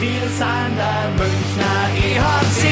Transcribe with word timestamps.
Wir 0.00 0.28
sind 0.28 0.76
der 0.76 1.10
Münchner 1.18 1.90
EHC, 1.96 2.62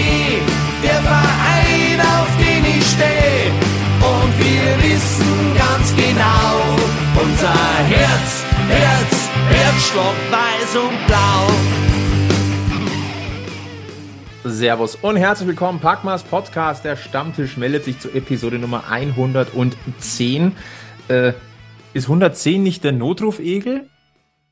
der 0.84 1.02
Verein, 1.02 2.00
auf 2.00 2.30
den 2.38 2.64
ich 2.64 2.86
stehe. 2.86 3.50
Und 3.98 4.32
wir 4.38 4.78
wissen 4.84 5.56
ganz 5.58 5.92
genau, 5.96 6.62
unser 7.20 7.52
Herz, 7.88 8.44
Herz, 8.68 9.28
Herzstock, 9.48 10.14
weiß 10.30 10.76
und 10.76 11.06
blau. 11.08 11.50
Servus 14.44 14.94
und 14.94 15.16
herzlich 15.16 15.48
willkommen. 15.48 15.80
Packmas 15.80 16.22
Podcast, 16.22 16.84
der 16.84 16.94
Stammtisch 16.94 17.56
meldet 17.56 17.82
sich 17.82 17.98
zu 17.98 18.08
Episode 18.10 18.60
Nummer 18.60 18.84
110. 18.88 20.54
Äh, 21.08 21.32
ist 21.92 22.04
110 22.04 22.62
nicht 22.62 22.84
der 22.84 22.92
Notruf-Egel? 22.92 23.88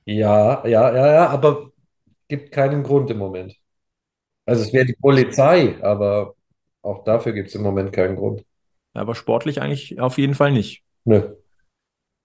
Ja, 0.06 0.66
ja, 0.66 0.93
ja, 0.93 1.12
ja, 1.12 1.29
aber 1.29 1.70
gibt 2.37 2.53
keinen 2.53 2.82
Grund 2.82 3.11
im 3.11 3.19
Moment. 3.19 3.55
Also 4.47 4.62
es 4.62 4.73
wäre 4.73 4.87
die 4.87 4.97
Polizei, 5.01 5.77
aber 5.83 6.34
auch 6.83 7.05
dafür 7.05 7.33
gibt 7.33 7.48
es 7.48 7.55
im 7.55 7.62
Moment 7.62 7.93
keinen 7.93 8.16
Grund. 8.16 8.45
Aber 8.93 9.15
sportlich 9.15 9.62
eigentlich 9.62 10.01
auf 10.01 10.19
jeden 10.19 10.34
Fall 10.34 10.52
nicht. 10.52 10.83
Nö. 11.05 11.23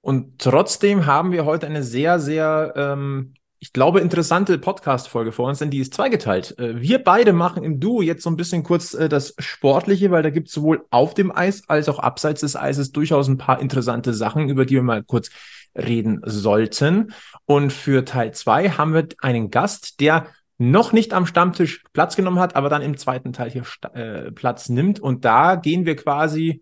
Und 0.02 0.40
trotzdem 0.40 1.06
haben 1.06 1.32
wir 1.32 1.46
heute 1.46 1.68
eine 1.68 1.84
sehr, 1.84 2.20
sehr, 2.20 2.74
ähm, 2.76 3.34
ich 3.60 3.74
glaube, 3.74 4.00
interessante 4.00 4.58
Podcast-Folge 4.58 5.32
vor 5.32 5.48
uns, 5.48 5.60
denn 5.60 5.70
die 5.70 5.80
ist 5.80 5.94
zweigeteilt. 5.94 6.58
Äh, 6.58 6.82
wir 6.82 7.04
beide 7.04 7.34
machen 7.34 7.64
im 7.64 7.80
Duo 7.80 8.02
jetzt 8.02 8.24
so 8.24 8.30
ein 8.30 8.38
bisschen 8.38 8.64
kurz 8.64 8.94
äh, 8.94 9.10
das 9.10 9.36
Sportliche, 9.40 10.12
weil 10.12 10.24
da 10.24 10.30
gibt 10.30 10.48
es 10.48 10.54
sowohl 10.54 10.86
auf 10.90 11.14
dem 11.14 11.36
Eis 11.36 11.68
als 11.68 11.90
auch 11.90 12.00
abseits 12.00 12.42
des 12.42 12.56
Eises 12.56 12.92
durchaus 12.92 13.28
ein 13.28 13.38
paar 13.38 13.62
interessante 13.62 14.14
Sachen, 14.14 14.50
über 14.50 14.66
die 14.66 14.76
wir 14.76 14.84
mal 14.84 15.04
kurz 15.04 15.30
reden 15.76 16.22
sollten. 16.24 17.14
Und 17.46 17.72
für 17.72 18.06
Teil 18.06 18.34
zwei 18.34 18.70
haben 18.70 18.94
wir 18.94 19.08
einen 19.22 19.52
Gast, 19.52 20.00
der 20.00 20.28
noch 20.58 20.92
nicht 20.92 21.14
am 21.14 21.26
Stammtisch 21.26 21.84
Platz 21.94 22.16
genommen 22.16 22.40
hat, 22.40 22.56
aber 22.56 22.70
dann 22.70 22.82
im 22.82 22.98
zweiten 22.98 23.32
Teil 23.32 23.50
hier 23.50 23.64
äh, 23.94 24.32
Platz 24.32 24.70
nimmt. 24.70 25.00
Und 25.00 25.24
da 25.24 25.56
gehen 25.56 25.86
wir 25.86 25.96
quasi, 25.96 26.62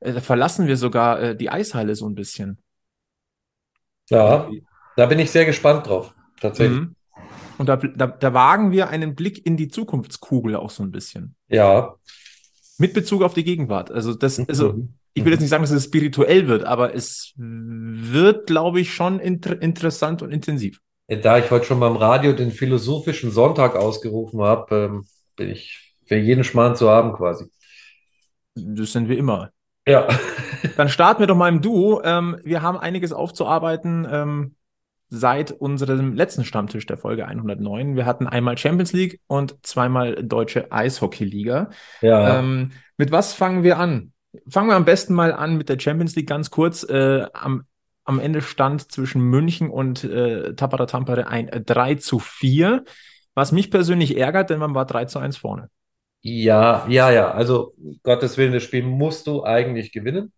äh, 0.00 0.20
verlassen 0.20 0.66
wir 0.66 0.76
sogar 0.76 1.20
äh, 1.20 1.36
die 1.36 1.50
Eishalle 1.50 1.94
so 1.94 2.06
ein 2.06 2.14
bisschen. 2.14 2.58
Ja, 4.10 4.50
da 4.96 5.06
bin 5.06 5.18
ich 5.18 5.30
sehr 5.30 5.44
gespannt 5.44 5.86
drauf, 5.86 6.14
tatsächlich. 6.40 6.80
Mhm. 6.80 6.94
Und 7.56 7.68
da, 7.68 7.76
da, 7.76 8.06
da 8.06 8.34
wagen 8.34 8.70
wir 8.70 8.88
einen 8.88 9.14
Blick 9.14 9.44
in 9.44 9.56
die 9.56 9.68
Zukunftskugel 9.68 10.54
auch 10.54 10.70
so 10.70 10.82
ein 10.82 10.90
bisschen. 10.90 11.34
Ja. 11.48 11.94
Mit 12.78 12.94
Bezug 12.94 13.22
auf 13.22 13.34
die 13.34 13.44
Gegenwart. 13.44 13.90
Also 13.90 14.14
das, 14.14 14.38
also 14.48 14.74
Mhm. 14.74 14.97
Ich 15.14 15.24
will 15.24 15.32
jetzt 15.32 15.40
nicht 15.40 15.50
sagen, 15.50 15.62
dass 15.62 15.70
es 15.70 15.84
spirituell 15.84 16.48
wird, 16.48 16.64
aber 16.64 16.94
es 16.94 17.32
wird, 17.36 18.46
glaube 18.46 18.80
ich, 18.80 18.94
schon 18.94 19.20
inter 19.20 19.60
interessant 19.60 20.22
und 20.22 20.30
intensiv. 20.30 20.80
Da 21.08 21.38
ich 21.38 21.50
heute 21.50 21.64
schon 21.64 21.80
beim 21.80 21.96
Radio 21.96 22.34
den 22.34 22.50
philosophischen 22.50 23.30
Sonntag 23.30 23.76
ausgerufen 23.76 24.42
habe, 24.42 24.74
ähm, 24.76 25.06
bin 25.36 25.48
ich 25.48 25.94
für 26.06 26.16
jeden 26.16 26.44
Schmarrn 26.44 26.76
zu 26.76 26.90
haben 26.90 27.14
quasi. 27.14 27.46
Das 28.54 28.92
sind 28.92 29.08
wir 29.08 29.16
immer. 29.16 29.50
Ja. 29.86 30.06
Dann 30.76 30.88
starten 30.88 31.20
wir 31.20 31.26
doch 31.26 31.36
mal 31.36 31.48
im 31.48 31.62
Duo. 31.62 32.02
Ähm, 32.04 32.38
wir 32.44 32.60
haben 32.60 32.76
einiges 32.76 33.12
aufzuarbeiten 33.12 34.06
ähm, 34.10 34.54
seit 35.08 35.50
unserem 35.50 36.14
letzten 36.14 36.44
Stammtisch 36.44 36.84
der 36.84 36.98
Folge 36.98 37.26
109. 37.26 37.96
Wir 37.96 38.04
hatten 38.04 38.26
einmal 38.26 38.58
Champions 38.58 38.92
League 38.92 39.20
und 39.26 39.56
zweimal 39.66 40.22
Deutsche 40.22 40.70
Eishockey-Liga. 40.70 41.70
Ja. 42.02 42.42
Mit 42.42 43.10
was 43.10 43.32
fangen 43.32 43.62
wir 43.62 43.78
an? 43.78 44.12
Fangen 44.48 44.68
wir 44.68 44.76
am 44.76 44.84
besten 44.84 45.14
mal 45.14 45.32
an 45.32 45.56
mit 45.56 45.68
der 45.68 45.78
Champions 45.78 46.14
League 46.16 46.28
ganz 46.28 46.50
kurz. 46.50 46.84
Äh, 46.84 47.26
am, 47.32 47.64
am 48.04 48.20
Ende 48.20 48.42
stand 48.42 48.90
zwischen 48.92 49.22
München 49.22 49.70
und 49.70 50.04
äh, 50.04 50.54
Tapara 50.54 50.86
Tampere 50.86 51.28
ein 51.28 51.50
3 51.64 51.94
zu 51.96 52.18
4, 52.18 52.84
was 53.34 53.52
mich 53.52 53.70
persönlich 53.70 54.16
ärgert, 54.16 54.50
denn 54.50 54.58
man 54.58 54.74
war 54.74 54.86
3 54.86 55.06
zu 55.06 55.18
1 55.18 55.36
vorne. 55.36 55.70
Ja, 56.22 56.86
ja, 56.88 57.10
ja. 57.10 57.30
Also, 57.30 57.74
Gottes 58.02 58.36
Willen, 58.36 58.52
das 58.52 58.64
Spiel 58.64 58.82
musst 58.82 59.26
du 59.26 59.44
eigentlich 59.44 59.92
gewinnen. 59.92 60.32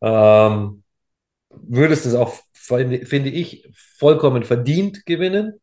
Ähm, 0.00 0.84
würdest 1.50 2.06
es 2.06 2.14
auch, 2.14 2.34
finde 2.52 3.06
finde 3.06 3.30
ich, 3.30 3.68
vollkommen 3.98 4.44
verdient 4.44 5.06
gewinnen. 5.06 5.60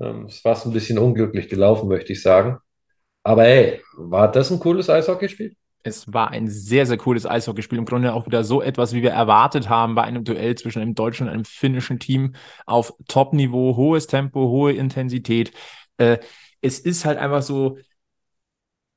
Ähm, 0.00 0.26
es 0.26 0.44
war 0.44 0.60
ein 0.64 0.72
bisschen 0.72 0.98
unglücklich 0.98 1.48
gelaufen, 1.48 1.88
möchte 1.88 2.12
ich 2.12 2.22
sagen. 2.22 2.58
Aber 3.24 3.44
hey, 3.44 3.82
war 3.96 4.30
das 4.32 4.50
ein 4.52 4.60
cooles 4.60 4.90
Eishockeyspiel? 4.90 5.56
Es 5.82 6.12
war 6.12 6.30
ein 6.30 6.48
sehr, 6.48 6.84
sehr 6.86 6.98
cooles 6.98 7.26
Eishockeyspiel. 7.26 7.78
Im 7.78 7.86
Grunde 7.86 8.12
auch 8.12 8.26
wieder 8.26 8.44
so 8.44 8.60
etwas, 8.60 8.92
wie 8.92 9.02
wir 9.02 9.12
erwartet 9.12 9.68
haben 9.68 9.94
bei 9.94 10.02
einem 10.02 10.24
Duell 10.24 10.54
zwischen 10.56 10.82
einem 10.82 10.94
deutschen 10.94 11.26
und 11.26 11.32
einem 11.32 11.44
finnischen 11.44 11.98
Team 11.98 12.34
auf 12.66 12.94
Top-Niveau, 13.08 13.76
hohes 13.76 14.06
Tempo, 14.06 14.48
hohe 14.48 14.72
Intensität. 14.72 15.52
Äh, 15.96 16.18
es 16.60 16.78
ist 16.78 17.04
halt 17.06 17.18
einfach 17.18 17.42
so, 17.42 17.78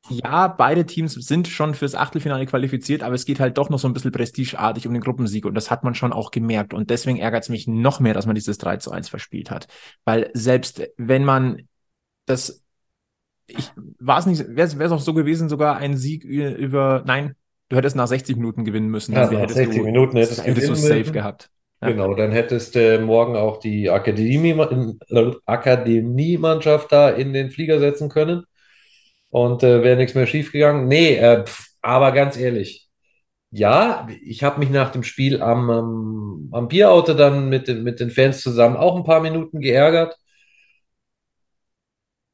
ja, 0.09 0.47
beide 0.49 0.85
Teams 0.85 1.13
sind 1.13 1.47
schon 1.47 1.73
fürs 1.75 1.95
Achtelfinale 1.95 2.45
qualifiziert, 2.45 3.03
aber 3.03 3.15
es 3.15 3.25
geht 3.25 3.39
halt 3.39 3.57
doch 3.57 3.69
noch 3.69 3.79
so 3.79 3.87
ein 3.87 3.93
bisschen 3.93 4.11
prestigeartig 4.11 4.85
um 4.85 4.93
den 4.93 5.01
Gruppensieg 5.01 5.45
und 5.45 5.55
das 5.55 5.71
hat 5.71 5.83
man 5.85 5.95
schon 5.95 6.11
auch 6.11 6.31
gemerkt 6.31 6.73
und 6.73 6.89
deswegen 6.89 7.19
ärgert 7.19 7.43
es 7.43 7.49
mich 7.49 7.67
noch 7.67 8.01
mehr, 8.01 8.13
dass 8.13 8.25
man 8.25 8.35
dieses 8.35 8.57
3 8.57 8.77
zu 8.77 8.91
1 8.91 9.07
verspielt 9.07 9.49
hat, 9.49 9.67
weil 10.03 10.29
selbst 10.33 10.81
wenn 10.97 11.23
man 11.23 11.69
das, 12.25 12.62
ich 13.47 13.71
war 13.99 14.19
es 14.19 14.25
nicht, 14.25 14.41
wäre 14.55 14.67
es 14.67 14.91
auch 14.91 14.99
so 15.01 15.13
gewesen, 15.13 15.49
sogar 15.49 15.77
ein 15.77 15.97
Sieg 15.97 16.23
über, 16.23 17.03
nein, 17.05 17.35
du 17.69 17.77
hättest 17.77 17.95
nach 17.95 18.07
60 18.07 18.37
Minuten 18.37 18.65
gewinnen 18.65 18.89
müssen, 18.89 19.15
Ja, 19.15 19.27
dann 19.29 19.31
nach 19.31 19.41
hättest 19.41 19.55
60 19.55 19.83
du, 19.83 19.83
Minuten 19.83 20.17
hättest 20.17 20.45
du 20.47 20.53
hättest 20.53 20.69
du 20.69 20.75
safe 20.75 21.05
müssen. 21.05 21.11
gehabt. 21.11 21.49
Ja. 21.81 21.91
Genau, 21.91 22.13
dann 22.15 22.31
hättest 22.31 22.75
du 22.75 22.99
morgen 22.99 23.35
auch 23.35 23.59
die 23.59 23.89
Akademie, 23.89 24.51
äh, 25.09 25.31
Akademiemannschaft 25.45 26.91
da 26.91 27.09
in 27.09 27.33
den 27.33 27.51
Flieger 27.51 27.79
setzen 27.79 28.09
können 28.09 28.45
und 29.29 29.63
äh, 29.63 29.83
wäre 29.83 29.97
nichts 29.97 30.15
mehr 30.15 30.27
schiefgegangen. 30.27 30.87
Nee, 30.87 31.15
äh, 31.17 31.45
pf, 31.45 31.67
aber 31.81 32.11
ganz 32.11 32.37
ehrlich, 32.37 32.89
ja, 33.51 34.07
ich 34.23 34.43
habe 34.43 34.59
mich 34.59 34.69
nach 34.71 34.91
dem 34.91 35.03
Spiel 35.03 35.41
am, 35.41 35.69
am, 35.69 36.49
am 36.53 36.67
Bierauto 36.69 37.13
dann 37.15 37.49
mit, 37.49 37.67
mit 37.69 37.99
den 37.99 38.11
Fans 38.11 38.41
zusammen 38.41 38.77
auch 38.77 38.95
ein 38.97 39.03
paar 39.05 39.21
Minuten 39.21 39.61
geärgert. 39.61 40.17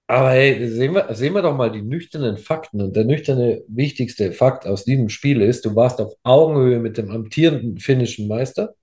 Aber 0.10 0.32
hey, 0.32 0.68
sehen 0.70 0.96
wir, 0.96 1.14
sehen 1.14 1.34
wir 1.36 1.44
doch 1.44 1.56
mal 1.56 1.72
die 1.72 1.84
nüchternen 1.84 2.38
Fakten. 2.38 2.82
Und 2.82 2.96
der 2.96 3.06
nüchterne, 3.06 3.62
wichtigste 3.68 4.32
Fakt 4.34 4.66
aus 4.66 4.84
diesem 4.84 5.10
Spiel 5.10 5.42
ist, 5.42 5.66
du 5.66 5.76
warst 5.76 6.02
auf 6.02 6.14
Augenhöhe 6.24 6.80
mit 6.80 6.98
dem 6.98 7.12
amtierenden 7.12 7.78
finnischen 7.78 8.28
Meister 8.28 8.74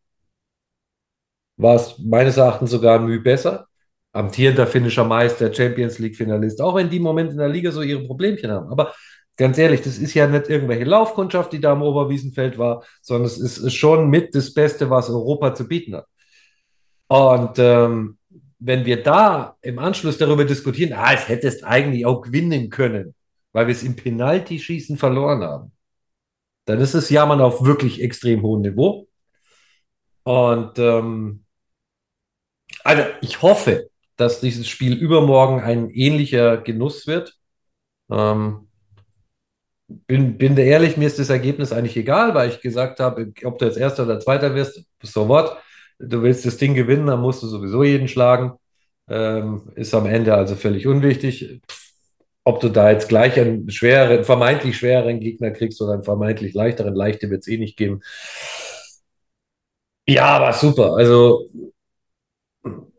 war 1.56 1.76
es 1.76 1.98
meines 1.98 2.36
Erachtens 2.36 2.70
sogar 2.70 2.98
ein 2.98 3.06
Mühe 3.06 3.20
besser. 3.20 3.66
Amtierender 4.12 4.66
finnischer 4.66 5.04
Meister, 5.04 5.52
Champions 5.52 5.98
League-Finalist, 5.98 6.60
auch 6.62 6.74
wenn 6.74 6.88
die 6.90 6.96
im 6.98 7.02
Moment 7.02 7.32
in 7.32 7.38
der 7.38 7.48
Liga 7.48 7.70
so 7.70 7.82
ihre 7.82 8.04
Problemchen 8.04 8.50
haben. 8.50 8.70
Aber 8.70 8.94
ganz 9.36 9.58
ehrlich, 9.58 9.82
das 9.82 9.98
ist 9.98 10.14
ja 10.14 10.26
nicht 10.26 10.48
irgendwelche 10.48 10.84
Laufkundschaft, 10.84 11.52
die 11.52 11.60
da 11.60 11.72
am 11.72 11.82
Oberwiesenfeld 11.82 12.56
war, 12.58 12.84
sondern 13.02 13.26
es 13.26 13.38
ist 13.38 13.74
schon 13.74 14.08
mit 14.08 14.34
das 14.34 14.54
Beste, 14.54 14.88
was 14.90 15.10
Europa 15.10 15.54
zu 15.54 15.68
bieten 15.68 15.96
hat. 15.96 16.06
Und 17.08 17.58
ähm, 17.58 18.18
wenn 18.66 18.84
wir 18.84 19.00
da 19.00 19.56
im 19.62 19.78
Anschluss 19.78 20.18
darüber 20.18 20.44
diskutieren, 20.44 20.92
ah, 20.92 21.14
es 21.14 21.28
hättest 21.28 21.62
eigentlich 21.62 22.04
auch 22.04 22.20
gewinnen 22.20 22.68
können, 22.68 23.14
weil 23.52 23.68
wir 23.68 23.72
es 23.72 23.84
im 23.84 23.94
Penaltyschießen 23.94 24.98
verloren 24.98 25.42
haben, 25.44 25.72
dann 26.64 26.80
ist 26.80 26.94
es 26.94 27.08
Jammern 27.08 27.40
auf 27.40 27.64
wirklich 27.64 28.02
extrem 28.02 28.42
hohem 28.42 28.62
Niveau. 28.62 29.06
Und 30.24 30.80
ähm, 30.80 31.44
also 32.82 33.04
ich 33.20 33.40
hoffe, 33.40 33.88
dass 34.16 34.40
dieses 34.40 34.66
Spiel 34.66 34.94
übermorgen 34.94 35.60
ein 35.60 35.88
ähnlicher 35.90 36.56
Genuss 36.56 37.06
wird. 37.06 37.36
Ähm, 38.10 38.66
bin, 39.86 40.38
bin 40.38 40.56
da 40.56 40.62
ehrlich, 40.62 40.96
mir 40.96 41.06
ist 41.06 41.20
das 41.20 41.30
Ergebnis 41.30 41.72
eigentlich 41.72 41.96
egal, 41.96 42.34
weil 42.34 42.50
ich 42.50 42.60
gesagt 42.60 42.98
habe, 42.98 43.32
ob 43.44 43.60
du 43.60 43.64
jetzt 43.64 43.78
Erster 43.78 44.02
oder 44.02 44.18
Zweiter 44.18 44.56
wirst, 44.56 44.84
so 45.02 45.28
what. 45.28 45.56
Du 45.98 46.22
willst 46.22 46.44
das 46.44 46.56
Ding 46.58 46.74
gewinnen, 46.74 47.06
dann 47.06 47.20
musst 47.20 47.42
du 47.42 47.46
sowieso 47.46 47.82
jeden 47.82 48.08
schlagen. 48.08 48.52
Ähm, 49.08 49.70
ist 49.76 49.94
am 49.94 50.06
Ende 50.06 50.34
also 50.34 50.56
völlig 50.56 50.86
unwichtig. 50.86 51.60
Ob 52.44 52.60
du 52.60 52.68
da 52.68 52.90
jetzt 52.90 53.08
gleich 53.08 53.38
einen 53.40 53.70
schwereren, 53.70 54.24
vermeintlich 54.24 54.76
schwereren 54.76 55.20
Gegner 55.20 55.50
kriegst 55.50 55.80
oder 55.82 55.94
einen 55.94 56.04
vermeintlich 56.04 56.54
leichteren, 56.54 56.94
leichte 56.94 57.30
wird 57.30 57.40
es 57.42 57.48
eh 57.48 57.58
nicht 57.58 57.76
geben. 57.76 58.02
Ja, 60.08 60.40
war 60.40 60.52
super. 60.52 60.94
Also 60.96 61.48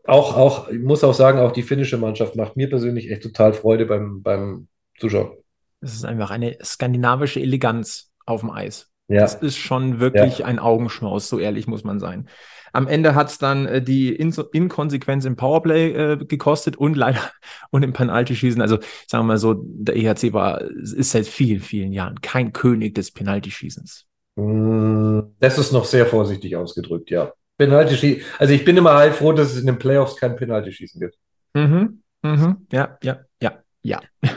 auch, 0.06 0.36
auch, 0.36 0.68
ich 0.68 0.80
muss 0.80 1.04
auch 1.04 1.14
sagen, 1.14 1.38
auch 1.38 1.52
die 1.52 1.62
finnische 1.62 1.98
Mannschaft 1.98 2.36
macht 2.36 2.56
mir 2.56 2.68
persönlich 2.68 3.10
echt 3.10 3.22
total 3.22 3.52
Freude 3.52 3.86
beim, 3.86 4.22
beim 4.22 4.68
Zuschauen. 4.98 5.36
Es 5.80 5.94
ist 5.94 6.04
einfach 6.04 6.30
eine 6.30 6.58
skandinavische 6.62 7.40
Eleganz 7.40 8.10
auf 8.26 8.40
dem 8.40 8.50
Eis. 8.50 8.90
Ja, 9.08 9.20
Das 9.22 9.34
ist 9.36 9.56
schon 9.56 10.00
wirklich 10.00 10.38
Ja. 10.38 10.46
ein 10.46 10.58
Augenschmaus, 10.58 11.28
so 11.28 11.38
ehrlich 11.38 11.66
muss 11.66 11.84
man 11.84 12.00
sein. 12.00 12.28
Am 12.72 12.86
Ende 12.86 13.14
hat 13.14 13.28
es 13.28 13.38
dann 13.38 13.66
äh, 13.66 13.82
die 13.82 14.14
In 14.14 14.34
Inkonsequenz 14.52 15.24
im 15.24 15.36
Powerplay 15.36 15.92
äh, 15.92 16.16
gekostet 16.16 16.76
und 16.76 16.96
leider 16.96 17.20
und 17.70 17.82
im 17.82 17.92
Penaltyschießen. 17.92 18.60
Also 18.60 18.78
sagen 19.06 19.24
wir 19.24 19.34
mal 19.34 19.38
so, 19.38 19.54
der 19.64 19.96
EHC 19.96 20.32
war, 20.32 20.60
ist 20.60 21.12
seit 21.12 21.26
vielen, 21.26 21.60
vielen 21.60 21.92
Jahren 21.92 22.20
kein 22.20 22.52
König 22.52 22.94
des 22.94 23.10
Penaltyschießens. 23.10 24.06
Mm, 24.36 25.20
das 25.40 25.58
ist 25.58 25.72
noch 25.72 25.84
sehr 25.84 26.06
vorsichtig 26.06 26.56
ausgedrückt, 26.56 27.10
ja. 27.10 27.32
Also 27.60 28.54
ich 28.54 28.64
bin 28.64 28.76
immer 28.76 28.94
heilfroh, 28.94 29.32
dass 29.32 29.52
es 29.52 29.60
in 29.60 29.66
den 29.66 29.78
Playoffs 29.78 30.16
kein 30.16 30.36
Penaltyschießen 30.36 31.00
gibt. 31.00 31.16
Mhm. 31.54 32.02
Mhm. 32.22 32.66
Ja, 32.70 32.98
ja, 33.02 33.20
ja, 33.42 33.58
ja. 33.82 34.00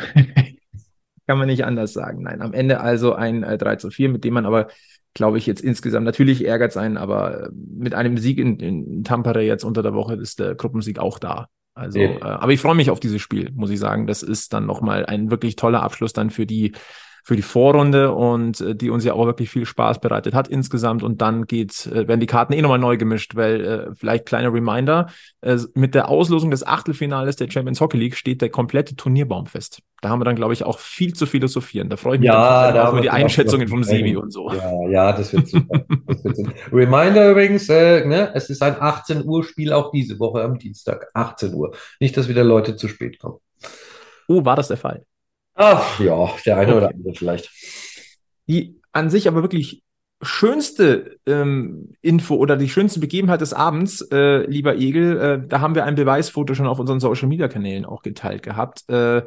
Kann 1.28 1.38
man 1.38 1.48
nicht 1.48 1.66
anders 1.66 1.94
sagen. 1.94 2.24
Nein, 2.24 2.42
am 2.42 2.54
Ende 2.54 2.82
also 2.82 3.14
ein 3.14 3.44
äh, 3.44 3.58
3 3.58 3.76
zu 3.76 3.92
4, 3.92 4.10
mit 4.10 4.24
dem 4.24 4.34
man 4.34 4.46
aber, 4.46 4.70
glaube 5.14 5.38
ich, 5.38 5.46
jetzt 5.46 5.62
insgesamt 5.62 6.06
natürlich 6.06 6.46
ärgert 6.46 6.72
sein, 6.72 6.98
aber 6.98 7.48
äh, 7.48 7.50
mit 7.54 7.94
einem 7.94 8.18
Sieg 8.18 8.38
in, 8.38 8.60
in 8.60 9.04
Tampere 9.04 9.42
jetzt 9.42 9.64
unter 9.64 9.84
der 9.84 9.94
Woche 9.94 10.16
ist 10.16 10.40
der 10.40 10.56
Gruppensieg 10.56 11.00
auch 11.00 11.20
da. 11.20 11.48
Also, 11.74 12.00
Ja. 12.00 12.10
äh, 12.10 12.22
aber 12.22 12.52
ich 12.52 12.60
freue 12.60 12.76
mich 12.76 12.90
auf 12.90 13.00
dieses 13.00 13.22
Spiel, 13.22 13.50
muss 13.54 13.70
ich 13.70 13.80
sagen. 13.80 14.08
Das 14.08 14.24
ist 14.24 14.54
dann 14.54 14.66
nochmal 14.66 15.06
ein 15.06 15.32
wirklich 15.32 15.56
toller 15.56 15.84
Abschluss 15.84 16.14
dann 16.14 16.30
für 16.30 16.46
die, 16.46 16.74
für 17.24 17.36
die 17.36 17.42
Vorrunde 17.42 18.12
und 18.14 18.62
äh, 18.62 18.76
die 18.76 18.90
uns 18.90 19.04
ja 19.06 19.14
auch 19.14 19.26
wirklich 19.26 19.50
viel 19.50 19.66
Spaß 19.66 20.00
bereitet 20.00 20.34
hat 20.34 20.48
insgesamt. 20.48 21.04
Und 21.04 21.22
dann 21.22 21.46
geht's, 21.46 21.88
äh, 21.88 22.08
werden 22.08 22.20
die 22.20 22.28
Karten 22.28 22.54
eh 22.54 22.62
nochmal 22.62 22.80
neu 22.80 22.98
gemischt, 22.98 23.36
weil 23.36 23.62
äh, 23.66 23.96
vielleicht 23.96 24.26
kleiner 24.26 24.54
Reminder, 24.54 25.08
äh, 25.42 25.58
mit 25.74 25.96
der 25.96 26.10
Auslosung 26.10 26.52
des 26.52 26.66
Achtelfinales 26.66 27.36
der 27.36 27.50
Champions 27.50 27.82
Hockey 27.82 27.98
League 27.98 28.16
steht 28.16 28.42
der 28.42 28.50
komplette 28.50 28.96
Turnierbaum 28.96 29.46
fest. 29.46 29.82
Da 30.02 30.10
haben 30.10 30.20
wir 30.20 30.26
dann, 30.26 30.36
glaube 30.36 30.54
ich, 30.54 30.64
auch 30.64 30.80
viel 30.80 31.14
zu 31.14 31.28
philosophieren. 31.28 31.90
Da 31.90 31.98
freue 31.98 32.16
ich 32.16 32.22
mich 32.22 32.28
Ja, 32.28 32.72
dann 32.72 32.88
auch 32.88 32.94
über 32.94 33.02
die 33.02 33.12
Einschätzungen 33.12 33.68
vom. 33.68 33.84
Sebi 33.84 34.16
und 34.16 34.32
so. 34.32 34.52
Ja, 34.52 34.90
ja, 34.90 35.14
das 35.14 35.34
wird 35.34 35.48
super. 35.48 35.86
Das 36.08 36.24
wird 36.24 36.36
super. 36.38 36.52
Reminder 36.72 37.32
übrigens, 37.32 37.68
äh, 37.70 38.06
ne, 38.06 38.32
es 38.34 38.50
ist 38.50 38.62
ein 38.62 38.76
18 38.80 39.26
Uhr 39.26 39.44
Spiel 39.44 39.74
auch 39.74 39.92
diese 39.92 40.20
Woche 40.20 40.44
am 40.44 40.58
Dienstag. 40.58 41.08
18 41.14 41.54
Uhr. 41.54 41.76
Nicht, 42.00 42.16
dass 42.18 42.28
wieder 42.28 42.44
Leute 42.44 42.76
zu 42.76 42.88
spät 42.88 43.20
kommen. 43.20 43.38
Oh, 44.28 44.46
war 44.46 44.56
das 44.56 44.70
der 44.70 44.78
Fall? 44.78 45.06
Ach 45.56 46.00
ja, 46.00 46.30
der 46.46 46.58
eine 46.58 46.76
oder 46.76 46.88
Okay. 46.88 46.94
andere 46.94 47.14
vielleicht. 47.16 47.50
Die 48.48 48.80
an 48.92 49.10
sich 49.10 49.28
aber 49.28 49.42
wirklich 49.42 49.84
schönste 50.22 51.18
ähm, 51.26 51.94
Info 52.02 52.36
oder 52.36 52.56
die 52.58 52.70
schönste 52.70 53.00
Begebenheit 53.00 53.42
des 53.42 53.54
Abends, 53.54 54.02
äh, 54.12 54.46
lieber 54.46 54.76
Egel, 54.76 55.20
äh, 55.20 55.48
da 55.48 55.62
haben 55.62 55.74
wir 55.74 55.86
ein 55.86 55.96
Beweisfoto 55.96 56.54
schon 56.54 56.68
auf 56.68 56.80
unseren 56.80 57.00
Social 57.00 57.28
Media 57.28 57.48
Kanälen 57.48 57.86
auch 57.86 58.04
geteilt 58.04 58.44
gehabt, 58.44 58.88
äh, 58.90 59.24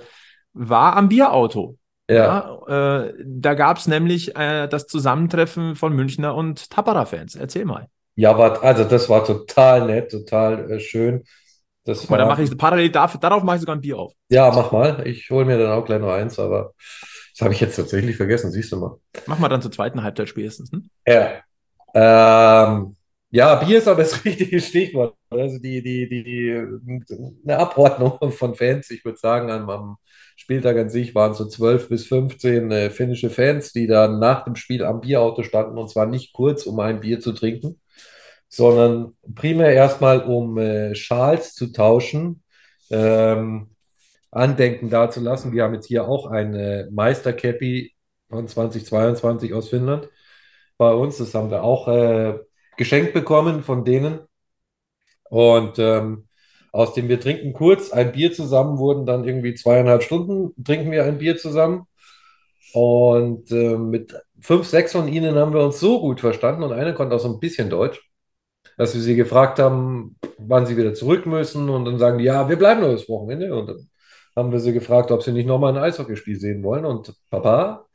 war 0.53 0.97
am 0.97 1.09
Bierauto. 1.09 1.79
Ja. 2.09 2.59
Ja, 2.69 3.07
äh, 3.07 3.15
da 3.25 3.55
gab 3.55 3.79
es 3.79 3.87
nämlich 3.89 4.37
äh, 4.37 4.69
das 4.69 4.87
Zusammentreffen 4.87 5.75
von 5.75 5.95
Münchner 5.95 6.35
und 6.35 6.71
Tappara-Fans. 6.71 7.35
Erzähl 7.35 7.65
mal. 7.65 7.89
Ja, 8.17 8.39
war, 8.39 8.63
also 8.63 8.85
das 8.85 9.09
war 9.09 9.25
total 9.25 9.87
nett, 9.87 10.11
total 10.11 10.71
äh, 10.71 10.81
schön. 10.81 11.25
Das 11.85 12.09
war, 12.11 12.27
mache 12.27 12.43
ich 12.43 12.57
parallel 12.57 12.91
dafür, 12.91 13.21
darauf 13.21 13.43
mache 13.43 13.57
ich 13.57 13.61
sogar 13.61 13.77
ein 13.77 13.81
Bier 13.81 13.99
auf. 13.99 14.13
ja, 14.31 14.51
mach 14.51 14.73
mal. 14.73 15.07
Ich 15.07 15.29
hole 15.31 15.45
mir 15.45 15.59
dann 15.59 15.73
auch 15.73 15.85
gleich 15.85 16.01
noch 16.01 16.13
eins, 16.13 16.39
aber 16.39 16.73
das 17.33 17.43
habe 17.43 17.53
ich 17.53 17.61
jetzt 17.61 17.77
tatsächlich 17.77 18.17
vergessen, 18.17 18.51
siehst 18.51 18.73
du 18.73 18.77
mal. 18.77 18.99
Mach 19.27 19.39
mal 19.39 19.49
dann 19.49 19.61
zur 19.61 19.73
zweiten 19.73 20.03
Halbzeit 20.03 20.29
spätestens. 20.29 20.71
Hm? 20.73 20.89
Ja. 21.07 21.43
Ähm, 21.95 22.97
ja, 23.31 23.57
Bier 23.57 23.79
ist 23.79 23.89
aber 23.89 24.03
das 24.03 24.25
richtige 24.25 24.61
Stichwort. 24.61 25.17
Also 25.29 25.59
die, 25.59 25.83
die, 25.83 26.09
die, 26.09 26.53
eine 27.45 27.59
Abordnung 27.59 28.31
von 28.31 28.55
Fans, 28.55 28.89
ich 28.91 29.05
würde 29.05 29.19
sagen, 29.19 29.51
am, 29.51 29.69
am 29.69 29.97
Spieltag 30.37 30.77
an 30.79 30.89
sich 30.89 31.15
waren 31.15 31.33
es 31.33 31.39
so 31.39 31.47
12 31.47 31.89
bis 31.89 32.07
15 32.07 32.71
äh, 32.71 32.91
finnische 32.91 33.31
Fans, 33.31 33.73
die 33.73 33.89
dann 33.89 34.21
nach 34.21 34.45
dem 34.45 34.55
Spiel 34.55 34.85
am 34.85 35.01
Bierauto 35.01 35.43
standen 35.43 35.77
und 35.79 35.91
zwar 35.91 36.07
nicht 36.07 36.33
kurz, 36.33 36.65
um 36.65 36.79
ein 36.79 37.01
Bier 37.01 37.19
zu 37.19 37.33
trinken, 37.33 37.81
sondern 38.57 39.17
primär 39.35 39.73
erstmal, 39.73 40.21
um 40.23 40.59
äh, 40.59 40.95
Schals 40.95 41.55
zu 41.55 41.73
tauschen, 41.73 42.43
ähm, 42.91 43.71
Andenken 44.31 44.91
dazulassen. 44.91 45.53
Wir 45.53 45.65
haben 45.65 45.75
jetzt 45.75 45.87
hier 45.87 46.09
auch 46.09 46.27
eine 46.27 46.89
Meistercappy 46.93 47.95
von 48.29 48.47
2022 48.49 49.55
aus 49.55 49.71
Finnland 49.71 50.09
bei 50.77 50.93
uns. 50.93 51.19
Das 51.19 51.35
haben 51.35 51.51
wir 51.51 51.65
auch 51.65 51.89
äh, 51.89 52.39
geschenkt 52.77 53.13
bekommen 53.13 53.63
von 53.63 53.85
denen. 53.85 54.21
Und 55.31 55.79
ähm, 55.79 56.29
aus 56.73 56.95
dem 56.95 57.09
wir 57.09 57.21
trinken 57.21 57.53
kurz 57.53 57.91
ein 57.93 58.13
Bier 58.13 58.33
zusammen, 58.33 58.79
wurden 58.79 59.07
dann 59.07 59.25
irgendwie 59.25 59.55
zweieinhalb 59.55 60.03
Stunden 60.03 60.53
trinken 60.65 60.91
wir 60.91 61.05
ein 61.05 61.19
Bier 61.19 61.37
zusammen. 61.37 61.87
Und 62.73 63.51
äh, 63.53 63.77
mit 63.79 64.15
fünf, 64.41 64.67
sechs 64.67 64.93
von 64.93 65.09
ihnen 65.09 65.37
haben 65.37 65.55
wir 65.55 65.65
uns 65.65 65.81
so 65.81 66.01
gut 66.01 66.21
verstanden 66.21 66.63
und 66.63 66.73
einer 66.73 66.93
konnte 66.93 67.17
auch 67.17 67.21
so 67.21 67.33
ein 67.33 67.41
bisschen 67.41 67.71
Deutsch, 67.71 68.01
dass 68.77 68.95
wir 68.95 69.01
sie 69.01 69.17
gefragt 69.17 69.59
haben, 69.59 70.17
wann 70.39 70.67
sie 70.67 70.77
wieder 70.77 70.95
zurück 70.95 71.27
müssen. 71.27 71.69
Und 71.69 71.85
dann 71.85 71.99
sagen 71.99 72.19
die, 72.19 72.25
ja, 72.25 72.49
wir 72.49 72.57
bleiben 72.57 72.81
nur 72.81 72.93
das 72.93 73.09
Wochenende. 73.09 73.55
Und 73.55 73.69
dann 73.69 73.89
haben 74.37 74.53
wir 74.53 74.61
sie 74.61 74.73
gefragt, 74.73 75.11
ob 75.11 75.23
sie 75.23 75.33
nicht 75.33 75.47
nochmal 75.47 75.77
ein 75.77 75.83
Eishockeyspiel 75.83 76.39
sehen 76.39 76.63
wollen. 76.63 76.85
Und 76.85 77.15
Papa, 77.31 77.87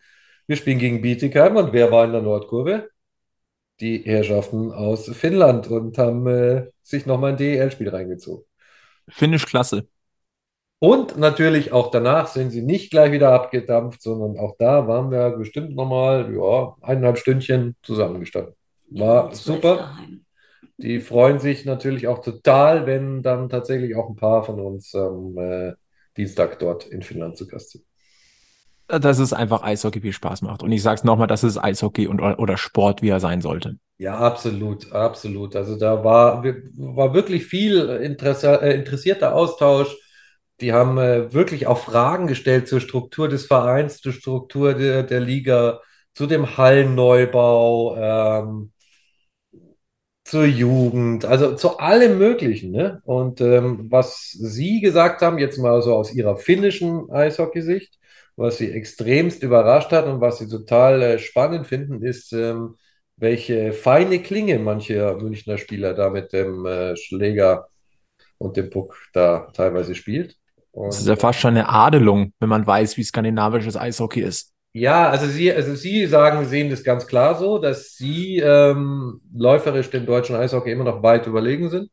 wir 0.48 0.56
spielen 0.56 0.80
gegen 0.80 1.02
Bietigheim. 1.02 1.56
Und 1.58 1.74
wer 1.74 1.92
war 1.92 2.06
in 2.06 2.14
der 2.14 2.22
Nordkurve? 2.22 2.90
Die 3.80 4.04
Herrschaften 4.06 4.72
aus 4.72 5.06
Finnland 5.08 5.68
und 5.68 5.98
haben 5.98 6.28
äh, 6.28 6.68
sich 6.84 7.06
nochmal 7.06 7.32
ein 7.32 7.38
DEL-Spiel 7.38 7.90
reingezogen. 7.90 8.46
Finnisch 9.08 9.46
klasse. 9.46 9.88
Und 10.80 11.18
natürlich 11.18 11.74
auch 11.74 11.92
danach 11.92 12.28
sind 12.28 12.52
sie 12.52 12.62
nicht 12.62 12.90
gleich 12.90 13.12
wieder 13.12 13.34
abgedampft, 13.34 14.02
sondern 14.02 14.38
auch 14.40 14.56
da 14.58 14.88
waren 14.88 15.12
wir 15.12 15.32
bestimmt 15.32 15.76
nochmal, 15.76 16.34
ja, 16.34 16.76
eineinhalb 16.82 17.18
Stündchen 17.18 17.76
zusammengestanden. 17.84 18.54
War 18.90 19.34
super. 19.36 19.98
Die 20.82 21.02
freuen 21.02 21.40
sich 21.40 21.66
natürlich 21.66 22.08
auch 22.08 22.20
total, 22.20 22.86
wenn 22.86 23.22
dann 23.22 23.50
tatsächlich 23.50 23.98
auch 23.98 24.10
ein 24.10 24.16
paar 24.16 24.44
von 24.44 24.62
uns 24.62 24.96
am 24.96 25.38
äh, 25.38 25.74
Dienstag 26.16 26.58
dort 26.60 26.88
in 26.88 27.02
Finnland 27.02 27.36
zu 27.36 27.48
Gast 27.48 27.72
sind. 27.72 27.84
Dass 28.88 29.20
es 29.20 29.34
einfach 29.34 29.62
Eishockey 29.62 30.00
viel 30.00 30.14
Spaß 30.14 30.42
macht. 30.42 30.64
Und 30.64 30.72
ich 30.72 30.82
sage 30.82 30.96
es 30.96 31.04
nochmal, 31.04 31.28
das 31.28 31.44
ist 31.44 31.58
Eishockey 31.58 32.08
und, 32.08 32.22
oder 32.22 32.58
Sport, 32.58 33.02
wie 33.02 33.10
er 33.10 33.20
sein 33.20 33.42
sollte. 33.42 33.78
Ja, 33.98 34.18
absolut, 34.18 34.92
absolut. 34.94 35.58
Also 35.58 35.78
da 35.78 36.02
war, 36.04 36.44
war 36.44 37.14
wirklich 37.14 37.46
viel 37.46 37.78
Interesse, 38.02 38.62
äh, 38.62 38.74
interessierter 38.76 39.36
Austausch. 39.36 39.96
Die 40.62 40.72
haben 40.72 40.98
äh, 40.98 41.34
wirklich 41.34 41.68
auch 41.68 41.78
Fragen 41.80 42.28
gestellt 42.28 42.70
zur 42.70 42.80
Struktur 42.80 43.28
des 43.28 43.46
Vereins, 43.46 44.00
zur 44.00 44.14
Struktur 44.14 44.74
der, 44.74 45.04
der 45.04 45.20
Liga, 45.20 45.82
zu 46.14 46.26
dem 46.26 46.58
Hallenneubau, 46.58 47.98
ähm, 47.98 48.72
zur 50.30 50.46
Jugend, 50.46 51.26
also 51.26 51.56
zu 51.56 51.80
allem 51.80 52.20
Möglichen. 52.20 52.72
Ne? 52.72 53.02
Und 53.04 53.42
ähm, 53.42 53.88
was 53.90 54.30
Sie 54.30 54.80
gesagt 54.80 55.24
haben, 55.24 55.40
jetzt 55.40 55.58
mal 55.58 55.82
so 55.82 55.96
aus 55.96 56.14
Ihrer 56.14 56.38
finnischen 56.38 57.10
Eishockeysicht, 57.12 57.98
was 58.36 58.58
Sie 58.58 58.72
extremst 58.72 59.42
überrascht 59.42 59.92
hat 59.92 60.06
und 60.06 60.22
was 60.22 60.38
Sie 60.38 60.48
total 60.48 61.02
äh, 61.02 61.20
spannend 61.20 61.66
finden, 61.66 62.04
ist, 62.04 62.32
ähm, 62.34 62.76
welche 63.18 63.74
feine 63.74 64.20
Klinge 64.20 64.60
manche 64.60 65.18
Münchner 65.20 65.58
Spieler 65.58 65.96
da 65.96 66.12
mit 66.12 66.32
dem 66.32 66.64
äh, 66.64 66.96
Schläger 66.96 67.68
und 68.38 68.56
dem 68.56 68.70
Puck 68.70 68.98
da 69.14 69.50
teilweise 69.54 69.96
spielt. 69.96 70.36
Und, 70.72 70.90
Das 70.90 71.00
ist 71.00 71.08
ja 71.08 71.16
fast 71.16 71.40
schon 71.40 71.58
eine 71.58 71.68
Adelung, 71.68 72.34
wenn 72.40 72.50
man 72.50 72.68
weiß, 72.68 72.98
wie 72.98 73.04
skandinavisches 73.04 73.76
Eishockey 73.76 74.22
ist. 74.22 74.54
Ja, 74.74 75.10
also 75.10 75.26
Sie, 75.28 75.52
also 75.52 75.74
Sie 75.76 76.06
sagen, 76.06 76.46
sehen 76.46 76.70
das 76.70 76.84
ganz 76.84 77.08
klar 77.08 77.36
so, 77.36 77.58
dass 77.58 77.96
Sie 77.98 78.38
ähm, 78.38 79.20
läuferisch 79.36 79.90
dem 79.90 80.06
deutschen 80.06 80.36
Eishockey 80.36 80.72
immer 80.72 80.84
noch 80.84 81.02
weit 81.02 81.26
überlegen 81.28 81.70
sind. 81.70 81.90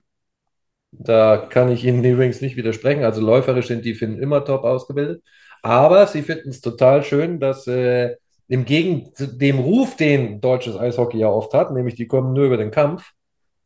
Da 0.92 1.38
kann 1.38 1.71
ich 1.71 1.85
Ihnen 1.85 2.04
übrigens 2.04 2.40
nicht 2.40 2.56
widersprechen. 2.56 3.04
Also 3.04 3.21
läuferisch 3.23 3.68
sind 3.68 3.85
die 3.85 3.95
Finnen 3.95 4.21
immer 4.21 4.45
top 4.45 4.64
ausgebildet. 4.64 5.23
Aber 5.62 6.06
Sie 6.06 6.23
finden 6.23 6.50
es 6.50 6.61
total 6.61 7.02
schön, 7.04 7.40
dass 7.40 7.66
äh, 7.66 8.16
im 8.49 8.66
zu 9.14 9.26
dem 9.28 9.59
Ruf, 9.59 9.97
den 9.97 10.40
deutsches 10.40 10.76
Eishockey 10.76 11.18
ja 11.18 11.28
oft 11.28 11.52
hat, 11.54 11.73
nämlich 11.73 11.97
die 11.97 12.06
kommen 12.06 12.33
nur 12.33 12.47
über 12.47 12.56
den 12.56 12.71
Kampf, 12.71 13.12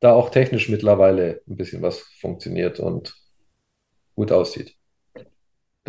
da 0.00 0.12
auch 0.14 0.30
technisch 0.30 0.68
mittlerweile 0.70 1.42
ein 1.48 1.56
bisschen 1.56 1.82
was 1.82 2.00
funktioniert 2.20 2.80
und 2.80 3.14
gut 4.14 4.32
aussieht. 4.32 4.76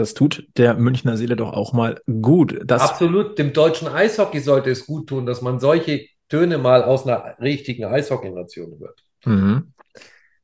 Das 0.01 0.15
tut 0.15 0.48
der 0.58 0.74
Münchner 0.74 1.15
Seele 1.15 1.36
doch 1.36 1.53
auch 1.53 1.74
mal 1.74 2.01
gut. 2.22 2.60
Das 2.65 2.81
Absolut, 2.81 3.38
dem 3.38 3.53
deutschen 3.53 3.88
Eishockey 3.88 4.39
sollte 4.39 4.72
es 4.72 4.88
gut 4.88 5.08
tun, 5.10 5.27
dass 5.27 5.43
man 5.43 5.60
solche 5.60 6.08
Töne 6.27 6.58
mal 6.58 6.84
aus 6.84 7.05
einer 7.05 7.36
richtigen 7.39 7.86
Eishockey-Nation 7.86 8.79
hört. 8.79 9.03
Mhm. 9.25 9.74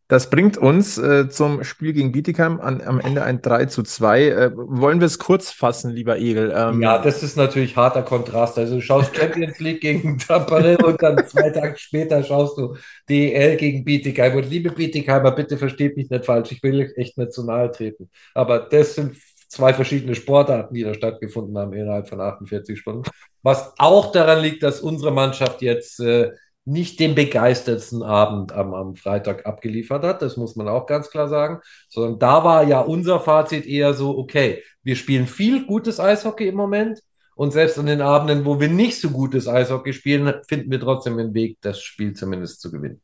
Das 0.09 0.29
bringt 0.29 0.57
uns 0.57 0.97
äh, 0.97 1.27
zum 1.27 1.65
Spiel 1.65 1.91
gegen 1.91 2.13
Bietigheim 2.13 2.61
an, 2.61 2.81
am 2.81 2.99
Ende 3.01 3.23
ein 3.23 3.41
3 3.41 3.65
zu 3.65 3.83
2. 3.83 4.23
Äh, 4.27 4.51
wollen 4.55 5.01
wir 5.01 5.07
es 5.07 5.17
kurz 5.17 5.51
fassen, 5.51 5.91
lieber 5.91 6.17
Egel? 6.17 6.53
Ähm, 6.55 6.81
Ja, 6.81 6.99
das 6.99 7.23
ist 7.23 7.35
natürlich 7.35 7.75
harter 7.75 8.03
Kontrast. 8.03 8.57
Also 8.57 8.75
du 8.75 8.81
schaust 8.81 9.15
Champions 9.17 9.59
League 9.59 9.81
gegen 9.81 10.19
Tampere 10.19 10.77
und 10.77 11.01
dann 11.01 11.27
zwei 11.27 11.49
Tage 11.49 11.77
später 11.77 12.23
schaust 12.23 12.57
du 12.57 12.75
DEL 13.09 13.57
gegen 13.57 13.83
Bietigheim. 13.83 14.35
Und 14.35 14.49
liebe 14.49 14.71
Bietigheimer, 14.71 15.31
bitte 15.31 15.57
versteht 15.57 15.97
mich 15.97 16.09
nicht 16.09 16.25
falsch, 16.25 16.53
ich 16.53 16.63
will 16.63 16.79
euch 16.79 16.95
echt 16.95 17.17
nicht 17.17 17.33
zu 17.33 17.43
nahe 17.43 17.71
treten. 17.71 18.09
Aber 18.33 18.59
das 18.59 18.95
sind 18.95 19.17
zwei 19.47 19.73
verschiedene 19.73 20.15
Sportarten, 20.15 20.73
die 20.73 20.83
da 20.83 20.93
stattgefunden 20.93 21.57
haben 21.57 21.73
innerhalb 21.73 22.07
von 22.09 22.21
48 22.21 22.79
Stunden. 22.79 23.03
Was 23.43 23.73
auch 23.77 24.11
daran 24.11 24.41
liegt, 24.41 24.63
dass 24.63 24.81
unsere 24.81 25.11
Mannschaft 25.11 25.61
jetzt 25.61 25.99
äh, 25.99 26.31
nicht 26.65 26.99
den 26.99 27.15
begeistertsten 27.15 28.03
Abend 28.03 28.51
am, 28.51 28.73
am 28.73 28.95
Freitag 28.95 29.45
abgeliefert 29.45 30.03
hat, 30.03 30.21
das 30.21 30.35
muss 30.35 30.57
man 30.57 30.67
auch 30.67 30.85
ganz 30.85 31.09
klar 31.09 31.29
sagen, 31.29 31.61
sondern 31.87 32.19
da 32.19 32.43
war 32.43 32.63
ja 32.63 32.81
unser 32.81 33.21
Fazit 33.21 33.65
eher 33.65 33.93
so, 33.93 34.17
okay, 34.17 34.63
wir 34.83 34.97
spielen 34.97 35.27
viel 35.27 35.65
gutes 35.65 35.99
Eishockey 35.99 36.49
im 36.49 36.55
Moment 36.55 36.99
und 37.35 37.51
selbst 37.51 37.79
an 37.79 37.85
den 37.85 38.01
Abenden, 38.01 38.43
wo 38.43 38.59
wir 38.59 38.67
nicht 38.67 38.99
so 38.99 39.11
gutes 39.11 39.47
Eishockey 39.47 39.93
spielen, 39.93 40.41
finden 40.47 40.69
wir 40.69 40.81
trotzdem 40.81 41.17
den 41.17 41.33
Weg, 41.33 41.57
das 41.61 41.81
Spiel 41.81 42.13
zumindest 42.13 42.59
zu 42.59 42.69
gewinnen. 42.69 42.99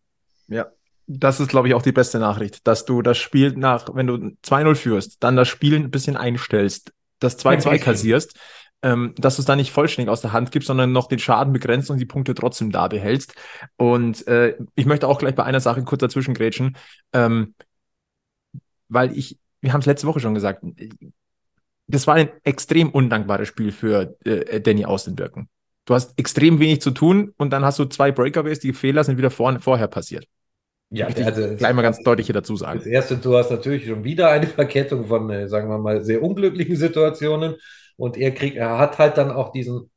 Ja, 0.50 0.68
Das 1.06 1.40
ist, 1.40 1.50
glaube 1.50 1.68
ich, 1.68 1.74
auch 1.74 1.82
die 1.82 1.92
beste 1.92 2.20
Nachricht, 2.20 2.66
dass 2.66 2.86
du 2.86 3.02
das 3.02 3.18
Spiel 3.18 3.54
nach, 3.58 3.88
wenn 3.94 4.08
du 4.08 4.16
2-0 4.44 4.76
führst, 4.76 5.24
dann 5.24 5.36
das 5.36 5.48
Spiel 5.50 5.76
ein 5.76 5.92
bisschen 5.92 6.16
einstellst, 6.16 6.94
das 7.20 7.38
2-2 7.38 7.80
kassierst, 7.80 8.40
ähm, 8.84 9.14
dass 9.18 9.38
du 9.38 9.42
es 9.42 9.46
dann 9.46 9.58
nicht 9.58 9.72
vollständig 9.72 10.10
aus 10.10 10.22
der 10.22 10.34
Hand 10.34 10.52
gibst, 10.52 10.68
sondern 10.68 10.92
noch 10.92 11.08
den 11.08 11.20
Schaden 11.20 11.54
begrenzt 11.54 11.90
und 11.90 11.98
die 11.98 12.06
Punkte 12.06 12.36
trotzdem 12.36 12.72
da 12.72 12.88
behältst. 12.88 13.34
Und 13.78 14.28
äh, 14.28 14.58
ich 14.76 14.86
möchte 14.86 15.08
auch 15.08 15.20
gleich 15.20 15.36
bei 15.36 15.44
einer 15.44 15.62
Sache 15.62 15.84
kurz 15.84 16.02
dazwischen 16.02 16.34
grätschen, 16.34 16.78
ähm, 17.14 17.56
weil 18.90 19.18
ich, 19.18 19.38
wir 19.62 19.74
haben 19.74 19.82
es 19.82 19.86
letzte 19.86 20.08
Woche 20.08 20.20
schon 20.20 20.34
gesagt, 20.34 20.64
das 21.88 22.08
war 22.08 22.16
ein 22.16 22.30
extrem 22.44 22.90
undankbares 22.90 23.48
Spiel 23.48 23.72
für 23.72 24.18
äh, 24.26 24.62
Danny 24.62 24.86
Außenwirken. 24.86 25.50
Du 25.86 25.94
hast 25.94 26.18
extrem 26.18 26.60
wenig 26.60 26.82
zu 26.82 26.92
tun 26.92 27.34
und 27.38 27.52
dann 27.52 27.66
hast 27.66 27.80
du 27.80 27.86
zwei 27.86 28.12
Breakaways, 28.12 28.60
die 28.60 28.74
Fehler 28.74 29.04
sind 29.04 29.18
wieder 29.18 29.32
vor, 29.32 29.60
vorher 29.60 29.88
passiert. 29.88 30.28
Ja, 30.94 31.10
ich 31.10 31.26
also 31.26 31.56
gleich 31.56 31.74
mal 31.74 31.82
ganz 31.82 32.02
deutlich 32.04 32.28
hier 32.28 32.34
dazu 32.34 32.56
sagen. 32.56 32.80
Das 32.80 32.88
erste, 32.88 33.18
du 33.18 33.36
hast 33.38 33.52
natürlich 33.52 33.86
schon 33.88 34.04
wieder 34.04 34.30
eine 34.30 34.48
Verkettung 34.48 35.06
von, 35.08 35.30
äh, 35.30 35.48
sagen 35.48 35.70
wir 35.70 35.78
mal, 35.78 36.04
sehr 36.04 36.22
unglücklichen 36.22 36.76
Situationen. 36.76 37.56
Und 37.98 38.18
er 38.18 38.32
kriegt, 38.32 38.58
er 38.58 38.78
hat 38.78 38.98
halt 39.00 39.18
dann 39.18 39.32
auch 39.32 39.52
diesen 39.52 39.90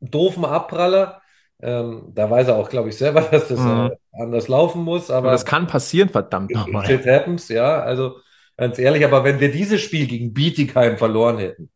doofen 0.00 0.44
Abpraller. 0.44 1.20
Ähm, 1.62 2.12
da 2.14 2.30
weiß 2.30 2.48
er 2.48 2.56
auch, 2.56 2.68
glaube 2.68 2.90
ich, 2.90 2.96
selber, 2.96 3.22
dass 3.30 3.48
das 3.48 3.58
Mhm. 3.60 3.90
äh, 3.90 4.22
anders 4.22 4.48
laufen 4.48 4.82
muss. 4.82 5.10
Aber 5.10 5.32
das 5.32 5.44
kann 5.44 5.66
passieren, 5.66 6.08
verdammt 6.08 6.52
nochmal. 6.52 6.86
shit 6.86 7.06
happens, 7.06 7.48
ja. 7.48 7.80
Also 7.82 8.16
ganz 8.56 8.78
ehrlich, 8.78 9.04
aber 9.04 9.24
wenn 9.24 9.40
wir 9.40 9.50
dieses 9.50 9.80
Spiel 9.80 10.06
gegen 10.06 10.32
Bietigheim 10.34 10.98
verloren 10.98 11.38
hätten, 11.38 11.70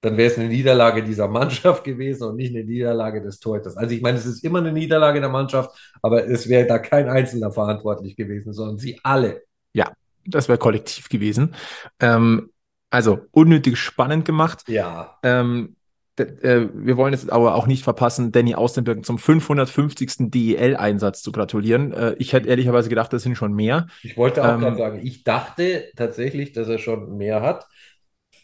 dann 0.00 0.16
wäre 0.16 0.30
es 0.30 0.38
eine 0.38 0.48
Niederlage 0.48 1.02
dieser 1.02 1.28
Mannschaft 1.28 1.84
gewesen 1.84 2.24
und 2.28 2.36
nicht 2.36 2.54
eine 2.54 2.64
Niederlage 2.64 3.22
des 3.22 3.40
Torhüters. 3.40 3.76
Also 3.76 3.94
ich 3.94 4.02
meine, 4.02 4.18
es 4.18 4.26
ist 4.26 4.44
immer 4.44 4.58
eine 4.58 4.72
Niederlage 4.72 5.20
der 5.20 5.28
Mannschaft, 5.30 5.70
aber 6.02 6.26
es 6.26 6.48
wäre 6.48 6.66
da 6.66 6.78
kein 6.78 7.08
Einzelner 7.08 7.50
verantwortlich 7.50 8.16
gewesen, 8.16 8.52
sondern 8.52 8.78
sie 8.78 9.00
alle. 9.02 9.42
Ja, 9.72 9.92
das 10.26 10.48
wäre 10.48 10.58
kollektiv 10.58 11.08
gewesen. 11.08 11.54
Ähm, 12.00 12.50
also 12.90 13.20
unnötig 13.32 13.76
spannend 13.76 14.24
gemacht. 14.24 14.64
Ja. 14.68 15.18
Ähm, 15.22 15.76
äh, 16.16 16.66
wir 16.74 16.96
wollen 16.96 17.12
jetzt 17.12 17.30
aber 17.30 17.54
auch 17.54 17.66
nicht 17.66 17.84
verpassen, 17.84 18.32
Danny 18.32 18.54
Austenberg 18.54 19.04
zum 19.04 19.18
550. 19.18 20.30
DEL-Einsatz 20.30 21.22
zu 21.22 21.32
gratulieren. 21.32 21.92
Äh, 21.92 22.14
ich 22.18 22.32
hätte 22.32 22.48
ehrlicherweise 22.48 22.88
gedacht, 22.88 23.12
das 23.12 23.22
sind 23.22 23.36
schon 23.36 23.52
mehr. 23.52 23.86
Ich 24.02 24.16
wollte 24.16 24.42
auch 24.44 24.54
Ähm, 24.54 24.60
gerade 24.60 24.76
sagen, 24.76 25.00
ich 25.02 25.24
dachte 25.24 25.90
tatsächlich, 25.96 26.52
dass 26.52 26.68
er 26.68 26.78
schon 26.78 27.16
mehr 27.16 27.42
hat. 27.42 27.66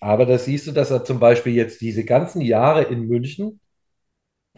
Aber 0.04 0.26
da 0.26 0.36
siehst 0.36 0.66
du, 0.66 0.72
dass 0.72 0.90
er 0.90 1.02
zum 1.02 1.18
Beispiel 1.18 1.54
jetzt 1.54 1.80
diese 1.80 2.04
ganzen 2.04 2.42
Jahre 2.42 2.82
in 2.82 3.06
München 3.08 3.58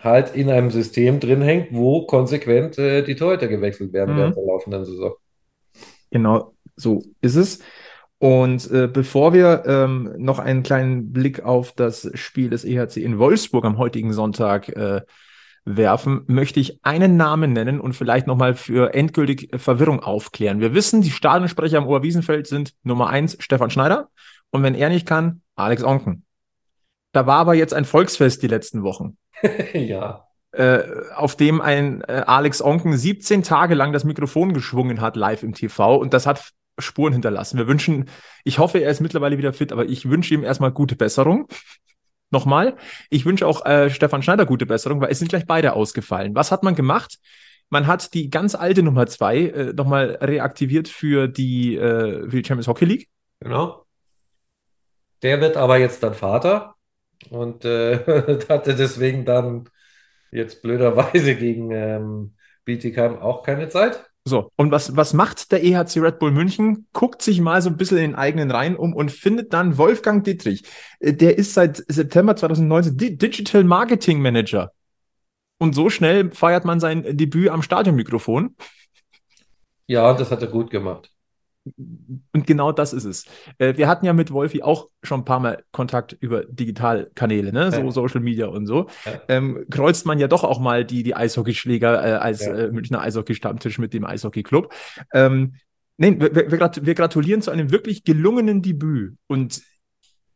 halt 0.01 0.35
in 0.35 0.51
einem 0.51 0.73
System 0.73 1.21
drin 1.21 1.41
hängt, 1.41 1.69
wo 1.71 2.05
konsequent 2.05 2.79
äh, 2.79 3.03
die 3.05 3.15
Torhüter 3.15 3.47
gewechselt 3.47 3.93
werden 3.93 4.17
Mhm. 4.17 4.19
während 4.19 4.37
der 4.37 4.45
laufenden 4.45 4.85
Saison. 4.85 5.15
Genau, 6.11 6.53
so 6.75 7.01
ist 7.21 7.37
es. 7.37 7.61
Und 8.19 8.69
äh, 8.73 8.89
bevor 8.93 9.33
wir 9.33 9.63
ähm, 9.67 10.15
noch 10.19 10.41
einen 10.41 10.65
kleinen 10.65 11.13
Blick 11.13 11.45
auf 11.45 11.71
das 11.73 12.11
Spiel 12.15 12.51
des 12.51 12.65
EHC 12.65 12.97
in 13.05 13.21
Wolfsburg 13.21 13.65
am 13.65 13.79
heutigen 13.79 14.13
Sonntag 14.13 14.69
äh, 14.71 15.03
werfen, 15.65 16.25
möchte 16.27 16.59
ich 16.59 16.81
einen 16.85 17.17
Namen 17.17 17.53
nennen 17.53 17.81
und 17.81 17.95
vielleicht 17.95 18.27
nochmal 18.27 18.55
für 18.55 18.95
endgültig 18.95 19.51
Verwirrung 19.57 20.01
aufklären. 20.01 20.59
Wir 20.61 20.75
wissen, 20.75 21.03
die 21.03 21.11
Stadionsprecher 21.11 21.79
am 21.79 21.87
Oberwiesenfeld 21.87 22.49
sind 22.49 22.75
Nummer 22.83 23.11
eins 23.11 23.37
Stefan 23.39 23.71
Schneider 23.71 24.09
und 24.51 24.63
wenn 24.63 24.75
er 24.75 24.89
nicht 24.89 25.07
kann, 25.07 25.43
Alex 25.55 25.83
Onken. 25.83 26.25
Da 27.13 27.27
war 27.27 27.39
aber 27.39 27.55
jetzt 27.55 27.73
ein 27.75 27.85
Volksfest 27.85 28.43
die 28.43 28.49
letzten 28.49 28.83
Wochen 28.83 29.17
Ja. 29.75 30.27
äh, 30.53 30.83
auf 31.15 31.37
dem 31.37 31.61
ein 31.61 32.03
äh, 32.03 32.25
Alex 32.27 32.61
Onken 32.61 32.97
17 32.97 33.43
Tage 33.43 33.75
lang 33.75 33.93
das 33.93 34.05
Mikrofon 34.05 34.53
geschwungen 34.53 35.01
hat, 35.01 35.17
live 35.17 35.43
im 35.43 35.55
TV. 35.55 35.97
Und 35.97 36.13
das 36.13 36.27
hat 36.27 36.53
Spuren 36.79 37.15
hinterlassen. 37.15 37.57
Wir 37.57 37.67
wünschen, 37.67 38.11
ich 38.45 38.59
hoffe, 38.59 38.79
er 38.79 38.91
ist 38.91 39.01
mittlerweile 39.01 39.39
wieder 39.39 39.55
fit, 39.55 39.73
aber 39.73 39.87
ich 39.87 40.11
wünsche 40.11 40.35
ihm 40.35 40.45
erstmal 40.45 40.73
gute 40.73 40.95
Besserung. 40.97 41.49
Nochmal. 42.31 42.77
Ich 43.09 43.25
wünsche 43.25 43.47
auch 43.47 43.65
äh, 43.65 43.89
Stefan 43.89 44.23
Schneider 44.23 44.45
gute 44.47 44.67
Besserung, 44.67 45.01
weil 45.01 45.11
es 45.11 45.19
sind 45.21 45.29
gleich 45.29 45.47
beide 45.47 45.73
ausgefallen. 45.73 46.35
Was 46.35 46.51
hat 46.53 46.65
man 46.65 46.75
gemacht? 46.75 47.19
Man 47.71 47.87
hat 47.87 48.13
die 48.15 48.29
ganz 48.31 48.55
alte 48.55 48.83
Nummer 48.83 49.07
zwei 49.07 49.39
äh, 49.39 49.73
nochmal 49.73 50.19
reaktiviert 50.21 50.89
für 50.89 51.29
die, 51.29 51.77
äh, 51.77 52.29
für 52.29 52.43
die 52.43 52.45
Champions 52.47 52.69
Hockey 52.69 52.85
League. 52.85 53.09
Genau. 53.41 53.86
Der 55.23 55.41
wird 55.41 55.57
aber 55.57 55.79
jetzt 55.79 56.03
dann 56.03 56.15
Vater 56.15 56.75
und 57.31 57.65
äh, 57.65 57.99
hatte 58.49 58.75
deswegen 58.77 59.25
dann 59.25 59.69
jetzt 60.33 60.63
blöderweise 60.63 61.37
gegen 61.37 61.71
ähm, 61.73 62.37
Bietigheim 62.65 63.19
auch 63.19 63.43
keine 63.43 63.69
Zeit. 63.69 64.05
So, 64.29 64.51
und 64.57 64.73
was, 64.73 64.97
was 64.97 65.15
macht 65.15 65.53
der 65.53 65.63
EHC 65.63 66.01
Red 66.01 66.19
Bull 66.19 66.33
München? 66.33 66.89
Guckt 66.93 67.23
sich 67.23 67.41
mal 67.41 67.63
so 67.63 67.71
ein 67.71 67.77
bisschen 67.77 67.99
in 67.99 68.03
den 68.11 68.15
eigenen 68.17 68.51
Reihen 68.51 68.75
um 68.77 68.93
und 68.93 69.13
findet 69.13 69.53
dann 69.53 69.79
Wolfgang 69.79 70.25
Dietrich. 70.25 70.65
Äh, 70.99 71.13
Der 71.13 71.39
ist 71.39 71.55
seit 71.55 71.85
September 71.89 72.35
2019 72.35 72.97
Di 72.97 73.17
Digital 73.17 73.63
Marketing 73.63 74.21
Manager. 74.21 74.73
Und 75.59 75.75
so 75.75 75.91
schnell 75.91 76.33
feiert 76.33 76.65
man 76.65 76.81
sein 76.81 77.05
Debüt 77.17 77.51
am 77.51 77.63
Stadionmikrofon. 77.63 78.57
Ja, 79.89 80.15
das 80.15 80.31
hat 80.31 80.43
er 80.43 80.49
gut 80.49 80.71
gemacht. 80.71 81.13
Und 81.77 82.47
genau 82.47 82.73
das 82.73 82.93
ist 82.93 83.05
es. 83.05 83.25
Äh, 83.59 83.77
Wir 83.77 83.89
hatten 83.89 84.07
ja 84.07 84.13
mit 84.13 84.31
Wolfi 84.33 84.63
auch 84.63 84.89
schon 85.03 85.21
ein 85.21 85.25
paar 85.25 85.41
Mal 85.41 85.65
Kontakt 85.73 86.17
über 86.21 86.45
Digitalkanäle, 86.45 87.53
ne? 87.53 87.73
so 87.73 87.81
Ja. 87.81 87.91
Social 87.91 88.21
Media 88.21 88.47
und 88.47 88.67
so. 88.67 88.87
Ja. 89.05 89.21
Ähm, 89.29 89.65
kreuzt 89.71 90.07
man 90.07 90.19
ja 90.19 90.29
doch 90.29 90.45
auch 90.45 90.61
mal 90.61 90.85
die, 90.85 91.03
die 91.03 91.15
Eishockeyschläger 91.17 92.05
äh, 92.07 92.13
als 92.19 92.45
Ja. 92.47 92.55
äh, 92.55 92.73
Münchner 92.73 93.01
Eishockey-Stammtisch 93.01 93.79
mit 93.79 93.95
dem 93.95 94.05
Eishockey-Club. 94.05 94.73
Ähm, 95.13 95.55
nein, 95.97 96.21
wir, 96.21 96.35
wir, 96.35 96.51
wir 96.51 96.59
grat- 96.59 96.85
wir 96.85 96.95
gratulieren 96.95 97.43
zu 97.43 97.51
einem 97.51 97.71
wirklich 97.71 98.05
gelungenen 98.05 98.63
Debüt. 98.63 99.17
Und 99.27 99.63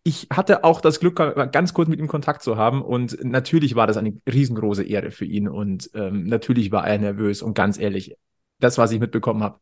ich 0.03 0.29
hatte 0.33 0.65
auch 0.65 0.81
das 0.81 0.99
Glück, 0.99 1.17
ganz 1.53 1.75
kurz 1.75 1.91
mit 1.91 2.01
ihm 2.01 2.09
Kontakt 2.09 2.43
zu 2.43 2.57
haben. 2.57 2.81
Und 2.81 3.23
natürlich 3.23 3.75
war 3.75 3.87
das 3.87 3.99
eine 3.99 4.15
riesengroße 4.27 4.83
Ehre 4.83 5.11
für 5.11 5.27
ihn. 5.27 5.47
Und 5.47 5.91
ähm, 5.93 6.25
natürlich 6.25 6.73
war 6.73 6.87
er 6.87 6.97
nervös. 6.97 7.43
Und 7.43 7.53
ganz 7.53 7.79
ehrlich, 7.79 8.17
das, 8.61 8.79
was 8.79 8.93
ich 8.93 8.99
mitbekommen 9.01 9.43
habe, 9.43 9.59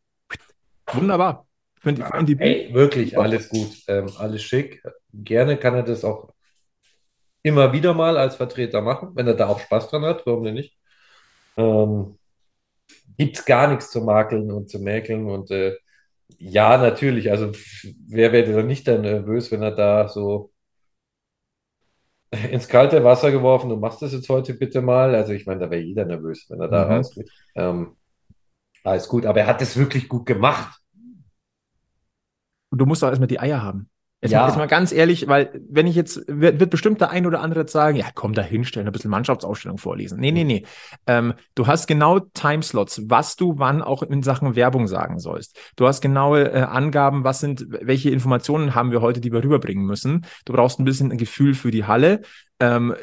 wunderbar. 0.93 1.48
Für 1.81 1.91
ein 2.15 2.27
Debüt. 2.27 2.45
Ey, 2.45 2.75
wirklich 2.75 3.19
alles 3.19 3.49
gut, 3.49 3.69
ähm, 3.89 4.09
alles 4.19 4.43
schick. 4.43 4.83
Gerne 5.13 5.57
kann 5.57 5.75
er 5.75 5.83
das 5.83 6.05
auch 6.05 6.33
immer 7.43 7.73
wieder 7.73 7.95
mal 7.95 8.17
als 8.17 8.37
Vertreter 8.37 8.81
machen, 8.83 9.11
wenn 9.15 9.27
er 9.27 9.35
da 9.35 9.49
auch 9.49 9.61
Spaß 9.61 9.89
dran 9.91 10.05
hat, 10.05 10.27
warum 10.27 10.45
denn 10.45 10.55
nicht? 10.55 10.77
Ähm, 11.57 12.19
gibt 13.17 13.39
es 13.39 13.45
gar 13.45 13.69
nichts 13.69 13.91
zu 13.91 14.01
makeln 14.03 14.51
und 14.51 14.71
zu 14.71 14.79
mäkeln 14.79 15.27
und 15.31 15.51
äh, 15.51 15.77
ja, 16.39 16.79
natürlich, 16.79 17.31
also 17.31 17.53
wer 18.09 18.33
wäre 18.33 18.45
denn 18.53 18.67
nicht 18.67 18.89
dann 18.89 19.03
nervös, 19.03 19.53
wenn 19.53 19.63
er 19.63 19.73
da 19.73 20.09
so 20.09 20.53
ins 22.51 22.69
kalte 22.69 23.03
Wasser 23.05 23.31
geworfen, 23.31 23.71
du 23.71 23.77
machst 23.77 24.03
das 24.03 24.13
jetzt 24.13 24.29
heute 24.29 24.55
bitte 24.55 24.83
mal. 24.83 25.15
Also 25.15 25.33
ich 25.33 25.47
meine, 25.47 25.61
da 25.61 25.71
wäre 25.71 25.83
jeder 25.83 26.05
nervös, 26.05 26.47
wenn 26.49 26.61
er 26.61 26.69
da 26.69 26.85
Mhm. 26.85 26.89
rausgeht. 26.95 27.31
Ähm, 27.55 27.97
alles 28.85 29.09
gut, 29.09 29.27
aber 29.27 29.41
er 29.41 29.47
hat 29.47 29.63
es 29.63 29.77
wirklich 29.77 30.09
gut 30.09 30.27
gemacht. 30.27 30.81
Und 32.71 32.79
du 32.79 32.87
musst 32.87 33.03
auch 33.05 33.09
erstmal 33.09 33.29
die 33.29 33.41
Eier 33.41 33.63
haben. 33.63 33.89
Jetzt, 34.21 34.33
Ja. 34.33 34.41
mal, 34.41 34.47
jetzt 34.49 34.57
mal 34.57 34.67
ganz 34.67 34.91
ehrlich, 34.91 35.29
weil 35.29 35.63
wenn 35.71 35.87
ich 35.87 35.95
jetzt, 35.95 36.25
wird, 36.27 36.59
wird 36.59 36.71
bestimmt 36.71 37.01
der 37.01 37.11
ein 37.11 37.25
oder 37.25 37.41
andere 37.41 37.61
jetzt 37.61 37.73
sagen, 37.73 37.97
ja, 37.97 38.07
komm 38.13 38.33
da 38.33 38.43
hinstellen, 38.43 38.89
ein 38.89 38.93
bisschen 38.93 39.13
Mannschaftsausstellung 39.13 39.79
vorlesen. 39.79 40.19
Nee, 40.19 40.33
nee, 40.33 40.43
nee. 40.43 40.65
Ähm, 41.07 41.35
du 41.55 41.69
hast 41.69 41.87
genau 41.87 42.19
Timeslots, 42.19 43.03
was 43.09 43.37
du 43.37 43.59
wann 43.59 43.81
auch 43.81 44.03
in 44.03 44.25
Sachen 44.25 44.57
Werbung 44.57 44.89
sagen 44.89 45.21
sollst. 45.21 45.57
Du 45.77 45.87
hast 45.87 46.01
genaue 46.01 46.51
äh, 46.53 46.63
Angaben, 46.63 47.23
was 47.23 47.39
sind, 47.39 47.67
welche 47.69 48.11
Informationen 48.11 48.75
haben 48.75 48.91
wir 48.91 49.03
heute, 49.03 49.21
die 49.21 49.33
wir 49.33 49.45
rüberbringen 49.45 49.87
müssen. 49.87 50.27
Du 50.45 50.53
brauchst 50.53 50.81
ein 50.81 50.85
bisschen 50.85 51.13
ein 51.13 51.19
Gefühl 51.19 51.55
für 51.55 51.71
die 51.71 51.85
Halle. 51.85 52.23
Ähm, 52.59 52.97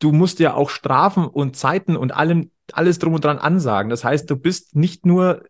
du 0.00 0.10
musst 0.10 0.40
ja 0.40 0.54
auch 0.54 0.70
Strafen 0.70 1.26
und 1.26 1.54
Zeiten 1.56 1.96
und 1.96 2.10
allem, 2.12 2.50
alles 2.72 2.98
drum 2.98 3.14
und 3.14 3.24
dran 3.24 3.38
ansagen. 3.38 3.88
Das 3.88 4.02
heißt, 4.02 4.28
du 4.28 4.36
bist 4.36 4.74
nicht 4.74 5.06
nur, 5.06 5.44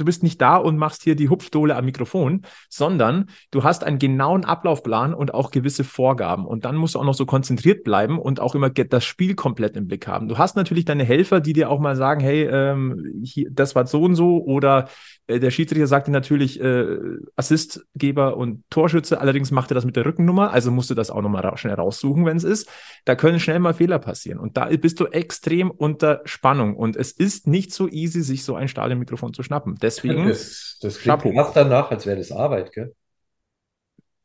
du 0.00 0.04
bist 0.04 0.22
nicht 0.22 0.40
da 0.40 0.56
und 0.56 0.76
machst 0.76 1.02
hier 1.02 1.14
die 1.14 1.28
Hupfdohle 1.28 1.76
am 1.76 1.84
Mikrofon, 1.84 2.42
sondern 2.68 3.26
du 3.50 3.64
hast 3.64 3.84
einen 3.84 3.98
genauen 3.98 4.44
Ablaufplan 4.44 5.14
und 5.14 5.34
auch 5.34 5.50
gewisse 5.50 5.84
Vorgaben. 5.84 6.46
Und 6.46 6.64
dann 6.64 6.76
musst 6.76 6.94
du 6.94 6.98
auch 6.98 7.04
noch 7.04 7.14
so 7.14 7.26
konzentriert 7.26 7.84
bleiben 7.84 8.18
und 8.18 8.40
auch 8.40 8.54
immer 8.54 8.70
das 8.70 9.04
Spiel 9.04 9.34
komplett 9.34 9.76
im 9.76 9.86
Blick 9.86 10.06
haben. 10.06 10.28
Du 10.28 10.38
hast 10.38 10.56
natürlich 10.56 10.84
deine 10.84 11.04
Helfer, 11.04 11.40
die 11.40 11.52
dir 11.52 11.70
auch 11.70 11.80
mal 11.80 11.96
sagen, 11.96 12.20
hey, 12.20 12.44
ähm, 12.44 13.20
hier, 13.22 13.48
das 13.50 13.74
war 13.74 13.86
so 13.86 14.02
und 14.02 14.14
so. 14.14 14.42
Oder 14.44 14.88
äh, 15.26 15.38
der 15.38 15.50
Schiedsrichter 15.50 15.86
sagt 15.86 16.08
dir 16.08 16.12
natürlich 16.12 16.60
äh, 16.60 16.98
Assistgeber 17.36 18.36
und 18.36 18.64
Torschütze. 18.70 19.20
Allerdings 19.20 19.50
macht 19.50 19.70
er 19.70 19.74
das 19.74 19.84
mit 19.84 19.96
der 19.96 20.06
Rückennummer. 20.06 20.52
Also 20.52 20.70
musst 20.70 20.90
du 20.90 20.94
das 20.94 21.10
auch 21.10 21.22
nochmal 21.22 21.42
ra 21.42 21.56
schnell 21.56 21.74
raussuchen, 21.74 22.24
wenn 22.26 22.36
es 22.36 22.44
ist. 22.44 22.68
Da 23.04 23.14
können 23.14 23.40
schnell 23.40 23.58
mal 23.58 23.74
Fehler 23.74 23.98
passieren. 23.98 24.38
Und 24.38 24.56
da 24.56 24.66
bist 24.66 25.00
du 25.00 25.06
extrem 25.06 25.70
unter 25.70 26.22
Spannung. 26.24 26.76
Und 26.76 26.96
es 26.96 27.12
ist 27.12 27.46
nicht 27.46 27.72
so 27.72 27.88
easy, 27.88 28.22
sich 28.22 28.44
so 28.44 28.54
ein 28.54 28.68
Stadionmikrofon 28.68 29.34
zu 29.34 29.42
schnappen. 29.42 29.76
Deswegen, 29.80 29.89
Das, 30.24 30.78
das 30.80 30.98
klingt 30.98 31.22
Chapeau. 31.22 31.32
danach, 31.54 31.90
als 31.90 32.06
wäre 32.06 32.16
das 32.18 32.32
Arbeit, 32.32 32.72
gell? 32.72 32.94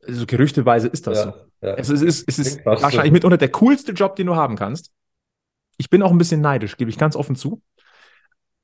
also 0.06 0.26
gerüchteweise 0.26 0.88
ist 0.88 1.06
das 1.06 1.22
so. 1.22 1.28
Ja, 1.30 1.46
ja. 1.62 1.74
Also 1.74 1.94
es 1.94 2.02
ist, 2.02 2.28
es 2.28 2.38
ist 2.38 2.46
Klingt 2.52 2.64
fast 2.64 2.82
wahrscheinlich 2.82 3.10
so. 3.10 3.12
mitunter 3.12 3.38
der 3.38 3.50
coolste 3.50 3.92
Job, 3.92 4.16
den 4.16 4.26
du 4.26 4.36
haben 4.36 4.56
kannst. 4.56 4.92
Ich 5.78 5.90
bin 5.90 6.02
auch 6.02 6.10
ein 6.10 6.18
bisschen 6.18 6.40
neidisch, 6.40 6.76
gebe 6.76 6.90
ich 6.90 6.98
ganz 6.98 7.16
offen 7.16 7.36
zu. 7.36 7.62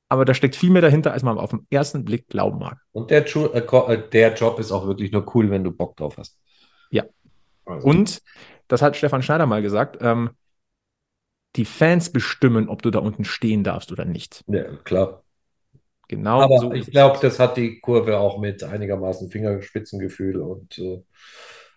aber 0.09 0.25
da 0.25 0.33
steckt 0.33 0.55
viel 0.55 0.69
mehr 0.69 0.81
dahinter, 0.81 1.11
als 1.11 1.23
man 1.23 1.37
auf 1.37 1.51
den 1.51 1.65
ersten 1.69 2.05
Blick 2.05 2.27
glauben 2.27 2.59
mag. 2.59 2.77
Und 2.91 3.11
der, 3.11 3.25
äh, 3.25 3.59
äh, 3.59 4.09
der 4.09 4.33
Job 4.33 4.59
ist 4.59 4.71
auch 4.71 4.85
wirklich 4.87 5.11
nur 5.11 5.25
cool, 5.35 5.49
wenn 5.49 5.63
du 5.63 5.71
Bock 5.71 5.97
drauf 5.97 6.17
hast. 6.17 6.37
Ja. 6.91 7.03
Also, 7.65 7.87
Und, 7.87 8.21
das 8.67 8.81
hat 8.81 8.95
Stefan 8.95 9.21
Schneider 9.23 9.45
mal 9.45 9.61
gesagt, 9.61 9.97
ähm, 10.01 10.31
die 11.55 11.65
Fans 11.65 12.11
bestimmen, 12.11 12.69
ob 12.69 12.81
du 12.81 12.89
da 12.89 12.99
unten 12.99 13.25
stehen 13.25 13.63
darfst 13.63 13.91
oder 13.91 14.05
nicht. 14.05 14.43
ja, 14.47 14.63
klar. 14.83 15.23
Genau 16.15 16.41
Aber 16.41 16.59
so 16.59 16.71
ich 16.71 16.89
glaube, 16.91 17.19
das 17.21 17.39
hat 17.39 17.57
die 17.57 17.79
Kurve 17.79 18.17
auch 18.19 18.39
mit 18.39 18.63
einigermaßen 18.63 19.29
Fingerspitzengefühl 19.29 20.41
und 20.41 20.77
äh, 20.77 21.01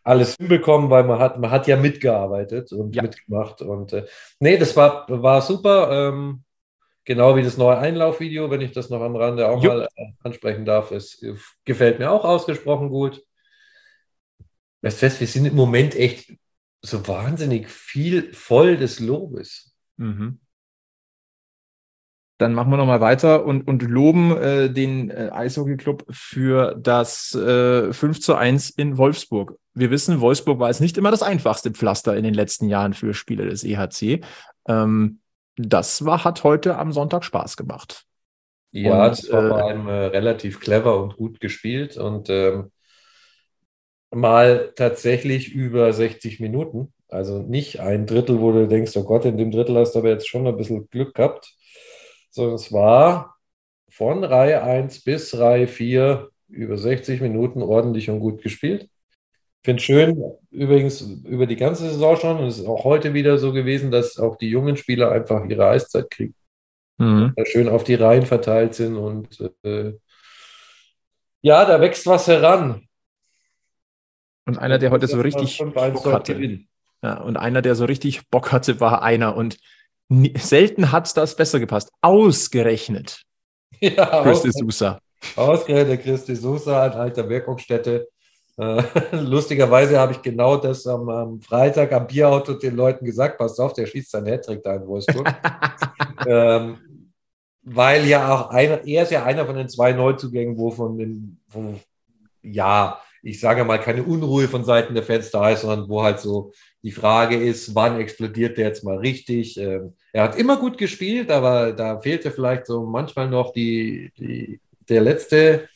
alles 0.05 0.37
hinbekommen, 0.37 0.89
weil 0.91 1.05
man 1.05 1.19
hat, 1.19 1.39
man 1.39 1.51
hat 1.51 1.67
ja 1.67 1.77
mitgearbeitet 1.77 2.73
und 2.73 2.95
Ja. 2.95 3.03
mitgemacht. 3.03 3.63
Und 3.63 3.93
äh, 3.93 4.07
nee, 4.39 4.57
das 4.57 4.77
war, 4.77 5.07
war 5.09 5.43
super. 5.43 5.91
Ähm, 6.11 6.45
genau 7.05 7.37
wie 7.37 7.43
das 7.43 7.57
neue 7.57 7.79
Einlaufvideo, 7.79 8.51
wenn 8.51 8.61
ich 8.61 8.73
das 8.73 8.91
noch 8.91 9.01
am 9.01 9.17
Rande 9.17 9.49
auch 9.49 9.63
Jo. 9.63 9.71
mal 9.71 9.89
äh, 9.97 10.07
ansprechen 10.23 10.65
darf. 10.65 10.91
Es 10.93 11.23
äh, 11.23 11.35
gefällt 11.65 11.99
mir 11.99 12.11
auch 12.11 12.25
ausgesprochen 12.25 12.89
gut. 12.91 13.23
Das 14.83 15.03
heißt, 15.03 15.21
wir 15.21 15.27
sind 15.27 15.47
im 15.47 15.57
Moment 15.57 15.97
echt 15.97 16.33
so 16.83 17.07
wahnsinnig 17.09 17.69
viel 17.69 18.33
voll 18.33 18.77
des 18.77 19.01
Lobes. 19.01 19.75
Mhm. 19.97 20.39
Dann 22.39 22.53
machen 22.53 22.71
wir 22.71 22.77
nochmal 22.77 23.01
weiter 23.01 23.47
und, 23.47 23.67
und 23.67 23.83
loben 23.83 24.37
äh, 24.37 24.71
den 24.71 25.11
äh, 25.11 25.31
Eishockey-Club 25.33 26.05
für 26.11 26.75
das 26.79 27.35
äh, 27.35 27.93
5 27.93 28.21
zu 28.21 28.35
1 28.35 28.71
in 28.71 28.99
Wolfsburg. 28.99 29.57
Wir 29.73 29.91
wissen, 29.91 30.21
Wolfsburg 30.21 30.59
war 30.59 30.69
jetzt 30.69 30.81
nicht 30.81 30.99
immer 30.99 31.11
das 31.11 31.23
einfachste 31.23 31.71
Pflaster 31.71 32.17
in 32.17 32.25
den 32.25 32.35
letzten 32.35 32.69
Jahren 32.69 32.93
für 32.93 33.15
Spieler 33.15 33.47
des 33.47 33.65
EHC. 33.65 34.21
Ähm, 34.69 35.21
das 35.57 36.05
war, 36.05 36.25
hat 36.25 36.45
heute 36.45 36.77
am 36.77 36.93
Sonntag 36.93 37.25
Spaß 37.25 37.57
gemacht. 37.57 38.05
Ja, 38.73 39.05
Und, 39.05 39.11
das 39.11 39.33
war 39.33 39.45
äh, 39.45 39.49
vor 39.49 39.59
allem 39.59 39.89
äh, 39.89 39.93
relativ 39.93 40.61
clever 40.61 41.03
und 41.03 41.17
gut 41.17 41.41
gespielt 41.41 41.97
und 41.97 42.29
ähm, 42.29 42.71
mal 44.11 44.73
tatsächlich 44.77 45.53
über 45.53 45.93
60 45.93 46.41
Minuten. 46.41 46.93
Also 47.09 47.39
nicht 47.39 47.81
ein 47.81 48.07
Drittel, 48.07 48.41
wo 48.41 48.53
du 48.53 48.67
denkst, 48.67 48.97
oh 48.97 49.05
Gott, 49.05 49.25
in 49.25 49.39
dem 49.39 49.51
Drittel 49.51 49.77
hast 49.77 49.93
du 49.93 50.01
aber 50.01 50.11
jetzt 50.11 50.29
schon 50.29 50.47
ein 50.47 50.57
bisschen 50.57 50.89
Glück 50.91 51.15
gehabt, 51.15 51.55
sondern 52.37 52.55
es 52.55 52.73
war 52.73 53.37
von 53.89 54.23
Reihe 54.23 54.63
1 54.63 55.03
bis 55.03 55.37
Reihe 55.37 55.67
4 55.67 56.29
über 56.49 56.79
60 56.79 57.21
Minuten 57.21 57.63
ordentlich 57.63 58.09
und 58.09 58.21
gut 58.21 58.43
gespielt. 58.43 58.89
Finde 59.65 59.83
schön, 59.83 60.23
übrigens 60.51 61.01
über 61.01 61.47
die 61.47 61.57
ganze 61.57 61.89
Saison 61.91 62.17
schon, 62.17 62.39
und 62.39 62.47
es 62.47 62.59
ist 62.59 62.67
auch 62.67 62.85
heute 62.85 63.15
wieder 63.15 63.39
so 63.39 63.53
gewesen, 63.53 63.91
dass 63.91 64.19
auch 64.19 64.37
die 64.37 64.49
jungen 64.49 64.77
Spieler 64.77 65.11
einfach 65.11 65.45
ihre 65.49 65.69
Eiszeit 65.69 66.09
kriegen 66.11 66.35
Mhm. 66.99 67.35
da 67.37 67.45
schön 67.45 67.69
auf 67.69 67.85
die 67.85 67.95
Reihen 67.95 68.25
verteilt 68.25 68.75
sind 68.75 68.97
und 68.97 69.39
äh, 69.65 69.93
ja, 71.43 71.65
da 71.67 71.79
wächst 71.81 72.07
was 72.07 72.27
heran. 72.27 72.89
Und 74.47 74.59
einer, 74.59 74.79
der 74.79 74.91
heute 74.91 75.07
so 75.07 75.21
richtig 75.21 75.61
5-1 75.61 75.91
Bock 75.93 76.13
hatte. 76.13 76.61
Ja, 77.03 77.21
und 77.21 77.37
einer, 77.37 77.61
der 77.61 77.75
so 77.75 77.85
richtig 77.85 78.29
Bock 78.31 78.51
hatte, 78.51 78.81
war 78.81 79.03
einer. 79.03 79.37
Und 79.37 79.59
selten 80.37 80.93
hat 80.93 81.17
das 81.17 81.35
besser 81.37 81.61
gepasst. 81.61 81.91
Ausgerechnet 82.01 83.27
Ja, 83.81 84.23
Chris 84.23 84.39
aus, 84.39 84.43
de 84.43 84.53
Sousa. 84.53 84.99
ausgerechnet 85.37 86.03
Christi 86.03 86.37
Sosa, 86.37 86.85
ein 86.85 86.93
alter 86.93 87.29
Wirkungsstätte. 87.29 88.09
Äh, 88.59 88.83
lustigerweise 89.13 89.99
habe 89.99 90.13
ich 90.13 90.23
genau 90.23 90.57
das 90.57 90.87
am, 90.87 91.09
am 91.09 91.41
Freitag 91.41 91.93
am 91.93 92.07
Bierauto 92.07 92.55
den 92.55 92.77
Leuten 92.77 93.05
gesagt, 93.05 93.39
passt 93.39 93.61
auf, 93.61 93.75
der 93.75 93.87
schießt 93.87 94.11
seinen 94.11 94.27
Hattrick 94.27 94.63
da 94.63 94.77
in 94.77 94.87
Wolfsburg. 94.87 95.33
ähm, 96.27 96.79
weil 97.63 98.07
ja 98.07 98.33
auch 98.33 98.51
einer, 98.51 98.85
er 98.87 99.03
ist 99.03 99.13
ja 99.13 99.25
einer 99.25 99.45
von 99.45 99.57
den 99.57 99.69
zwei 99.69 99.93
Neuzugängen, 99.93 100.57
wo 100.57 100.71
von 100.71 100.97
den, 100.97 101.41
wo, 101.49 101.75
ja, 102.43 103.01
ich 103.23 103.41
sage 103.41 103.65
mal, 103.65 103.81
keine 103.81 104.05
Unruhe 104.05 104.47
von 104.47 104.65
Seiten 104.65 104.95
der 104.95 105.03
Fans 105.03 105.31
da 105.33 105.51
ist, 105.51 105.63
sondern 105.63 105.89
wo 105.89 106.03
halt 106.03 106.21
so 106.21 106.53
die 106.87 106.93
Frage 106.93 107.35
ist, 107.35 107.75
wann 107.75 107.99
explodiert 107.99 108.59
der 108.59 108.69
jetzt 108.69 108.85
mal 108.85 108.99
richtig? 108.99 109.59
Ähm, 109.59 109.95
er 110.13 110.23
hat 110.23 110.39
immer 110.39 110.57
gut 110.57 110.79
gespielt, 110.79 111.33
aber 111.33 111.73
da 111.73 111.99
fehlte 111.99 112.31
vielleicht 112.31 112.67
so 112.67 112.87
manchmal 112.87 113.29
noch 113.29 113.53
die, 113.53 114.13
die, 114.17 114.61
der 114.89 115.01
letzte, 115.01 115.69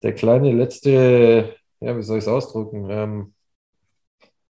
der 0.00 0.14
kleine 0.14 0.52
letzte, 0.52 1.56
ja, 1.80 1.98
wie 1.98 2.02
soll 2.04 2.18
ich 2.18 2.22
es 2.24 2.28
ausdrücken? 2.28 2.88
Ähm, 2.88 3.34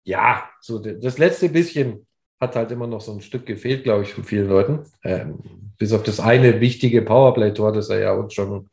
ja, 0.03 0.49
so 0.59 0.79
das 0.79 1.19
letzte 1.19 1.49
bisschen 1.49 2.07
hat 2.39 2.55
halt 2.55 2.71
immer 2.71 2.87
noch 2.87 3.01
so 3.01 3.11
ein 3.11 3.21
Stück 3.21 3.45
gefehlt, 3.45 3.83
glaube 3.83 4.01
ich, 4.01 4.15
von 4.15 4.23
vielen 4.23 4.49
Leuten. 4.49 4.87
Ähm, 5.03 5.37
bis 5.77 5.93
auf 5.93 6.01
das 6.01 6.19
eine 6.19 6.59
wichtige 6.59 7.03
Powerplay-Tor, 7.03 7.73
das 7.73 7.89
er 7.89 7.99
ja 7.99 8.13
uns 8.13 8.33
schon 8.33 8.71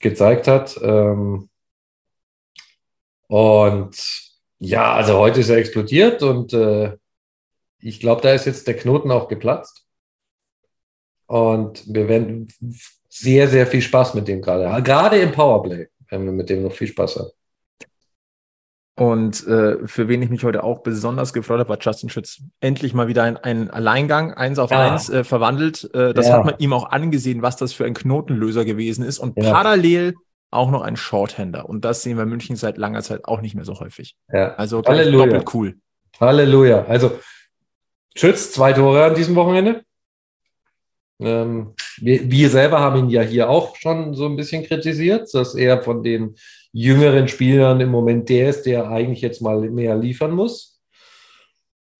gezeigt 0.00 0.48
hat. 0.48 0.76
Ähm, 0.82 1.48
und 3.28 4.27
ja, 4.58 4.92
also 4.94 5.18
heute 5.18 5.40
ist 5.40 5.48
er 5.48 5.56
explodiert 5.56 6.22
und 6.22 6.52
äh, 6.52 6.96
ich 7.80 8.00
glaube, 8.00 8.22
da 8.22 8.32
ist 8.32 8.44
jetzt 8.44 8.66
der 8.66 8.76
Knoten 8.76 9.10
auch 9.10 9.28
geplatzt. 9.28 9.84
Und 11.26 11.84
wir 11.86 12.08
werden 12.08 12.48
sehr, 13.08 13.48
sehr 13.48 13.66
viel 13.66 13.82
Spaß 13.82 14.14
mit 14.14 14.26
dem 14.28 14.40
gerade. 14.42 14.82
Gerade 14.82 15.18
im 15.18 15.32
Powerplay 15.32 15.88
werden 16.08 16.24
wir 16.26 16.32
mit 16.32 16.48
dem 16.48 16.62
noch 16.62 16.72
viel 16.72 16.88
Spaß 16.88 17.16
haben. 17.16 17.30
Und 18.96 19.46
äh, 19.46 19.86
für 19.86 20.08
wen 20.08 20.22
ich 20.22 20.30
mich 20.30 20.42
heute 20.42 20.64
auch 20.64 20.80
besonders 20.80 21.32
gefreut 21.32 21.60
habe, 21.60 21.68
war 21.68 21.78
Justin 21.80 22.08
Schütz. 22.08 22.42
Endlich 22.60 22.94
mal 22.94 23.06
wieder 23.06 23.22
ein, 23.22 23.36
ein 23.36 23.70
Alleingang, 23.70 24.34
eins 24.34 24.58
auf 24.58 24.72
Ja. 24.72 24.80
eins 24.80 25.08
äh, 25.08 25.22
verwandelt. 25.22 25.88
Äh, 25.94 26.12
das 26.14 26.26
Ja. 26.26 26.34
hat 26.34 26.44
man 26.44 26.56
ihm 26.58 26.72
auch 26.72 26.90
angesehen, 26.90 27.40
was 27.40 27.56
das 27.56 27.72
für 27.72 27.84
ein 27.84 27.94
Knotenlöser 27.94 28.64
gewesen 28.64 29.04
ist. 29.04 29.20
Und 29.20 29.36
Ja. 29.36 29.52
parallel 29.52 30.14
auch 30.50 30.70
noch 30.70 30.82
ein 30.82 30.96
Shorthander. 30.96 31.68
Und 31.68 31.84
das 31.84 32.02
sehen 32.02 32.16
wir 32.16 32.22
in 32.22 32.28
München 32.28 32.56
seit 32.56 32.78
langer 32.78 33.02
Zeit 33.02 33.24
auch 33.24 33.40
nicht 33.40 33.54
mehr 33.54 33.64
so 33.64 33.78
häufig. 33.80 34.16
Ja. 34.32 34.54
Also 34.54 34.82
Halleluja. 34.82 35.26
doppelt 35.26 35.54
cool. 35.54 35.76
Halleluja. 36.20 36.84
Also 36.86 37.18
Schütz, 38.14 38.52
zwei 38.52 38.72
Tore 38.72 39.04
an 39.04 39.14
diesem 39.14 39.34
Wochenende. 39.36 39.82
Ähm, 41.20 41.74
wir, 42.00 42.30
wir 42.30 42.50
selber 42.50 42.80
haben 42.80 42.98
ihn 42.98 43.10
ja 43.10 43.22
hier 43.22 43.50
auch 43.50 43.76
schon 43.76 44.14
so 44.14 44.26
ein 44.26 44.36
bisschen 44.36 44.64
kritisiert, 44.64 45.32
dass 45.34 45.54
er 45.54 45.82
von 45.82 46.02
den 46.02 46.36
jüngeren 46.72 47.28
Spielern 47.28 47.80
im 47.80 47.90
Moment 47.90 48.28
der 48.28 48.50
ist, 48.50 48.62
der 48.62 48.88
eigentlich 48.88 49.20
jetzt 49.20 49.42
mal 49.42 49.60
mehr 49.70 49.96
liefern 49.96 50.32
muss. 50.32 50.80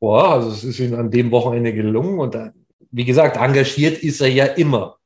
Boah, 0.00 0.34
also 0.34 0.50
es 0.50 0.62
ist 0.62 0.78
ihm 0.78 0.94
an 0.94 1.10
dem 1.10 1.30
Wochenende 1.32 1.72
gelungen 1.72 2.20
und 2.20 2.36
wie 2.90 3.04
gesagt, 3.04 3.36
engagiert 3.36 3.98
ist 3.98 4.20
er 4.20 4.28
ja 4.28 4.44
immer. 4.44 4.97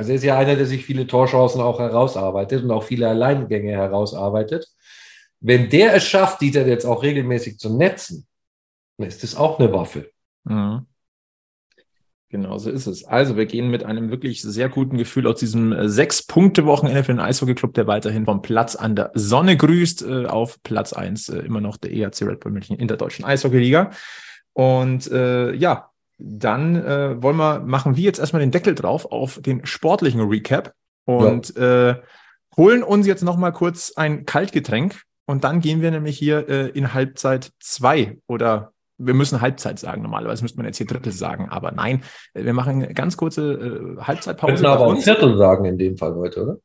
Also 0.00 0.12
er 0.12 0.16
ist 0.16 0.24
ja 0.24 0.38
einer, 0.38 0.56
der 0.56 0.64
sich 0.64 0.86
viele 0.86 1.06
Torchancen 1.06 1.60
auch 1.60 1.78
herausarbeitet 1.78 2.64
und 2.64 2.70
auch 2.70 2.84
viele 2.84 3.06
Alleingänge 3.06 3.72
herausarbeitet. 3.72 4.66
Wenn 5.40 5.68
der 5.68 5.94
es 5.94 6.04
schafft, 6.04 6.40
die 6.40 6.50
dann 6.50 6.66
jetzt 6.66 6.86
auch 6.86 7.02
regelmäßig 7.02 7.58
zu 7.58 7.76
netzen, 7.76 8.26
dann 8.96 9.08
ist 9.08 9.22
das 9.22 9.36
auch 9.36 9.58
eine 9.58 9.70
Waffe. 9.74 10.10
Mhm. 10.44 10.86
Genau 12.30 12.56
so 12.56 12.70
ist 12.70 12.86
es. 12.86 13.04
Also 13.04 13.36
wir 13.36 13.44
gehen 13.44 13.70
mit 13.70 13.84
einem 13.84 14.10
wirklich 14.10 14.40
sehr 14.40 14.70
guten 14.70 14.96
Gefühl 14.96 15.26
aus 15.26 15.38
diesem 15.38 15.70
äh, 15.72 15.86
Sechs-Punkte-Wochenende 15.86 17.04
für 17.04 17.12
den 17.12 17.20
Eishockey-Club, 17.20 17.74
der 17.74 17.86
weiterhin 17.86 18.24
vom 18.24 18.40
Platz 18.40 18.76
an 18.76 18.96
der 18.96 19.10
Sonne 19.12 19.58
grüßt, 19.58 20.00
äh, 20.00 20.24
auf 20.24 20.62
Platz 20.62 20.94
eins 20.94 21.28
äh, 21.28 21.40
immer 21.40 21.60
noch 21.60 21.76
der 21.76 21.92
EHC 21.92 22.22
Red 22.22 22.40
Bull 22.40 22.52
München 22.52 22.78
in 22.78 22.88
der 22.88 22.96
deutschen 22.96 23.26
Eishockey-Liga. 23.26 23.90
Und 24.54 25.12
äh, 25.12 25.52
ja, 25.52 25.89
dann 26.22 26.76
äh, 26.76 27.22
wollen 27.22 27.36
wir, 27.36 27.60
machen 27.60 27.96
wir 27.96 28.04
jetzt 28.04 28.18
erstmal 28.18 28.40
den 28.40 28.50
Deckel 28.50 28.74
drauf 28.74 29.10
auf 29.10 29.40
den 29.40 29.64
sportlichen 29.66 30.20
Recap 30.20 30.72
und 31.06 31.56
äh, 31.56 31.96
holen 32.56 32.82
uns 32.82 33.06
jetzt 33.06 33.22
nochmal 33.24 33.52
kurz 33.52 33.92
ein 33.96 34.26
Kaltgetränk 34.26 35.02
und 35.26 35.44
dann 35.44 35.60
gehen 35.60 35.80
wir 35.80 35.90
nämlich 35.90 36.18
hier 36.18 36.48
äh, 36.48 36.68
in 36.68 36.92
Halbzeit 36.94 37.52
zwei 37.60 38.18
oder 38.26 38.72
wir 38.98 39.14
müssen 39.14 39.40
Halbzeit 39.40 39.78
sagen. 39.78 40.02
Normalerweise 40.02 40.42
müsste 40.42 40.58
man 40.58 40.66
jetzt 40.66 40.76
hier 40.76 40.86
Drittel 40.86 41.12
sagen, 41.12 41.48
aber 41.48 41.72
nein, 41.72 42.02
äh, 42.34 42.44
wir 42.44 42.52
machen 42.52 42.82
eine 42.82 42.92
ganz 42.94 43.16
kurze 43.16 43.52
äh, 43.98 44.02
Halbzeitpause. 44.02 44.52
Könnten 44.54 44.66
aber 44.66 44.86
bei 44.86 44.92
auch. 44.92 45.02
Viertel 45.02 45.36
sagen 45.38 45.64
in 45.64 45.78
dem 45.78 45.96
Fall 45.96 46.14
heute, 46.16 46.42
oder? 46.42 46.56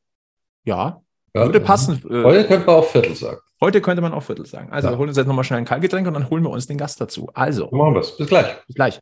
Ja, 0.65 1.01
Ja, 1.33 1.45
würde 1.45 1.59
passen. 1.61 2.01
Äh, 2.09 2.23
Heute 2.23 2.45
könnten 2.45 2.67
wir 2.67 2.73
auch 2.73 2.85
Viertel 2.85 3.15
sagen. 3.15 3.37
heute 3.61 3.79
könnte 3.81 4.01
man 4.01 4.13
auch 4.13 4.23
Viertel 4.23 4.45
sagen. 4.45 4.69
Also 4.71 4.87
Ja. 4.87 4.93
wir 4.93 4.97
holen 4.97 5.09
uns 5.09 5.17
jetzt 5.17 5.27
nochmal 5.27 5.43
schnell 5.45 5.59
ein 5.59 5.65
Kaltgetränk 5.65 6.07
und 6.07 6.13
dann 6.13 6.29
holen 6.29 6.43
wir 6.43 6.49
uns 6.49 6.67
den 6.67 6.77
Gast 6.77 6.99
dazu. 6.99 7.29
Also, 7.33 7.69
Machen 7.71 7.93
wir 7.93 8.01
es. 8.01 8.17
Bis 8.17 8.27
gleich. 8.27 8.47
bis 8.67 8.75
gleich. 8.75 8.99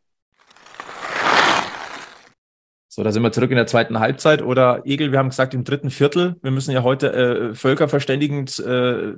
So, 2.94 3.02
da 3.02 3.10
sind 3.10 3.24
wir 3.24 3.32
zurück 3.32 3.50
in 3.50 3.56
der 3.56 3.66
zweiten 3.66 3.98
Halbzeit. 3.98 4.40
Oder 4.40 4.82
Egel, 4.86 5.10
wir 5.10 5.18
haben 5.18 5.30
gesagt, 5.30 5.52
im 5.52 5.64
dritten 5.64 5.90
Viertel. 5.90 6.36
Wir 6.42 6.52
müssen 6.52 6.70
ja 6.70 6.84
heute 6.84 7.12
äh, 7.12 7.52
völkerverständigend 7.52 8.60
äh, 8.60 9.14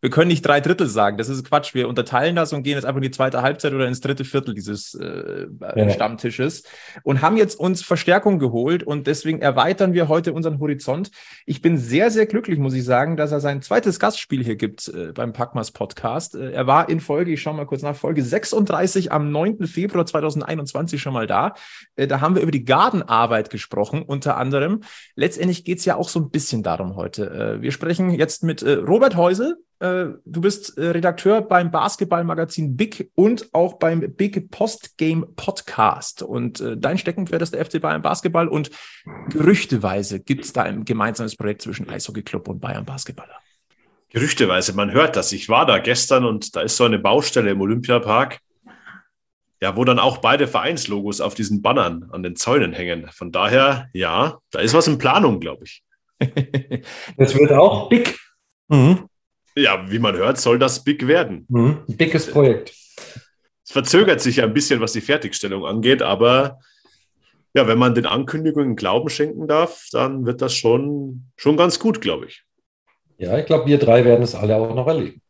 wir 0.00 0.10
können 0.10 0.28
nicht 0.28 0.42
drei 0.42 0.60
Drittel 0.60 0.88
sagen. 0.88 1.18
Das 1.18 1.28
ist 1.28 1.44
Quatsch. 1.44 1.74
Wir 1.74 1.88
unterteilen 1.88 2.36
das 2.36 2.52
und 2.52 2.62
gehen 2.62 2.74
jetzt 2.74 2.84
einfach 2.84 2.98
in 2.98 3.02
die 3.02 3.10
zweite 3.10 3.42
Halbzeit 3.42 3.72
oder 3.72 3.86
ins 3.86 4.00
dritte 4.00 4.24
Viertel 4.24 4.54
dieses 4.54 4.94
äh, 4.94 5.46
ja. 5.76 5.90
Stammtisches 5.90 6.62
und 7.02 7.20
haben 7.22 7.36
jetzt 7.36 7.58
uns 7.58 7.82
Verstärkung 7.82 8.38
geholt 8.38 8.82
und 8.82 9.06
deswegen 9.06 9.40
erweitern 9.40 9.92
wir 9.92 10.08
heute 10.08 10.32
unseren 10.32 10.60
Horizont. 10.60 11.10
Ich 11.46 11.62
bin 11.62 11.78
sehr, 11.78 12.10
sehr 12.10 12.26
glücklich, 12.26 12.58
muss 12.58 12.74
ich 12.74 12.84
sagen, 12.84 13.16
dass 13.16 13.32
er 13.32 13.40
sein 13.40 13.62
zweites 13.62 13.98
Gastspiel 13.98 14.44
hier 14.44 14.56
gibt 14.56 14.88
äh, 14.88 15.12
beim 15.12 15.32
Packmas 15.32 15.72
Podcast. 15.72 16.34
Äh, 16.34 16.52
er 16.52 16.66
war 16.66 16.88
in 16.88 17.00
Folge, 17.00 17.32
ich 17.32 17.42
schaue 17.42 17.54
mal 17.54 17.66
kurz 17.66 17.82
nach, 17.82 17.96
Folge 17.96 18.22
36 18.22 19.10
am 19.10 19.32
9. 19.32 19.66
Februar 19.66 20.06
2021 20.06 21.00
schon 21.00 21.12
mal 21.12 21.26
da. 21.26 21.54
Äh, 21.96 22.06
da 22.06 22.20
haben 22.20 22.34
wir 22.34 22.42
über 22.42 22.52
die 22.52 22.64
Gartenarbeit 22.64 23.50
gesprochen, 23.50 24.02
unter 24.02 24.36
anderem. 24.36 24.82
Letztendlich 25.16 25.64
geht 25.64 25.78
es 25.78 25.84
ja 25.84 25.96
auch 25.96 26.08
so 26.08 26.20
ein 26.20 26.30
bisschen 26.30 26.62
darum 26.62 26.96
heute. 26.96 27.30
Äh, 27.30 27.62
wir 27.62 27.72
sprechen 27.72 28.10
jetzt 28.10 28.44
mit 28.44 28.62
äh, 28.62 28.74
Robert 28.74 29.16
Heusel. 29.16 29.56
Äh, 29.80 30.06
du 30.24 30.40
bist 30.40 30.76
Redakteur 30.76 31.42
beim 31.42 31.70
Basketballmagazin 31.70 32.76
Big 32.76 33.10
und 33.14 33.48
auch 33.52 33.74
beim 33.74 34.00
Big 34.14 34.50
Postgame 34.50 35.26
Podcast. 35.26 36.22
Und 36.22 36.62
dein 36.76 36.98
Steckenpferd 36.98 37.42
ist 37.42 37.54
der 37.54 37.64
FC 37.64 37.80
Bayern 37.80 38.02
Basketball 38.02 38.48
und 38.48 38.70
gerüchteweise 39.30 40.20
gibt 40.20 40.44
es 40.44 40.52
da 40.52 40.62
ein 40.62 40.84
gemeinsames 40.84 41.36
Projekt 41.36 41.62
zwischen 41.62 41.88
Eishockey 41.88 42.22
Club 42.22 42.48
und 42.48 42.60
Bayern 42.60 42.84
Basketballer. 42.84 43.36
Gerüchteweise, 44.10 44.72
man 44.72 44.90
hört 44.90 45.16
das. 45.16 45.32
Ich 45.32 45.48
war 45.48 45.66
da 45.66 45.78
gestern 45.78 46.24
und 46.24 46.56
da 46.56 46.62
ist 46.62 46.76
so 46.76 46.84
eine 46.84 46.98
Baustelle 46.98 47.50
im 47.50 47.60
Olympiapark 47.60 48.40
ja, 49.60 49.76
wo 49.76 49.84
dann 49.84 49.98
auch 49.98 50.18
beide 50.18 50.46
Vereinslogos 50.46 51.20
auf 51.20 51.34
diesen 51.34 51.62
Bannern 51.62 52.08
an 52.12 52.22
den 52.22 52.36
Zäunen 52.36 52.72
hängen. 52.72 53.08
Von 53.12 53.32
daher, 53.32 53.88
ja, 53.92 54.38
da 54.50 54.60
ist 54.60 54.74
was 54.74 54.86
in 54.86 54.98
Planung, 54.98 55.40
glaube 55.40 55.64
ich. 55.64 55.82
Das 57.16 57.34
wird 57.34 57.52
auch 57.52 57.88
big. 57.88 58.18
Mhm. 58.68 59.07
Ja, 59.58 59.90
wie 59.90 59.98
man 59.98 60.16
hört, 60.16 60.38
soll 60.38 60.58
das 60.58 60.84
big 60.84 61.08
werden. 61.08 61.44
Mhm. 61.48 61.78
Ein 61.88 61.96
dickes 61.98 62.30
Projekt. 62.30 62.72
Es 63.64 63.72
verzögert 63.72 64.20
sich 64.20 64.36
ja 64.36 64.44
ein 64.44 64.54
bisschen, 64.54 64.80
was 64.80 64.92
die 64.92 65.00
Fertigstellung 65.00 65.66
angeht, 65.66 66.00
aber 66.00 66.60
ja, 67.54 67.66
wenn 67.66 67.78
man 67.78 67.94
den 67.94 68.06
Ankündigungen 68.06 68.76
Glauben 68.76 69.08
schenken 69.08 69.48
darf, 69.48 69.88
dann 69.90 70.26
wird 70.26 70.42
das 70.42 70.54
schon, 70.54 71.24
schon 71.36 71.56
ganz 71.56 71.80
gut, 71.80 72.00
glaube 72.00 72.26
ich. 72.26 72.44
Ja, 73.18 73.36
ich 73.36 73.46
glaube, 73.46 73.66
wir 73.66 73.78
drei 73.78 74.04
werden 74.04 74.22
es 74.22 74.36
alle 74.36 74.56
auch 74.56 74.74
noch 74.74 74.86
erleben. 74.86 75.20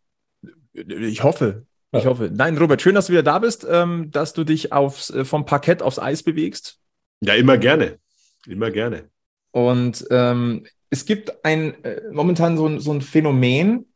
Ich 0.75 1.23
hoffe. 1.23 1.65
Ich 1.93 2.05
hoffe. 2.05 2.31
Nein, 2.31 2.59
Robert, 2.59 2.83
schön, 2.83 2.95
dass 2.95 3.07
du 3.07 3.13
wieder 3.13 3.23
da 3.23 3.39
bist, 3.39 3.67
ähm, 3.69 4.11
dass 4.11 4.35
du 4.35 4.45
dich 4.45 4.73
aufs, 4.73 5.09
äh, 5.09 5.25
vom 5.25 5.47
Parkett 5.47 5.81
aufs 5.81 5.99
Eis 5.99 6.23
bewegst. 6.23 6.79
Ja, 7.23 7.33
immer 7.33 7.57
gerne. 7.57 7.99
Immer 8.47 8.71
gerne. 8.71 9.09
Und 9.53 10.07
ähm, 10.11 10.67
es 10.91 11.07
gibt 11.07 11.45
ein 11.47 11.83
äh, 11.83 12.03
momentan 12.13 12.59
so 12.59 12.67
ein, 12.67 12.79
so 12.79 12.93
ein 12.93 13.01
Phänomen 13.01 13.87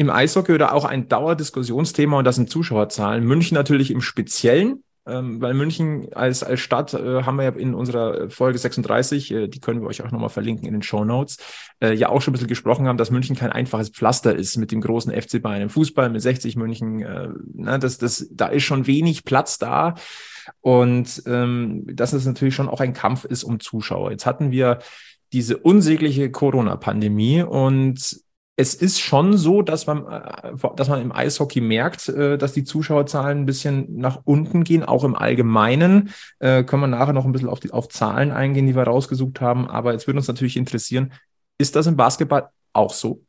im 0.00 0.08
Eishockey 0.08 0.52
oder 0.52 0.72
auch 0.72 0.86
ein 0.86 1.08
Dauerdiskussionsthema 1.08 2.18
und 2.18 2.24
das 2.24 2.36
sind 2.36 2.48
Zuschauerzahlen. 2.48 3.22
München 3.22 3.54
natürlich 3.54 3.90
im 3.90 4.00
Speziellen 4.00 4.82
ähm, 5.06 5.40
weil 5.40 5.54
München 5.54 6.12
als, 6.12 6.42
als 6.42 6.60
Stadt 6.60 6.94
äh, 6.94 7.22
haben 7.22 7.36
wir 7.36 7.44
ja 7.44 7.50
in 7.50 7.74
unserer 7.74 8.30
Folge 8.30 8.58
36, 8.58 9.30
äh, 9.30 9.48
die 9.48 9.60
können 9.60 9.80
wir 9.80 9.88
euch 9.88 10.02
auch 10.02 10.10
nochmal 10.10 10.28
verlinken 10.28 10.66
in 10.66 10.72
den 10.72 10.82
Show 10.82 11.04
Notes, 11.04 11.38
äh, 11.80 11.94
ja 11.94 12.10
auch 12.10 12.20
schon 12.20 12.32
ein 12.32 12.34
bisschen 12.34 12.48
gesprochen 12.48 12.86
haben, 12.86 12.98
dass 12.98 13.10
München 13.10 13.34
kein 13.34 13.50
einfaches 13.50 13.88
Pflaster 13.90 14.34
ist 14.34 14.56
mit 14.56 14.72
dem 14.72 14.80
großen 14.80 15.12
FC 15.12 15.42
Bayern 15.42 15.62
im 15.62 15.70
Fußball, 15.70 16.10
mit 16.10 16.22
60 16.22 16.56
München. 16.56 17.00
Äh, 17.00 17.28
na, 17.54 17.78
das, 17.78 17.98
das, 17.98 18.28
da 18.30 18.46
ist 18.46 18.64
schon 18.64 18.86
wenig 18.86 19.24
Platz 19.24 19.58
da. 19.58 19.94
Und 20.60 21.22
ähm, 21.26 21.84
dass 21.86 22.12
es 22.12 22.26
natürlich 22.26 22.54
schon 22.54 22.68
auch 22.68 22.80
ein 22.80 22.92
Kampf 22.92 23.24
ist 23.24 23.44
um 23.44 23.58
Zuschauer. 23.58 24.10
Jetzt 24.10 24.26
hatten 24.26 24.50
wir 24.50 24.80
diese 25.32 25.56
unsägliche 25.56 26.30
Corona-Pandemie 26.30 27.42
und 27.42 28.20
es 28.60 28.74
ist 28.74 29.00
schon 29.00 29.38
so, 29.38 29.62
dass 29.62 29.86
man, 29.86 30.06
äh, 30.06 30.52
dass 30.76 30.88
man 30.88 31.00
im 31.00 31.12
Eishockey 31.12 31.62
merkt, 31.62 32.10
äh, 32.10 32.36
dass 32.36 32.52
die 32.52 32.64
Zuschauerzahlen 32.64 33.38
ein 33.38 33.46
bisschen 33.46 33.96
nach 33.96 34.20
unten 34.24 34.64
gehen, 34.64 34.84
auch 34.84 35.02
im 35.02 35.14
Allgemeinen. 35.14 36.10
Äh, 36.40 36.64
können 36.64 36.82
wir 36.82 36.86
nachher 36.86 37.14
noch 37.14 37.24
ein 37.24 37.32
bisschen 37.32 37.48
auf, 37.48 37.60
die, 37.60 37.70
auf 37.70 37.88
Zahlen 37.88 38.32
eingehen, 38.32 38.66
die 38.66 38.76
wir 38.76 38.82
rausgesucht 38.82 39.40
haben. 39.40 39.66
Aber 39.66 39.92
jetzt 39.92 40.06
würde 40.06 40.18
uns 40.18 40.28
natürlich 40.28 40.58
interessieren, 40.58 41.14
ist 41.56 41.74
das 41.74 41.86
im 41.86 41.96
Basketball 41.96 42.50
auch 42.74 42.92
so? 42.92 43.24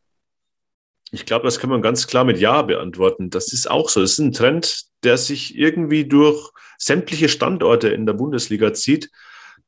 Ich 1.12 1.26
glaube, 1.26 1.46
das 1.46 1.60
kann 1.60 1.70
man 1.70 1.82
ganz 1.82 2.08
klar 2.08 2.26
mit 2.26 2.38
Ja 2.38 2.62
beantworten. 2.62 3.30
Das 3.30 3.54
ist 3.54 3.72
auch 3.72 3.88
so. 3.88 4.02
Das 4.02 4.12
ist 4.12 4.20
ein 4.20 4.34
Trend, 4.34 4.84
der 5.04 5.18
sich 5.18 5.58
irgendwie 5.58 6.06
durch 6.06 6.52
sämtliche 6.78 7.30
Standorte 7.30 7.88
in 7.88 8.06
der 8.06 8.14
Bundesliga 8.14 8.74
zieht 8.74 9.10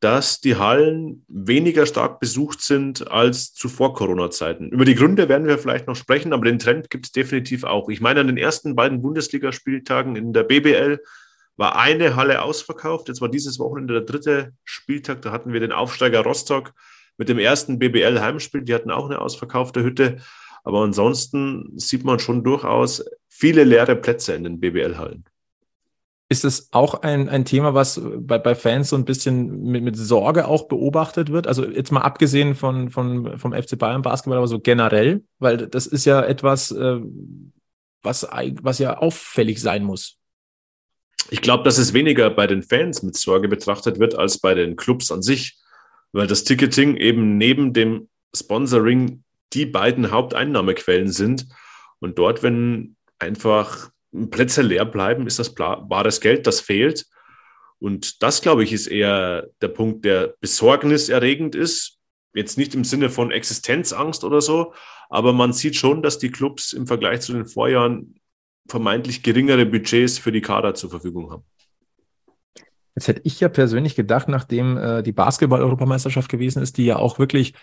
dass 0.04 0.42
die 0.42 0.58
Hallen 0.58 1.24
weniger 1.30 1.86
stark 1.86 2.20
besucht 2.20 2.60
sind 2.60 3.10
als 3.10 3.54
zuvor 3.54 3.94
Corona-Zeiten. 3.94 4.68
Über 4.68 4.84
die 4.84 4.96
Gründe 4.96 5.30
werden 5.30 5.48
wir 5.48 5.58
vielleicht 5.58 5.88
noch 5.88 5.96
sprechen, 5.96 6.34
aber 6.34 6.44
den 6.44 6.60
Trend 6.60 6.90
gibt 6.90 7.06
es 7.06 7.14
definitiv 7.14 7.64
auch. 7.64 7.88
Ich 7.88 8.02
meine, 8.02 8.20
an 8.20 8.28
den 8.28 8.36
ersten 8.36 8.76
beiden 8.76 9.02
Bundesligaspieltagen 9.02 10.18
in 10.18 10.34
der 10.34 10.44
BBL 10.44 11.00
war 11.56 11.78
eine 11.78 12.18
Halle 12.18 12.42
ausverkauft. 12.42 13.08
Jetzt 13.08 13.22
war 13.22 13.30
dieses 13.30 13.60
Wochenende 13.60 13.94
der 13.94 14.04
dritte 14.04 14.52
Spieltag. 14.66 15.22
Da 15.22 15.32
hatten 15.32 15.54
wir 15.54 15.62
den 15.62 15.72
Aufsteiger 15.72 16.20
Rostock 16.20 16.74
mit 17.18 17.30
dem 17.30 17.40
ersten 17.40 17.80
BBL-Heimspiel. 17.80 18.64
Die 18.64 18.74
hatten 18.74 18.92
auch 18.92 19.06
eine 19.06 19.22
ausverkaufte 19.22 19.84
Hütte. 19.84 20.18
Aber 20.66 20.82
ansonsten 20.82 21.72
sieht 21.78 22.04
man 22.04 22.20
schon 22.20 22.44
durchaus 22.44 23.06
viele 23.30 23.64
leere 23.64 23.96
Plätze 23.96 24.34
in 24.34 24.44
den 24.44 24.60
BBL-Hallen. 24.60 25.24
Ist 26.34 26.46
es 26.46 26.70
auch 26.72 27.04
ein, 27.04 27.30
ein 27.30 27.46
Thema, 27.46 27.76
was 27.76 28.02
bei, 28.04 28.40
bei 28.40 28.56
Fans 28.56 28.90
so 28.90 28.96
ein 28.96 29.06
bisschen 29.06 29.62
mit, 29.66 29.84
mit 29.84 29.96
Sorge 29.96 30.48
auch 30.48 30.68
beobachtet 30.68 31.32
wird? 31.32 31.46
Also 31.46 31.64
jetzt 31.64 31.92
mal 31.92 32.02
abgesehen 32.02 32.56
von, 32.56 32.90
von, 32.90 33.38
vom 33.38 33.54
FC 33.54 33.78
Bayern 33.78 34.02
Basketball, 34.02 34.40
aber 34.40 34.48
so 34.48 34.60
generell, 34.60 35.24
weil 35.38 35.58
das 35.68 35.86
ist 35.86 36.06
ja 36.06 36.24
etwas, 36.24 36.72
äh, 36.72 37.00
was, 38.02 38.24
was 38.24 38.80
ja 38.80 38.98
auffällig 38.98 39.62
sein 39.62 39.84
muss. 39.84 40.18
Ich 41.30 41.44
glaube, 41.44 41.64
dass 41.66 41.78
es 41.78 41.94
weniger 41.94 42.32
bei 42.32 42.48
den 42.48 42.64
Fans 42.64 43.04
mit 43.04 43.16
Sorge 43.16 43.48
betrachtet 43.48 44.00
wird 44.00 44.16
als 44.16 44.40
bei 44.40 44.56
den 44.56 44.76
Clubs 44.76 45.12
an 45.12 45.22
sich, 45.22 45.60
weil 46.14 46.26
das 46.26 46.46
Ticketing 46.46 46.98
eben 46.98 47.38
neben 47.38 47.74
dem 47.74 48.10
Sponsoring 48.36 49.24
die 49.54 49.68
beiden 49.68 50.10
Haupteinnahmequellen 50.10 51.12
sind. 51.12 51.46
Und 52.00 52.18
dort, 52.18 52.42
wenn 52.42 52.96
einfach 53.20 53.92
Plätze 54.30 54.62
leer 54.62 54.86
bleiben, 54.86 55.28
ist 55.28 55.40
das 55.40 55.54
bares 55.54 56.22
Geld, 56.22 56.48
das 56.48 56.62
fehlt. 56.62 57.06
Und 57.80 58.24
das, 58.24 58.42
glaube 58.42 58.64
ich, 58.64 58.72
ist 58.72 58.88
eher 58.88 59.50
der 59.62 59.68
Punkt, 59.68 60.06
der 60.06 60.36
besorgniserregend 60.40 61.56
ist. 61.56 61.98
Jetzt 62.34 62.58
nicht 62.58 62.74
im 62.76 62.84
Sinne 62.84 63.10
von 63.10 63.32
Existenzangst 63.32 64.24
oder 64.24 64.42
so, 64.42 64.74
aber 65.10 65.34
man 65.34 65.54
sieht 65.54 65.76
schon, 65.76 66.02
dass 66.02 66.18
die 66.18 66.32
Clubs 66.32 66.74
im 66.74 66.88
Vergleich 66.88 67.22
zu 67.22 67.34
den 67.34 67.46
Vorjahren 67.46 68.16
vermeintlich 68.68 69.22
geringere 69.22 69.66
Budgets 69.66 70.18
für 70.18 70.32
die 70.32 70.42
Kader 70.42 70.74
zur 70.74 70.90
Verfügung 70.90 71.30
haben. 71.30 71.44
Jetzt 72.96 73.08
hätte 73.08 73.22
ich 73.24 73.40
ja 73.40 73.50
persönlich 73.50 73.96
gedacht, 73.96 74.28
nachdem 74.28 74.78
äh, 74.78 75.04
die 75.04 75.12
Basketball-Europameisterschaft 75.12 76.30
gewesen 76.30 76.62
ist, 76.62 76.78
die 76.78 76.86
ja 76.86 76.98
auch 76.98 77.18
wirklich 77.18 77.54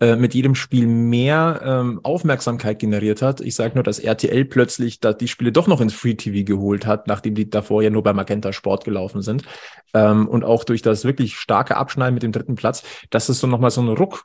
äh, 0.00 0.16
mit 0.16 0.32
jedem 0.34 0.54
Spiel 0.54 0.86
mehr 0.86 1.60
ähm, 1.62 2.00
Aufmerksamkeit 2.02 2.78
generiert 2.78 3.20
hat. 3.20 3.42
Ich 3.42 3.54
sage 3.54 3.74
nur, 3.74 3.84
dass 3.84 3.98
RTL 3.98 4.46
plötzlich 4.46 4.98
da 4.98 5.12
die 5.12 5.28
Spiele 5.28 5.52
doch 5.52 5.66
noch 5.66 5.82
ins 5.82 5.92
Free 5.92 6.14
TV 6.14 6.44
geholt 6.44 6.86
hat, 6.86 7.06
nachdem 7.06 7.34
die 7.34 7.50
davor 7.50 7.82
ja 7.82 7.90
nur 7.90 8.02
bei 8.02 8.14
Magenta 8.14 8.52
Sport 8.52 8.84
gelaufen 8.84 9.20
sind. 9.20 9.44
Ähm, 9.92 10.26
und 10.26 10.42
auch 10.42 10.64
durch 10.64 10.80
das 10.80 11.04
wirklich 11.04 11.36
starke 11.36 11.76
Abschneiden 11.76 12.14
mit 12.14 12.22
dem 12.22 12.32
dritten 12.32 12.54
Platz, 12.54 12.82
dass 13.10 13.28
es 13.28 13.40
so 13.40 13.46
nochmal 13.46 13.70
so 13.70 13.82
ein 13.82 13.88
Ruck 13.88 14.24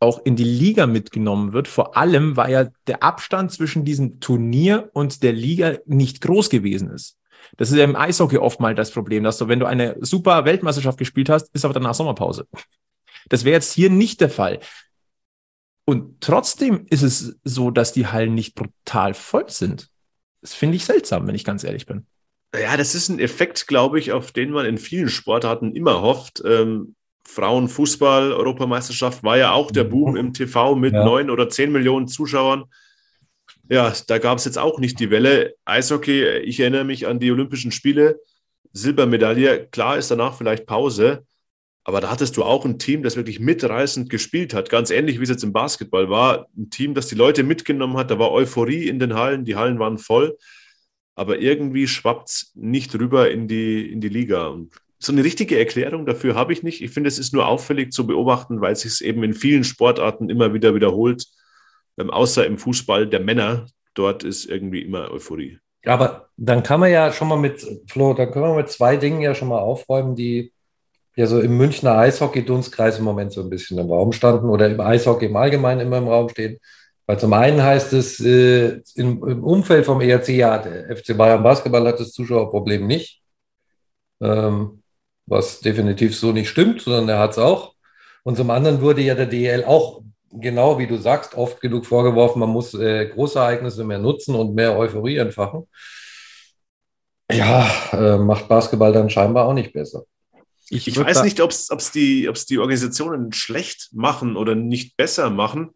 auch 0.00 0.24
in 0.24 0.34
die 0.34 0.44
Liga 0.44 0.86
mitgenommen 0.86 1.52
wird. 1.52 1.68
Vor 1.68 1.96
allem, 1.96 2.36
weil 2.36 2.50
ja 2.50 2.68
der 2.86 3.02
Abstand 3.02 3.52
zwischen 3.52 3.84
diesem 3.84 4.18
Turnier 4.18 4.88
und 4.94 5.22
der 5.22 5.34
Liga 5.34 5.74
nicht 5.84 6.22
groß 6.22 6.48
gewesen 6.48 6.90
ist. 6.90 7.18
Das 7.56 7.70
ist 7.70 7.76
ja 7.76 7.84
im 7.84 7.96
Eishockey 7.96 8.38
oft 8.38 8.60
mal 8.60 8.74
das 8.74 8.90
Problem, 8.90 9.24
dass 9.24 9.38
du, 9.38 9.48
wenn 9.48 9.60
du 9.60 9.66
eine 9.66 9.96
super 10.00 10.44
Weltmeisterschaft 10.44 10.98
gespielt 10.98 11.28
hast, 11.28 11.54
ist 11.54 11.64
aber 11.64 11.74
danach 11.74 11.94
Sommerpause. 11.94 12.46
Das 13.28 13.44
wäre 13.44 13.54
jetzt 13.54 13.72
hier 13.72 13.90
nicht 13.90 14.20
der 14.20 14.30
Fall. 14.30 14.60
Und 15.84 16.20
trotzdem 16.20 16.86
ist 16.90 17.02
es 17.02 17.38
so, 17.44 17.70
dass 17.70 17.92
die 17.92 18.06
Hallen 18.06 18.34
nicht 18.34 18.54
brutal 18.54 19.14
voll 19.14 19.48
sind. 19.48 19.88
Das 20.40 20.54
finde 20.54 20.76
ich 20.76 20.84
seltsam, 20.84 21.26
wenn 21.26 21.34
ich 21.34 21.44
ganz 21.44 21.64
ehrlich 21.64 21.86
bin. 21.86 22.06
Ja, 22.54 22.76
das 22.76 22.94
ist 22.94 23.08
ein 23.08 23.18
Effekt, 23.18 23.66
glaube 23.66 23.98
ich, 23.98 24.12
auf 24.12 24.32
den 24.32 24.50
man 24.50 24.66
in 24.66 24.78
vielen 24.78 25.08
Sportarten 25.08 25.74
immer 25.74 26.02
hofft. 26.02 26.42
Ähm, 26.44 26.94
Frauenfußball, 27.24 28.32
Europameisterschaft 28.32 29.22
war 29.22 29.38
ja 29.38 29.52
auch 29.52 29.70
der 29.70 29.84
Boom 29.84 30.16
im 30.16 30.34
TV 30.34 30.74
mit 30.74 30.92
neun 30.92 31.28
ja. 31.28 31.32
oder 31.32 31.48
zehn 31.48 31.72
Millionen 31.72 32.08
Zuschauern. 32.08 32.64
Ja, 33.72 33.90
da 34.06 34.18
gab 34.18 34.36
es 34.36 34.44
jetzt 34.44 34.58
auch 34.58 34.78
nicht 34.80 35.00
die 35.00 35.08
Welle. 35.08 35.54
Eishockey, 35.64 36.40
ich 36.40 36.60
erinnere 36.60 36.84
mich 36.84 37.06
an 37.06 37.20
die 37.20 37.32
Olympischen 37.32 37.72
Spiele, 37.72 38.20
Silbermedaille, 38.74 39.66
klar 39.68 39.96
ist 39.96 40.10
danach 40.10 40.36
vielleicht 40.36 40.66
Pause, 40.66 41.26
aber 41.82 42.02
da 42.02 42.10
hattest 42.10 42.36
du 42.36 42.44
auch 42.44 42.66
ein 42.66 42.78
Team, 42.78 43.02
das 43.02 43.16
wirklich 43.16 43.40
mitreißend 43.40 44.10
gespielt 44.10 44.52
hat, 44.52 44.68
ganz 44.68 44.90
ähnlich 44.90 45.18
wie 45.18 45.22
es 45.22 45.30
jetzt 45.30 45.42
im 45.42 45.54
Basketball 45.54 46.10
war. 46.10 46.48
Ein 46.54 46.68
Team, 46.68 46.92
das 46.92 47.06
die 47.06 47.14
Leute 47.14 47.44
mitgenommen 47.44 47.96
hat, 47.96 48.10
da 48.10 48.18
war 48.18 48.30
Euphorie 48.30 48.88
in 48.88 48.98
den 48.98 49.14
Hallen, 49.14 49.46
die 49.46 49.56
Hallen 49.56 49.78
waren 49.78 49.96
voll, 49.96 50.36
aber 51.14 51.38
irgendwie 51.38 51.88
schwappt 51.88 52.28
es 52.28 52.52
nicht 52.54 52.94
rüber 52.94 53.30
in 53.30 53.48
die, 53.48 53.90
in 53.90 54.02
die 54.02 54.10
Liga. 54.10 54.48
Und 54.48 54.74
so 54.98 55.12
eine 55.12 55.24
richtige 55.24 55.58
Erklärung 55.58 56.04
dafür 56.04 56.34
habe 56.34 56.52
ich 56.52 56.62
nicht. 56.62 56.82
Ich 56.82 56.90
finde, 56.90 57.08
es 57.08 57.18
ist 57.18 57.32
nur 57.32 57.46
auffällig 57.46 57.90
zu 57.90 58.06
beobachten, 58.06 58.60
weil 58.60 58.74
es 58.74 58.82
sich 58.82 59.02
eben 59.02 59.22
in 59.24 59.32
vielen 59.32 59.64
Sportarten 59.64 60.28
immer 60.28 60.52
wieder 60.52 60.74
wiederholt, 60.74 61.24
ähm, 61.98 62.10
außer 62.10 62.46
im 62.46 62.58
Fußball 62.58 63.06
der 63.08 63.20
Männer, 63.20 63.66
dort 63.94 64.24
ist 64.24 64.46
irgendwie 64.46 64.82
immer 64.82 65.10
Euphorie. 65.10 65.58
Aber 65.84 66.28
dann 66.36 66.62
kann 66.62 66.80
man 66.80 66.90
ja 66.90 67.12
schon 67.12 67.28
mal 67.28 67.36
mit, 67.36 67.66
Flo, 67.88 68.14
dann 68.14 68.30
können 68.30 68.46
wir 68.46 68.54
mit 68.54 68.70
zwei 68.70 68.96
Dingen 68.96 69.20
ja 69.20 69.34
schon 69.34 69.48
mal 69.48 69.58
aufräumen, 69.58 70.14
die 70.14 70.52
ja 71.16 71.26
so 71.26 71.40
im 71.40 71.56
Münchner 71.56 71.98
Eishockey-Dunstkreis 71.98 72.98
im 72.98 73.04
Moment 73.04 73.32
so 73.32 73.42
ein 73.42 73.50
bisschen 73.50 73.78
im 73.78 73.90
Raum 73.90 74.12
standen 74.12 74.48
oder 74.48 74.68
im 74.68 74.80
Eishockey 74.80 75.26
im 75.26 75.36
Allgemeinen 75.36 75.80
immer 75.80 75.98
im 75.98 76.08
Raum 76.08 76.28
stehen. 76.28 76.58
Weil 77.06 77.18
zum 77.18 77.32
einen 77.32 77.62
heißt 77.62 77.92
es, 77.94 78.20
äh, 78.20 78.80
im, 78.94 79.22
im, 79.26 79.44
Umfeld 79.44 79.84
vom 79.84 80.00
ERC, 80.00 80.28
ja, 80.28 80.58
der 80.58 80.96
FC 80.96 81.16
Bayern 81.16 81.42
Basketball 81.42 81.86
hat 81.86 81.98
das 81.98 82.12
Zuschauerproblem 82.12 82.86
nicht. 82.86 83.20
Ähm, 84.20 84.82
was 85.26 85.60
definitiv 85.60 86.16
so 86.16 86.32
nicht 86.32 86.48
stimmt, 86.48 86.82
sondern 86.82 87.08
er 87.08 87.18
hat 87.18 87.32
es 87.32 87.38
auch. 87.38 87.74
Und 88.22 88.36
zum 88.36 88.50
anderen 88.50 88.80
wurde 88.80 89.02
ja 89.02 89.14
der 89.14 89.26
DL 89.26 89.64
auch 89.64 90.02
genau 90.32 90.78
wie 90.78 90.86
du 90.86 90.96
sagst, 90.96 91.34
oft 91.34 91.60
genug 91.60 91.86
vorgeworfen, 91.86 92.40
man 92.40 92.50
muss 92.50 92.74
äh, 92.74 93.06
Großereignisse 93.06 93.84
mehr 93.84 93.98
nutzen 93.98 94.34
und 94.34 94.54
mehr 94.54 94.76
Euphorie 94.76 95.16
entfachen. 95.16 95.68
Ja, 97.30 97.70
äh, 97.92 98.18
macht 98.18 98.48
Basketball 98.48 98.92
dann 98.92 99.10
scheinbar 99.10 99.46
auch 99.46 99.54
nicht 99.54 99.72
besser. 99.72 100.04
Ich, 100.68 100.88
ich 100.88 100.98
weiß 100.98 101.22
nicht, 101.22 101.40
ob 101.40 101.50
es 101.50 101.90
die, 101.92 102.30
die 102.48 102.58
Organisationen 102.58 103.32
schlecht 103.32 103.90
machen 103.92 104.36
oder 104.36 104.54
nicht 104.54 104.96
besser 104.96 105.28
machen. 105.28 105.70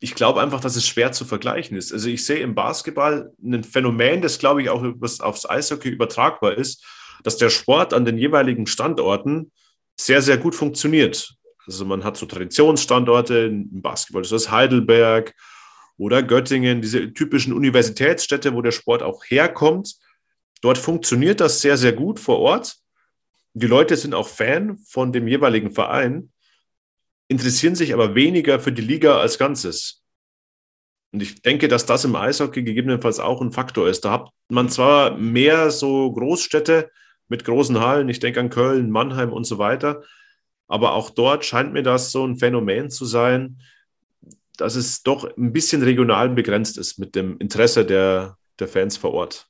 Ich 0.00 0.14
glaube 0.14 0.40
einfach, 0.40 0.60
dass 0.60 0.76
es 0.76 0.86
schwer 0.86 1.12
zu 1.12 1.24
vergleichen 1.24 1.76
ist. 1.76 1.92
Also 1.92 2.08
ich 2.08 2.24
sehe 2.24 2.38
im 2.38 2.54
Basketball 2.54 3.32
ein 3.42 3.64
Phänomen, 3.64 4.22
das 4.22 4.38
glaube 4.38 4.62
ich 4.62 4.70
auch 4.70 4.82
aufs 5.20 5.48
Eishockey 5.48 5.88
übertragbar 5.88 6.56
ist, 6.56 6.84
dass 7.24 7.36
der 7.36 7.50
Sport 7.50 7.92
an 7.92 8.04
den 8.04 8.18
jeweiligen 8.18 8.66
Standorten 8.66 9.52
sehr, 9.98 10.22
sehr 10.22 10.38
gut 10.38 10.54
funktioniert. 10.54 11.36
Also 11.66 11.84
man 11.84 12.04
hat 12.04 12.16
so 12.16 12.26
Traditionsstandorte 12.26 13.38
im 13.38 13.82
Basketball, 13.82 14.22
das 14.22 14.32
ist 14.32 14.50
Heidelberg 14.50 15.34
oder 15.96 16.22
Göttingen, 16.22 16.82
diese 16.82 17.12
typischen 17.12 17.52
Universitätsstädte, 17.52 18.54
wo 18.54 18.62
der 18.62 18.72
Sport 18.72 19.02
auch 19.02 19.24
herkommt. 19.26 19.94
Dort 20.60 20.78
funktioniert 20.78 21.40
das 21.40 21.60
sehr, 21.60 21.76
sehr 21.76 21.92
gut 21.92 22.18
vor 22.20 22.38
Ort. 22.40 22.76
Die 23.54 23.66
Leute 23.66 23.96
sind 23.96 24.14
auch 24.14 24.28
Fan 24.28 24.78
von 24.78 25.12
dem 25.12 25.28
jeweiligen 25.28 25.70
Verein, 25.70 26.32
interessieren 27.28 27.74
sich 27.74 27.94
aber 27.94 28.14
weniger 28.14 28.58
für 28.60 28.72
die 28.72 28.82
Liga 28.82 29.18
als 29.18 29.38
Ganzes. 29.38 30.02
Und 31.12 31.22
ich 31.22 31.42
denke, 31.42 31.68
dass 31.68 31.86
das 31.86 32.04
im 32.04 32.16
Eishockey 32.16 32.64
gegebenenfalls 32.64 33.20
auch 33.20 33.40
ein 33.40 33.52
Faktor 33.52 33.88
ist. 33.88 34.04
Da 34.04 34.10
hat 34.10 34.30
man 34.48 34.68
zwar 34.68 35.16
mehr 35.16 35.70
so 35.70 36.10
Großstädte 36.10 36.90
mit 37.28 37.44
großen 37.44 37.78
Hallen, 37.80 38.08
ich 38.08 38.18
denke 38.18 38.40
an 38.40 38.50
Köln, 38.50 38.90
Mannheim 38.90 39.32
und 39.32 39.44
so 39.44 39.58
weiter, 39.58 40.02
aber 40.68 40.94
auch 40.94 41.10
dort 41.10 41.44
scheint 41.44 41.72
mir 41.72 41.82
das 41.82 42.10
so 42.10 42.26
ein 42.26 42.36
Phänomen 42.36 42.90
zu 42.90 43.04
sein, 43.04 43.58
dass 44.56 44.76
es 44.76 45.02
doch 45.02 45.24
ein 45.36 45.52
bisschen 45.52 45.82
regional 45.82 46.28
begrenzt 46.30 46.78
ist 46.78 46.98
mit 46.98 47.14
dem 47.14 47.38
Interesse 47.38 47.84
der, 47.84 48.36
der 48.58 48.68
Fans 48.68 48.96
vor 48.96 49.12
Ort. 49.12 49.48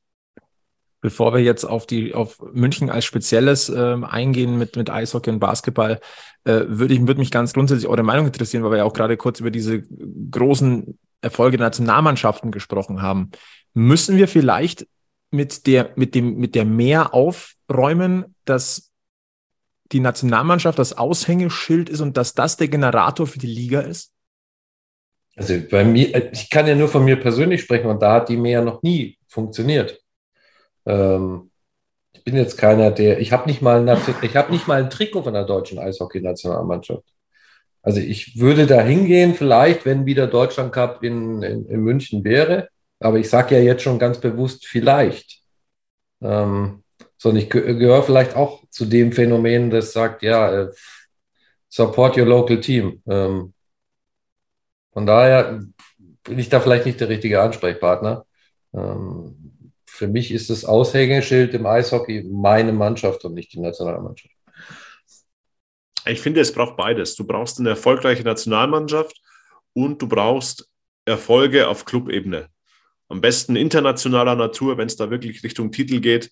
Bevor 1.00 1.34
wir 1.34 1.40
jetzt 1.40 1.64
auf 1.64 1.86
die 1.86 2.14
auf 2.14 2.42
München 2.54 2.88
als 2.88 3.04
Spezielles 3.04 3.68
äh, 3.68 3.96
eingehen 4.02 4.56
mit 4.56 4.76
mit 4.76 4.88
Eishockey 4.88 5.28
und 5.28 5.38
Basketball, 5.38 6.00
äh, 6.44 6.62
würde 6.66 6.94
ich 6.94 7.06
würde 7.06 7.20
mich 7.20 7.30
ganz 7.30 7.52
grundsätzlich 7.52 7.88
eure 7.88 8.02
Meinung 8.02 8.26
interessieren, 8.26 8.64
weil 8.64 8.70
wir 8.70 8.78
ja 8.78 8.84
auch 8.84 8.94
gerade 8.94 9.18
kurz 9.18 9.40
über 9.40 9.50
diese 9.50 9.82
großen 9.82 10.98
Erfolge 11.20 11.58
der 11.58 11.66
Nationalmannschaften 11.66 12.50
gesprochen 12.50 13.02
haben. 13.02 13.30
Müssen 13.74 14.16
wir 14.16 14.28
vielleicht 14.28 14.86
mit 15.30 15.66
der 15.66 15.90
mit 15.96 16.14
dem 16.14 16.36
mit 16.36 16.54
der 16.54 16.64
mehr 16.64 17.12
aufräumen, 17.12 18.34
dass 18.46 18.93
die 19.92 20.00
Nationalmannschaft 20.00 20.78
das 20.78 20.96
Aushängeschild 20.96 21.88
ist 21.88 22.00
und 22.00 22.16
dass 22.16 22.34
das 22.34 22.56
der 22.56 22.68
Generator 22.68 23.26
für 23.26 23.38
die 23.38 23.46
Liga 23.46 23.80
ist? 23.80 24.12
Also 25.36 25.54
bei 25.70 25.84
mir, 25.84 26.32
ich 26.32 26.48
kann 26.48 26.66
ja 26.66 26.74
nur 26.74 26.88
von 26.88 27.04
mir 27.04 27.16
persönlich 27.16 27.62
sprechen 27.62 27.88
und 27.88 28.00
da 28.00 28.14
hat 28.14 28.28
die 28.28 28.36
mehr 28.36 28.62
noch 28.62 28.82
nie 28.82 29.18
funktioniert. 29.26 30.00
Ähm, 30.86 31.50
ich 32.12 32.22
bin 32.22 32.36
jetzt 32.36 32.56
keiner, 32.56 32.90
der, 32.90 33.18
ich 33.20 33.32
habe 33.32 33.46
nicht 33.48 33.60
mal, 33.60 33.86
ich 34.22 34.36
habe 34.36 34.52
nicht 34.52 34.68
mal 34.68 34.82
ein 34.82 34.90
Trikot 34.90 35.24
von 35.24 35.34
der 35.34 35.44
deutschen 35.44 35.78
Eishockey-Nationalmannschaft. 35.78 37.04
Also 37.82 38.00
ich 38.00 38.38
würde 38.38 38.66
da 38.66 38.80
hingehen, 38.80 39.34
vielleicht, 39.34 39.84
wenn 39.84 40.06
wieder 40.06 40.26
Deutschland 40.26 40.72
Cup 40.72 41.02
in, 41.02 41.42
in, 41.42 41.66
in 41.66 41.80
München 41.80 42.24
wäre. 42.24 42.68
Aber 42.98 43.18
ich 43.18 43.28
sage 43.28 43.56
ja 43.56 43.60
jetzt 43.60 43.82
schon 43.82 43.98
ganz 43.98 44.18
bewusst 44.18 44.66
vielleicht. 44.66 45.42
Ähm, 46.22 46.83
sondern 47.24 47.42
ich 47.42 47.48
gehöre 47.48 48.02
vielleicht 48.02 48.36
auch 48.36 48.62
zu 48.68 48.84
dem 48.84 49.10
Phänomen, 49.10 49.70
das 49.70 49.94
sagt, 49.94 50.22
ja, 50.22 50.64
äh, 50.64 50.72
support 51.70 52.18
your 52.18 52.26
local 52.26 52.60
team. 52.60 53.02
Ähm, 53.06 53.54
von 54.92 55.06
daher 55.06 55.64
bin 56.22 56.38
ich 56.38 56.50
da 56.50 56.60
vielleicht 56.60 56.84
nicht 56.84 57.00
der 57.00 57.08
richtige 57.08 57.40
Ansprechpartner. 57.40 58.26
Ähm, 58.74 59.72
für 59.86 60.06
mich 60.06 60.32
ist 60.32 60.50
das 60.50 60.66
Aushängeschild 60.66 61.54
im 61.54 61.64
Eishockey 61.64 62.24
meine 62.30 62.74
Mannschaft 62.74 63.24
und 63.24 63.32
nicht 63.32 63.54
die 63.54 63.60
Nationalmannschaft. 63.60 64.34
Ich 66.04 66.20
finde, 66.20 66.42
es 66.42 66.52
braucht 66.52 66.76
beides. 66.76 67.16
Du 67.16 67.26
brauchst 67.26 67.58
eine 67.58 67.70
erfolgreiche 67.70 68.24
Nationalmannschaft 68.24 69.18
und 69.72 70.02
du 70.02 70.08
brauchst 70.08 70.68
Erfolge 71.06 71.68
auf 71.68 71.86
Clubebene. 71.86 72.50
Am 73.08 73.22
besten 73.22 73.56
internationaler 73.56 74.34
Natur, 74.34 74.76
wenn 74.76 74.88
es 74.88 74.96
da 74.96 75.08
wirklich 75.08 75.42
Richtung 75.42 75.72
Titel 75.72 76.00
geht 76.00 76.30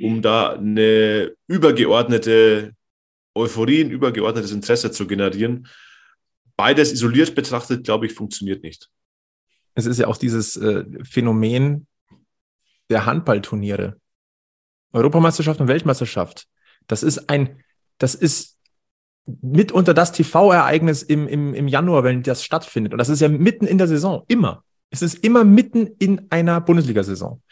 um 0.00 0.22
da 0.22 0.52
eine 0.54 1.32
übergeordnete 1.46 2.72
Euphorie, 3.34 3.84
ein 3.84 3.90
übergeordnetes 3.90 4.52
Interesse 4.52 4.90
zu 4.90 5.06
generieren. 5.06 5.68
Beides 6.56 6.92
isoliert 6.92 7.34
betrachtet, 7.34 7.84
glaube 7.84 8.06
ich, 8.06 8.14
funktioniert 8.14 8.62
nicht. 8.62 8.88
Es 9.74 9.86
ist 9.86 9.98
ja 9.98 10.06
auch 10.06 10.16
dieses 10.16 10.56
äh, 10.56 10.84
Phänomen 11.04 11.86
der 12.88 13.04
Handballturniere. 13.04 14.00
Europameisterschaft 14.92 15.60
und 15.60 15.68
Weltmeisterschaft. 15.68 16.46
Das 16.86 17.02
ist 17.02 17.28
ein, 17.28 17.62
das 17.98 18.14
ist 18.14 18.56
mitunter 19.26 19.92
das 19.92 20.12
TV-Ereignis 20.12 21.02
im, 21.02 21.28
im, 21.28 21.52
im 21.52 21.68
Januar, 21.68 22.04
wenn 22.04 22.22
das 22.22 22.44
stattfindet. 22.44 22.92
Und 22.92 22.98
das 22.98 23.08
ist 23.08 23.20
ja 23.20 23.28
mitten 23.28 23.66
in 23.66 23.78
der 23.78 23.88
Saison, 23.88 24.24
immer. 24.28 24.64
Es 24.90 25.02
ist 25.02 25.22
immer 25.24 25.44
mitten 25.44 25.88
in 25.98 26.30
einer 26.30 26.60
Bundesliga-Saison. 26.60 27.42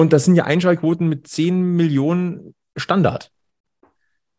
Und 0.00 0.14
das 0.14 0.24
sind 0.24 0.34
ja 0.34 0.44
Einschaltquoten 0.44 1.10
mit 1.10 1.28
10 1.28 1.76
Millionen 1.76 2.54
Standard. 2.74 3.30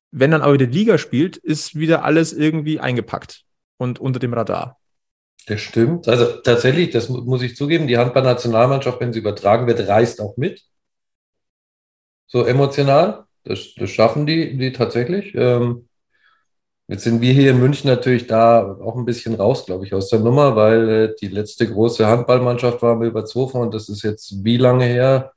Wenn 0.09 0.31
dann 0.31 0.41
aber 0.41 0.57
die 0.57 0.65
Liga 0.65 0.97
spielt, 0.97 1.37
ist 1.37 1.75
wieder 1.75 2.03
alles 2.03 2.33
irgendwie 2.33 2.79
eingepackt 2.79 3.43
und 3.77 3.99
unter 3.99 4.17
dem 4.17 4.33
Radar. 4.33 4.79
Das 5.45 5.61
stimmt. 5.61 6.07
Also 6.07 6.37
tatsächlich, 6.41 6.89
das 6.89 7.09
muss 7.09 7.43
ich 7.43 7.55
zugeben, 7.55 7.85
die 7.85 7.99
Handball-Nationalmannschaft, 7.99 8.99
wenn 9.01 9.13
sie 9.13 9.19
übertragen 9.19 9.67
wird, 9.67 9.87
reist 9.87 10.19
auch 10.19 10.35
mit. 10.35 10.63
So 12.25 12.43
emotional. 12.43 13.25
Das, 13.43 13.75
das 13.75 13.91
schaffen 13.91 14.25
die, 14.25 14.57
die 14.57 14.71
tatsächlich. 14.71 15.35
Ähm, 15.35 15.87
jetzt 16.87 17.03
sind 17.03 17.21
wir 17.21 17.33
hier 17.33 17.51
in 17.51 17.59
München 17.59 17.87
natürlich 17.87 18.25
da 18.25 18.79
auch 18.81 18.95
ein 18.95 19.05
bisschen 19.05 19.35
raus, 19.35 19.67
glaube 19.67 19.85
ich, 19.85 19.93
aus 19.93 20.09
der 20.09 20.21
Nummer, 20.21 20.55
weil 20.55 20.89
äh, 20.89 21.15
die 21.21 21.27
letzte 21.27 21.71
große 21.71 22.07
Handballmannschaft 22.07 22.81
war 22.81 22.95
Milbertshofen 22.95 23.61
und 23.61 23.75
das 23.75 23.89
ist 23.89 24.01
jetzt 24.01 24.43
wie 24.43 24.57
lange 24.57 24.85
her? 24.85 25.33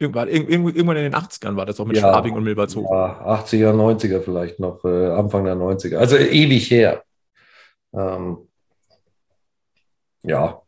Irgendwann, 0.00 0.28
irgendwann 0.28 0.96
in 0.96 1.10
den 1.10 1.14
80ern 1.14 1.56
war 1.56 1.66
das 1.66 1.80
auch 1.80 1.84
mit 1.84 1.96
ja, 1.96 2.02
Schwabing 2.02 2.34
und 2.34 2.44
Milbertshofen. 2.44 2.88
Ja, 2.88 3.42
80er, 3.42 3.72
90er 3.72 4.20
vielleicht 4.20 4.60
noch, 4.60 4.84
äh, 4.84 5.08
Anfang 5.10 5.44
der 5.44 5.56
90er. 5.56 5.96
Also 5.96 6.16
ewig 6.16 6.70
her. 6.70 7.02
Ähm, 7.92 8.38
ja. 10.22 10.62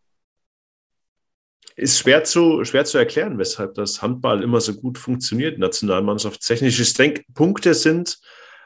Ist 1.76 1.98
schwer 1.98 2.24
zu, 2.24 2.64
schwer 2.64 2.84
zu 2.84 2.98
erklären, 2.98 3.38
weshalb 3.38 3.74
das 3.74 4.02
Handball 4.02 4.42
immer 4.42 4.60
so 4.60 4.74
gut 4.74 4.98
funktioniert, 4.98 5.58
nationalmannschaftstechnisch. 5.58 6.80
Ich 6.80 6.94
denke, 6.94 7.22
Punkte 7.32 7.74
sind 7.74 8.18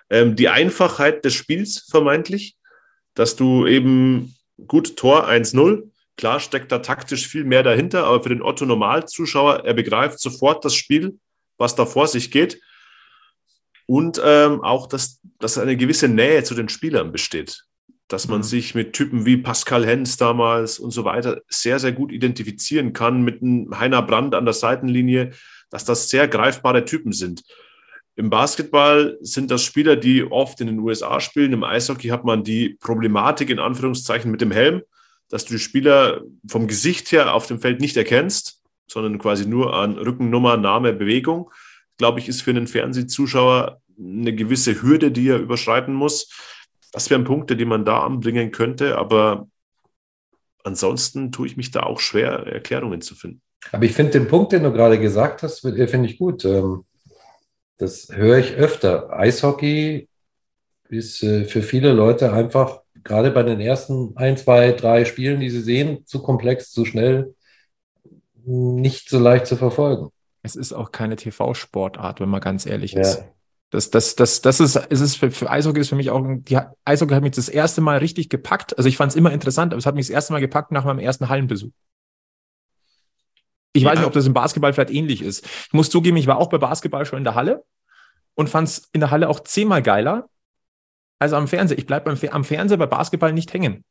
ähm, 0.08 0.34
die 0.34 0.48
Einfachheit 0.48 1.24
des 1.24 1.34
Spiels 1.34 1.86
vermeintlich, 1.90 2.56
dass 3.12 3.36
du 3.36 3.66
eben 3.66 4.34
gut 4.66 4.96
Tor 4.96 5.28
1-0, 5.28 5.90
Klar 6.16 6.38
steckt 6.38 6.70
da 6.70 6.78
taktisch 6.78 7.26
viel 7.26 7.44
mehr 7.44 7.62
dahinter, 7.62 8.04
aber 8.04 8.22
für 8.22 8.28
den 8.28 8.42
Otto 8.42 8.64
Normalzuschauer, 8.64 9.64
er 9.64 9.74
begreift 9.74 10.20
sofort 10.20 10.64
das 10.64 10.74
Spiel, 10.74 11.18
was 11.58 11.74
da 11.74 11.86
vor 11.86 12.06
sich 12.06 12.30
geht. 12.30 12.60
Und 13.86 14.20
ähm, 14.24 14.62
auch, 14.62 14.86
dass, 14.86 15.20
dass 15.40 15.58
eine 15.58 15.76
gewisse 15.76 16.08
Nähe 16.08 16.44
zu 16.44 16.54
den 16.54 16.68
Spielern 16.68 17.12
besteht. 17.12 17.64
Dass 18.08 18.28
man 18.28 18.38
mhm. 18.38 18.44
sich 18.44 18.74
mit 18.74 18.92
Typen 18.92 19.26
wie 19.26 19.36
Pascal 19.36 19.84
Hens 19.84 20.16
damals 20.16 20.78
und 20.78 20.92
so 20.92 21.04
weiter 21.04 21.42
sehr, 21.48 21.78
sehr 21.78 21.92
gut 21.92 22.12
identifizieren 22.12 22.92
kann, 22.92 23.22
mit 23.22 23.42
einem 23.42 23.78
Heiner 23.78 24.02
Brand 24.02 24.34
an 24.34 24.44
der 24.44 24.54
Seitenlinie, 24.54 25.32
dass 25.70 25.84
das 25.84 26.08
sehr 26.08 26.28
greifbare 26.28 26.84
Typen 26.84 27.12
sind. 27.12 27.42
Im 28.16 28.30
Basketball 28.30 29.18
sind 29.20 29.50
das 29.50 29.64
Spieler, 29.64 29.96
die 29.96 30.22
oft 30.22 30.60
in 30.60 30.68
den 30.68 30.78
USA 30.78 31.20
spielen. 31.20 31.52
Im 31.52 31.64
Eishockey 31.64 32.08
hat 32.08 32.24
man 32.24 32.44
die 32.44 32.76
Problematik 32.80 33.50
in 33.50 33.58
Anführungszeichen 33.58 34.30
mit 34.30 34.40
dem 34.40 34.52
Helm 34.52 34.82
dass 35.28 35.44
du 35.44 35.54
die 35.54 35.60
Spieler 35.60 36.22
vom 36.48 36.66
Gesicht 36.66 37.12
her 37.12 37.34
auf 37.34 37.46
dem 37.46 37.60
Feld 37.60 37.80
nicht 37.80 37.96
erkennst, 37.96 38.60
sondern 38.86 39.18
quasi 39.18 39.46
nur 39.46 39.74
an 39.74 39.96
Rückennummer, 39.96 40.56
Name, 40.56 40.92
Bewegung, 40.92 41.50
glaube 41.96 42.20
ich, 42.20 42.28
ist 42.28 42.42
für 42.42 42.50
einen 42.50 42.66
Fernsehzuschauer 42.66 43.80
eine 43.98 44.34
gewisse 44.34 44.82
Hürde, 44.82 45.10
die 45.10 45.28
er 45.28 45.38
überschreiten 45.38 45.94
muss. 45.94 46.30
Das 46.92 47.10
wären 47.10 47.24
Punkte, 47.24 47.56
die 47.56 47.64
man 47.64 47.84
da 47.84 48.02
anbringen 48.04 48.50
könnte, 48.50 48.98
aber 48.98 49.48
ansonsten 50.64 51.32
tue 51.32 51.46
ich 51.46 51.56
mich 51.56 51.70
da 51.70 51.82
auch 51.82 52.00
schwer, 52.00 52.46
Erklärungen 52.46 53.00
zu 53.00 53.14
finden. 53.14 53.40
Aber 53.72 53.84
ich 53.84 53.92
finde 53.92 54.12
den 54.12 54.28
Punkt, 54.28 54.52
den 54.52 54.62
du 54.62 54.72
gerade 54.72 54.98
gesagt 54.98 55.42
hast, 55.42 55.60
finde 55.60 56.06
ich 56.06 56.18
gut. 56.18 56.44
Ähm, 56.44 56.84
das 57.78 58.08
höre 58.12 58.38
ich 58.38 58.54
öfter. 58.54 59.12
Eishockey 59.12 60.08
ist 60.88 61.22
äh, 61.22 61.44
für 61.44 61.62
viele 61.62 61.92
Leute 61.92 62.32
einfach, 62.32 62.82
gerade 63.04 63.30
bei 63.30 63.42
den 63.42 63.60
ersten 63.60 64.16
ein, 64.16 64.36
zwei, 64.36 64.72
drei 64.72 65.04
Spielen, 65.04 65.40
die 65.40 65.50
sie 65.50 65.60
sehen, 65.60 66.04
zu 66.06 66.22
komplex, 66.22 66.72
zu 66.72 66.84
schnell, 66.84 67.34
nicht 68.44 69.08
so 69.08 69.18
leicht 69.18 69.46
zu 69.46 69.56
verfolgen. 69.56 70.08
Es 70.42 70.56
ist 70.56 70.72
auch 70.72 70.92
keine 70.92 71.16
TV-Sportart, 71.16 72.20
wenn 72.20 72.28
man 72.28 72.40
ganz 72.40 72.66
ehrlich 72.66 72.92
ja. 72.92 73.00
ist. 73.00 73.24
Das, 73.70 73.90
das, 73.90 74.14
das, 74.14 74.40
das 74.40 74.60
ist, 74.60 74.76
es 74.76 75.00
ist 75.00 75.16
für, 75.16 75.30
für 75.30 75.50
Eishockey 75.50 75.80
ist 75.80 75.88
für 75.88 75.96
mich 75.96 76.10
auch, 76.10 76.22
die 76.24 76.58
Eishockey 76.84 77.14
hat 77.14 77.22
mich 77.22 77.32
das 77.32 77.48
erste 77.48 77.80
Mal 77.80 77.98
richtig 77.98 78.28
gepackt. 78.28 78.76
Also 78.76 78.88
ich 78.88 78.96
fand 78.96 79.10
es 79.10 79.16
immer 79.16 79.32
interessant, 79.32 79.72
aber 79.72 79.78
es 79.78 79.86
hat 79.86 79.94
mich 79.94 80.06
das 80.06 80.14
erste 80.14 80.32
Mal 80.32 80.40
gepackt 80.40 80.70
nach 80.70 80.84
meinem 80.84 81.00
ersten 81.00 81.28
Hallenbesuch. 81.28 81.72
Ich 83.72 83.82
ja. 83.82 83.90
weiß 83.90 83.98
nicht, 83.98 84.06
ob 84.06 84.12
das 84.12 84.26
im 84.26 84.34
Basketball 84.34 84.72
vielleicht 84.72 84.92
ähnlich 84.92 85.22
ist. 85.22 85.44
Ich 85.44 85.72
muss 85.72 85.90
zugeben, 85.90 86.16
ich 86.16 86.28
war 86.28 86.38
auch 86.38 86.48
bei 86.48 86.58
Basketball 86.58 87.04
schon 87.04 87.18
in 87.18 87.24
der 87.24 87.34
Halle 87.34 87.64
und 88.34 88.48
fand 88.48 88.68
es 88.68 88.88
in 88.92 89.00
der 89.00 89.10
Halle 89.10 89.28
auch 89.28 89.40
zehnmal 89.40 89.82
geiler 89.82 90.28
als 91.24 91.32
am 91.32 91.48
Fernseher. 91.48 91.78
Ich 91.78 91.86
bleibe 91.86 92.10
am 92.10 92.44
Fernseher 92.44 92.76
bei 92.76 92.86
Basketball 92.86 93.32
nicht 93.32 93.52
hängen. 93.52 93.84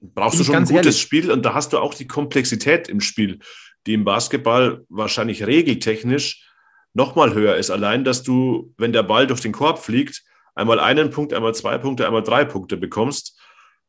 Brauchst 0.00 0.40
du 0.40 0.44
schon 0.44 0.56
ein 0.56 0.64
gutes 0.64 0.76
ehrlich. 0.76 1.00
Spiel 1.00 1.30
und 1.30 1.44
da 1.44 1.54
hast 1.54 1.72
du 1.72 1.78
auch 1.78 1.94
die 1.94 2.06
Komplexität 2.06 2.88
im 2.88 3.00
Spiel, 3.00 3.40
die 3.86 3.94
im 3.94 4.04
Basketball 4.04 4.84
wahrscheinlich 4.88 5.46
regeltechnisch 5.46 6.46
nochmal 6.94 7.34
höher 7.34 7.56
ist. 7.56 7.70
Allein, 7.70 8.04
dass 8.04 8.22
du, 8.22 8.72
wenn 8.78 8.92
der 8.92 9.02
Ball 9.02 9.26
durch 9.26 9.40
den 9.40 9.52
Korb 9.52 9.78
fliegt, 9.78 10.22
einmal 10.54 10.80
einen 10.80 11.10
Punkt, 11.10 11.32
einmal 11.34 11.54
zwei 11.54 11.78
Punkte, 11.78 12.06
einmal 12.06 12.22
drei 12.22 12.44
Punkte 12.44 12.76
bekommst, 12.76 13.38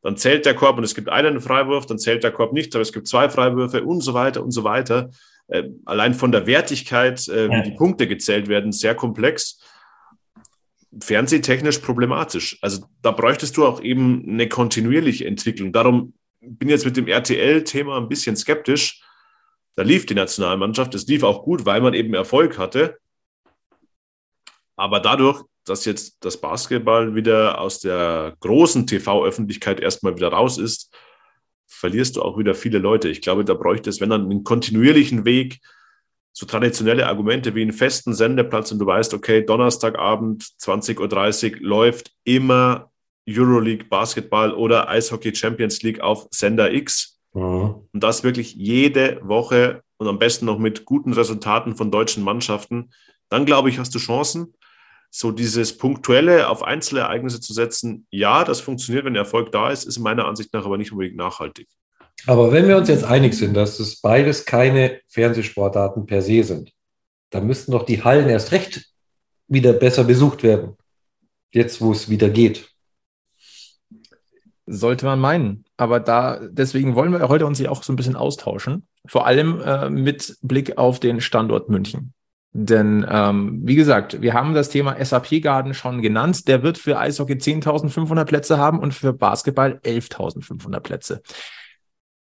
dann 0.02 0.16
zählt 0.16 0.44
der 0.44 0.54
Korb 0.54 0.78
und 0.78 0.84
es 0.84 0.94
gibt 0.94 1.08
einen 1.08 1.40
Freiwurf, 1.40 1.86
dann 1.86 1.98
zählt 1.98 2.24
der 2.24 2.32
Korb 2.32 2.52
nicht, 2.52 2.74
aber 2.74 2.82
es 2.82 2.92
gibt 2.92 3.06
zwei 3.06 3.28
Freiwürfe 3.28 3.84
und 3.84 4.00
so 4.00 4.14
weiter 4.14 4.42
und 4.42 4.50
so 4.50 4.64
weiter. 4.64 5.10
Äh, 5.48 5.64
allein 5.84 6.14
von 6.14 6.32
der 6.32 6.46
Wertigkeit, 6.46 7.26
äh, 7.28 7.48
wie 7.48 7.62
die 7.62 7.76
Punkte 7.76 8.08
gezählt 8.08 8.48
werden, 8.48 8.72
sehr 8.72 8.94
komplex. 8.94 9.60
Fernsehtechnisch 11.00 11.78
problematisch. 11.78 12.58
Also 12.60 12.84
da 13.00 13.10
bräuchtest 13.12 13.56
du 13.56 13.66
auch 13.66 13.80
eben 13.80 14.24
eine 14.28 14.48
kontinuierliche 14.48 15.26
Entwicklung. 15.26 15.72
Darum 15.72 16.14
bin 16.40 16.68
ich 16.68 16.72
jetzt 16.72 16.84
mit 16.84 16.96
dem 16.96 17.08
RTL-Thema 17.08 17.98
ein 17.98 18.08
bisschen 18.08 18.36
skeptisch, 18.36 19.02
da 19.74 19.82
lief 19.82 20.06
die 20.06 20.14
Nationalmannschaft. 20.14 20.94
Es 20.94 21.06
lief 21.06 21.22
auch 21.22 21.44
gut, 21.44 21.64
weil 21.64 21.80
man 21.80 21.94
eben 21.94 22.14
Erfolg 22.14 22.58
hatte. 22.58 22.98
Aber 24.76 25.00
dadurch, 25.00 25.42
dass 25.64 25.84
jetzt 25.84 26.24
das 26.24 26.40
Basketball 26.40 27.14
wieder 27.14 27.60
aus 27.60 27.80
der 27.80 28.36
großen 28.40 28.86
TV-Öffentlichkeit 28.86 29.80
erstmal 29.80 30.16
wieder 30.16 30.28
raus 30.28 30.58
ist, 30.58 30.94
verlierst 31.66 32.16
du 32.16 32.22
auch 32.22 32.36
wieder 32.36 32.54
viele 32.54 32.78
Leute. 32.78 33.08
Ich 33.08 33.22
glaube, 33.22 33.44
da 33.44 33.54
bräuchte 33.54 33.88
es, 33.88 34.00
wenn 34.00 34.10
dann 34.10 34.30
einen 34.30 34.44
kontinuierlichen 34.44 35.24
Weg, 35.24 35.60
so 36.32 36.46
traditionelle 36.46 37.06
Argumente 37.06 37.54
wie 37.54 37.62
einen 37.62 37.72
festen 37.72 38.14
Sendeplatz 38.14 38.72
und 38.72 38.78
du 38.78 38.86
weißt, 38.86 39.14
okay, 39.14 39.44
Donnerstagabend 39.44 40.44
20.30 40.60 41.56
Uhr 41.56 41.60
läuft 41.60 42.12
immer 42.24 42.90
Euroleague 43.28 43.86
Basketball 43.88 44.52
oder 44.52 44.88
Eishockey 44.88 45.34
Champions 45.34 45.82
League 45.82 46.00
auf 46.00 46.26
Sender 46.30 46.72
X 46.72 47.12
Mhm. 47.34 47.88
Und 47.92 48.02
das 48.02 48.24
wirklich 48.24 48.54
jede 48.54 49.20
Woche 49.22 49.82
und 49.96 50.08
am 50.08 50.18
besten 50.18 50.46
noch 50.46 50.58
mit 50.58 50.84
guten 50.84 51.12
Resultaten 51.12 51.76
von 51.76 51.90
deutschen 51.90 52.22
Mannschaften. 52.22 52.90
Dann 53.28 53.46
glaube 53.46 53.70
ich, 53.70 53.78
hast 53.78 53.94
du 53.94 53.98
Chancen. 53.98 54.54
So 55.14 55.30
dieses 55.30 55.76
Punktuelle 55.76 56.48
auf 56.48 56.62
Einzelereignisse 56.62 57.40
zu 57.40 57.52
setzen, 57.52 58.06
ja, 58.10 58.44
das 58.44 58.60
funktioniert, 58.60 59.04
wenn 59.04 59.14
Erfolg 59.14 59.52
da 59.52 59.70
ist, 59.70 59.84
ist 59.84 59.98
meiner 59.98 60.24
Ansicht 60.26 60.54
nach 60.54 60.64
aber 60.64 60.78
nicht 60.78 60.92
unbedingt 60.92 61.16
nachhaltig. 61.16 61.68
Aber 62.26 62.52
wenn 62.52 62.68
wir 62.68 62.76
uns 62.76 62.88
jetzt 62.88 63.04
einig 63.04 63.34
sind, 63.34 63.54
dass 63.54 63.80
es 63.80 64.00
beides 64.00 64.44
keine 64.44 65.00
Fernsehsportarten 65.08 66.06
per 66.06 66.22
se 66.22 66.44
sind, 66.44 66.72
dann 67.30 67.46
müssten 67.46 67.72
doch 67.72 67.84
die 67.84 68.04
Hallen 68.04 68.28
erst 68.28 68.52
recht 68.52 68.92
wieder 69.48 69.72
besser 69.72 70.04
besucht 70.04 70.42
werden. 70.42 70.76
Jetzt, 71.50 71.80
wo 71.80 71.92
es 71.92 72.08
wieder 72.08 72.30
geht. 72.30 72.70
Sollte 74.66 75.04
man 75.04 75.18
meinen. 75.18 75.64
Aber 75.76 76.00
da, 76.00 76.40
deswegen 76.48 76.94
wollen 76.94 77.12
wir 77.12 77.28
heute 77.28 77.46
uns 77.46 77.58
hier 77.58 77.72
auch 77.72 77.82
so 77.82 77.92
ein 77.92 77.96
bisschen 77.96 78.16
austauschen. 78.16 78.86
Vor 79.06 79.26
allem 79.26 79.60
äh, 79.60 79.90
mit 79.90 80.36
Blick 80.42 80.78
auf 80.78 81.00
den 81.00 81.20
Standort 81.20 81.68
München. 81.68 82.14
Denn, 82.54 83.04
ähm, 83.08 83.60
wie 83.64 83.74
gesagt, 83.74 84.20
wir 84.20 84.34
haben 84.34 84.54
das 84.54 84.68
Thema 84.68 85.02
SAP 85.02 85.42
Garden 85.42 85.74
schon 85.74 86.02
genannt. 86.02 86.46
Der 86.48 86.62
wird 86.62 86.78
für 86.78 86.98
Eishockey 86.98 87.34
10.500 87.34 88.24
Plätze 88.24 88.58
haben 88.58 88.78
und 88.78 88.92
für 88.94 89.12
Basketball 89.12 89.80
11.500 89.84 90.80
Plätze. 90.80 91.22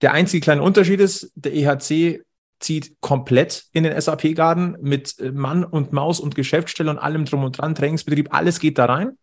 Der 0.01 0.13
einzige 0.13 0.43
kleine 0.43 0.61
Unterschied 0.61 0.99
ist, 0.99 1.31
der 1.35 1.53
EHC 1.53 2.23
zieht 2.59 2.95
komplett 3.01 3.65
in 3.73 3.83
den 3.83 3.99
SAP 3.99 4.35
Garden 4.35 4.77
mit 4.81 5.19
äh, 5.19 5.31
Mann 5.31 5.63
und 5.63 5.93
Maus 5.93 6.19
und 6.19 6.35
Geschäftsstelle 6.35 6.89
und 6.89 6.99
allem 6.99 7.25
drum 7.25 7.43
und 7.43 7.57
dran, 7.57 7.75
Trainingsbetrieb, 7.75 8.29
alles 8.31 8.59
geht 8.59 8.77
da 8.77 8.85
rein 8.85 9.17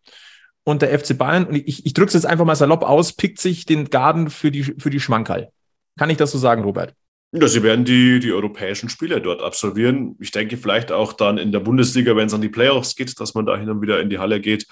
und 0.63 0.81
der 0.81 0.97
FC 0.97 1.17
Bayern, 1.17 1.45
und 1.45 1.55
ich, 1.55 1.85
ich 1.85 1.93
drücke 1.93 2.09
es 2.09 2.13
jetzt 2.13 2.25
einfach 2.25 2.45
mal 2.45 2.55
salopp 2.55 2.83
aus, 2.83 3.13
pickt 3.13 3.39
sich 3.39 3.65
den 3.65 3.89
Garden 3.89 4.29
für 4.29 4.51
die, 4.51 4.63
für 4.63 4.89
die 4.89 4.99
Schmankerl. 4.99 5.49
Kann 5.97 6.09
ich 6.09 6.17
das 6.17 6.31
so 6.31 6.37
sagen, 6.37 6.63
Robert? 6.63 6.93
Ja, 7.31 7.47
sie 7.47 7.61
werden 7.61 7.85
die, 7.85 8.19
die 8.19 8.31
europäischen 8.31 8.89
Spiele 8.89 9.21
dort 9.21 9.41
absolvieren. 9.41 10.15
Ich 10.19 10.31
denke 10.31 10.57
vielleicht 10.57 10.91
auch 10.91 11.13
dann 11.13 11.37
in 11.37 11.51
der 11.51 11.59
Bundesliga, 11.59 12.15
wenn 12.15 12.27
es 12.27 12.33
an 12.33 12.41
die 12.41 12.49
Playoffs 12.49 12.95
geht, 12.95 13.19
dass 13.19 13.35
man 13.35 13.45
da 13.45 13.55
hin 13.57 13.69
und 13.69 13.81
wieder 13.81 13.99
in 13.99 14.09
die 14.09 14.17
Halle 14.17 14.39
geht. 14.39 14.65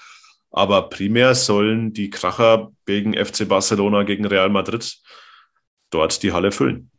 Aber 0.50 0.88
primär 0.88 1.34
sollen 1.34 1.92
die 1.92 2.10
Kracher 2.10 2.72
gegen 2.86 3.14
FC 3.14 3.46
Barcelona, 3.48 4.02
gegen 4.02 4.24
Real 4.24 4.48
Madrid 4.48 4.98
dort 5.90 6.22
die 6.22 6.32
Halle 6.32 6.52
füllen. 6.52 6.90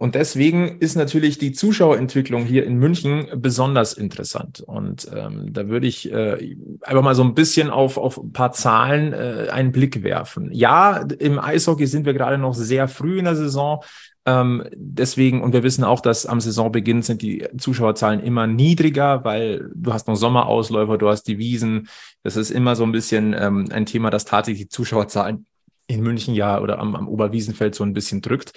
Und 0.00 0.14
deswegen 0.14 0.78
ist 0.78 0.96
natürlich 0.96 1.36
die 1.36 1.52
Zuschauerentwicklung 1.52 2.46
hier 2.46 2.64
in 2.64 2.78
München 2.78 3.26
besonders 3.36 3.92
interessant. 3.92 4.60
Und 4.60 5.06
ähm, 5.14 5.52
da 5.52 5.68
würde 5.68 5.86
ich 5.86 6.10
äh, 6.10 6.56
einfach 6.80 7.02
mal 7.02 7.14
so 7.14 7.22
ein 7.22 7.34
bisschen 7.34 7.68
auf, 7.68 7.98
auf 7.98 8.16
ein 8.16 8.32
paar 8.32 8.52
Zahlen 8.52 9.12
äh, 9.12 9.48
einen 9.50 9.72
Blick 9.72 10.02
werfen. 10.02 10.48
Ja, 10.52 11.04
im 11.18 11.38
Eishockey 11.38 11.86
sind 11.86 12.06
wir 12.06 12.14
gerade 12.14 12.38
noch 12.38 12.54
sehr 12.54 12.88
früh 12.88 13.18
in 13.18 13.26
der 13.26 13.36
Saison. 13.36 13.84
Ähm, 14.24 14.64
deswegen, 14.74 15.42
und 15.42 15.52
wir 15.52 15.62
wissen 15.62 15.84
auch, 15.84 16.00
dass 16.00 16.24
am 16.24 16.40
Saisonbeginn 16.40 17.02
sind 17.02 17.20
die 17.20 17.46
Zuschauerzahlen 17.58 18.20
immer 18.20 18.46
niedriger, 18.46 19.22
weil 19.24 19.70
du 19.74 19.92
hast 19.92 20.08
noch 20.08 20.16
Sommerausläufer, 20.16 20.96
du 20.96 21.08
hast 21.08 21.24
die 21.24 21.36
Wiesen. 21.36 21.88
Das 22.22 22.36
ist 22.36 22.50
immer 22.50 22.74
so 22.74 22.84
ein 22.84 22.92
bisschen 22.92 23.36
ähm, 23.38 23.66
ein 23.70 23.84
Thema, 23.84 24.08
das 24.08 24.24
tatsächlich 24.24 24.62
die 24.62 24.68
Zuschauerzahlen 24.70 25.44
in 25.90 26.02
München 26.02 26.34
ja 26.34 26.60
oder 26.60 26.78
am, 26.78 26.94
am 26.94 27.08
Oberwiesenfeld 27.08 27.74
so 27.74 27.84
ein 27.84 27.92
bisschen 27.92 28.22
drückt. 28.22 28.52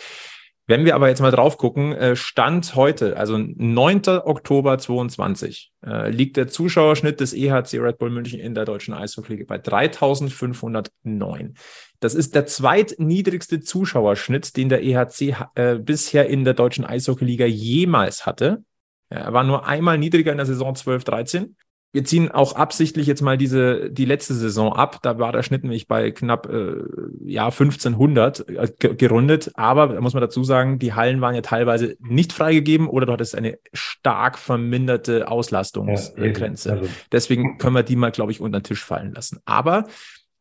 Wenn 0.66 0.86
wir 0.86 0.96
aber 0.96 1.10
jetzt 1.10 1.20
mal 1.20 1.32
drauf 1.32 1.58
gucken, 1.58 1.92
äh, 1.92 2.16
Stand 2.16 2.76
heute, 2.76 3.18
also 3.18 3.38
9. 3.38 4.02
Oktober 4.24 4.78
22, 4.78 5.74
äh, 5.86 6.10
liegt 6.10 6.38
der 6.38 6.48
Zuschauerschnitt 6.48 7.20
des 7.20 7.34
EHC 7.34 7.80
Red 7.80 7.98
Bull 7.98 8.10
München 8.10 8.40
in 8.40 8.56
der 8.56 8.64
deutschen 8.64 8.94
Eishockey 8.94 9.44
bei 9.44 9.58
3509. 9.58 11.56
Das 12.00 12.16
ist 12.16 12.34
der 12.34 12.46
zweitniedrigste 12.46 13.60
Zuschauerschnitt, 13.60 14.56
den 14.56 14.70
der 14.70 14.84
EHC 14.84 15.36
äh, 15.56 15.76
bisher 15.76 16.30
in 16.30 16.46
der 16.46 16.54
deutschen 16.54 16.86
Eishockeyliga 16.86 17.46
jemals 17.46 18.26
hatte. 18.26 18.64
Er 19.10 19.34
war 19.34 19.44
nur 19.44 19.68
einmal 19.68 19.98
niedriger 19.98 20.32
in 20.32 20.38
der 20.38 20.46
Saison 20.46 20.76
12-13 20.76 21.56
wir 21.94 22.04
ziehen 22.04 22.32
auch 22.32 22.56
absichtlich 22.56 23.06
jetzt 23.06 23.22
mal 23.22 23.38
diese 23.38 23.92
die 23.92 24.06
letzte 24.06 24.34
Saison 24.34 24.74
ab. 24.74 24.98
Da 25.04 25.20
war 25.20 25.32
der 25.32 25.44
Schnitt 25.44 25.62
nämlich 25.62 25.88
bei 25.88 26.10
knapp 26.10 26.50
äh, 26.50 26.78
ja 27.24 27.46
1500 27.46 28.50
äh, 28.50 28.96
gerundet. 28.96 29.52
Aber 29.54 29.88
da 29.88 30.02
muss 30.02 30.14
man 30.14 30.22
dazu 30.22 30.44
sagen, 30.44 30.80
die 30.80 30.94
Hallen 30.94 31.22
waren 31.22 31.36
ja 31.36 31.42
teilweise 31.42 31.96
nicht 32.00 32.34
freigegeben 32.34 32.88
oder 32.88 33.06
dort 33.06 33.22
ist 33.22 33.36
eine 33.36 33.60
stark 33.74 34.40
verminderte 34.40 35.30
Auslastungsgrenze. 35.30 36.70
Ja, 36.70 36.76
also. 36.78 36.90
Deswegen 37.12 37.60
können 37.60 37.76
wir 37.76 37.84
die 37.84 37.96
mal, 37.96 38.12
glaube 38.12 38.32
ich, 38.32 38.42
unter 38.42 38.60
den 38.60 38.64
Tisch 38.64 38.84
fallen 38.84 39.14
lassen. 39.14 39.40
Aber 39.46 39.86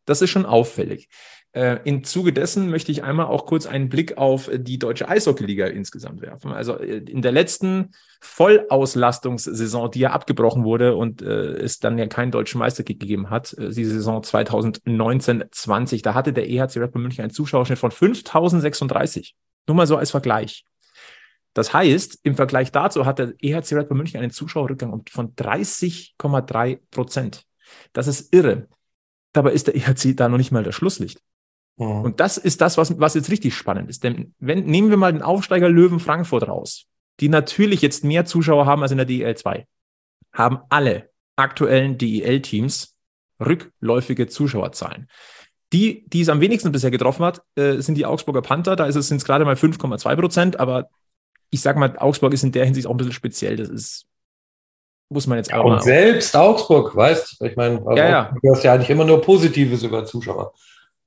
das 0.06 0.22
ist 0.22 0.30
schon 0.30 0.46
auffällig. 0.46 1.10
Äh, 1.54 1.80
Im 1.84 2.02
Zuge 2.02 2.32
dessen 2.32 2.70
möchte 2.70 2.90
ich 2.92 3.04
einmal 3.04 3.26
auch 3.26 3.44
kurz 3.44 3.66
einen 3.66 3.90
Blick 3.90 4.16
auf 4.16 4.50
die 4.52 4.78
deutsche 4.78 5.08
Eishockeyliga 5.08 5.66
insgesamt 5.66 6.22
werfen. 6.22 6.50
Also 6.50 6.78
äh, 6.78 6.98
in 6.98 7.20
der 7.20 7.32
letzten 7.32 7.90
Vollauslastungssaison, 8.22 9.90
die 9.90 10.00
ja 10.00 10.12
abgebrochen 10.12 10.64
wurde 10.64 10.96
und 10.96 11.20
äh, 11.20 11.52
es 11.56 11.78
dann 11.78 11.98
ja 11.98 12.06
keinen 12.06 12.30
deutschen 12.30 12.58
Meister 12.58 12.84
gegeben 12.84 13.28
hat, 13.28 13.52
äh, 13.58 13.68
die 13.68 13.84
Saison 13.84 14.22
2019-20, 14.22 16.02
da 16.02 16.14
hatte 16.14 16.32
der 16.32 16.48
EHC 16.48 16.78
Red 16.78 16.92
Bull 16.92 17.02
München 17.02 17.22
einen 17.22 17.32
Zuschauerschnitt 17.34 17.78
von 17.78 17.90
5036. 17.90 19.36
Nur 19.66 19.76
mal 19.76 19.86
so 19.86 19.96
als 19.96 20.10
Vergleich. 20.10 20.64
Das 21.52 21.74
heißt, 21.74 22.20
im 22.22 22.34
Vergleich 22.34 22.72
dazu 22.72 23.04
hat 23.04 23.18
der 23.18 23.34
EHC 23.38 23.74
Red 23.74 23.88
Bull 23.88 23.98
München 23.98 24.20
einen 24.20 24.30
Zuschauerrückgang 24.30 25.02
von 25.10 25.34
30,3 25.34 26.78
Prozent. 26.90 27.44
Das 27.92 28.06
ist 28.06 28.34
irre. 28.34 28.68
Dabei 29.34 29.52
ist 29.52 29.66
der 29.66 29.76
EHC 29.76 30.14
da 30.16 30.30
noch 30.30 30.38
nicht 30.38 30.50
mal 30.50 30.62
das 30.62 30.74
Schlusslicht. 30.74 31.20
Mhm. 31.76 32.02
Und 32.02 32.20
das 32.20 32.36
ist 32.36 32.60
das, 32.60 32.76
was, 32.76 32.98
was 32.98 33.14
jetzt 33.14 33.30
richtig 33.30 33.54
spannend 33.54 33.90
ist. 33.90 34.04
Denn 34.04 34.34
wenn, 34.38 34.64
nehmen 34.64 34.90
wir 34.90 34.96
mal 34.96 35.12
den 35.12 35.22
Aufsteiger 35.22 35.68
Löwen 35.68 36.00
Frankfurt 36.00 36.48
raus, 36.48 36.86
die 37.20 37.28
natürlich 37.28 37.82
jetzt 37.82 38.04
mehr 38.04 38.24
Zuschauer 38.24 38.66
haben 38.66 38.82
als 38.82 38.92
in 38.92 38.98
der 38.98 39.06
DEL 39.06 39.36
2, 39.36 39.66
haben 40.32 40.60
alle 40.68 41.10
aktuellen 41.36 41.98
DEL-Teams 41.98 42.94
rückläufige 43.40 44.28
Zuschauerzahlen. 44.28 45.08
Die, 45.72 46.04
die 46.08 46.20
es 46.20 46.28
am 46.28 46.40
wenigsten 46.40 46.70
bisher 46.70 46.90
getroffen 46.90 47.24
hat, 47.24 47.42
äh, 47.56 47.80
sind 47.80 47.96
die 47.96 48.04
Augsburger 48.04 48.42
Panther. 48.42 48.76
Da 48.76 48.86
ist 48.86 48.96
es, 48.96 49.08
sind 49.08 49.18
es 49.18 49.24
gerade 49.24 49.44
mal 49.44 49.54
5,2 49.54 50.16
Prozent, 50.16 50.60
aber 50.60 50.88
ich 51.50 51.60
sag 51.60 51.76
mal, 51.76 51.96
Augsburg 51.98 52.34
ist 52.34 52.44
in 52.44 52.52
der 52.52 52.64
Hinsicht 52.64 52.86
auch 52.86 52.90
ein 52.90 52.98
bisschen 52.98 53.12
speziell. 53.12 53.56
Das 53.56 53.68
ist, 53.68 54.06
muss 55.08 55.26
man 55.26 55.38
jetzt 55.38 55.52
auch 55.52 55.64
Und 55.64 55.82
selbst 55.82 56.36
Augsburg, 56.36 56.94
weißt 56.94 57.40
du, 57.40 57.44
ich 57.46 57.56
meine, 57.56 57.78
also 57.78 57.96
Ja, 57.96 58.08
ja. 58.08 58.34
du 58.34 58.48
hörst 58.48 58.64
ja 58.64 58.74
eigentlich 58.74 58.90
immer 58.90 59.04
nur 59.04 59.20
Positives 59.22 59.82
über 59.82 60.04
Zuschauer. 60.04 60.52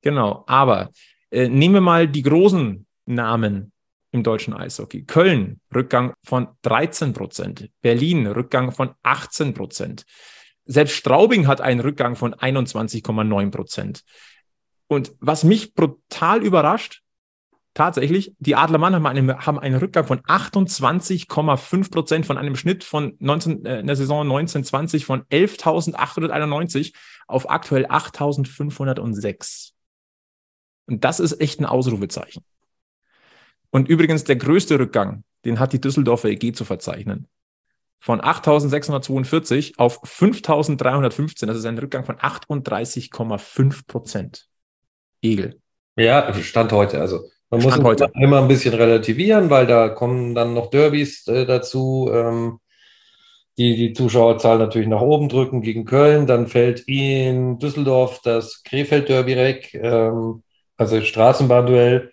Genau, 0.02 0.44
aber 0.46 0.90
äh, 1.30 1.48
nehmen 1.48 1.74
wir 1.74 1.80
mal 1.80 2.08
die 2.08 2.22
großen 2.22 2.86
Namen 3.06 3.72
im 4.12 4.22
deutschen 4.22 4.54
Eishockey. 4.54 5.04
Köln, 5.04 5.60
Rückgang 5.74 6.14
von 6.24 6.48
13 6.62 7.12
Prozent. 7.12 7.70
Berlin, 7.82 8.26
Rückgang 8.26 8.72
von 8.72 8.94
18 9.02 9.54
Prozent. 9.54 10.04
Selbst 10.64 10.96
Straubing 10.96 11.46
hat 11.46 11.60
einen 11.60 11.80
Rückgang 11.80 12.16
von 12.16 12.34
21,9 12.34 13.50
Prozent. 13.50 14.02
Und 14.88 15.12
was 15.20 15.44
mich 15.44 15.74
brutal 15.74 16.42
überrascht, 16.42 17.02
tatsächlich, 17.74 18.34
die 18.38 18.56
Adler 18.56 18.78
Mannheim 18.78 19.06
haben 19.06 19.16
einen, 19.16 19.46
haben 19.46 19.58
einen 19.58 19.76
Rückgang 19.76 20.06
von 20.06 20.20
28,5 20.20 21.90
Prozent 21.90 22.26
von 22.26 22.38
einem 22.38 22.56
Schnitt 22.56 22.84
von 22.84 23.14
19, 23.18 23.64
äh, 23.64 23.80
in 23.80 23.86
der 23.86 23.96
Saison 23.96 24.22
1920 24.22 25.04
von 25.04 25.22
11.891 25.24 26.94
auf 27.28 27.50
aktuell 27.50 27.86
8.506. 27.86 29.75
Und 30.86 31.04
das 31.04 31.20
ist 31.20 31.40
echt 31.40 31.60
ein 31.60 31.66
Ausrufezeichen. 31.66 32.44
Und 33.70 33.88
übrigens 33.88 34.24
der 34.24 34.36
größte 34.36 34.78
Rückgang, 34.78 35.24
den 35.44 35.60
hat 35.60 35.72
die 35.72 35.80
Düsseldorfer 35.80 36.28
EG 36.28 36.52
zu 36.52 36.64
verzeichnen. 36.64 37.28
Von 37.98 38.20
8.642 38.20 39.78
auf 39.78 40.02
5.315. 40.04 41.46
Das 41.46 41.56
ist 41.56 41.66
ein 41.66 41.78
Rückgang 41.78 42.04
von 42.04 42.16
38,5 42.16 43.86
Prozent. 43.86 44.48
Egel. 45.22 45.60
Ja, 45.96 46.32
Stand 46.34 46.72
heute. 46.72 47.00
Also 47.00 47.28
man 47.50 47.60
Stand 47.60 47.76
muss 47.76 47.84
heute. 47.84 48.10
immer 48.14 48.40
ein 48.40 48.48
bisschen 48.48 48.74
relativieren, 48.74 49.50
weil 49.50 49.66
da 49.66 49.88
kommen 49.88 50.34
dann 50.34 50.54
noch 50.54 50.70
Derbys 50.70 51.26
äh, 51.26 51.46
dazu, 51.46 52.10
ähm, 52.12 52.58
die 53.58 53.76
die 53.76 53.92
Zuschauerzahl 53.94 54.58
natürlich 54.58 54.88
nach 54.88 55.00
oben 55.00 55.28
drücken 55.28 55.62
gegen 55.62 55.84
Köln. 55.84 56.26
Dann 56.26 56.46
fällt 56.46 56.80
in 56.80 57.58
Düsseldorf 57.58 58.20
das 58.22 58.62
Krefeld-Derby 58.62 59.36
weg, 59.36 59.74
ähm, 59.74 60.42
also 60.76 61.00
Straßenbahnduell, 61.00 62.12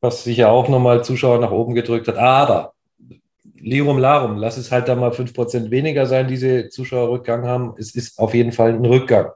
was 0.00 0.24
sicher 0.24 0.50
auch 0.50 0.68
nochmal 0.68 1.04
Zuschauer 1.04 1.38
nach 1.38 1.50
oben 1.50 1.74
gedrückt 1.74 2.08
hat. 2.08 2.16
Aber 2.16 2.74
Lirum 3.60 3.98
Larum, 3.98 4.36
lass 4.36 4.56
es 4.56 4.70
halt 4.70 4.88
da 4.88 4.94
mal 4.94 5.10
5% 5.10 5.70
weniger 5.70 6.06
sein, 6.06 6.28
diese 6.28 6.68
Zuschauerrückgang 6.68 7.46
haben. 7.46 7.74
Es 7.78 7.94
ist 7.94 8.18
auf 8.18 8.34
jeden 8.34 8.52
Fall 8.52 8.74
ein 8.74 8.84
Rückgang. 8.84 9.30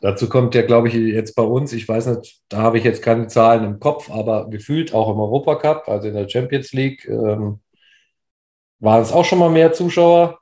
Dazu 0.00 0.28
kommt 0.30 0.54
ja, 0.54 0.62
glaube 0.62 0.88
ich, 0.88 0.94
jetzt 0.94 1.34
bei 1.34 1.42
uns, 1.42 1.74
ich 1.74 1.86
weiß 1.86 2.06
nicht, 2.06 2.40
da 2.48 2.58
habe 2.58 2.78
ich 2.78 2.84
jetzt 2.84 3.02
keine 3.02 3.26
Zahlen 3.26 3.64
im 3.64 3.80
Kopf, 3.80 4.10
aber 4.10 4.48
gefühlt 4.48 4.94
auch 4.94 5.10
im 5.10 5.20
Europacup, 5.20 5.88
also 5.88 6.08
in 6.08 6.14
der 6.14 6.28
Champions 6.28 6.72
League, 6.72 7.06
ähm, 7.06 7.60
waren 8.78 9.02
es 9.02 9.12
auch 9.12 9.26
schon 9.26 9.38
mal 9.38 9.50
mehr 9.50 9.72
Zuschauer. 9.74 10.39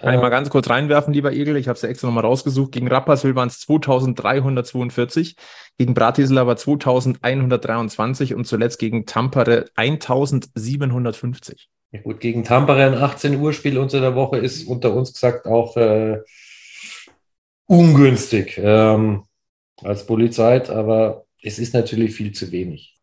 Kann 0.00 0.14
ich 0.14 0.18
Äh, 0.18 0.22
mal 0.22 0.28
ganz 0.28 0.50
kurz 0.50 0.68
reinwerfen, 0.68 1.14
lieber 1.14 1.32
Egel. 1.32 1.56
Ich 1.56 1.68
habe 1.68 1.76
es 1.76 1.82
ja 1.82 1.88
extra 1.88 2.08
nochmal 2.08 2.24
rausgesucht. 2.24 2.72
Gegen 2.72 2.88
Rapperswil 2.88 3.34
waren 3.34 3.48
es 3.48 3.60
2342, 3.60 5.36
gegen 5.78 5.94
Bratislava 5.94 6.54
2123 6.56 8.34
und 8.34 8.46
zuletzt 8.46 8.78
gegen 8.78 9.06
Tampere 9.06 9.66
1750. 9.74 11.70
ja 11.92 12.00
gut, 12.02 12.20
gegen 12.20 12.44
Tampere 12.44 12.84
ein 12.84 12.94
18 12.94 13.40
Uhr 13.40 13.54
Spiel 13.54 13.78
unter 13.78 14.00
der 14.00 14.14
Woche 14.14 14.36
ist 14.38 14.64
unter 14.68 14.92
uns 14.92 15.14
gesagt 15.14 15.46
auch 15.46 15.76
äh, 15.76 16.18
ungünstig 17.66 18.58
ähm, 18.62 19.24
als 19.82 20.04
Polizei, 20.06 20.68
aber 20.68 21.24
es 21.42 21.58
ist 21.58 21.74
natürlich 21.74 22.14
viel 22.14 22.32
zu 22.32 22.52
wenig. 22.52 22.95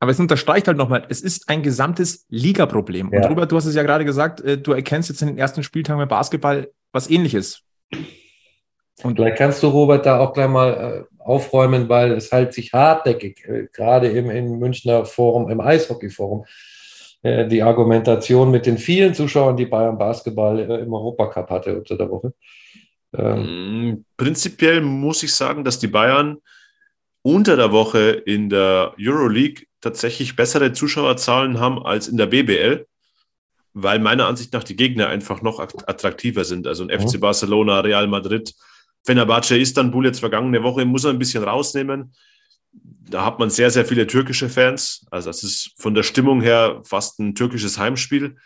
Aber 0.00 0.10
es 0.10 0.18
unterstreicht 0.18 0.66
halt 0.66 0.78
nochmal, 0.78 1.06
es 1.08 1.20
ist 1.20 1.48
ein 1.48 1.62
gesamtes 1.62 2.26
Ligaproblem. 2.30 3.10
Ja. 3.12 3.20
Und 3.20 3.30
Robert, 3.30 3.52
du 3.52 3.56
hast 3.56 3.66
es 3.66 3.74
ja 3.74 3.82
gerade 3.82 4.04
gesagt, 4.04 4.40
äh, 4.40 4.58
du 4.58 4.72
erkennst 4.72 5.10
jetzt 5.10 5.22
in 5.22 5.28
den 5.28 5.38
ersten 5.38 5.62
Spieltagen 5.62 6.00
beim 6.00 6.08
Basketball 6.08 6.70
was 6.92 7.08
ähnliches. 7.08 7.62
Und 9.02 9.16
Vielleicht 9.16 9.38
kannst 9.38 9.62
du, 9.62 9.68
Robert, 9.68 10.04
da 10.04 10.18
auch 10.18 10.32
gleich 10.32 10.48
mal 10.48 11.06
äh, 11.08 11.22
aufräumen, 11.22 11.88
weil 11.88 12.12
es 12.12 12.32
halt 12.32 12.52
sich 12.52 12.72
hartnäckig, 12.72 13.44
äh, 13.46 13.68
gerade 13.72 14.08
im, 14.08 14.30
im 14.30 14.58
Münchner 14.58 15.04
Forum, 15.04 15.50
im 15.50 15.60
Eishockey-Forum, 15.60 16.44
die 17.22 17.62
Argumentation 17.62 18.50
mit 18.50 18.64
den 18.64 18.78
vielen 18.78 19.12
Zuschauern, 19.12 19.54
die 19.54 19.66
Bayern 19.66 19.98
Basketball 19.98 20.58
im 20.58 20.90
Europacup 20.90 21.50
hatte 21.50 21.76
unter 21.76 21.98
der 21.98 22.08
Woche. 22.08 22.32
Ähm, 23.14 23.90
Mm, 23.90 24.04
Prinzipiell 24.16 24.80
muss 24.80 25.22
ich 25.22 25.34
sagen, 25.34 25.64
dass 25.64 25.78
die 25.78 25.88
Bayern 25.88 26.38
unter 27.22 27.56
der 27.56 27.72
Woche 27.72 28.22
in 28.24 28.48
der 28.48 28.94
Euroleague 28.98 29.66
tatsächlich 29.80 30.36
bessere 30.36 30.72
Zuschauerzahlen 30.72 31.58
haben 31.58 31.84
als 31.84 32.08
in 32.08 32.16
der 32.16 32.26
BBL, 32.26 32.86
weil 33.72 33.98
meiner 33.98 34.26
Ansicht 34.26 34.52
nach 34.52 34.64
die 34.64 34.76
Gegner 34.76 35.08
einfach 35.08 35.42
noch 35.42 35.60
att- 35.60 35.88
attraktiver 35.88 36.44
sind. 36.44 36.66
Also 36.66 36.84
ein 36.84 36.90
FC 36.90 37.18
Barcelona, 37.18 37.80
Real 37.80 38.06
Madrid, 38.08 38.52
Fenerbahce, 39.04 39.56
Istanbul 39.56 40.06
jetzt 40.06 40.20
vergangene 40.20 40.62
Woche 40.62 40.84
muss 40.84 41.04
er 41.04 41.10
ein 41.10 41.18
bisschen 41.18 41.44
rausnehmen. 41.44 42.12
Da 42.72 43.24
hat 43.24 43.38
man 43.38 43.50
sehr, 43.50 43.70
sehr 43.70 43.84
viele 43.84 44.06
türkische 44.06 44.48
Fans. 44.48 45.06
Also 45.10 45.30
das 45.30 45.42
ist 45.42 45.72
von 45.78 45.94
der 45.94 46.02
Stimmung 46.02 46.40
her 46.42 46.82
fast 46.84 47.18
ein 47.18 47.34
türkisches 47.34 47.78
Heimspiel. 47.78 48.36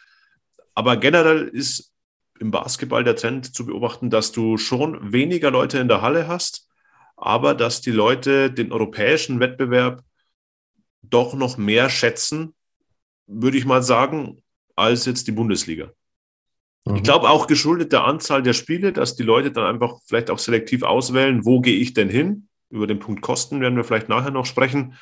Aber 0.75 0.97
generell 0.97 1.49
ist 1.49 1.93
im 2.41 2.51
Basketball 2.51 3.05
der 3.05 3.17
Trend 3.17 3.55
zu 3.55 3.67
beobachten, 3.67 4.11
dass 4.11 4.33
du 4.33 4.57
schon 4.57 5.13
weniger 5.13 5.51
Leute 5.51 5.79
in 5.79 5.89
der 5.89 6.03
Halle 6.03 6.29
hast, 6.29 6.69
aber 7.17 7.55
dass 7.55 7.81
die 7.81 7.93
Leute 7.93 8.51
den 8.51 8.73
europäischen 8.73 9.41
Wettbewerb 9.41 10.03
doch 11.11 11.35
noch 11.35 11.57
mehr 11.57 11.91
schätzen, 11.91 12.55
würde 13.27 13.57
ich 13.57 13.65
mal 13.65 13.83
sagen, 13.83 14.43
als 14.77 15.07
jetzt 15.07 15.27
die 15.27 15.33
Bundesliga. 15.33 15.93
mhm. 16.85 16.97
Ich 16.97 17.03
glaube 17.03 17.29
auch 17.29 17.47
geschuldet 17.47 17.93
der 17.93 18.05
Anzahl 18.05 18.43
der 18.43 18.53
Spiele, 18.53 18.93
dass 18.93 19.17
die 19.17 19.23
Leute 19.23 19.53
dann 19.53 19.65
einfach 19.65 19.99
vielleicht 20.07 20.31
auch 20.31 20.39
selektiv 20.39 20.83
auswählen, 20.83 21.45
wo 21.45 21.61
gehe 21.61 21.79
ich 21.79 21.95
denn 21.95 22.09
hin? 22.09 22.49
Über 22.71 22.87
den 22.87 22.99
Punkt 22.99 23.23
Kosten 23.23 23.61
werden 23.61 23.77
wir 23.77 23.85
vielleicht 23.85 24.09
nachher 24.09 24.31
noch 24.31 24.47
sprechen. 24.47 24.95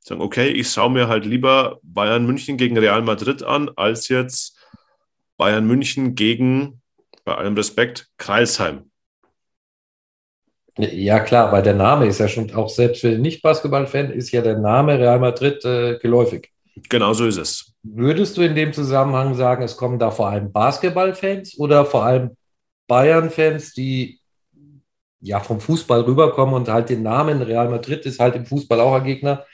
Sagen, 0.00 0.20
okay, 0.20 0.48
ich 0.48 0.70
schaue 0.70 0.90
mir 0.90 1.08
halt 1.08 1.26
lieber 1.26 1.78
Bayern 1.82 2.24
München 2.24 2.56
gegen 2.56 2.78
Real 2.78 3.02
Madrid 3.02 3.42
an, 3.42 3.70
als 3.76 4.08
jetzt 4.08 4.58
Bayern 5.36 5.66
München 5.66 6.14
gegen, 6.14 6.80
bei 7.24 7.34
allem 7.34 7.54
Respekt, 7.54 8.08
Kreilsheim. 8.16 8.89
Ja, 10.82 11.20
klar, 11.20 11.52
weil 11.52 11.62
der 11.62 11.74
Name 11.74 12.06
ist 12.06 12.18
ja 12.18 12.28
schon, 12.28 12.52
auch 12.54 12.68
selbst 12.68 13.00
für 13.00 13.10
den 13.10 13.22
Nicht-Basketball-Fan, 13.22 14.10
ist 14.10 14.30
ja 14.30 14.42
der 14.42 14.58
Name 14.58 14.98
Real 14.98 15.18
Madrid 15.18 15.64
äh, 15.64 15.98
geläufig. 15.98 16.50
Genau 16.88 17.12
so 17.12 17.26
ist 17.26 17.38
es. 17.38 17.72
Würdest 17.82 18.36
du 18.36 18.42
in 18.42 18.54
dem 18.54 18.72
Zusammenhang 18.72 19.34
sagen, 19.34 19.62
es 19.62 19.76
kommen 19.76 19.98
da 19.98 20.10
vor 20.10 20.28
allem 20.28 20.52
Basketball-Fans 20.52 21.58
oder 21.58 21.84
vor 21.84 22.04
allem 22.04 22.36
Bayern-Fans, 22.86 23.72
die 23.74 24.20
ja 25.20 25.40
vom 25.40 25.60
Fußball 25.60 26.02
rüberkommen 26.02 26.54
und 26.54 26.68
halt 26.68 26.88
den 26.88 27.02
Namen 27.02 27.42
Real 27.42 27.68
Madrid 27.68 28.06
ist 28.06 28.20
halt 28.20 28.36
im 28.36 28.46
Fußball 28.46 28.80
auch 28.80 28.94
ein 28.94 29.04
Gegner, 29.04 29.44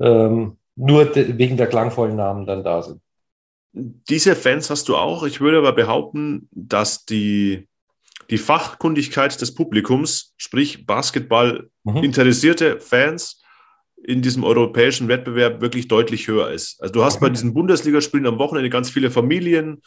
ähm, 0.00 0.58
nur 0.74 1.06
de 1.06 1.38
wegen 1.38 1.56
der 1.56 1.68
klangvollen 1.68 2.16
Namen 2.16 2.46
dann 2.46 2.64
da 2.64 2.82
sind? 2.82 3.00
Diese 3.72 4.34
Fans 4.34 4.70
hast 4.70 4.88
du 4.88 4.96
auch. 4.96 5.22
Ich 5.24 5.40
würde 5.40 5.58
aber 5.58 5.72
behaupten, 5.72 6.48
dass 6.52 7.04
die, 7.04 7.68
die 8.30 8.38
Fachkundigkeit 8.38 9.40
des 9.40 9.54
Publikums, 9.54 10.34
sprich 10.36 10.86
Basketball 10.86 11.70
Mhm. 11.84 12.02
interessierte 12.02 12.80
Fans 12.80 13.42
in 14.02 14.22
diesem 14.22 14.44
europäischen 14.44 15.08
Wettbewerb 15.08 15.60
wirklich 15.60 15.88
deutlich 15.88 16.28
höher 16.28 16.50
ist. 16.50 16.80
Also 16.80 16.92
du 16.92 17.04
hast 17.04 17.20
bei 17.20 17.28
diesen 17.28 17.54
Bundesligaspielen 17.54 18.26
am 18.26 18.38
Wochenende 18.38 18.70
ganz 18.70 18.90
viele 18.90 19.10
Familien, 19.10 19.82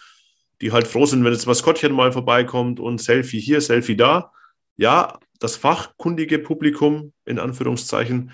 die 0.61 0.71
halt 0.71 0.87
froh 0.87 1.05
sind, 1.05 1.23
wenn 1.23 1.31
das 1.31 1.45
Maskottchen 1.45 1.93
mal 1.93 2.11
vorbeikommt 2.11 2.79
und 2.79 3.01
Selfie 3.01 3.39
hier, 3.39 3.61
Selfie 3.61 3.95
da. 3.95 4.31
Ja, 4.77 5.19
das 5.39 5.55
fachkundige 5.55 6.39
Publikum, 6.39 7.13
in 7.25 7.39
Anführungszeichen, 7.39 8.31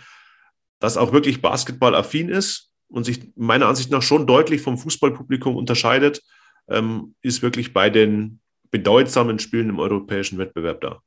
das 0.79 0.97
auch 0.97 1.11
wirklich 1.11 1.41
Basketball-affin 1.41 2.29
ist 2.29 2.71
und 2.87 3.03
sich 3.03 3.31
meiner 3.35 3.67
Ansicht 3.67 3.91
nach 3.91 4.01
schon 4.01 4.27
deutlich 4.27 4.61
vom 4.61 4.77
Fußballpublikum 4.77 5.55
unterscheidet, 5.55 6.21
ähm, 6.67 7.15
ist 7.21 7.41
wirklich 7.41 7.73
bei 7.73 7.89
den 7.89 8.39
bedeutsamen 8.71 9.39
Spielen 9.39 9.69
im 9.69 9.79
europäischen 9.79 10.37
Wettbewerb 10.37 10.81
da. 10.81 10.99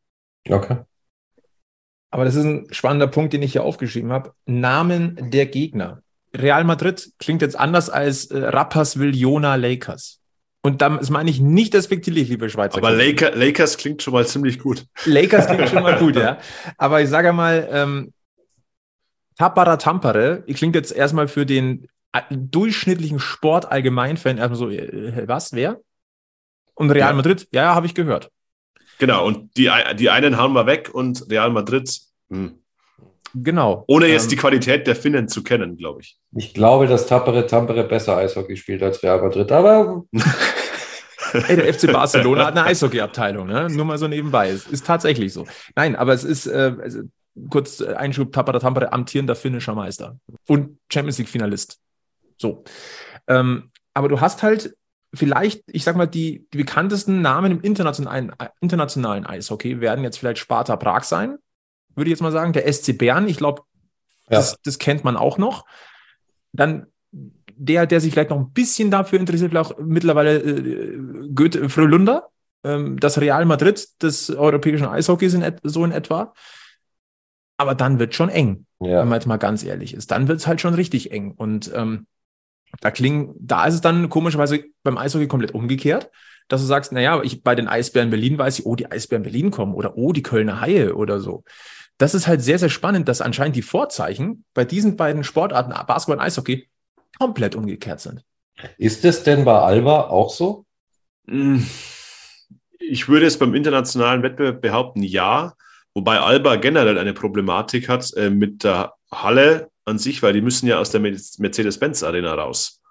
Okay. 0.48 0.78
Aber 2.10 2.24
das 2.24 2.34
ist 2.34 2.44
ein 2.44 2.66
spannender 2.70 3.06
Punkt, 3.06 3.32
den 3.32 3.42
ich 3.42 3.52
hier 3.52 3.64
aufgeschrieben 3.64 4.12
habe. 4.12 4.32
Namen 4.46 5.30
der 5.30 5.46
Gegner. 5.46 6.02
Real 6.34 6.64
Madrid 6.64 7.12
klingt 7.18 7.42
jetzt 7.42 7.58
anders 7.58 7.90
als 7.90 8.26
äh, 8.26 8.38
Rapperswil 8.38 9.14
Jona 9.14 9.56
Lakers. 9.56 10.20
Und 10.62 10.82
das 10.82 11.10
meine 11.10 11.30
ich 11.30 11.40
nicht 11.40 11.72
despektierlich, 11.72 12.28
liebe 12.28 12.50
Schweizer. 12.50 12.78
Aber. 12.78 12.90
Laker, 12.90 13.34
Lakers 13.34 13.76
klingt 13.76 14.02
schon 14.02 14.12
mal 14.12 14.26
ziemlich 14.26 14.58
gut. 14.58 14.86
Lakers 15.04 15.46
klingt 15.46 15.68
schon 15.68 15.82
mal 15.82 15.98
gut, 15.98 16.16
ja. 16.16 16.38
Aber 16.76 17.00
ich 17.00 17.08
sage 17.08 17.32
mal, 17.32 17.68
ähm, 17.70 18.12
Tapara 19.36 19.76
Tampere 19.76 20.42
klingt 20.52 20.74
jetzt 20.74 20.92
erstmal 20.92 21.28
für 21.28 21.46
den 21.46 21.88
äh, 22.12 22.22
durchschnittlichen 22.30 23.20
Sport-Allgemeinfan 23.20 24.38
erstmal 24.38 24.58
so, 24.58 24.68
äh, 24.68 25.28
was, 25.28 25.52
wer? 25.52 25.80
Und 26.78 26.90
Real 26.90 27.10
Ja. 27.10 27.14
Madrid, 27.14 27.48
ja, 27.52 27.62
ja, 27.64 27.74
habe 27.74 27.86
ich 27.86 27.94
gehört. 27.94 28.30
Genau, 28.98 29.26
und 29.26 29.56
die, 29.56 29.70
die 29.96 30.10
einen 30.10 30.38
hauen 30.38 30.52
wir 30.52 30.66
weg 30.66 30.90
und 30.92 31.30
Real 31.30 31.50
Madrid, 31.50 31.90
hm. 32.30 32.58
Genau. 33.34 33.84
Ohne 33.86 34.06
jetzt 34.06 34.24
ähm, 34.24 34.30
die 34.30 34.36
Qualität 34.36 34.86
der 34.86 34.96
Finnen 34.96 35.28
zu 35.28 35.42
kennen, 35.42 35.76
glaube 35.76 36.00
ich. 36.00 36.18
Ich 36.34 36.54
glaube, 36.54 36.86
dass 36.86 37.06
Tappere 37.06 37.46
Tampere 37.46 37.84
besser 37.84 38.16
Eishockey 38.16 38.56
spielt 38.56 38.82
als 38.82 39.02
Real 39.02 39.20
Madrid, 39.20 39.52
aber. 39.52 40.04
Ey, 41.32 41.56
der 41.56 41.72
FC 41.74 41.92
Barcelona 41.92 42.46
hat 42.46 42.56
eine 42.56 42.64
Eishockey-Abteilung, 42.64 43.48
ne? 43.48 43.68
Nur 43.68 43.84
mal 43.84 43.98
so 43.98 44.08
nebenbei. 44.08 44.48
Es 44.48 44.66
ist 44.66 44.86
tatsächlich 44.86 45.32
so. 45.34 45.46
Nein, 45.76 45.94
aber 45.94 46.14
es 46.14 46.24
ist, 46.24 46.46
äh, 46.46 46.74
also, 46.80 47.02
kurz 47.50 47.82
Einschub, 47.82 48.32
Tappere 48.32 48.60
Tampere, 48.60 48.92
amtierender 48.94 49.36
finnischer 49.36 49.74
Meister 49.74 50.18
und 50.46 50.78
Champions 50.90 51.18
League-Finalist. 51.18 51.78
So. 52.38 52.64
Ähm, 53.26 53.70
aber 53.92 54.08
du 54.08 54.20
hast 54.22 54.42
halt 54.42 54.74
vielleicht, 55.14 55.62
ich 55.66 55.84
sag 55.84 55.96
mal, 55.96 56.06
die, 56.06 56.46
die 56.52 56.58
bekanntesten 56.58 57.22
Namen 57.22 57.52
im 57.52 57.60
internationalen, 57.60 58.32
internationalen 58.60 59.26
Eishockey 59.26 59.80
werden 59.80 60.04
jetzt 60.04 60.18
vielleicht 60.18 60.38
Sparta 60.38 60.76
Prag 60.76 61.04
sein, 61.04 61.38
würde 61.94 62.08
ich 62.08 62.12
jetzt 62.12 62.22
mal 62.22 62.32
sagen. 62.32 62.52
Der 62.52 62.70
SC 62.70 62.96
Bern, 62.96 63.28
ich 63.28 63.38
glaube, 63.38 63.62
ja. 64.28 64.38
das, 64.38 64.56
das 64.62 64.78
kennt 64.78 65.04
man 65.04 65.16
auch 65.16 65.38
noch. 65.38 65.66
Dann 66.52 66.86
der, 67.58 67.86
der 67.86 68.00
sich 68.00 68.12
vielleicht 68.12 68.30
noch 68.30 68.38
ein 68.38 68.52
bisschen 68.52 68.90
dafür 68.90 69.18
interessiert, 69.18 69.50
vielleicht 69.50 69.72
auch 69.72 69.78
mittlerweile 69.78 70.38
äh, 70.38 70.98
Goethe 71.34 71.68
Frölunder, 71.68 72.28
ähm, 72.64 73.00
das 73.00 73.20
Real 73.20 73.44
Madrid 73.46 74.02
des 74.02 74.30
europäischen 74.30 74.86
Eishockeys 74.86 75.34
in 75.34 75.44
so 75.64 75.84
in 75.84 75.92
etwa. 75.92 76.32
Aber 77.56 77.74
dann 77.74 77.98
wird 77.98 78.14
schon 78.14 78.28
eng, 78.28 78.66
ja. 78.78 79.00
wenn 79.00 79.08
man 79.08 79.16
jetzt 79.16 79.26
mal 79.26 79.38
ganz 79.38 79.64
ehrlich 79.64 79.92
ist. 79.92 80.12
Dann 80.12 80.28
wird 80.28 80.38
es 80.38 80.46
halt 80.46 80.60
schon 80.60 80.74
richtig 80.74 81.10
eng. 81.10 81.32
Und 81.32 81.72
ähm, 81.74 82.06
da 82.80 82.90
klingen, 82.90 83.34
da 83.38 83.66
ist 83.66 83.74
es 83.74 83.80
dann 83.80 84.08
komischerweise 84.08 84.64
beim 84.82 84.98
Eishockey 84.98 85.26
komplett 85.26 85.54
umgekehrt, 85.54 86.10
dass 86.48 86.60
du 86.60 86.66
sagst, 86.66 86.92
naja, 86.92 87.20
ich 87.22 87.42
bei 87.42 87.54
den 87.54 87.68
Eisbären 87.68 88.10
Berlin 88.10 88.38
weiß 88.38 88.58
ich, 88.58 88.66
oh, 88.66 88.76
die 88.76 88.90
Eisbären 88.90 89.22
Berlin 89.22 89.50
kommen 89.50 89.74
oder 89.74 89.96
oh, 89.96 90.12
die 90.12 90.22
Kölner 90.22 90.60
Haie 90.60 90.94
oder 90.94 91.20
so 91.20 91.44
das 91.98 92.14
ist 92.14 92.28
halt 92.28 92.40
sehr, 92.42 92.58
sehr 92.58 92.68
spannend, 92.68 93.08
dass 93.08 93.20
anscheinend 93.20 93.56
die 93.56 93.62
Vorzeichen 93.62 94.44
bei 94.54 94.64
diesen 94.64 94.96
beiden 94.96 95.24
Sportarten, 95.24 95.74
Basketball 95.86 96.18
und 96.18 96.24
Eishockey, 96.24 96.68
komplett 97.18 97.56
umgekehrt 97.56 98.00
sind. 98.00 98.24
Ist 98.78 99.04
es 99.04 99.24
denn 99.24 99.44
bei 99.44 99.58
Alba 99.58 100.02
auch 100.02 100.30
so? 100.30 100.64
Hm, 101.26 101.66
ich 102.78 103.08
würde 103.08 103.26
es 103.26 103.38
beim 103.38 103.54
internationalen 103.54 104.22
Wettbewerb 104.22 104.62
behaupten, 104.62 105.02
ja. 105.02 105.54
Wobei 105.94 106.20
Alba 106.20 106.56
generell 106.56 106.98
eine 106.98 107.12
Problematik 107.12 107.88
hat 107.88 108.12
äh, 108.16 108.30
mit 108.30 108.62
der 108.62 108.94
Halle 109.12 109.70
an 109.88 109.98
sich, 109.98 110.22
weil 110.22 110.32
die 110.32 110.40
müssen 110.40 110.68
ja 110.68 110.78
aus 110.78 110.90
der 110.90 111.00
Mercedes-Benz-Arena 111.00 112.34
raus. 112.34 112.82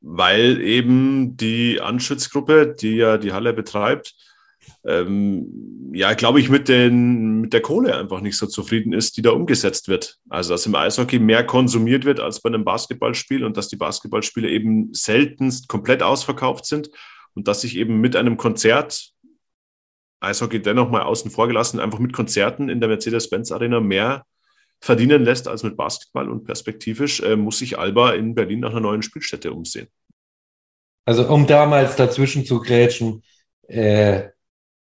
Weil 0.00 0.60
eben 0.60 1.36
die 1.36 1.80
Anschützgruppe, 1.80 2.74
die 2.80 2.96
ja 2.96 3.18
die 3.18 3.32
Halle 3.32 3.52
betreibt, 3.52 4.14
ähm, 4.84 5.90
ja, 5.92 6.14
glaube 6.14 6.40
ich, 6.40 6.48
mit, 6.48 6.68
den, 6.68 7.40
mit 7.40 7.52
der 7.52 7.60
Kohle 7.60 7.96
einfach 7.96 8.20
nicht 8.20 8.36
so 8.36 8.46
zufrieden 8.46 8.92
ist, 8.92 9.16
die 9.16 9.22
da 9.22 9.30
umgesetzt 9.30 9.88
wird. 9.88 10.18
Also, 10.28 10.54
dass 10.54 10.66
im 10.66 10.74
Eishockey 10.74 11.18
mehr 11.18 11.44
konsumiert 11.44 12.04
wird 12.04 12.20
als 12.20 12.40
bei 12.40 12.48
einem 12.48 12.64
Basketballspiel 12.64 13.44
und 13.44 13.56
dass 13.56 13.68
die 13.68 13.76
Basketballspiele 13.76 14.48
eben 14.48 14.92
seltenst 14.92 15.68
komplett 15.68 16.02
ausverkauft 16.02 16.66
sind 16.66 16.90
und 17.34 17.48
dass 17.48 17.62
sich 17.62 17.76
eben 17.76 18.00
mit 18.00 18.16
einem 18.16 18.36
Konzert, 18.36 19.12
Eishockey 20.20 20.60
dennoch 20.60 20.90
mal 20.90 21.02
außen 21.02 21.30
vor 21.30 21.46
gelassen, 21.46 21.80
einfach 21.80 21.98
mit 21.98 22.12
Konzerten 22.12 22.68
in 22.68 22.80
der 22.80 22.88
Mercedes-Benz-Arena 22.88 23.80
mehr 23.80 24.24
verdienen 24.80 25.24
lässt 25.24 25.48
als 25.48 25.62
mit 25.62 25.76
Basketball 25.76 26.30
und 26.30 26.44
perspektivisch 26.44 27.20
äh, 27.20 27.36
muss 27.36 27.58
sich 27.58 27.78
Alba 27.78 28.12
in 28.12 28.34
Berlin 28.34 28.60
nach 28.60 28.70
einer 28.70 28.80
neuen 28.80 29.02
Spielstätte 29.02 29.52
umsehen. 29.52 29.88
Also 31.04 31.28
um 31.28 31.46
damals 31.46 31.96
dazwischen 31.96 32.44
zu 32.44 32.60
grätschen, 32.60 33.22
äh, 33.68 34.28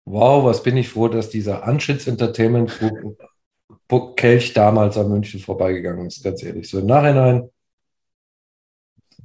wow, 0.05 0.45
was 0.45 0.63
bin 0.63 0.77
ich 0.77 0.89
froh, 0.89 1.09
dass 1.09 1.31
dieser 1.31 1.65
Anschütz 1.65 2.07
Entertainment 2.07 2.79
Group 2.79 4.17
Kelch 4.17 4.53
damals 4.55 4.97
an 4.97 5.11
München 5.11 5.41
vorbeigegangen 5.41 6.07
ist, 6.07 6.25
ganz 6.25 6.43
ehrlich. 6.43 6.69
So 6.71 6.79
im 6.79 6.87
Nachhinein. 6.87 7.51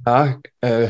Ja, 0.04 0.40
äh, 0.60 0.88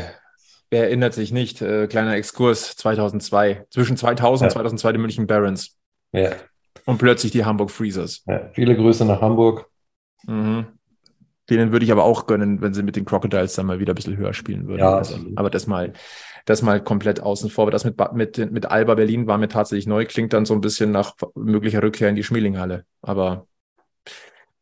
wer 0.71 0.85
erinnert 0.85 1.15
sich 1.15 1.33
nicht? 1.33 1.63
Äh, 1.63 1.87
kleiner 1.87 2.15
Exkurs 2.15 2.77
2002. 2.77 3.67
Zwischen 3.71 3.97
2000 3.97 4.49
und 4.49 4.53
2002 4.53 4.93
die 4.93 4.99
München 4.99 5.27
Barons. 5.27 5.77
Ja. 6.13 6.33
Und 6.85 6.99
plötzlich 6.99 7.33
die 7.33 7.45
Hamburg 7.45 7.71
Freezers. 7.71 8.23
Ja, 8.27 8.51
viele 8.53 8.77
Grüße 8.77 9.05
nach 9.05 9.21
Hamburg. 9.21 9.67
Mhm. 10.27 10.67
Denen 11.51 11.73
würde 11.73 11.85
ich 11.85 11.93
aber 11.93 12.05
auch 12.05 12.27
gönnen, 12.27 12.61
wenn 12.61 12.75
sie 12.75 12.83
mit 12.83 12.97
den 12.97 13.07
Crocodiles 13.07 13.55
dann 13.55 13.67
mal 13.67 13.79
wieder 13.79 13.93
ein 13.93 13.97
bisschen 13.97 14.17
höher 14.17 14.35
spielen 14.35 14.67
würden. 14.69 14.81
Ja, 14.81 14.97
also, 14.97 15.17
aber 15.37 15.49
das 15.49 15.67
mal 15.67 15.95
das 16.49 16.63
mal 16.63 16.83
komplett 16.83 17.21
außen 17.21 17.51
vor. 17.51 17.65
Aber 17.65 17.71
das 17.71 17.85
mit, 17.85 17.97
mit, 18.13 18.53
mit 18.53 18.67
Alba 18.67 18.95
Berlin 18.95 19.27
war 19.27 19.39
mir 19.39 19.49
tatsächlich 19.49 19.87
neu, 19.87 20.07
klingt 20.07 20.33
dann 20.33 20.47
so 20.47 20.55
ein 20.55 20.61
bisschen 20.61 20.91
nach 20.91 21.15
möglicher 21.35 21.83
Rückkehr 21.83 22.09
in 22.09 22.17
die 22.17 22.25
Schmielinghalle. 22.25 22.85
Aber 23.03 23.47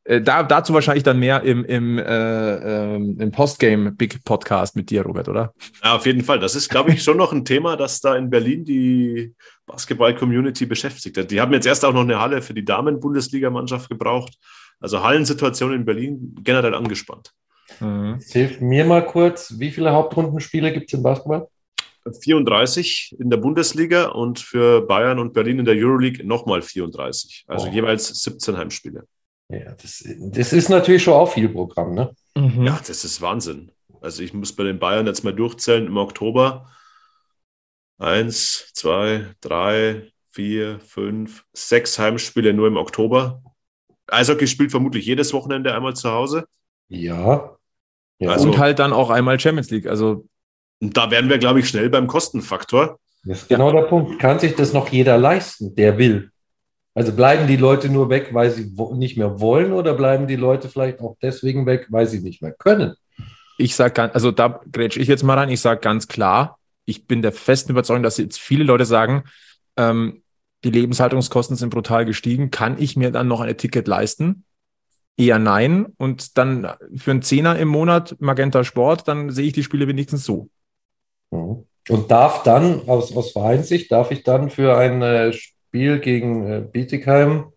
äh, 0.06 0.20
da, 0.20 0.42
dazu 0.42 0.72
wahrscheinlich 0.72 1.02
dann 1.02 1.18
mehr 1.18 1.42
im, 1.42 1.64
im, 1.64 1.98
äh, 1.98 2.04
ähm, 2.04 3.18
im 3.20 3.30
Postgame 3.32 3.92
Big 3.92 4.24
Podcast 4.24 4.76
mit 4.76 4.90
dir, 4.90 5.02
Robert, 5.02 5.28
oder? 5.28 5.52
Ja, 5.82 5.96
auf 5.96 6.06
jeden 6.06 6.22
Fall. 6.22 6.38
Das 6.38 6.54
ist, 6.54 6.68
glaube 6.68 6.92
ich, 6.92 7.02
schon 7.02 7.16
noch 7.16 7.32
ein 7.32 7.44
Thema, 7.44 7.76
das 7.76 8.00
da 8.00 8.16
in 8.16 8.30
Berlin 8.30 8.64
die 8.64 9.34
Basketball-Community 9.66 10.66
beschäftigt 10.66 11.16
hat. 11.18 11.30
Die 11.30 11.40
haben 11.40 11.52
jetzt 11.52 11.66
erst 11.66 11.84
auch 11.84 11.92
noch 11.92 12.02
eine 12.02 12.20
Halle 12.20 12.40
für 12.40 12.54
die 12.54 12.64
Damen-Bundesligamannschaft 12.64 13.88
gebraucht. 13.88 14.34
Also 14.78 15.02
Hallensituation 15.02 15.72
in 15.72 15.84
Berlin 15.84 16.36
generell 16.42 16.74
angespannt. 16.74 17.32
Mhm. 17.80 18.20
Hilf 18.30 18.60
mir 18.60 18.84
mal 18.84 19.04
kurz, 19.04 19.54
wie 19.58 19.70
viele 19.70 19.92
Hauptrundenspiele 19.92 20.72
gibt 20.72 20.88
es 20.88 20.94
im 20.94 21.02
Basketball? 21.02 21.48
34 22.22 23.16
in 23.18 23.30
der 23.30 23.38
Bundesliga 23.38 24.06
und 24.10 24.38
für 24.38 24.82
Bayern 24.82 25.18
und 25.18 25.32
Berlin 25.32 25.58
in 25.58 25.64
der 25.64 25.74
Euroleague 25.74 26.24
nochmal 26.24 26.62
34. 26.62 27.44
Also 27.48 27.66
oh. 27.66 27.72
jeweils 27.72 28.22
17 28.22 28.56
Heimspiele. 28.56 29.08
Ja, 29.48 29.72
das, 29.80 30.04
das, 30.18 30.52
ist 30.52 30.68
natürlich 30.68 31.04
schon 31.04 31.14
auch 31.14 31.32
viel 31.32 31.48
Programm, 31.48 31.94
ne? 31.94 32.10
Mhm. 32.34 32.64
Ja, 32.64 32.80
das 32.86 33.04
ist 33.04 33.20
Wahnsinn. 33.20 33.70
Also 34.00 34.22
ich 34.22 34.34
muss 34.34 34.54
bei 34.54 34.64
den 34.64 34.78
Bayern 34.78 35.06
jetzt 35.06 35.24
mal 35.24 35.34
durchzählen 35.34 35.86
im 35.86 35.96
Oktober. 35.96 36.68
Eins, 37.98 38.70
zwei, 38.74 39.26
drei, 39.40 40.10
vier, 40.30 40.80
fünf, 40.80 41.44
sechs 41.52 41.98
Heimspiele 41.98 42.52
nur 42.52 42.66
im 42.66 42.76
Oktober. 42.76 43.42
Eishockey 44.08 44.46
spielt 44.46 44.70
vermutlich 44.70 45.06
jedes 45.06 45.32
Wochenende 45.32 45.74
einmal 45.74 45.94
zu 45.94 46.10
Hause. 46.10 46.46
Ja. 46.88 47.56
ja. 48.18 48.30
Also, 48.30 48.48
und 48.48 48.58
halt 48.58 48.78
dann 48.78 48.92
auch 48.92 49.10
einmal 49.10 49.40
Champions 49.40 49.70
League. 49.70 49.86
Also 49.86 50.26
da 50.80 51.10
wären 51.10 51.28
wir, 51.28 51.38
glaube 51.38 51.60
ich, 51.60 51.68
schnell 51.68 51.88
beim 51.88 52.06
Kostenfaktor. 52.06 52.98
Das 53.24 53.42
ist 53.42 53.48
genau 53.48 53.72
der 53.72 53.82
Punkt. 53.82 54.18
Kann 54.20 54.38
sich 54.38 54.54
das 54.54 54.72
noch 54.72 54.88
jeder 54.88 55.18
leisten, 55.18 55.74
der 55.74 55.98
will? 55.98 56.30
Also 56.96 57.12
bleiben 57.12 57.46
die 57.46 57.58
Leute 57.58 57.90
nur 57.90 58.08
weg, 58.08 58.30
weil 58.32 58.50
sie 58.50 58.72
nicht 58.94 59.18
mehr 59.18 59.38
wollen 59.38 59.74
oder 59.74 59.92
bleiben 59.92 60.26
die 60.26 60.36
Leute 60.36 60.70
vielleicht 60.70 61.00
auch 61.00 61.14
deswegen 61.20 61.66
weg, 61.66 61.88
weil 61.90 62.06
sie 62.06 62.20
nicht 62.20 62.40
mehr 62.40 62.52
können? 62.52 62.94
Ich 63.58 63.76
sage, 63.76 64.14
also 64.14 64.30
da 64.30 64.62
grätsche 64.72 64.98
ich 65.00 65.06
jetzt 65.06 65.22
mal 65.22 65.36
rein, 65.36 65.50
ich 65.50 65.60
sage 65.60 65.80
ganz 65.80 66.08
klar, 66.08 66.58
ich 66.86 67.06
bin 67.06 67.20
der 67.20 67.32
festen 67.32 67.72
Überzeugung, 67.72 68.02
dass 68.02 68.16
jetzt 68.16 68.40
viele 68.40 68.64
Leute 68.64 68.86
sagen, 68.86 69.24
ähm, 69.76 70.22
die 70.64 70.70
Lebenshaltungskosten 70.70 71.54
sind 71.54 71.68
brutal 71.68 72.06
gestiegen, 72.06 72.50
kann 72.50 72.76
ich 72.78 72.96
mir 72.96 73.10
dann 73.10 73.28
noch 73.28 73.42
ein 73.42 73.58
Ticket 73.58 73.86
leisten? 73.86 74.44
Eher 75.18 75.38
nein. 75.38 75.92
Und 75.98 76.38
dann 76.38 76.66
für 76.96 77.10
einen 77.10 77.20
Zehner 77.20 77.58
im 77.58 77.68
Monat 77.68 78.16
Magenta 78.20 78.64
Sport, 78.64 79.06
dann 79.06 79.28
sehe 79.28 79.48
ich 79.48 79.52
die 79.52 79.64
Spiele 79.64 79.86
wenigstens 79.86 80.24
so. 80.24 80.48
Mhm. 81.30 81.66
Und 81.90 82.10
darf 82.10 82.42
dann, 82.42 82.88
aus, 82.88 83.14
aus 83.14 83.32
Vereinssicht, 83.32 83.92
darf 83.92 84.10
ich 84.10 84.22
dann 84.22 84.48
für 84.48 84.78
ein 84.78 85.02
Spiel 85.76 85.98
gegen 86.00 86.50
äh, 86.50 86.60
Bietigheim 86.62 87.52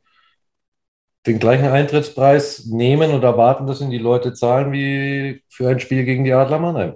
den 1.25 1.39
gleichen 1.39 1.67
Eintrittspreis 1.67 2.65
nehmen 2.65 3.11
und 3.11 3.23
erwarten, 3.23 3.65
dass 3.65 3.79
ihn 3.79 3.91
die 3.91 3.97
Leute 3.97 4.33
zahlen 4.33 4.73
wie 4.73 5.41
für 5.47 5.69
ein 5.69 5.79
Spiel 5.79 6.03
gegen 6.03 6.25
die 6.25 6.33
Adler 6.33 6.59
Mannheim? 6.59 6.95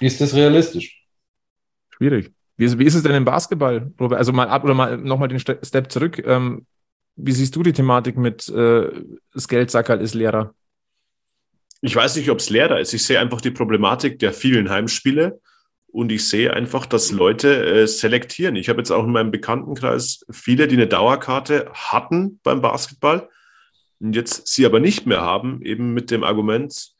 Ist 0.00 0.20
das 0.20 0.34
realistisch? 0.34 1.04
Schwierig. 1.90 2.32
Wie, 2.56 2.78
wie 2.80 2.84
ist 2.84 2.96
es 2.96 3.04
denn 3.04 3.14
im 3.14 3.24
Basketball, 3.24 3.92
Robert? 4.00 4.18
Also 4.18 4.32
mal 4.32 4.48
ab 4.48 4.64
oder 4.64 4.74
mal 4.74 4.96
nochmal 4.96 5.28
den 5.28 5.38
Step 5.38 5.92
zurück. 5.92 6.20
Ähm, 6.26 6.66
wie 7.14 7.32
siehst 7.32 7.54
du 7.54 7.62
die 7.62 7.72
Thematik 7.72 8.16
mit 8.16 8.48
äh, 8.48 8.90
das 9.32 9.46
Geldsackerl 9.46 10.00
ist 10.00 10.14
Lehrer? 10.14 10.52
Ich 11.80 11.94
weiß 11.94 12.16
nicht, 12.16 12.28
ob 12.30 12.38
es 12.38 12.50
Lehrer 12.50 12.80
ist. 12.80 12.92
Ich 12.92 13.06
sehe 13.06 13.20
einfach 13.20 13.40
die 13.40 13.52
Problematik 13.52 14.18
der 14.18 14.32
vielen 14.32 14.68
Heimspiele 14.68 15.40
und 15.88 16.12
ich 16.12 16.28
sehe 16.28 16.52
einfach, 16.52 16.86
dass 16.86 17.10
Leute 17.10 17.64
äh, 17.64 17.86
selektieren. 17.86 18.56
Ich 18.56 18.68
habe 18.68 18.80
jetzt 18.80 18.90
auch 18.90 19.04
in 19.04 19.12
meinem 19.12 19.30
Bekanntenkreis 19.30 20.24
viele, 20.30 20.68
die 20.68 20.76
eine 20.76 20.86
Dauerkarte 20.86 21.70
hatten 21.72 22.40
beim 22.42 22.60
Basketball 22.60 23.28
und 23.98 24.14
jetzt 24.14 24.46
sie 24.46 24.66
aber 24.66 24.80
nicht 24.80 25.06
mehr 25.06 25.22
haben, 25.22 25.62
eben 25.62 25.94
mit 25.94 26.10
dem 26.10 26.22
Argument, 26.22 26.92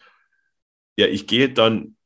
ja, 0.97 1.07
ich 1.07 1.27
gehe 1.27 1.51
dann 1.51 1.97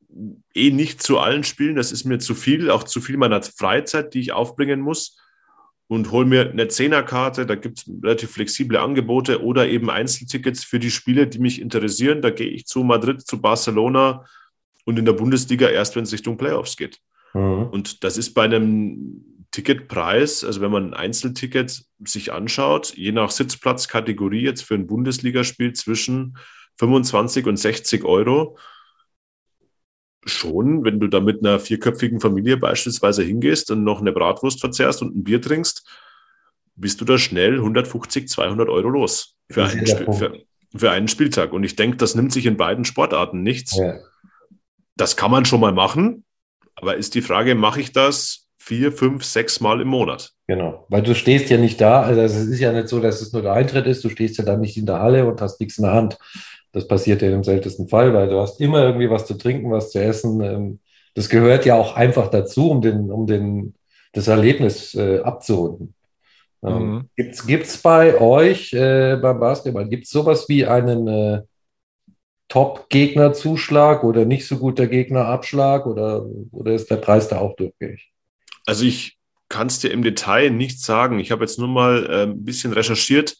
eh 0.54 0.70
nicht 0.70 1.02
zu 1.02 1.18
allen 1.18 1.44
Spielen, 1.44 1.76
das 1.76 1.92
ist 1.92 2.04
mir 2.04 2.18
zu 2.18 2.34
viel, 2.34 2.70
auch 2.70 2.82
zu 2.82 3.00
viel 3.00 3.16
meiner 3.16 3.42
Freizeit, 3.42 4.14
die 4.14 4.20
ich 4.20 4.32
aufbringen 4.32 4.80
muss 4.80 5.16
und 5.86 6.10
hole 6.10 6.26
mir 6.26 6.50
eine 6.50 6.68
Zehnerkarte, 6.68 7.46
da 7.46 7.54
gibt 7.54 7.78
es 7.78 7.90
relativ 8.02 8.30
flexible 8.30 8.78
Angebote 8.78 9.42
oder 9.42 9.68
eben 9.68 9.90
Einzeltickets 9.90 10.64
für 10.64 10.78
die 10.78 10.90
Spiele, 10.90 11.26
die 11.26 11.38
mich 11.38 11.60
interessieren. 11.60 12.22
Da 12.22 12.30
gehe 12.30 12.48
ich 12.48 12.66
zu 12.66 12.84
Madrid, 12.84 13.26
zu 13.26 13.40
Barcelona, 13.40 14.24
und 14.84 14.98
in 14.98 15.04
der 15.04 15.12
Bundesliga 15.12 15.68
erst, 15.68 15.96
wenn 15.96 16.04
es 16.04 16.12
Richtung 16.12 16.36
Playoffs 16.36 16.76
geht. 16.76 16.98
Mhm. 17.34 17.68
Und 17.70 18.04
das 18.04 18.16
ist 18.16 18.34
bei 18.34 18.44
einem 18.44 19.24
Ticketpreis, 19.50 20.44
also 20.44 20.60
wenn 20.60 20.70
man 20.70 20.88
ein 20.88 20.94
Einzelticket 20.94 21.84
sich 22.04 22.32
anschaut, 22.32 22.94
je 22.96 23.12
nach 23.12 23.30
Sitzplatzkategorie 23.30 24.42
jetzt 24.42 24.62
für 24.62 24.74
ein 24.74 24.86
Bundesligaspiel 24.86 25.72
zwischen 25.72 26.36
25 26.78 27.46
und 27.46 27.56
60 27.56 28.04
Euro. 28.04 28.56
Schon, 30.24 30.84
wenn 30.84 31.00
du 31.00 31.08
da 31.08 31.20
mit 31.20 31.40
einer 31.40 31.58
vierköpfigen 31.58 32.20
Familie 32.20 32.58
beispielsweise 32.58 33.22
hingehst 33.22 33.70
und 33.70 33.84
noch 33.84 34.00
eine 34.00 34.12
Bratwurst 34.12 34.60
verzehrst 34.60 35.02
und 35.02 35.16
ein 35.16 35.24
Bier 35.24 35.40
trinkst, 35.40 35.88
bist 36.76 37.00
du 37.00 37.04
da 37.04 37.18
schnell 37.18 37.54
150, 37.56 38.28
200 38.28 38.68
Euro 38.68 38.88
los 38.88 39.36
für, 39.50 39.64
einen, 39.64 39.86
für, 39.86 40.44
für 40.74 40.90
einen, 40.90 41.08
Spieltag. 41.08 41.52
Und 41.52 41.64
ich 41.64 41.74
denke, 41.76 41.96
das 41.96 42.14
nimmt 42.14 42.32
sich 42.32 42.46
in 42.46 42.56
beiden 42.56 42.84
Sportarten 42.84 43.42
nichts. 43.42 43.76
Ja. 43.76 43.98
Das 45.00 45.16
kann 45.16 45.30
man 45.30 45.46
schon 45.46 45.60
mal 45.60 45.72
machen, 45.72 46.24
aber 46.74 46.96
ist 46.98 47.14
die 47.14 47.22
Frage, 47.22 47.54
mache 47.54 47.80
ich 47.80 47.92
das 47.92 48.48
vier, 48.58 48.92
fünf, 48.92 49.24
sechs 49.24 49.58
Mal 49.58 49.80
im 49.80 49.88
Monat? 49.88 50.32
Genau, 50.46 50.84
weil 50.90 51.00
du 51.00 51.14
stehst 51.14 51.48
ja 51.48 51.56
nicht 51.56 51.80
da, 51.80 52.02
also 52.02 52.20
es 52.20 52.36
ist 52.36 52.60
ja 52.60 52.70
nicht 52.70 52.88
so, 52.88 53.00
dass 53.00 53.22
es 53.22 53.32
nur 53.32 53.40
der 53.40 53.54
Eintritt 53.54 53.86
ist, 53.86 54.04
du 54.04 54.10
stehst 54.10 54.36
ja 54.36 54.44
dann 54.44 54.60
nicht 54.60 54.76
in 54.76 54.84
der 54.84 55.00
Halle 55.00 55.26
und 55.26 55.40
hast 55.40 55.58
nichts 55.58 55.78
in 55.78 55.84
der 55.84 55.94
Hand. 55.94 56.18
Das 56.72 56.86
passiert 56.86 57.22
ja 57.22 57.30
im 57.30 57.42
seltensten 57.42 57.88
Fall, 57.88 58.12
weil 58.12 58.28
du 58.28 58.40
hast 58.40 58.60
immer 58.60 58.84
irgendwie 58.84 59.08
was 59.08 59.24
zu 59.24 59.38
trinken, 59.38 59.70
was 59.70 59.90
zu 59.90 60.02
essen. 60.02 60.42
Ähm, 60.42 60.80
das 61.14 61.30
gehört 61.30 61.64
ja 61.64 61.76
auch 61.76 61.96
einfach 61.96 62.28
dazu, 62.28 62.70
um, 62.70 62.82
den, 62.82 63.10
um 63.10 63.26
den, 63.26 63.74
das 64.12 64.28
Erlebnis 64.28 64.94
äh, 64.94 65.20
abzurunden. 65.20 65.94
Ähm, 66.62 66.92
mhm. 66.92 67.08
Gibt 67.16 67.66
es 67.66 67.78
bei 67.78 68.20
euch 68.20 68.74
äh, 68.74 69.16
beim 69.16 69.40
Basketball, 69.40 69.88
gibt 69.88 70.04
es 70.04 70.10
sowas 70.10 70.46
wie 70.46 70.66
einen 70.66 71.08
äh, 71.08 71.40
Top-Gegner-Zuschlag 72.50 74.04
oder 74.04 74.26
nicht 74.26 74.46
so 74.46 74.58
guter 74.58 74.86
Gegner-Abschlag 74.86 75.86
oder, 75.86 76.26
oder 76.52 76.74
ist 76.74 76.90
der 76.90 76.96
Preis 76.96 77.28
da 77.28 77.38
auch 77.38 77.56
durchgängig? 77.56 78.12
Also 78.66 78.84
ich 78.84 79.16
kann 79.48 79.68
es 79.68 79.78
dir 79.78 79.90
im 79.90 80.02
Detail 80.02 80.50
nicht 80.50 80.82
sagen. 80.82 81.18
Ich 81.18 81.30
habe 81.30 81.42
jetzt 81.42 81.58
nur 81.58 81.68
mal 81.68 82.06
äh, 82.06 82.22
ein 82.24 82.44
bisschen 82.44 82.72
recherchiert. 82.72 83.36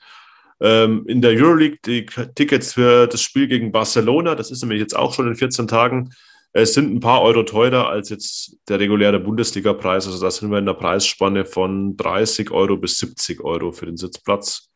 Ähm, 0.61 1.05
in 1.07 1.21
der 1.23 1.33
Euroleague 1.33 1.79
die 1.85 2.07
Tickets 2.35 2.75
für 2.75 3.07
das 3.07 3.21
Spiel 3.21 3.49
gegen 3.49 3.73
Barcelona, 3.73 4.35
das 4.35 4.51
ist 4.51 4.63
nämlich 4.63 4.81
jetzt 4.81 4.97
auch 4.97 5.13
schon 5.13 5.29
in 5.29 5.35
14 5.35 5.69
Tagen, 5.69 6.11
es 6.53 6.75
sind 6.75 6.93
ein 6.93 7.01
paar 7.01 7.23
Euro 7.23 7.45
teurer 7.45 7.89
als 7.89 8.11
jetzt 8.11 8.57
der 8.69 8.81
reguläre 8.81 9.21
Bundesliga-Preis. 9.21 10.07
Also 10.07 10.21
da 10.21 10.31
sind 10.31 10.51
wir 10.51 10.59
in 10.59 10.67
der 10.67 10.75
Preisspanne 10.75 11.45
von 11.45 11.97
30 11.97 12.51
Euro 12.51 12.77
bis 12.77 12.99
70 12.99 13.41
Euro 13.43 13.71
für 13.73 13.87
den 13.87 13.97
Sitzplatz. 13.97 14.70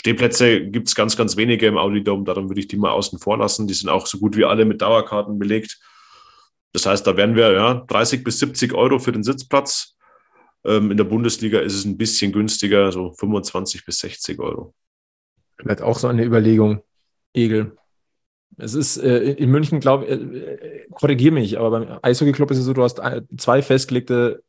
Stehplätze 0.00 0.66
gibt 0.66 0.88
es 0.88 0.94
ganz, 0.94 1.16
ganz 1.16 1.36
wenige 1.36 1.66
im 1.66 1.78
Audidom, 1.78 2.24
darum 2.24 2.48
würde 2.48 2.60
ich 2.60 2.68
die 2.68 2.76
mal 2.76 2.90
außen 2.90 3.18
vor 3.18 3.38
lassen. 3.38 3.66
Die 3.66 3.74
sind 3.74 3.88
auch 3.88 4.06
so 4.06 4.18
gut 4.18 4.36
wie 4.36 4.44
alle 4.44 4.64
mit 4.64 4.82
Dauerkarten 4.82 5.38
belegt. 5.38 5.78
Das 6.72 6.86
heißt, 6.86 7.06
da 7.06 7.16
werden 7.16 7.36
wir 7.36 7.52
ja 7.52 7.74
30 7.86 8.24
bis 8.24 8.38
70 8.40 8.74
Euro 8.74 8.98
für 8.98 9.12
den 9.12 9.22
Sitzplatz. 9.22 9.96
Ähm, 10.64 10.90
in 10.90 10.96
der 10.96 11.04
Bundesliga 11.04 11.60
ist 11.60 11.74
es 11.74 11.84
ein 11.84 11.96
bisschen 11.96 12.32
günstiger, 12.32 12.90
so 12.90 13.12
25 13.12 13.84
bis 13.84 13.98
60 14.00 14.40
Euro. 14.40 14.74
Vielleicht 15.58 15.82
auch 15.82 15.98
so 15.98 16.08
eine 16.08 16.24
Überlegung, 16.24 16.82
Egel. 17.32 17.76
Es 18.56 18.74
ist 18.74 18.96
äh, 18.96 19.32
in 19.32 19.50
München, 19.50 19.80
glaube 19.80 20.04
ich, 20.06 20.10
äh, 20.10 20.86
korrigiere 20.90 21.34
mich, 21.34 21.58
aber 21.58 21.70
beim 21.70 21.98
Eishockey-Club 22.02 22.50
ist 22.50 22.58
es 22.58 22.64
so, 22.64 22.72
du 22.72 22.82
hast 22.82 23.00
zwei 23.36 23.62
festgelegte 23.62 24.42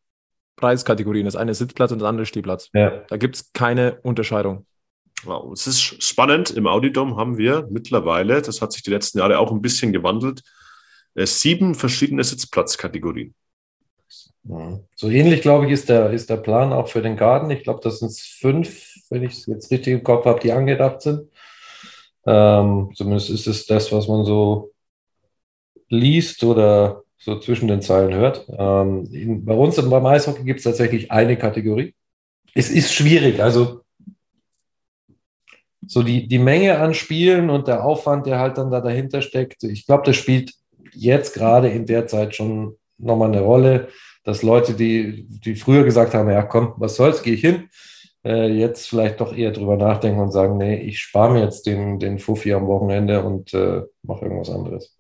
Preiskategorien. 0.56 1.26
Das 1.26 1.36
eine 1.36 1.52
ist 1.52 1.60
Sitzplatz 1.60 1.91
und 1.91 2.00
das 2.00 2.08
andere 2.08 2.26
Stehplatz. 2.26 2.70
Ja. 2.74 3.04
Da 3.08 3.18
gibt 3.18 3.36
es 3.36 3.54
keine 3.54 4.00
Unterscheidung. 4.02 4.66
Wow, 5.24 5.53
es 5.53 5.66
ist 5.66 6.03
spannend. 6.03 6.51
Im 6.51 6.68
Audidom 6.68 7.18
haben 7.18 7.38
wir 7.38 7.68
mittlerweile, 7.72 8.41
das 8.41 8.61
hat 8.61 8.74
sich 8.74 8.84
die 8.84 8.91
letzten 8.91 9.20
Jahre 9.20 9.39
auch 9.39 9.51
ein 9.51 9.61
bisschen 9.61 9.91
gewandelt, 9.93 10.43
äh, 11.16 11.26
sieben 11.26 11.74
verschiedene 11.74 12.24
Sitzplatzkategorien. 12.24 13.34
So 14.95 15.09
ähnlich, 15.09 15.41
glaube 15.41 15.66
ich, 15.66 15.72
ist 15.72 15.89
der, 15.89 16.11
ist 16.11 16.30
der 16.30 16.38
Plan 16.38 16.72
auch 16.72 16.88
für 16.88 17.01
den 17.01 17.18
Garten. 17.18 17.49
Ich 17.49 17.63
glaube, 17.63 17.80
das 17.82 17.99
sind 17.99 18.16
fünf, 18.16 18.93
wenn 19.09 19.24
ich 19.24 19.34
es 19.34 19.45
jetzt 19.47 19.72
richtig 19.72 19.93
im 19.93 20.03
Kopf 20.03 20.26
habe, 20.26 20.39
die 20.39 20.51
angedacht 20.51 21.01
sind. 21.01 21.30
Ähm, 22.28 22.91
zumindest 22.93 23.32
ist 23.32 23.47
es 23.47 23.66
das, 23.66 23.91
was 23.91 24.07
man 24.07 24.24
so 24.24 24.72
liest 25.89 26.43
oder 26.43 27.03
so 27.18 27.39
zwischen 27.39 27.68
den 27.68 27.82
Zeilen 27.82 28.13
hört. 28.13 28.45
Ähm, 28.49 29.07
in, 29.11 29.45
bei 29.45 29.55
uns 29.55 29.78
beim 29.78 30.05
Eishockey 30.05 30.43
gibt 30.43 30.59
es 30.59 30.63
tatsächlich 30.63 31.11
eine 31.11 31.38
Kategorie. 31.38 31.95
Es 32.53 32.70
ist 32.70 32.93
schwierig, 32.93 33.41
also 33.41 33.82
so 35.88 36.03
die, 36.03 36.27
die 36.27 36.39
Menge 36.39 36.77
an 36.77 36.93
Spielen 36.93 37.49
und 37.49 37.67
der 37.67 37.83
Aufwand, 37.83 38.25
der 38.25 38.39
halt 38.39 38.57
dann 38.57 38.71
da 38.71 38.81
dahinter 38.81 39.21
steckt. 39.21 39.63
Ich 39.63 39.86
glaube, 39.86 40.03
das 40.05 40.15
spielt 40.15 40.53
jetzt 40.93 41.33
gerade 41.33 41.69
in 41.69 41.86
der 41.86 42.07
Zeit 42.07 42.36
schon 42.36 42.77
nochmal 42.97 43.29
eine 43.29 43.41
Rolle, 43.41 43.89
dass 44.23 44.41
Leute, 44.41 44.73
die, 44.73 45.25
die 45.27 45.55
früher 45.55 45.83
gesagt 45.83 46.13
haben, 46.13 46.29
ja 46.29 46.43
komm, 46.43 46.73
was 46.77 46.95
soll's, 46.95 47.21
gehe 47.21 47.36
ich 47.36 47.41
hin, 47.41 47.69
äh, 48.23 48.47
jetzt 48.47 48.88
vielleicht 48.88 49.21
doch 49.21 49.36
eher 49.36 49.51
drüber 49.51 49.77
nachdenken 49.77 50.19
und 50.19 50.31
sagen, 50.31 50.57
nee, 50.57 50.77
ich 50.77 50.99
spare 50.99 51.31
mir 51.31 51.43
jetzt 51.43 51.65
den, 51.67 51.99
den 51.99 52.17
Fuffi 52.19 52.53
am 52.53 52.67
Wochenende 52.67 53.23
und 53.23 53.53
äh, 53.53 53.83
mache 54.01 54.25
irgendwas 54.25 54.49
anderes. 54.49 54.95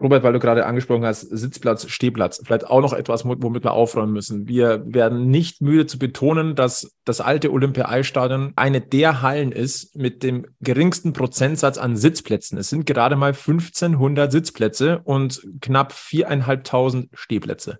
Robert, 0.00 0.22
weil 0.22 0.32
du 0.32 0.38
gerade 0.38 0.66
angesprochen 0.66 1.04
hast, 1.04 1.22
Sitzplatz, 1.22 1.88
Stehplatz, 1.90 2.40
vielleicht 2.44 2.66
auch 2.66 2.80
noch 2.80 2.92
etwas, 2.92 3.24
womit 3.24 3.64
wir 3.64 3.72
aufräumen 3.72 4.12
müssen. 4.12 4.46
Wir 4.46 4.82
werden 4.86 5.30
nicht 5.30 5.60
müde 5.60 5.86
zu 5.86 5.98
betonen, 5.98 6.54
dass 6.54 6.96
das 7.04 7.20
alte 7.20 7.50
Olympia-Eisstadion 7.52 8.52
eine 8.56 8.80
der 8.80 9.22
Hallen 9.22 9.50
ist 9.50 9.96
mit 9.96 10.22
dem 10.22 10.46
geringsten 10.60 11.12
Prozentsatz 11.12 11.78
an 11.78 11.96
Sitzplätzen. 11.96 12.58
Es 12.58 12.70
sind 12.70 12.86
gerade 12.86 13.16
mal 13.16 13.32
1500 13.32 14.30
Sitzplätze 14.30 15.00
und 15.02 15.42
knapp 15.60 15.92
viereinhalbtausend 15.92 17.08
Stehplätze. 17.14 17.78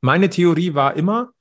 Meine 0.00 0.30
Theorie 0.30 0.74
war 0.74 0.96
immer, 0.96 1.32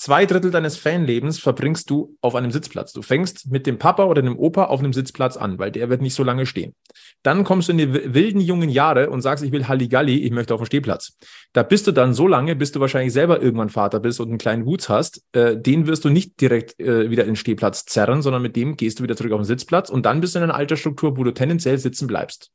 Zwei 0.00 0.24
Drittel 0.24 0.50
deines 0.50 0.78
Fanlebens 0.78 1.38
verbringst 1.38 1.90
du 1.90 2.16
auf 2.22 2.34
einem 2.34 2.50
Sitzplatz. 2.50 2.94
Du 2.94 3.02
fängst 3.02 3.50
mit 3.50 3.66
dem 3.66 3.78
Papa 3.78 4.04
oder 4.04 4.22
dem 4.22 4.38
Opa 4.38 4.64
auf 4.64 4.80
einem 4.80 4.94
Sitzplatz 4.94 5.36
an, 5.36 5.58
weil 5.58 5.70
der 5.70 5.90
wird 5.90 6.00
nicht 6.00 6.14
so 6.14 6.24
lange 6.24 6.46
stehen. 6.46 6.74
Dann 7.22 7.44
kommst 7.44 7.68
du 7.68 7.72
in 7.72 7.76
die 7.76 8.14
wilden 8.14 8.40
jungen 8.40 8.70
Jahre 8.70 9.10
und 9.10 9.20
sagst, 9.20 9.44
ich 9.44 9.52
will 9.52 9.68
Halligalli, 9.68 10.20
ich 10.20 10.30
möchte 10.30 10.54
auf 10.54 10.62
dem 10.62 10.64
Stehplatz. 10.64 11.18
Da 11.52 11.62
bist 11.62 11.86
du 11.86 11.92
dann 11.92 12.14
so 12.14 12.26
lange, 12.26 12.56
bis 12.56 12.72
du 12.72 12.80
wahrscheinlich 12.80 13.12
selber 13.12 13.42
irgendwann 13.42 13.68
Vater 13.68 14.00
bist 14.00 14.20
und 14.20 14.30
einen 14.30 14.38
kleinen 14.38 14.64
Wutz 14.64 14.88
hast. 14.88 15.22
Äh, 15.32 15.58
den 15.58 15.86
wirst 15.86 16.06
du 16.06 16.08
nicht 16.08 16.40
direkt 16.40 16.80
äh, 16.80 17.10
wieder 17.10 17.24
in 17.24 17.32
den 17.32 17.36
Stehplatz 17.36 17.84
zerren, 17.84 18.22
sondern 18.22 18.40
mit 18.40 18.56
dem 18.56 18.78
gehst 18.78 19.00
du 19.00 19.02
wieder 19.02 19.16
zurück 19.16 19.32
auf 19.32 19.40
den 19.40 19.44
Sitzplatz 19.44 19.90
und 19.90 20.06
dann 20.06 20.22
bist 20.22 20.34
du 20.34 20.38
in 20.38 20.44
einer 20.44 20.54
Altersstruktur, 20.54 21.18
wo 21.18 21.24
du 21.24 21.34
tendenziell 21.34 21.76
sitzen 21.76 22.06
bleibst. 22.06 22.50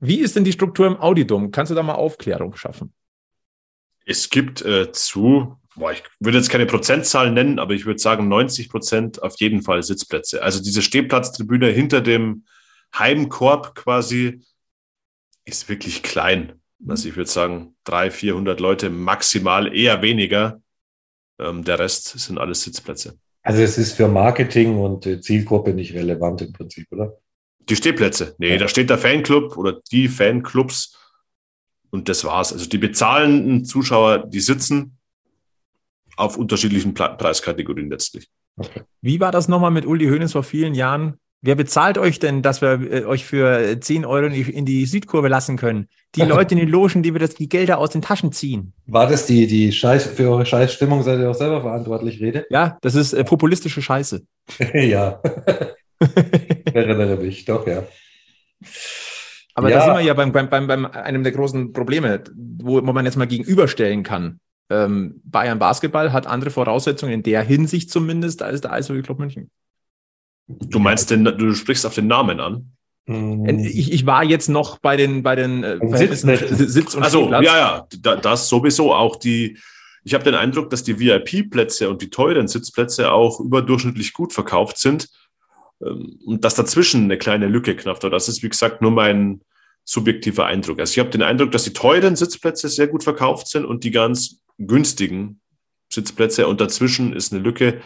Wie 0.00 0.18
ist 0.18 0.36
denn 0.36 0.44
die 0.44 0.52
Struktur 0.52 0.86
im 0.86 1.00
Audidom? 1.00 1.50
Kannst 1.50 1.70
du 1.70 1.74
da 1.74 1.82
mal 1.82 1.94
Aufklärung 1.94 2.56
schaffen? 2.56 2.92
Es 4.04 4.28
gibt 4.28 4.60
äh, 4.60 4.92
zu 4.92 5.56
boah, 5.80 5.92
ich 5.92 6.04
würde 6.20 6.38
jetzt 6.38 6.50
keine 6.50 6.66
Prozentzahlen 6.66 7.34
nennen, 7.34 7.58
aber 7.58 7.74
ich 7.74 7.86
würde 7.86 7.98
sagen 7.98 8.28
90 8.28 8.68
Prozent 8.68 9.22
auf 9.22 9.34
jeden 9.40 9.62
Fall 9.62 9.82
Sitzplätze. 9.82 10.42
Also 10.42 10.62
diese 10.62 10.82
Stehplatztribüne 10.82 11.68
hinter 11.68 12.00
dem 12.00 12.44
Heimkorb 12.96 13.74
quasi 13.74 14.42
ist 15.44 15.68
wirklich 15.68 16.02
klein. 16.02 16.60
Also 16.86 17.08
ich 17.08 17.16
würde 17.16 17.30
sagen 17.30 17.74
300, 17.84 18.12
400 18.12 18.60
Leute 18.60 18.90
maximal, 18.90 19.74
eher 19.74 20.02
weniger. 20.02 20.60
Ähm, 21.38 21.64
der 21.64 21.78
Rest 21.78 22.18
sind 22.18 22.38
alles 22.38 22.62
Sitzplätze. 22.62 23.18
Also 23.42 23.62
es 23.62 23.78
ist 23.78 23.94
für 23.94 24.06
Marketing 24.06 24.78
und 24.78 25.24
Zielgruppe 25.24 25.72
nicht 25.72 25.94
relevant 25.94 26.42
im 26.42 26.52
Prinzip, 26.52 26.86
oder? 26.92 27.18
Die 27.58 27.76
Stehplätze. 27.76 28.34
Nee, 28.38 28.52
ja. 28.52 28.58
da 28.58 28.68
steht 28.68 28.90
der 28.90 28.98
Fanclub 28.98 29.56
oder 29.56 29.80
die 29.90 30.08
Fanclubs 30.08 30.98
und 31.90 32.08
das 32.08 32.24
war's. 32.24 32.52
Also 32.52 32.66
die 32.66 32.78
bezahlenden 32.78 33.64
Zuschauer, 33.64 34.26
die 34.26 34.40
sitzen 34.40 34.99
auf 36.16 36.36
unterschiedlichen 36.36 36.94
Preiskategorien 36.94 37.90
letztlich. 37.90 38.28
Okay. 38.56 38.82
Wie 39.00 39.20
war 39.20 39.32
das 39.32 39.48
nochmal 39.48 39.70
mit 39.70 39.86
Uli 39.86 40.06
Hoeneß 40.06 40.32
vor 40.32 40.42
vielen 40.42 40.74
Jahren? 40.74 41.18
Wer 41.42 41.54
bezahlt 41.54 41.96
euch 41.96 42.18
denn, 42.18 42.42
dass 42.42 42.60
wir 42.60 42.92
äh, 42.92 43.04
euch 43.06 43.24
für 43.24 43.80
10 43.80 44.04
Euro 44.04 44.26
in 44.26 44.66
die, 44.66 44.84
Südkurve 44.84 45.28
lassen 45.28 45.56
können? 45.56 45.88
Die 46.14 46.20
Leute 46.26 46.54
in 46.54 46.60
den 46.60 46.68
Logen, 46.68 47.02
die 47.02 47.14
wir 47.14 47.20
das, 47.20 47.34
die 47.34 47.48
Gelder 47.48 47.78
aus 47.78 47.90
den 47.90 48.02
Taschen 48.02 48.32
ziehen. 48.32 48.74
War 48.86 49.06
das 49.06 49.24
die, 49.24 49.46
die 49.46 49.72
Scheiß, 49.72 50.06
für 50.06 50.28
eure 50.28 50.44
Scheißstimmung, 50.44 51.02
seid 51.02 51.18
ihr 51.18 51.30
auch 51.30 51.34
selber 51.34 51.62
verantwortlich, 51.62 52.20
Rede? 52.20 52.46
Ja, 52.50 52.76
das 52.82 52.94
ist 52.94 53.14
äh, 53.14 53.24
populistische 53.24 53.80
Scheiße. 53.80 54.22
ja. 54.74 55.22
Erinnere 56.74 57.16
mich, 57.16 57.46
doch, 57.46 57.66
ja. 57.66 57.84
Aber 59.54 59.70
ja. 59.70 59.78
da 59.78 59.84
sind 59.84 59.94
wir 59.94 60.00
ja 60.02 60.14
beim, 60.14 60.32
beim, 60.32 60.50
beim, 60.50 60.66
beim 60.66 60.84
einem 60.84 61.22
der 61.22 61.32
großen 61.32 61.72
Probleme, 61.72 62.22
wo 62.34 62.82
man 62.82 63.06
jetzt 63.06 63.16
mal 63.16 63.26
gegenüberstellen 63.26 64.02
kann 64.02 64.40
ähm, 64.70 65.20
Bayern 65.24 65.58
Basketball 65.58 66.12
hat 66.12 66.26
andere 66.26 66.50
Voraussetzungen 66.50 67.12
in 67.12 67.22
der 67.22 67.42
Hinsicht 67.42 67.90
zumindest 67.90 68.42
als 68.42 68.60
der 68.60 68.72
Eishockey 68.72 69.02
Club 69.02 69.18
München. 69.18 69.50
Du 70.46 70.78
meinst 70.78 71.10
denn, 71.10 71.24
du 71.24 71.54
sprichst 71.54 71.86
auf 71.86 71.94
den 71.94 72.06
Namen 72.06 72.40
an? 72.40 72.72
Äh, 73.06 73.66
ich, 73.66 73.92
ich 73.92 74.06
war 74.06 74.24
jetzt 74.24 74.48
noch 74.48 74.78
bei 74.78 74.96
den, 74.96 75.22
bei 75.22 75.36
den 75.36 75.64
äh, 75.64 75.78
Verhältnissen 75.78 76.36
Sitz 76.68 76.94
und 76.94 77.02
Also, 77.02 77.30
ja, 77.30 77.42
ja, 77.42 77.86
das 78.16 78.48
sowieso 78.48 78.94
auch 78.94 79.16
die, 79.16 79.58
ich 80.04 80.14
habe 80.14 80.24
den 80.24 80.34
Eindruck, 80.34 80.70
dass 80.70 80.82
die 80.82 80.98
VIP-Plätze 80.98 81.90
und 81.90 82.02
die 82.02 82.10
teuren 82.10 82.48
Sitzplätze 82.48 83.12
auch 83.12 83.40
überdurchschnittlich 83.40 84.12
gut 84.12 84.32
verkauft 84.32 84.78
sind 84.78 85.08
ähm, 85.84 86.18
und 86.24 86.44
dass 86.44 86.54
dazwischen 86.54 87.04
eine 87.04 87.18
kleine 87.18 87.48
Lücke 87.48 87.74
knappt. 87.74 88.04
Das 88.04 88.28
ist, 88.28 88.42
wie 88.42 88.48
gesagt, 88.48 88.82
nur 88.82 88.92
mein 88.92 89.40
subjektiver 89.84 90.46
Eindruck. 90.46 90.78
Also 90.78 90.92
ich 90.92 90.98
habe 91.00 91.10
den 91.10 91.22
Eindruck, 91.22 91.50
dass 91.50 91.64
die 91.64 91.72
teuren 91.72 92.14
Sitzplätze 92.14 92.68
sehr 92.68 92.86
gut 92.86 93.02
verkauft 93.02 93.48
sind 93.48 93.64
und 93.64 93.82
die 93.82 93.90
ganz 93.90 94.40
günstigen 94.66 95.40
Sitzplätze 95.92 96.46
und 96.46 96.60
dazwischen 96.60 97.12
ist 97.12 97.32
eine 97.32 97.42
Lücke. 97.42 97.80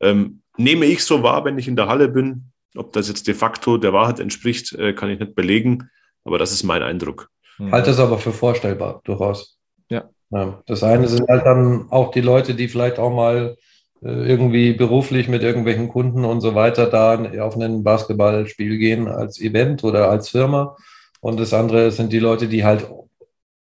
Ähm, 0.00 0.42
nehme 0.56 0.86
ich 0.86 1.04
so 1.04 1.22
wahr, 1.22 1.44
wenn 1.44 1.58
ich 1.58 1.68
in 1.68 1.76
der 1.76 1.88
Halle 1.88 2.08
bin. 2.08 2.50
Ob 2.74 2.92
das 2.92 3.08
jetzt 3.08 3.26
de 3.26 3.34
facto 3.34 3.78
der 3.78 3.92
Wahrheit 3.92 4.20
entspricht, 4.20 4.72
äh, 4.74 4.92
kann 4.92 5.10
ich 5.10 5.18
nicht 5.18 5.34
belegen, 5.34 5.90
aber 6.24 6.38
das 6.38 6.52
ist 6.52 6.62
mein 6.62 6.82
Eindruck. 6.82 7.30
Mhm. 7.58 7.72
Halte 7.72 7.90
es 7.90 7.98
aber 7.98 8.18
für 8.18 8.32
vorstellbar, 8.32 9.00
durchaus. 9.04 9.58
Ja. 9.88 10.10
ja. 10.30 10.62
Das 10.66 10.82
eine 10.82 11.08
sind 11.08 11.28
halt 11.28 11.46
dann 11.46 11.86
auch 11.90 12.10
die 12.10 12.20
Leute, 12.20 12.54
die 12.54 12.68
vielleicht 12.68 12.98
auch 12.98 13.14
mal 13.14 13.56
äh, 14.02 14.28
irgendwie 14.28 14.74
beruflich 14.74 15.28
mit 15.28 15.42
irgendwelchen 15.42 15.88
Kunden 15.88 16.24
und 16.24 16.40
so 16.40 16.54
weiter 16.54 16.86
da 16.86 17.18
auf 17.42 17.56
ein 17.56 17.82
Basketballspiel 17.82 18.76
gehen 18.76 19.08
als 19.08 19.40
Event 19.40 19.84
oder 19.84 20.10
als 20.10 20.28
Firma. 20.28 20.76
Und 21.20 21.40
das 21.40 21.54
andere 21.54 21.90
sind 21.90 22.12
die 22.12 22.18
Leute, 22.18 22.46
die 22.46 22.64
halt 22.64 22.86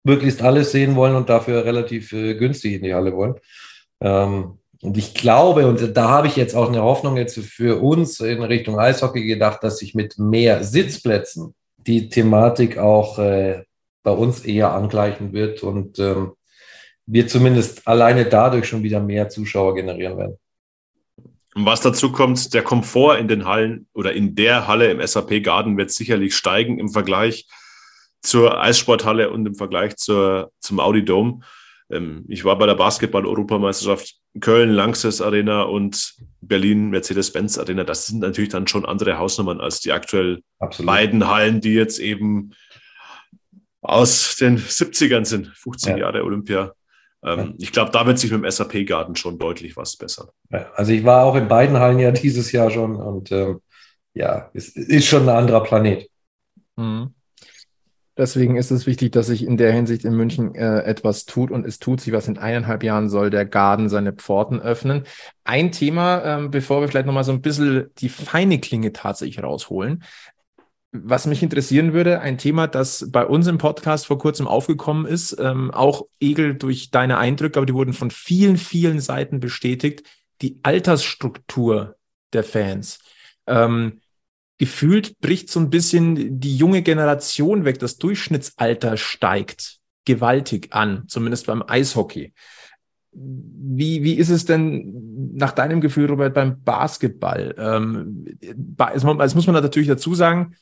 möglichst 0.07 0.41
alles 0.41 0.71
sehen 0.71 0.95
wollen 0.95 1.17
und 1.17 1.29
dafür 1.29 1.65
relativ 1.65 2.13
äh, 2.13 2.35
günstig 2.35 2.75
in 2.75 2.83
die 2.83 2.95
Halle 2.95 3.15
wollen. 3.15 3.35
Ähm, 4.01 4.59
und 4.81 4.97
ich 4.97 5.15
glaube, 5.15 5.67
und 5.67 5.97
da 5.97 6.09
habe 6.09 6.29
ich 6.29 6.37
jetzt 6.37 6.55
auch 6.55 6.69
eine 6.69 6.83
Hoffnung 6.83 7.17
jetzt 7.17 7.39
für 7.39 7.83
uns 7.83 8.21
in 8.21 8.43
Richtung 8.43 8.79
Eishockey 8.79 9.27
gedacht, 9.27 9.63
dass 9.63 9.79
sich 9.79 9.95
mit 9.95 10.19
mehr 10.19 10.63
Sitzplätzen 10.63 11.55
die 11.77 12.09
Thematik 12.09 12.79
auch 12.79 13.19
äh, 13.19 13.65
bei 14.05 14.13
uns 14.13 14.45
eher 14.45 14.73
angleichen 14.73 15.33
wird 15.33 15.65
und 15.65 15.99
ähm, 15.99 16.33
wir 17.07 17.27
zumindest 17.27 17.87
alleine 17.89 18.27
dadurch 18.27 18.69
schon 18.69 18.83
wieder 18.83 19.01
mehr 19.01 19.29
Zuschauer 19.29 19.75
generieren 19.75 20.19
werden. 20.19 20.39
Und 21.55 21.65
was 21.67 21.81
dazu 21.81 22.13
kommt, 22.13 22.53
der 22.55 22.63
Komfort 22.63 23.19
in 23.19 23.29
den 23.29 23.47
Hallen 23.47 23.89
oder 23.95 24.13
in 24.13 24.37
der 24.37 24.69
Halle 24.69 24.91
im 24.91 25.05
SAP 25.05 25.43
Garden 25.43 25.77
wird 25.77 25.91
sicherlich 25.91 26.37
steigen 26.37 26.79
im 26.79 26.91
Vergleich 26.91 27.49
zur 28.27 28.61
Eissporthalle 28.61 29.31
und 29.31 29.47
im 29.47 29.55
Vergleich 29.55 29.97
zur, 29.97 30.51
zum 30.61 30.81
Audi 30.81 31.05
Dome. 31.05 31.41
Ähm, 31.91 32.25
ich 32.29 32.45
war 32.45 32.59
bei 32.59 32.67
der 32.67 32.75
Basketball-Europameisterschaft 32.75 34.17
Köln, 34.41 34.71
Langsess 34.71 35.21
Arena 35.21 35.63
und 35.63 36.15
Berlin 36.41 36.91
Mercedes-Benz 36.91 37.59
Arena. 37.59 37.85
Das 37.85 38.07
sind 38.07 38.21
natürlich 38.21 38.51
dann 38.51 38.67
schon 38.67 38.85
andere 38.85 39.19
Hausnummern 39.19 39.61
als 39.61 39.81
die 39.81 39.93
aktuell 39.93 40.43
Absolut. 40.59 40.87
beiden 40.87 41.29
Hallen, 41.29 41.61
die 41.61 41.75
jetzt 41.75 41.99
eben 41.99 42.53
aus 43.81 44.37
den 44.37 44.59
70ern 44.59 45.25
sind, 45.25 45.47
15 45.55 45.93
ja. 45.93 46.05
Jahre 46.05 46.25
Olympia. 46.25 46.73
Ähm, 47.25 47.39
ja. 47.39 47.55
Ich 47.59 47.73
glaube, 47.73 47.93
da 47.93 48.05
wird 48.07 48.19
sich 48.19 48.31
mit 48.33 48.43
dem 48.43 48.51
SAP-Garten 48.51 49.15
schon 49.15 49.39
deutlich 49.39 49.77
was 49.77 49.97
bessern. 49.97 50.29
Ja, 50.51 50.71
also 50.75 50.93
ich 50.93 51.05
war 51.05 51.25
auch 51.25 51.37
in 51.37 51.49
beiden 51.49 51.79
Hallen 51.79 52.01
ja 52.01 52.11
dieses 52.11 52.51
Jahr 52.51 52.71
schon 52.71 52.97
und 52.97 53.31
ähm, 53.31 53.61
ja, 54.15 54.51
es 54.55 54.71
ist 54.71 55.07
schon 55.07 55.29
ein 55.29 55.37
anderer 55.37 55.63
Planet. 55.63 56.11
Mhm. 56.77 57.16
Deswegen 58.17 58.57
ist 58.57 58.71
es 58.71 58.87
wichtig, 58.87 59.13
dass 59.13 59.27
sich 59.27 59.45
in 59.45 59.59
der 59.59 59.73
Hinsicht 59.73 60.05
in 60.05 60.15
München 60.15 60.55
äh, 60.55 60.81
etwas 60.85 61.27
tut 61.27 61.51
und 61.51 61.67
es 61.67 61.79
tut 61.79 62.01
sich 62.01 62.15
was. 62.15 62.29
In 62.29 62.39
eineinhalb 62.39 62.83
Jahren 62.83 63.11
soll 63.11 63.29
der 63.29 63.45
Garden 63.45 63.91
seine 63.91 64.15
Pforten 64.15 64.61
öffnen. 64.61 65.05
Ein 65.45 65.71
Thema, 65.71 66.25
ähm, 66.25 66.51
bevor 66.51 66.81
wir 66.81 66.89
vielleicht 66.89 67.07
nochmal 67.07 67.25
so 67.25 67.33
ein 67.33 67.43
bisschen 67.43 67.91
die 67.99 68.09
feine 68.09 68.59
Klinge 68.59 68.95
tatsächlich 68.95 69.43
rausholen. 69.43 70.03
Was 70.93 71.27
mich 71.27 71.43
interessieren 71.43 71.93
würde, 71.93 72.21
ein 72.21 72.39
Thema, 72.39 72.69
das 72.69 73.11
bei 73.11 73.27
uns 73.27 73.49
im 73.49 73.59
Podcast 73.59 74.07
vor 74.07 74.17
kurzem 74.17 74.49
aufgekommen 74.49 75.05
ist, 75.05 75.37
ähm, 75.39 75.71
auch 75.71 76.07
Egel 76.19 76.55
durch 76.55 76.91
deine 76.91 77.19
Eindrücke, 77.19 77.59
aber 77.59 77.67
die 77.67 77.75
wurden 77.75 77.93
von 77.93 78.11
vielen, 78.11 78.57
vielen 78.57 79.01
Seiten 79.01 79.41
bestätigt, 79.41 80.05
die 80.41 80.59
Altersstruktur 80.63 81.97
der 82.33 82.45
Fans. 82.45 82.99
Ähm, 83.47 84.01
gefühlt 84.59 85.19
bricht 85.21 85.51
so 85.51 85.61
ein 85.61 85.71
bisschen 85.71 86.41
die 86.41 86.57
junge 86.57 86.83
Generation 86.83 87.65
weg. 87.65 87.79
Das 87.79 87.99
Durchschnittsalter 87.99 88.97
steigt 88.97 89.79
gewaltig 90.05 90.69
an, 90.73 91.05
zumindest 91.09 91.47
beim 91.47 91.63
Eishockey. 91.67 92.33
Wie, 93.13 94.03
wie 94.03 94.15
ist 94.15 94.29
es 94.29 94.45
denn 94.45 95.33
nach 95.35 95.53
deinem 95.53 95.81
Gefühl, 95.81 96.07
Robert, 96.07 96.35
beim 96.35 96.63
Basketball? 96.63 97.55
Ähm, 97.59 98.27
es 98.93 99.35
muss 99.35 99.47
man 99.47 99.55
natürlich 99.55 99.89
dazu 99.89 100.15
sagen, 100.15 100.55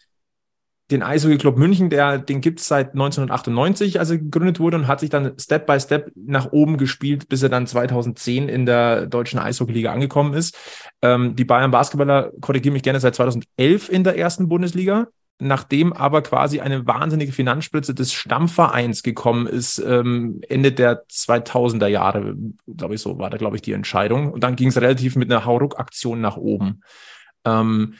den 0.90 1.02
Eishockey 1.02 1.38
Club 1.38 1.56
München, 1.56 1.88
der, 1.88 2.18
den 2.18 2.40
gibt 2.40 2.60
es 2.60 2.68
seit 2.68 2.92
1998, 2.92 3.98
als 3.98 4.10
er 4.10 4.18
gegründet 4.18 4.60
wurde 4.60 4.76
und 4.76 4.86
hat 4.86 5.00
sich 5.00 5.08
dann 5.08 5.32
Step 5.38 5.66
by 5.66 5.80
Step 5.80 6.12
nach 6.14 6.52
oben 6.52 6.76
gespielt, 6.76 7.28
bis 7.28 7.42
er 7.42 7.48
dann 7.48 7.66
2010 7.66 8.48
in 8.48 8.66
der 8.66 9.06
deutschen 9.06 9.38
Eishockeyliga 9.38 9.92
angekommen 9.92 10.34
ist. 10.34 10.56
Ähm, 11.00 11.36
die 11.36 11.44
Bayern 11.46 11.70
Basketballer 11.70 12.32
korrigieren 12.40 12.74
mich 12.74 12.82
gerne 12.82 13.00
seit 13.00 13.14
2011 13.14 13.88
in 13.88 14.04
der 14.04 14.18
ersten 14.18 14.48
Bundesliga. 14.48 15.08
Nachdem 15.40 15.92
aber 15.92 16.22
quasi 16.22 16.60
eine 16.60 16.86
wahnsinnige 16.86 17.32
Finanzspritze 17.32 17.92
des 17.92 18.12
Stammvereins 18.12 19.02
gekommen 19.02 19.48
ist, 19.48 19.78
ähm, 19.78 20.40
Ende 20.48 20.70
der 20.70 21.06
2000er 21.08 21.88
Jahre, 21.88 22.36
glaube 22.68 22.94
ich, 22.94 23.00
so 23.00 23.18
war 23.18 23.30
da, 23.30 23.36
glaube 23.36 23.56
ich, 23.56 23.62
die 23.62 23.72
Entscheidung. 23.72 24.30
Und 24.32 24.44
dann 24.44 24.54
ging 24.54 24.68
es 24.68 24.80
relativ 24.80 25.16
mit 25.16 25.32
einer 25.32 25.44
Hauruck-Aktion 25.44 26.20
nach 26.20 26.36
oben. 26.36 26.82
Ähm, 27.44 27.94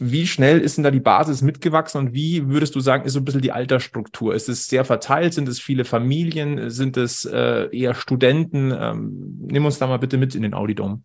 wie 0.00 0.26
schnell 0.26 0.60
ist 0.60 0.76
denn 0.76 0.84
da 0.84 0.90
die 0.90 1.00
Basis 1.00 1.42
mitgewachsen 1.42 1.98
und 1.98 2.14
wie 2.14 2.48
würdest 2.48 2.74
du 2.74 2.80
sagen, 2.80 3.04
ist 3.04 3.14
so 3.14 3.20
ein 3.20 3.24
bisschen 3.24 3.40
die 3.40 3.52
Altersstruktur? 3.52 4.34
Ist 4.34 4.48
es 4.48 4.66
sehr 4.66 4.84
verteilt? 4.84 5.34
Sind 5.34 5.48
es 5.48 5.60
viele 5.60 5.84
Familien? 5.84 6.70
Sind 6.70 6.96
es 6.96 7.24
äh, 7.24 7.68
eher 7.76 7.94
Studenten? 7.94 8.72
Ähm, 8.78 9.38
nimm 9.40 9.64
uns 9.64 9.78
da 9.78 9.86
mal 9.86 9.98
bitte 9.98 10.18
mit 10.18 10.34
in 10.34 10.42
den 10.42 10.54
Audidom. 10.54 11.04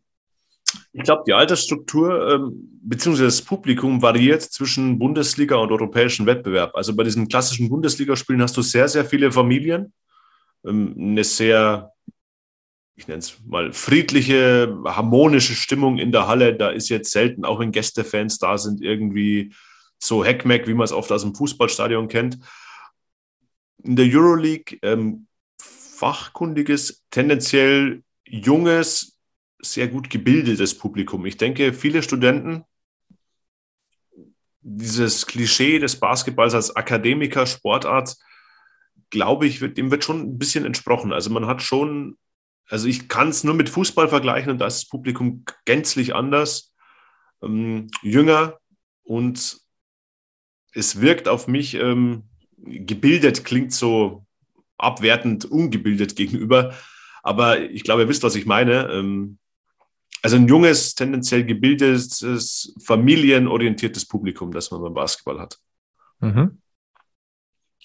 Ich 0.91 1.03
glaube, 1.03 1.23
die 1.25 1.33
Altersstruktur 1.33 2.33
ähm, 2.33 2.79
bzw. 2.83 3.23
das 3.23 3.41
Publikum 3.41 4.01
variiert 4.01 4.41
zwischen 4.41 4.99
Bundesliga 4.99 5.55
und 5.55 5.71
europäischem 5.71 6.25
Wettbewerb. 6.25 6.75
Also 6.75 6.95
bei 6.95 7.03
diesen 7.03 7.27
klassischen 7.27 7.69
Bundesligaspielen 7.69 8.41
hast 8.41 8.57
du 8.57 8.61
sehr, 8.61 8.87
sehr 8.87 9.05
viele 9.05 9.31
Familien, 9.31 9.93
ähm, 10.65 10.95
eine 10.97 11.23
sehr 11.23 11.92
ich 12.95 13.07
nenne 13.07 13.19
es 13.19 13.39
mal, 13.45 13.73
friedliche, 13.73 14.77
harmonische 14.85 15.55
Stimmung 15.55 15.97
in 15.97 16.11
der 16.11 16.27
Halle. 16.27 16.55
Da 16.55 16.69
ist 16.69 16.89
jetzt 16.89 17.11
selten, 17.11 17.45
auch 17.45 17.59
wenn 17.59 17.71
Gästefans 17.71 18.37
da 18.37 18.57
sind, 18.57 18.81
irgendwie 18.81 19.53
so 19.99 20.23
Heckmeck, 20.23 20.67
wie 20.67 20.73
man 20.73 20.85
es 20.85 20.91
oft 20.91 21.11
aus 21.11 21.23
dem 21.23 21.33
Fußballstadion 21.33 22.07
kennt. 22.07 22.37
In 23.83 23.95
der 23.95 24.05
Euroleague 24.05 24.77
ähm, 24.81 25.27
fachkundiges, 25.59 27.03
tendenziell 27.09 28.03
junges, 28.25 29.17
sehr 29.59 29.87
gut 29.87 30.09
gebildetes 30.09 30.77
Publikum. 30.77 31.25
Ich 31.25 31.37
denke, 31.37 31.73
viele 31.73 32.03
Studenten, 32.03 32.63
dieses 34.61 35.25
Klischee 35.25 35.79
des 35.79 35.99
Basketballs 35.99 36.53
als 36.53 36.75
Akademiker, 36.75 37.45
Sportart, 37.45 38.15
glaube 39.09 39.45
ich, 39.47 39.61
wird, 39.61 39.77
dem 39.77 39.91
wird 39.91 40.03
schon 40.03 40.21
ein 40.21 40.37
bisschen 40.37 40.65
entsprochen. 40.65 41.11
Also 41.11 41.29
man 41.29 41.47
hat 41.47 41.61
schon 41.61 42.17
also 42.69 42.87
ich 42.87 43.07
kann 43.07 43.29
es 43.29 43.43
nur 43.43 43.53
mit 43.53 43.69
Fußball 43.69 44.07
vergleichen 44.07 44.51
und 44.51 44.59
da 44.59 44.67
ist 44.67 44.83
das 44.83 44.89
Publikum 44.89 45.43
gänzlich 45.65 46.15
anders, 46.15 46.73
ähm, 47.41 47.89
jünger 48.01 48.57
und 49.03 49.59
es 50.73 51.01
wirkt 51.01 51.27
auf 51.27 51.47
mich 51.47 51.75
ähm, 51.75 52.23
gebildet, 52.57 53.45
klingt 53.45 53.73
so 53.73 54.25
abwertend, 54.77 55.45
ungebildet 55.45 56.15
gegenüber, 56.15 56.73
aber 57.21 57.61
ich 57.61 57.83
glaube, 57.83 58.03
ihr 58.03 58.09
wisst, 58.09 58.23
was 58.23 58.35
ich 58.35 58.45
meine. 58.45 58.89
Ähm, 58.91 59.37
also 60.21 60.37
ein 60.37 60.47
junges, 60.47 60.95
tendenziell 60.95 61.43
gebildetes, 61.43 62.73
familienorientiertes 62.85 64.07
Publikum, 64.07 64.51
das 64.51 64.71
man 64.71 64.81
beim 64.81 64.93
Basketball 64.93 65.39
hat. 65.39 65.59
Mhm. 66.19 66.61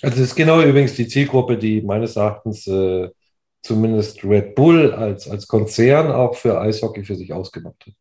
Also 0.00 0.16
das 0.16 0.30
ist 0.30 0.36
genau 0.36 0.62
übrigens 0.62 0.94
die 0.94 1.08
Zielgruppe, 1.08 1.58
die 1.58 1.82
meines 1.82 2.14
Erachtens 2.14 2.66
äh, 2.68 3.10
zumindest 3.62 4.24
Red 4.24 4.54
Bull 4.54 4.92
als, 4.92 5.28
als 5.28 5.46
Konzern 5.46 6.10
auch 6.12 6.34
für 6.34 6.60
Eishockey 6.60 7.04
für 7.04 7.16
sich 7.16 7.32
ausgemacht 7.32 7.86
hat. 7.86 7.94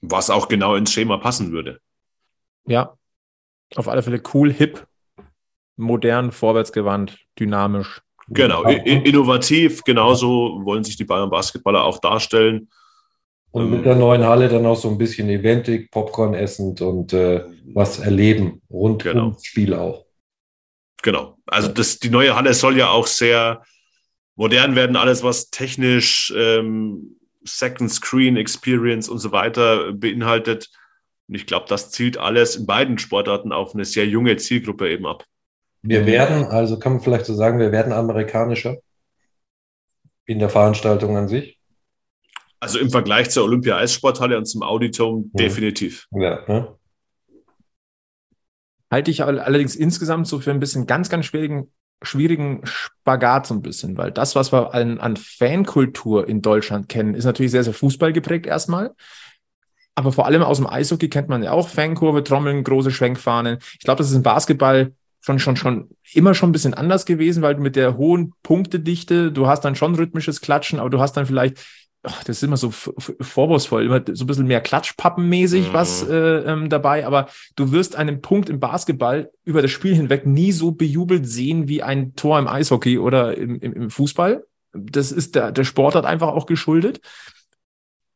Was 0.00 0.30
auch 0.30 0.48
genau 0.48 0.76
ins 0.76 0.92
Schema 0.92 1.18
passen 1.18 1.52
würde. 1.52 1.80
Ja, 2.66 2.96
auf 3.74 3.88
alle 3.88 4.02
Fälle 4.02 4.22
cool, 4.32 4.52
hip, 4.52 4.86
modern, 5.76 6.32
vorwärtsgewandt, 6.32 7.18
dynamisch. 7.38 8.02
Genau, 8.28 8.62
innovativ, 8.64 9.82
genauso 9.84 10.60
wollen 10.64 10.84
sich 10.84 10.96
die 10.96 11.04
Bayern 11.04 11.30
Basketballer 11.30 11.82
auch 11.82 11.98
darstellen. 11.98 12.68
Und 13.50 13.70
mit 13.70 13.86
der 13.86 13.96
neuen 13.96 14.24
Halle 14.24 14.48
dann 14.48 14.66
auch 14.66 14.76
so 14.76 14.90
ein 14.90 14.98
bisschen 14.98 15.28
eventig, 15.30 15.90
Popcorn 15.90 16.34
essend 16.34 16.82
und 16.82 17.14
äh, 17.14 17.44
was 17.72 17.98
erleben 17.98 18.60
rund 18.70 19.02
genau. 19.02 19.24
ums 19.24 19.46
Spiel 19.46 19.72
auch. 19.72 20.04
Genau. 21.02 21.38
Also 21.46 21.68
das, 21.68 21.98
die 21.98 22.10
neue 22.10 22.36
Halle 22.36 22.52
soll 22.52 22.76
ja 22.76 22.90
auch 22.90 23.06
sehr 23.06 23.62
modern 24.38 24.76
werden, 24.76 24.96
alles 24.96 25.22
was 25.24 25.50
technisch 25.50 26.32
ähm, 26.34 27.16
Second 27.44 27.90
Screen 27.90 28.36
Experience 28.36 29.08
und 29.08 29.18
so 29.18 29.32
weiter 29.32 29.92
beinhaltet. 29.92 30.70
Und 31.26 31.34
ich 31.34 31.44
glaube, 31.44 31.66
das 31.68 31.90
zielt 31.90 32.18
alles 32.18 32.54
in 32.54 32.64
beiden 32.64 32.98
Sportarten 32.98 33.52
auf 33.52 33.74
eine 33.74 33.84
sehr 33.84 34.06
junge 34.06 34.36
Zielgruppe 34.36 34.90
eben 34.90 35.06
ab. 35.06 35.24
Wir 35.82 36.06
werden, 36.06 36.44
also 36.44 36.78
kann 36.78 36.94
man 36.94 37.02
vielleicht 37.02 37.26
so 37.26 37.34
sagen, 37.34 37.58
wir 37.58 37.72
werden 37.72 37.92
amerikanischer 37.92 38.76
in 40.24 40.38
der 40.38 40.48
Veranstaltung 40.48 41.16
an 41.16 41.28
sich. 41.28 41.58
Also 42.60 42.78
im 42.78 42.90
Vergleich 42.90 43.30
zur 43.30 43.44
Olympia-Eissporthalle 43.44 44.36
und 44.36 44.46
zum 44.46 44.62
Auditorium 44.62 45.30
mhm. 45.32 45.36
definitiv. 45.36 46.06
Ja, 46.12 46.44
ne? 46.46 46.76
Halte 48.90 49.10
ich 49.10 49.22
allerdings 49.22 49.74
insgesamt 49.74 50.28
so 50.28 50.38
für 50.38 50.50
ein 50.50 50.60
bisschen 50.60 50.86
ganz, 50.86 51.08
ganz 51.08 51.26
schwierigen 51.26 51.72
schwierigen 52.02 52.60
Spagat 52.64 53.46
so 53.46 53.54
ein 53.54 53.62
bisschen, 53.62 53.96
weil 53.96 54.12
das, 54.12 54.36
was 54.36 54.52
wir 54.52 54.74
an, 54.74 55.00
an 55.00 55.16
Fankultur 55.16 56.28
in 56.28 56.42
Deutschland 56.42 56.88
kennen, 56.88 57.14
ist 57.14 57.24
natürlich 57.24 57.52
sehr, 57.52 57.64
sehr 57.64 57.74
Fußball 57.74 58.12
geprägt 58.12 58.46
erstmal. 58.46 58.94
Aber 59.94 60.12
vor 60.12 60.26
allem 60.26 60.42
aus 60.42 60.58
dem 60.58 60.66
Eishockey 60.68 61.08
kennt 61.08 61.28
man 61.28 61.42
ja 61.42 61.50
auch 61.50 61.68
Fankurve, 61.68 62.22
Trommeln, 62.22 62.62
große 62.62 62.92
Schwenkfahnen. 62.92 63.58
Ich 63.72 63.80
glaube, 63.80 63.98
das 63.98 64.10
ist 64.10 64.16
im 64.16 64.22
Basketball 64.22 64.92
schon, 65.20 65.40
schon, 65.40 65.56
schon 65.56 65.88
immer 66.12 66.34
schon 66.34 66.50
ein 66.50 66.52
bisschen 66.52 66.74
anders 66.74 67.04
gewesen, 67.04 67.42
weil 67.42 67.56
du 67.56 67.60
mit 67.60 67.74
der 67.74 67.96
hohen 67.96 68.32
Punktedichte, 68.44 69.32
du 69.32 69.48
hast 69.48 69.64
dann 69.64 69.74
schon 69.74 69.96
rhythmisches 69.96 70.40
Klatschen, 70.40 70.78
aber 70.78 70.90
du 70.90 71.00
hast 71.00 71.16
dann 71.16 71.26
vielleicht 71.26 71.66
ach, 72.02 72.24
das 72.24 72.38
ist 72.38 72.42
immer 72.42 72.56
so 72.56 72.70
vorwurfsvoll, 72.70 73.84
immer 73.84 74.02
so 74.12 74.24
ein 74.24 74.26
bisschen 74.26 74.46
mehr 74.46 74.60
Klatschpappenmäßig 74.60 75.68
mhm. 75.68 75.72
was 75.72 76.08
äh, 76.08 76.14
ähm, 76.14 76.68
dabei, 76.68 77.06
aber 77.06 77.28
du 77.56 77.72
wirst 77.72 77.96
einen 77.96 78.20
Punkt 78.20 78.48
im 78.48 78.60
Basketball 78.60 79.30
über 79.44 79.62
das 79.62 79.70
Spiel 79.70 79.94
hinweg 79.94 80.26
nie 80.26 80.52
so 80.52 80.72
bejubelt 80.72 81.26
sehen 81.26 81.68
wie 81.68 81.82
ein 81.82 82.14
Tor 82.14 82.38
im 82.38 82.48
Eishockey 82.48 82.98
oder 82.98 83.36
im, 83.36 83.58
im, 83.60 83.72
im 83.72 83.90
Fußball. 83.90 84.44
Das 84.72 85.12
ist 85.12 85.34
der, 85.34 85.50
der 85.50 85.64
Sportart 85.64 86.04
einfach 86.04 86.28
auch 86.28 86.46
geschuldet. 86.46 87.00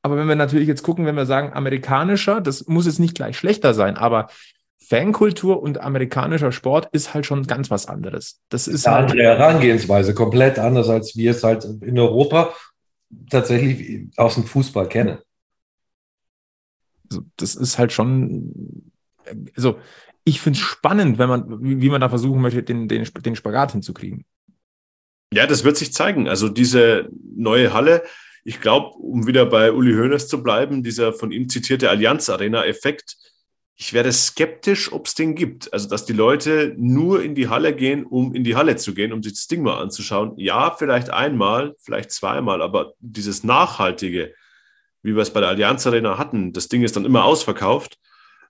Aber 0.03 0.16
wenn 0.16 0.28
wir 0.28 0.37
natürlich 0.37 0.68
jetzt 0.68 0.83
gucken, 0.83 1.07
wenn 1.07 1.14
wir 1.14 1.26
sagen 1.26 1.53
amerikanischer, 1.53 2.41
das 2.41 2.66
muss 2.66 2.87
jetzt 2.87 2.99
nicht 2.99 3.14
gleich 3.14 3.39
schlechter 3.39 3.72
sein, 3.72 3.97
aber 3.97 4.28
Fankultur 4.85 5.62
und 5.62 5.80
amerikanischer 5.80 6.51
Sport 6.51 6.89
ist 6.93 7.14
halt 7.14 7.24
schon 7.24 7.47
ganz 7.47 7.70
was 7.70 7.87
anderes. 7.87 8.41
Das 8.49 8.66
ist 8.66 8.87
eine 8.87 8.97
halt 8.97 9.11
andere 9.11 9.22
Herangehensweise, 9.22 10.12
komplett 10.12 10.59
anders, 10.59 10.89
als 10.89 11.16
wir 11.16 11.30
es 11.30 11.45
halt 11.45 11.64
in 11.64 11.99
Europa 11.99 12.53
tatsächlich 13.30 14.08
aus 14.16 14.34
dem 14.34 14.44
Fußball 14.44 14.88
kenne. 14.88 15.22
Also 17.10 17.24
das 17.36 17.54
ist 17.54 17.78
halt 17.78 17.92
schon, 17.92 18.92
also 19.56 19.78
ich 20.24 20.40
finde 20.40 20.58
es 20.58 20.64
spannend, 20.64 21.18
wenn 21.18 21.28
man, 21.28 21.62
wie 21.62 21.90
man 21.90 22.00
da 22.00 22.08
versuchen 22.08 22.40
möchte, 22.40 22.62
den, 22.62 22.88
den, 22.88 23.04
den 23.04 23.36
Spagat 23.36 23.72
hinzukriegen. 23.72 24.24
Ja, 25.32 25.46
das 25.46 25.64
wird 25.64 25.76
sich 25.76 25.92
zeigen. 25.92 26.28
Also 26.28 26.48
diese 26.48 27.08
neue 27.34 27.72
Halle, 27.72 28.02
ich 28.44 28.60
glaube, 28.60 28.96
um 28.96 29.26
wieder 29.26 29.46
bei 29.46 29.72
Uli 29.72 29.94
Hoeneß 29.94 30.28
zu 30.28 30.42
bleiben, 30.42 30.82
dieser 30.82 31.12
von 31.12 31.32
ihm 31.32 31.48
zitierte 31.48 31.90
Allianz 31.90 32.28
Arena-Effekt, 32.28 33.16
ich 33.83 33.93
wäre 33.93 34.12
skeptisch, 34.12 34.93
ob 34.93 35.07
es 35.07 35.16
den 35.16 35.35
gibt. 35.35 35.72
Also, 35.72 35.89
dass 35.89 36.05
die 36.05 36.12
Leute 36.12 36.72
nur 36.78 37.20
in 37.20 37.35
die 37.35 37.49
Halle 37.49 37.74
gehen, 37.74 38.05
um 38.05 38.33
in 38.33 38.45
die 38.45 38.55
Halle 38.55 38.76
zu 38.76 38.95
gehen, 38.95 39.12
um 39.12 39.24
sich 39.24 39.33
das 39.33 39.49
Ding 39.49 39.62
mal 39.62 39.83
anzuschauen. 39.83 40.35
Ja, 40.37 40.70
vielleicht 40.70 41.11
einmal, 41.11 41.74
vielleicht 41.80 42.12
zweimal, 42.12 42.62
aber 42.62 42.93
dieses 43.01 43.43
Nachhaltige, 43.43 44.35
wie 45.03 45.16
wir 45.16 45.22
es 45.22 45.33
bei 45.33 45.41
der 45.41 45.49
Allianz 45.49 45.85
Arena 45.85 46.16
hatten, 46.16 46.53
das 46.53 46.68
Ding 46.68 46.85
ist 46.85 46.95
dann 46.95 47.05
immer 47.05 47.24
ausverkauft, 47.24 47.99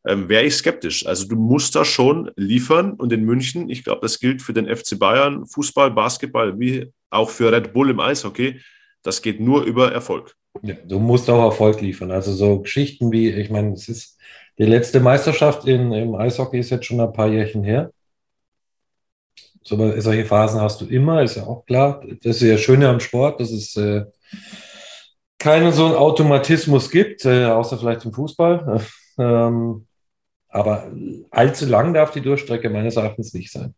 ähm, 0.05 0.29
wäre 0.29 0.45
ich 0.45 0.55
skeptisch. 0.55 1.07
Also, 1.07 1.27
du 1.27 1.37
musst 1.37 1.75
da 1.77 1.87
schon 1.87 2.31
liefern 2.37 2.93
und 2.93 3.11
in 3.11 3.25
München, 3.25 3.71
ich 3.71 3.85
glaube, 3.85 4.03
das 4.03 4.21
gilt 4.21 4.43
für 4.43 4.53
den 4.53 4.67
FC 4.67 4.99
Bayern, 4.99 5.47
Fußball, 5.47 5.93
Basketball, 5.93 6.61
wie 6.61 6.93
auch 7.09 7.31
für 7.31 7.51
Red 7.51 7.73
Bull 7.73 7.89
im 7.89 8.01
Eishockey. 8.01 8.61
Das 9.03 9.23
geht 9.23 9.41
nur 9.41 9.65
über 9.65 9.93
Erfolg. 9.93 10.37
Ja, 10.61 10.75
du 10.75 10.99
musst 10.99 11.31
auch 11.31 11.43
Erfolg 11.43 11.81
liefern. 11.81 12.11
Also 12.11 12.35
so 12.35 12.61
Geschichten 12.61 13.11
wie, 13.11 13.31
ich 13.31 13.49
meine, 13.49 13.73
es 13.73 13.89
ist 13.89 14.19
die 14.59 14.65
letzte 14.65 15.01
Meisterschaft 15.01 15.67
in, 15.67 15.93
im 15.93 16.15
Eishockey 16.15 16.59
ist 16.59 16.71
jetzt 16.71 16.87
schon 16.87 17.01
ein 17.01 17.13
paar 17.13 17.29
Jährchen 17.29 17.65
her. 17.65 17.91
So, 19.65 19.77
solche 20.01 20.25
Phasen 20.25 20.61
hast 20.61 20.81
du 20.81 20.87
immer, 20.87 21.23
ist 21.23 21.37
ja 21.37 21.45
auch 21.45 21.65
klar. 21.67 22.03
Das 22.23 22.37
ist 22.37 22.43
ja 22.43 22.59
Schöne 22.59 22.89
am 22.89 23.01
Sport, 23.01 23.41
dass 23.41 23.51
es 23.51 23.77
äh, 23.77 24.05
keinen 25.39 25.73
so 25.73 25.87
einen 25.87 25.95
Automatismus 25.95 26.91
gibt, 26.91 27.25
äh, 27.25 27.47
außer 27.47 27.79
vielleicht 27.79 28.05
im 28.05 28.13
Fußball. 28.13 28.81
Ähm, 29.19 29.87
aber 30.49 30.91
allzu 31.31 31.67
lang 31.67 31.93
darf 31.93 32.13
die 32.13 32.23
Durchstrecke 32.23 32.71
meines 32.71 32.97
Erachtens 32.97 33.35
nicht 33.35 33.53
sein. 33.53 33.75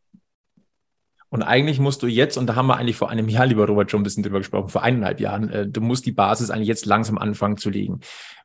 Und 1.28 1.42
eigentlich 1.42 1.80
musst 1.80 2.00
du 2.04 2.06
jetzt, 2.06 2.36
und 2.36 2.46
da 2.46 2.54
haben 2.54 2.68
wir 2.68 2.76
eigentlich 2.76 2.94
vor 2.94 3.10
einem 3.10 3.28
Jahr, 3.28 3.46
lieber 3.46 3.66
Robert, 3.66 3.90
schon 3.90 4.02
ein 4.02 4.04
bisschen 4.04 4.22
drüber 4.22 4.38
gesprochen, 4.38 4.68
vor 4.68 4.84
eineinhalb 4.84 5.18
Jahren, 5.18 5.50
äh, 5.50 5.66
du 5.66 5.80
musst 5.80 6.06
die 6.06 6.12
Basis 6.12 6.50
eigentlich 6.50 6.68
jetzt 6.68 6.86
langsam 6.86 7.18
anfangen 7.18 7.56
zu 7.56 7.70
legen. 7.70 7.98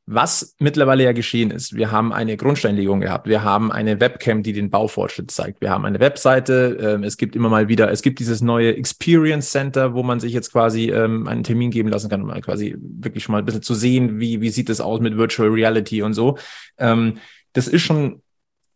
Was 0.05 0.55
mittlerweile 0.57 1.03
ja 1.03 1.11
geschehen 1.11 1.51
ist, 1.51 1.75
wir 1.75 1.91
haben 1.91 2.11
eine 2.11 2.35
Grundsteinlegung 2.35 2.99
gehabt, 2.99 3.27
wir 3.27 3.43
haben 3.43 3.71
eine 3.71 3.99
Webcam, 3.99 4.41
die 4.41 4.53
den 4.53 4.71
Baufortschritt 4.71 5.29
zeigt, 5.29 5.61
wir 5.61 5.69
haben 5.69 5.85
eine 5.85 5.99
Webseite, 5.99 6.97
äh, 6.99 7.05
es 7.05 7.15
gibt 7.15 7.35
immer 7.35 7.49
mal 7.49 7.67
wieder, 7.67 7.91
es 7.91 8.01
gibt 8.01 8.17
dieses 8.17 8.41
neue 8.41 8.75
Experience 8.75 9.51
Center, 9.51 9.93
wo 9.93 10.01
man 10.01 10.19
sich 10.19 10.33
jetzt 10.33 10.51
quasi 10.51 10.89
ähm, 10.89 11.27
einen 11.27 11.43
Termin 11.43 11.69
geben 11.69 11.89
lassen 11.89 12.09
kann, 12.09 12.23
um 12.23 12.27
mal 12.27 12.41
quasi 12.41 12.75
wirklich 12.79 13.23
schon 13.23 13.33
mal 13.33 13.39
ein 13.39 13.45
bisschen 13.45 13.61
zu 13.61 13.75
sehen, 13.75 14.19
wie, 14.19 14.41
wie 14.41 14.49
sieht 14.49 14.71
es 14.71 14.81
aus 14.81 14.99
mit 14.99 15.15
Virtual 15.15 15.49
Reality 15.49 16.01
und 16.01 16.15
so. 16.15 16.39
Ähm, 16.79 17.19
das 17.53 17.67
ist 17.67 17.83
schon, 17.83 18.23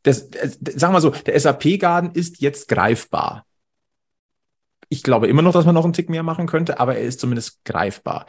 das, 0.04 0.30
äh, 0.34 0.52
sagen 0.76 0.94
wir 0.94 1.02
so, 1.02 1.10
der 1.10 1.40
SAP-Garden 1.40 2.12
ist 2.12 2.42
jetzt 2.42 2.68
greifbar. 2.68 3.46
Ich 4.90 5.02
glaube 5.02 5.28
immer 5.28 5.42
noch, 5.42 5.54
dass 5.54 5.66
man 5.66 5.74
noch 5.74 5.84
einen 5.84 5.94
Tick 5.94 6.10
mehr 6.10 6.22
machen 6.22 6.46
könnte, 6.46 6.80
aber 6.80 6.96
er 6.96 7.06
ist 7.06 7.20
zumindest 7.20 7.66
greifbar. 7.66 8.28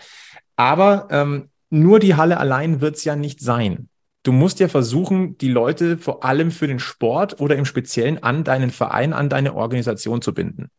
Aber 0.57 1.09
ähm, 1.11 1.51
nur 1.75 1.99
die 1.99 2.14
Halle 2.14 2.39
allein 2.39 2.81
wird 2.81 2.97
es 2.97 3.05
ja 3.05 3.16
nicht 3.16 3.41
sein. 3.41 3.89
Du 4.22 4.33
musst 4.33 4.61
ja 4.61 4.68
versuchen, 4.68 5.37
die 5.37 5.51
Leute 5.51 5.99
vor 5.99 6.25
allem 6.25 6.51
für 6.51 6.66
den 6.66 6.79
Sport 6.79 7.41
oder 7.41 7.57
im 7.57 7.66
Speziellen 7.66 8.22
an 8.22 8.43
deinen 8.43 8.70
Verein, 8.70 9.12
an 9.12 9.29
deine 9.29 9.55
Organisation 9.55 10.22
zu 10.22 10.33
binden. 10.33 10.70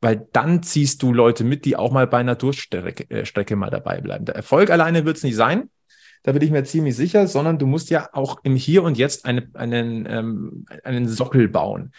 Weil 0.00 0.28
dann 0.32 0.62
ziehst 0.62 1.02
du 1.02 1.12
Leute 1.12 1.42
mit, 1.42 1.64
die 1.64 1.74
auch 1.74 1.90
mal 1.90 2.06
bei 2.06 2.18
einer 2.18 2.36
Durststrecke 2.36 3.10
äh, 3.10 3.24
Strecke 3.24 3.56
mal 3.56 3.70
dabei 3.70 4.00
bleiben. 4.00 4.26
Der 4.26 4.36
Erfolg 4.36 4.70
alleine 4.70 5.04
wird 5.04 5.16
es 5.16 5.24
nicht 5.24 5.34
sein, 5.34 5.70
da 6.22 6.32
bin 6.32 6.42
ich 6.42 6.50
mir 6.50 6.64
ziemlich 6.64 6.96
sicher, 6.96 7.28
sondern 7.28 7.58
du 7.58 7.66
musst 7.66 7.88
ja 7.88 8.08
auch 8.12 8.40
im 8.42 8.56
Hier 8.56 8.82
und 8.82 8.98
Jetzt 8.98 9.24
eine, 9.24 9.48
einen, 9.54 10.06
ähm, 10.06 10.66
einen 10.84 11.08
Sockel 11.08 11.48
bauen. 11.48 11.92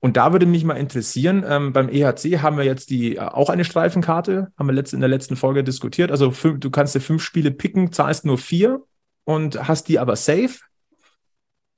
Und 0.00 0.16
da 0.16 0.32
würde 0.32 0.46
mich 0.46 0.64
mal 0.64 0.74
interessieren, 0.74 1.44
ähm, 1.46 1.74
beim 1.74 1.90
EHC 1.90 2.40
haben 2.40 2.56
wir 2.56 2.64
jetzt 2.64 2.88
die 2.88 3.16
äh, 3.16 3.20
auch 3.20 3.50
eine 3.50 3.64
Streifenkarte, 3.64 4.50
haben 4.58 4.66
wir 4.66 4.72
letzt, 4.72 4.94
in 4.94 5.00
der 5.00 5.10
letzten 5.10 5.36
Folge 5.36 5.62
diskutiert. 5.62 6.10
Also 6.10 6.30
fünf, 6.30 6.58
du 6.60 6.70
kannst 6.70 6.94
dir 6.94 7.00
fünf 7.00 7.22
Spiele 7.22 7.50
picken, 7.50 7.92
zahlst 7.92 8.24
nur 8.24 8.38
vier 8.38 8.82
und 9.24 9.68
hast 9.68 9.88
die 9.88 9.98
aber 9.98 10.16
safe. 10.16 10.60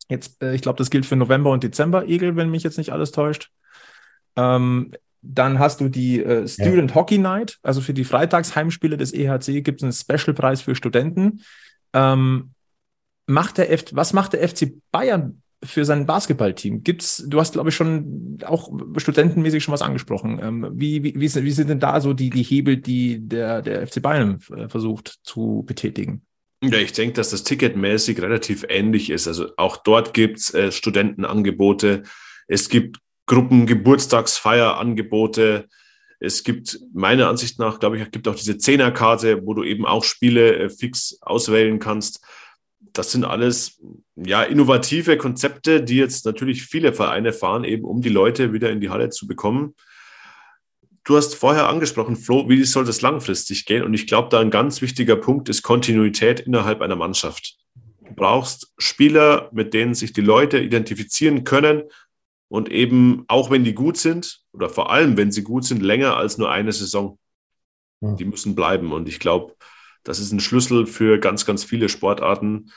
Jetzt, 0.09 0.41
äh, 0.41 0.55
ich 0.55 0.63
glaube, 0.63 0.79
das 0.79 0.91
gilt 0.91 1.05
für 1.05 1.17
November 1.17 1.51
und 1.51 1.65
Dezember, 1.65 2.07
Egel, 2.07 2.37
wenn 2.37 2.51
mich 2.51 2.63
jetzt 2.63 2.79
nicht 2.79 2.93
alles 2.93 3.11
täuscht. 3.11 3.51
Ähm, 4.37 4.93
dann 5.21 5.59
hast 5.59 5.81
du 5.81 5.89
die 5.89 6.23
äh, 6.23 6.47
Student 6.47 6.91
ja. 6.91 6.95
Hockey 6.97 7.19
Night, 7.19 7.59
also 7.63 7.81
für 7.81 7.95
die 7.95 8.05
Freitagsheimspiele 8.05 8.97
des 8.97 9.13
EHC 9.13 9.63
gibt 9.63 9.81
es 9.81 9.85
einen 9.85 9.93
Specialpreis 9.93 10.63
für 10.63 10.75
Studenten. 10.75 11.43
Ähm, 11.93 12.53
macht 13.27 13.59
der 13.59 13.73
F 13.73 13.85
was 13.93 14.13
macht 14.13 14.33
der 14.33 14.49
FC 14.49 14.73
Bayern 14.91 15.43
für 15.65 15.85
sein 15.85 16.07
Basketballteam? 16.07 16.83
Gibt's, 16.83 17.23
du 17.27 17.39
hast, 17.39 17.53
glaube 17.53 17.69
ich, 17.69 17.77
schon 17.77 18.39
auch 18.45 18.73
studentenmäßig 18.97 19.63
schon 19.63 19.73
was 19.73 19.83
angesprochen. 19.83 20.41
Ähm, 20.43 20.69
wie, 20.73 21.05
wie, 21.05 21.21
wie, 21.21 21.29
sind 21.29 21.69
denn 21.69 21.81
da 21.81 22.01
so 22.01 22.13
die, 22.13 22.31
die 22.31 22.43
Hebel, 22.43 22.79
die 22.79 23.21
der, 23.21 23.63
der 23.63 23.87
FC 23.87 24.03
Bayern 24.03 24.41
äh, 24.57 24.69
versucht 24.69 25.21
zu 25.23 25.63
betätigen? 25.67 26.23
Ja, 26.63 26.79
ich 26.79 26.93
denke, 26.93 27.15
dass 27.15 27.31
das 27.31 27.45
ticketmäßig 27.45 28.21
relativ 28.23 28.65
ähnlich 28.69 29.11
ist. 29.11 29.29
Also 29.29 29.51
auch 29.57 29.79
dort 29.79 30.15
gibt 30.15 30.39
es 30.39 30.55
äh, 30.55 30.71
Studentenangebote. 30.73 32.03
Es 32.47 32.69
gibt 32.69 32.99
Gruppengeburtstagsfeierangebote. 33.27 35.69
Es 36.21 36.45
gibt 36.45 36.79
meiner 36.95 37.29
Ansicht 37.29 37.59
nach, 37.59 37.81
glaube 37.81 37.99
ich, 37.99 38.11
gibt 38.11 38.29
auch 38.29 38.37
diese 38.37 38.59
Zehnerkarte, 38.59 39.45
wo 39.45 39.55
du 39.55 39.65
eben 39.65 39.87
auch 39.87 40.05
Spiele 40.05 40.57
äh, 40.57 40.69
fix 40.69 41.19
auswählen 41.21 41.79
kannst 41.79 42.23
das 42.93 43.13
sind 43.13 43.25
alles 43.25 43.81
ja 44.17 44.43
innovative 44.43 45.17
Konzepte, 45.17 45.83
die 45.83 45.97
jetzt 45.97 46.27
natürlich 46.27 46.65
viele 46.65 46.93
Vereine 46.93 47.33
fahren, 47.33 47.65
eben 47.65 47.85
um 47.85 48.03
die 48.03 48.09
Leute 48.09 48.53
wieder 48.53 48.71
in 48.71 48.81
die 48.81 48.91
Halle 48.91 49.11
zu 49.11 49.27
bekommen. 49.27 49.75
Du 51.05 51.17
hast 51.17 51.35
vorher 51.35 51.69
angesprochen, 51.69 52.17
Flo, 52.17 52.49
wie 52.49 52.63
soll 52.65 52.85
das 52.85 53.03
langfristig 53.03 53.65
gehen? 53.67 53.83
Und 53.83 53.95
ich 53.95 54.07
glaube, 54.07 54.29
da 54.29 54.41
ein 54.41 54.51
ganz 54.51 54.83
wichtiger 54.83 55.17
Punkt 55.17 55.49
ist 55.49 55.63
Kontinuität 55.63 56.41
innerhalb 56.41 56.81
einer 56.81 56.97
Mannschaft. 56.97 57.57
Du 57.75 58.15
brauchst 58.15 58.73
Spieler, 58.79 59.49
mit 59.53 59.75
denen 59.75 59.95
sich 59.95 60.13
die 60.13 60.21
Leute 60.21 60.59
identifizieren 60.61 61.45
können 61.45 61.83
und 62.49 62.71
eben, 62.71 63.25
auch 63.27 63.51
wenn 63.51 63.65
die 63.65 63.75
gut 63.75 63.97
sind, 63.97 64.43
oder 64.53 64.69
vor 64.69 64.93
allem, 64.93 65.17
wenn 65.17 65.33
sie 65.33 65.43
gut 65.43 65.65
sind, 65.65 65.83
länger 65.83 66.17
als 66.17 66.39
nur 66.39 66.51
eine 66.51 66.73
Saison. 66.73 67.19
Die 68.01 68.25
müssen 68.25 68.55
bleiben. 68.55 68.93
Und 68.93 69.09
ich 69.09 69.21
glaube, 69.21 69.55
das 70.05 70.19
ist 70.19 70.33
ein 70.33 70.41
Schlüssel 70.41 70.87
für 70.87 71.19
ganz, 71.19 71.47
ganz 71.47 71.65
viele 71.65 71.89
Sportarten, 71.89 72.71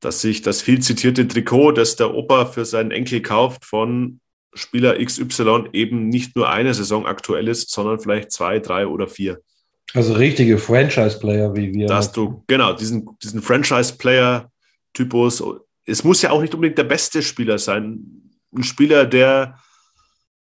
dass 0.00 0.20
sich 0.20 0.42
das 0.42 0.62
viel 0.62 0.80
zitierte 0.80 1.26
Trikot, 1.26 1.72
das 1.72 1.96
der 1.96 2.14
Opa 2.14 2.46
für 2.46 2.64
seinen 2.64 2.90
Enkel 2.90 3.22
kauft, 3.22 3.64
von 3.64 4.20
Spieler 4.54 5.02
XY 5.02 5.68
eben 5.72 6.08
nicht 6.08 6.36
nur 6.36 6.48
eine 6.48 6.74
Saison 6.74 7.06
aktuell 7.06 7.48
ist, 7.48 7.70
sondern 7.70 8.00
vielleicht 8.00 8.30
zwei, 8.30 8.58
drei 8.58 8.86
oder 8.86 9.06
vier. 9.06 9.40
Also 9.94 10.14
richtige 10.14 10.58
Franchise-Player 10.58 11.54
wie 11.54 11.72
wir. 11.72 11.86
Dass 11.86 12.12
du, 12.12 12.42
genau, 12.46 12.72
diesen, 12.72 13.08
diesen 13.22 13.42
Franchise-Player-Typus, 13.42 15.42
es 15.84 16.04
muss 16.04 16.22
ja 16.22 16.30
auch 16.30 16.40
nicht 16.40 16.54
unbedingt 16.54 16.78
der 16.78 16.84
beste 16.84 17.22
Spieler 17.22 17.58
sein. 17.58 18.32
Ein 18.54 18.62
Spieler, 18.62 19.06
der, 19.06 19.58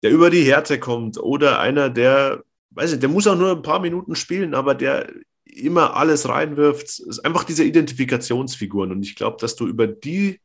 der 0.03 0.11
über 0.11 0.29
die 0.29 0.43
Härte 0.43 0.79
kommt 0.79 1.17
oder 1.17 1.59
einer, 1.59 1.89
der, 1.89 2.43
weiß 2.71 2.93
ich, 2.93 2.99
der 2.99 3.09
muss 3.09 3.27
auch 3.27 3.37
nur 3.37 3.51
ein 3.51 3.63
paar 3.63 3.79
Minuten 3.79 4.15
spielen, 4.15 4.53
aber 4.53 4.75
der 4.75 5.07
immer 5.53 5.95
alles 5.95 6.27
reinwirft. 6.27 6.99
Ist 6.99 7.25
einfach 7.25 7.43
diese 7.43 7.63
Identifikationsfiguren. 7.63 8.91
Und 8.91 9.03
ich 9.03 9.15
glaube, 9.15 9.37
dass 9.39 9.55
du 9.55 9.67
über 9.67 9.87
die 9.87 10.39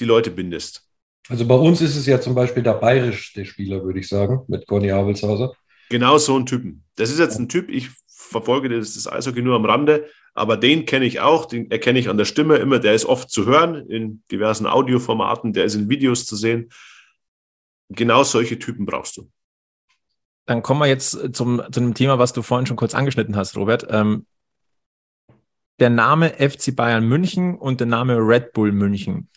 die 0.00 0.04
Leute 0.04 0.30
bindest. 0.30 0.84
Also 1.28 1.46
bei 1.46 1.54
uns 1.54 1.80
ist 1.80 1.96
es 1.96 2.06
ja 2.06 2.20
zum 2.20 2.34
Beispiel 2.34 2.62
der 2.62 2.74
bayerischste 2.74 3.44
Spieler, 3.44 3.84
würde 3.84 4.00
ich 4.00 4.08
sagen, 4.08 4.40
mit 4.48 4.66
Conny 4.66 4.90
Abelshauser. 4.90 5.52
Genau 5.90 6.18
so 6.18 6.38
ein 6.38 6.46
Typen. 6.46 6.84
Das 6.96 7.10
ist 7.10 7.18
jetzt 7.18 7.38
ein 7.38 7.48
Typ, 7.48 7.68
ich 7.68 7.90
verfolge 8.06 8.68
das, 8.68 8.94
das 8.94 9.10
Eishockey 9.10 9.42
nur 9.42 9.56
am 9.56 9.64
Rande, 9.64 10.08
aber 10.34 10.56
den 10.56 10.86
kenne 10.86 11.04
ich 11.04 11.20
auch, 11.20 11.46
den 11.46 11.70
erkenne 11.70 11.98
ich 11.98 12.08
an 12.08 12.18
der 12.18 12.24
Stimme 12.24 12.56
immer. 12.56 12.78
Der 12.78 12.94
ist 12.94 13.04
oft 13.04 13.30
zu 13.30 13.46
hören 13.46 13.88
in 13.88 14.22
diversen 14.30 14.66
Audioformaten, 14.66 15.52
der 15.52 15.64
ist 15.64 15.74
in 15.74 15.88
Videos 15.88 16.24
zu 16.24 16.36
sehen. 16.36 16.70
Genau 17.90 18.22
solche 18.22 18.58
Typen 18.58 18.86
brauchst 18.86 19.16
du. 19.16 19.30
Dann 20.48 20.62
kommen 20.62 20.80
wir 20.80 20.86
jetzt 20.86 21.36
zum, 21.36 21.62
zu 21.70 21.78
einem 21.78 21.92
Thema, 21.92 22.18
was 22.18 22.32
du 22.32 22.40
vorhin 22.40 22.64
schon 22.64 22.78
kurz 22.78 22.94
angeschnitten 22.94 23.36
hast, 23.36 23.54
Robert. 23.58 23.86
Ähm, 23.90 24.24
der 25.78 25.90
Name 25.90 26.30
FC 26.30 26.74
Bayern 26.74 27.04
München 27.04 27.54
und 27.54 27.80
der 27.80 27.86
Name 27.86 28.16
Red 28.16 28.54
Bull 28.54 28.72
München. 28.72 29.28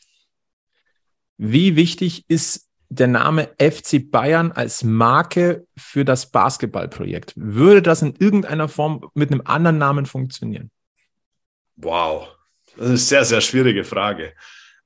Wie 1.35 1.75
wichtig 1.75 2.23
ist 2.29 2.69
der 2.87 3.07
Name 3.07 3.49
FC 3.59 4.09
Bayern 4.09 4.53
als 4.53 4.85
Marke 4.85 5.67
für 5.75 6.05
das 6.05 6.31
Basketballprojekt? 6.31 7.33
Würde 7.35 7.81
das 7.81 8.01
in 8.01 8.15
irgendeiner 8.15 8.69
Form 8.69 9.09
mit 9.13 9.33
einem 9.33 9.41
anderen 9.43 9.79
Namen 9.79 10.05
funktionieren? 10.05 10.71
Wow, 11.75 12.29
das 12.77 12.85
ist 12.85 12.87
eine 12.87 12.97
sehr, 12.97 13.25
sehr 13.25 13.41
schwierige 13.41 13.83
Frage. 13.83 14.31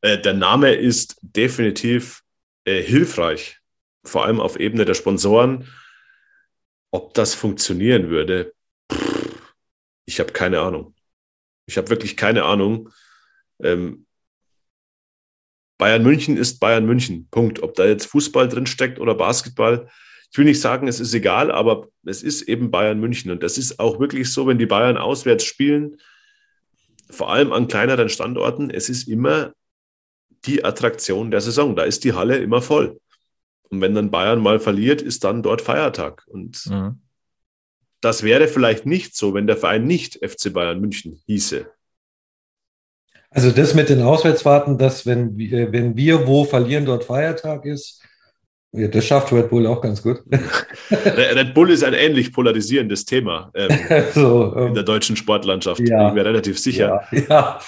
Äh, 0.02 0.18
der 0.18 0.34
Name 0.34 0.74
ist 0.74 1.18
definitiv 1.22 2.24
äh, 2.64 2.82
hilfreich, 2.82 3.60
vor 4.04 4.26
allem 4.26 4.40
auf 4.40 4.60
Ebene 4.60 4.86
der 4.86 4.96
Sponsoren. 4.96 5.68
Ob 6.96 7.14
das 7.14 7.34
funktionieren 7.34 8.10
würde, 8.10 8.54
ich 10.06 10.22
habe 10.22 10.32
keine 10.32 10.62
Ahnung. 10.62 10.96
Ich 11.66 11.76
habe 11.76 11.90
wirklich 11.90 12.16
keine 12.16 12.46
Ahnung. 12.46 12.90
Ähm, 13.62 14.06
Bayern 15.78 16.04
München 16.04 16.38
ist 16.38 16.62
Bayern 16.62 16.86
München. 16.86 17.28
Punkt. 17.32 17.62
Ob 17.62 17.74
da 17.74 17.86
jetzt 17.86 18.06
Fußball 18.06 18.48
drin 18.48 18.66
steckt 18.66 18.98
oder 18.98 19.14
Basketball. 19.14 19.90
Ich 20.32 20.38
will 20.38 20.46
nicht 20.46 20.62
sagen, 20.62 20.88
es 20.88 21.02
ist 21.02 21.14
egal, 21.14 21.52
aber 21.52 21.90
es 22.06 22.24
ist 22.24 22.44
eben 22.44 22.72
Bayern 22.72 23.02
München. 23.02 23.30
Und 23.30 23.44
das 23.44 23.58
ist 23.58 23.78
auch 23.78 24.00
wirklich 24.00 24.32
so, 24.32 24.48
wenn 24.48 24.58
die 24.58 24.66
Bayern 24.66 24.96
auswärts 24.96 25.44
spielen, 25.44 25.98
vor 27.10 27.30
allem 27.30 27.52
an 27.52 27.68
kleineren 27.68 28.08
Standorten, 28.08 28.70
es 28.70 28.88
ist 28.88 29.10
immer 29.10 29.54
die 30.46 30.64
Attraktion 30.64 31.30
der 31.30 31.42
Saison. 31.42 31.76
Da 31.76 31.84
ist 31.84 32.06
die 32.06 32.14
Halle 32.14 32.38
immer 32.38 32.62
voll. 32.62 33.02
Und 33.70 33.82
wenn 33.82 33.96
dann 33.96 34.12
Bayern 34.12 34.40
mal 34.40 34.60
verliert, 34.60 35.02
ist 35.02 35.24
dann 35.24 35.44
dort 35.44 35.62
Feiertag. 35.62 36.24
Und 36.28 36.66
mhm. 36.68 37.00
das 38.02 38.24
wäre 38.24 38.48
vielleicht 38.48 38.86
nicht 38.86 39.16
so, 39.16 39.34
wenn 39.34 39.48
der 39.48 39.58
Verein 39.58 39.86
nicht 39.86 40.16
FC 40.26 40.54
Bayern 40.54 40.80
München 40.80 41.22
hieße. 41.26 41.68
Also 43.32 43.52
das 43.52 43.74
mit 43.74 43.90
den 43.90 44.02
Auswärtsfahrten, 44.02 44.78
dass 44.78 45.06
wenn, 45.06 45.38
wir, 45.38 45.72
wenn 45.74 45.98
wir 45.98 46.26
wo 46.26 46.46
verlieren, 46.46 46.86
dort 46.86 47.04
Feiertag 47.04 47.66
ist, 47.66 48.02
ja, 48.72 48.90
das 48.90 49.06
schafft 49.06 49.32
Red 49.32 49.50
Bull 49.50 49.68
auch 49.68 49.82
ganz 49.82 50.02
gut. 50.02 50.22
Red 50.92 51.54
Bull 51.54 51.70
ist 51.70 51.84
ein 51.84 51.94
ähnlich 51.94 52.34
polarisierendes 52.34 53.06
Thema 53.06 53.52
ähm, 53.54 53.70
so, 54.14 54.54
ähm, 54.56 54.68
in 54.68 54.74
der 54.74 54.84
deutschen 54.84 55.16
Sportlandschaft, 55.16 55.80
ja, 55.80 55.98
bin 55.98 56.08
ich 56.08 56.14
mir 56.14 56.26
relativ 56.26 56.60
sicher. 56.60 57.02
Ja, 57.12 57.20
ja. 57.30 57.60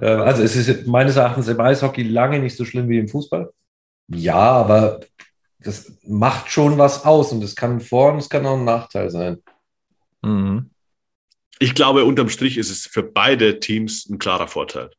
Ähm, 0.00 0.20
also 0.20 0.42
es 0.42 0.56
ist 0.56 0.86
meines 0.86 1.16
Erachtens 1.16 1.48
im 1.48 1.60
Eishockey 1.60 2.02
lange 2.02 2.38
nicht 2.40 2.56
so 2.56 2.64
schlimm 2.64 2.88
wie 2.88 2.98
im 2.98 3.08
Fußball. 3.08 3.50
Ja, 4.08 4.38
aber 4.38 5.00
das 5.62 5.92
macht 6.06 6.50
schon 6.50 6.78
was 6.78 7.04
aus 7.04 7.32
und 7.32 7.42
es 7.42 7.54
kann 7.54 7.76
ein 7.76 7.80
Vor- 7.80 8.12
und 8.12 8.18
es 8.18 8.28
kann 8.28 8.46
auch 8.46 8.56
ein 8.56 8.64
Nachteil 8.64 9.10
sein. 9.10 9.42
Mhm. 10.22 10.70
Ich 11.58 11.74
glaube, 11.74 12.04
unterm 12.04 12.30
Strich 12.30 12.56
ist 12.56 12.70
es 12.70 12.86
für 12.86 13.02
beide 13.02 13.60
Teams 13.60 14.08
ein 14.08 14.18
klarer 14.18 14.48
Vorteil. 14.48 14.90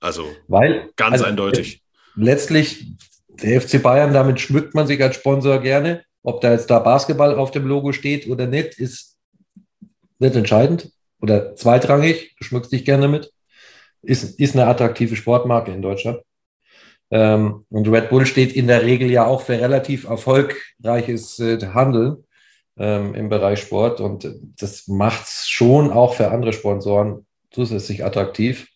Also 0.00 0.26
Weil, 0.48 0.90
ganz 0.96 1.14
also 1.14 1.24
eindeutig. 1.24 1.82
Letztlich, 2.14 2.86
der 3.28 3.60
FC 3.60 3.82
Bayern, 3.82 4.12
damit 4.12 4.40
schmückt 4.40 4.74
man 4.74 4.86
sich 4.86 5.02
als 5.02 5.16
Sponsor 5.16 5.60
gerne. 5.60 6.04
Ob 6.22 6.42
da 6.42 6.52
jetzt 6.52 6.68
da 6.68 6.78
Basketball 6.78 7.34
auf 7.34 7.50
dem 7.50 7.66
Logo 7.66 7.92
steht 7.92 8.28
oder 8.28 8.46
nicht, 8.46 8.78
ist 8.78 9.16
nicht 10.18 10.36
entscheidend 10.36 10.92
oder 11.20 11.54
zweitrangig. 11.56 12.34
Du 12.38 12.44
schmückst 12.44 12.72
dich 12.72 12.84
gerne 12.84 13.08
mit. 13.08 13.32
Ist, 14.02 14.38
ist 14.38 14.54
eine 14.54 14.66
attraktive 14.66 15.16
Sportmarke 15.16 15.72
in 15.72 15.80
Deutschland. 15.80 16.20
Ähm, 17.10 17.64
und 17.70 17.88
Red 17.88 18.10
Bull 18.10 18.26
steht 18.26 18.52
in 18.52 18.66
der 18.66 18.82
Regel 18.82 19.10
ja 19.10 19.26
auch 19.26 19.42
für 19.42 19.60
relativ 19.60 20.04
erfolgreiches 20.04 21.38
äh, 21.40 21.58
Handeln 21.74 22.24
ähm, 22.76 23.14
im 23.14 23.28
Bereich 23.28 23.60
Sport. 23.60 24.00
Und 24.00 24.30
das 24.58 24.86
macht 24.86 25.26
es 25.26 25.48
schon 25.48 25.90
auch 25.90 26.14
für 26.14 26.30
andere 26.30 26.52
Sponsoren 26.52 27.26
zusätzlich 27.50 28.04
attraktiv. 28.04 28.68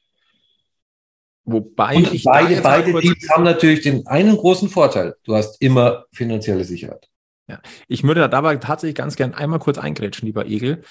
Wobei 1.44 1.96
und 1.96 2.24
beide, 2.24 2.60
beide 2.62 2.98
Teams 3.00 3.28
haben 3.30 3.44
natürlich 3.44 3.82
den 3.82 4.06
einen 4.06 4.36
großen 4.36 4.68
Vorteil. 4.68 5.14
Du 5.24 5.34
hast 5.34 5.60
immer 5.60 6.06
finanzielle 6.12 6.64
Sicherheit. 6.64 7.08
Ja, 7.48 7.60
ich 7.88 8.02
würde 8.02 8.22
da 8.22 8.28
dabei 8.28 8.56
tatsächlich 8.56 8.94
ganz 8.94 9.16
gern 9.16 9.34
einmal 9.34 9.58
kurz 9.58 9.76
eingrätschen, 9.76 10.26
lieber 10.26 10.46
Egel. 10.46 10.82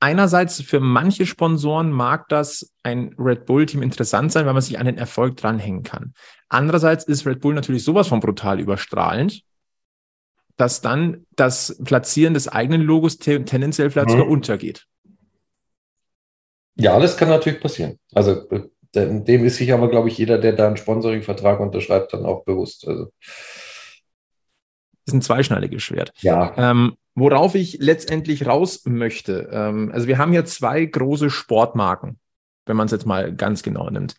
Einerseits 0.00 0.62
für 0.62 0.78
manche 0.78 1.26
Sponsoren 1.26 1.90
mag 1.90 2.28
das 2.28 2.72
ein 2.84 3.14
Red 3.18 3.46
Bull-Team 3.46 3.82
interessant 3.82 4.30
sein, 4.30 4.46
weil 4.46 4.52
man 4.52 4.62
sich 4.62 4.78
an 4.78 4.86
den 4.86 4.96
Erfolg 4.96 5.36
dranhängen 5.36 5.82
kann. 5.82 6.14
Andererseits 6.48 7.04
ist 7.04 7.26
Red 7.26 7.40
Bull 7.40 7.54
natürlich 7.54 7.82
sowas 7.82 8.06
von 8.06 8.20
brutal 8.20 8.60
überstrahlend, 8.60 9.42
dass 10.56 10.80
dann 10.80 11.26
das 11.34 11.80
Platzieren 11.84 12.34
des 12.34 12.46
eigenen 12.46 12.82
Logos 12.82 13.18
tendenziell 13.18 13.90
vielleicht 13.90 14.08
mhm. 14.08 14.12
sogar 14.12 14.28
untergeht. 14.28 14.86
Ja, 16.76 16.98
das 17.00 17.16
kann 17.16 17.28
natürlich 17.28 17.60
passieren. 17.60 17.98
Also 18.14 18.46
dem 18.94 19.44
ist 19.44 19.56
sich 19.56 19.72
aber, 19.72 19.90
glaube 19.90 20.08
ich, 20.08 20.16
jeder, 20.16 20.38
der 20.38 20.52
da 20.52 20.68
einen 20.68 20.76
Sponsoring-Vertrag 20.76 21.60
unterschreibt, 21.60 22.12
dann 22.12 22.24
auch 22.24 22.44
bewusst. 22.44 22.86
Also. 22.86 23.10
Das 23.20 25.06
ist 25.06 25.14
ein 25.14 25.22
zweischneidiges 25.22 25.82
Schwert. 25.82 26.12
Ja. 26.20 26.54
Ähm, 26.56 26.96
worauf 27.18 27.54
ich 27.54 27.78
letztendlich 27.80 28.46
raus 28.46 28.82
möchte. 28.84 29.48
Ähm, 29.52 29.90
also 29.92 30.06
wir 30.06 30.18
haben 30.18 30.32
hier 30.32 30.44
zwei 30.44 30.84
große 30.84 31.30
Sportmarken, 31.30 32.18
wenn 32.66 32.76
man 32.76 32.86
es 32.86 32.92
jetzt 32.92 33.06
mal 33.06 33.34
ganz 33.34 33.62
genau 33.62 33.90
nimmt. 33.90 34.16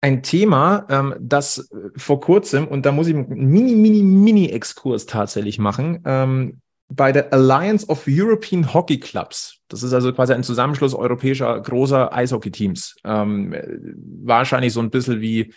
Ein 0.00 0.22
Thema, 0.22 0.86
ähm, 0.88 1.14
das 1.18 1.68
vor 1.96 2.20
kurzem, 2.20 2.68
und 2.68 2.86
da 2.86 2.92
muss 2.92 3.08
ich 3.08 3.14
einen 3.14 3.28
mini, 3.28 3.74
mini, 3.74 4.02
mini 4.02 4.48
Exkurs 4.50 5.06
tatsächlich 5.06 5.58
machen, 5.58 6.02
ähm, 6.04 6.60
bei 6.88 7.12
der 7.12 7.32
Alliance 7.32 7.88
of 7.88 8.04
European 8.06 8.72
Hockey 8.72 9.00
Clubs. 9.00 9.60
Das 9.68 9.82
ist 9.82 9.92
also 9.92 10.12
quasi 10.12 10.32
ein 10.32 10.44
Zusammenschluss 10.44 10.94
europäischer 10.94 11.60
großer 11.60 12.12
Eishockey-Teams. 12.12 12.96
Ähm, 13.04 13.54
wahrscheinlich 14.22 14.72
so 14.72 14.80
ein 14.80 14.90
bisschen 14.90 15.20
wie, 15.20 15.52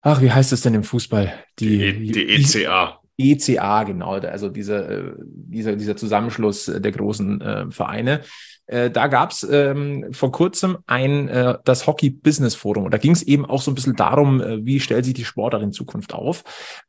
ach, 0.00 0.22
wie 0.22 0.32
heißt 0.32 0.52
es 0.52 0.62
denn 0.62 0.74
im 0.74 0.84
Fußball? 0.84 1.34
Die, 1.58 1.92
die, 1.92 2.12
die 2.12 2.28
ECA. 2.28 3.00
ECA, 3.18 3.84
genau, 3.84 4.12
also 4.12 4.48
dieser, 4.48 4.88
äh, 4.90 5.12
dieser, 5.18 5.76
dieser 5.76 5.96
Zusammenschluss 5.96 6.66
der 6.66 6.92
großen 6.92 7.40
äh, 7.40 7.70
Vereine. 7.70 8.20
Äh, 8.66 8.90
da 8.90 9.06
gab 9.06 9.30
es 9.30 9.46
ähm, 9.48 10.08
vor 10.12 10.32
kurzem 10.32 10.78
ein 10.86 11.28
äh, 11.28 11.58
das 11.64 11.86
Hockey 11.86 12.10
Business 12.10 12.54
Forum 12.54 12.84
und 12.84 12.92
da 12.92 12.98
ging 12.98 13.12
es 13.12 13.22
eben 13.22 13.46
auch 13.46 13.62
so 13.62 13.70
ein 13.70 13.74
bisschen 13.74 13.96
darum, 13.96 14.40
äh, 14.40 14.64
wie 14.64 14.80
stellt 14.80 15.04
sich 15.04 15.14
die 15.14 15.24
Sportart 15.24 15.62
in 15.62 15.72
Zukunft 15.72 16.12
auf. 16.14 16.42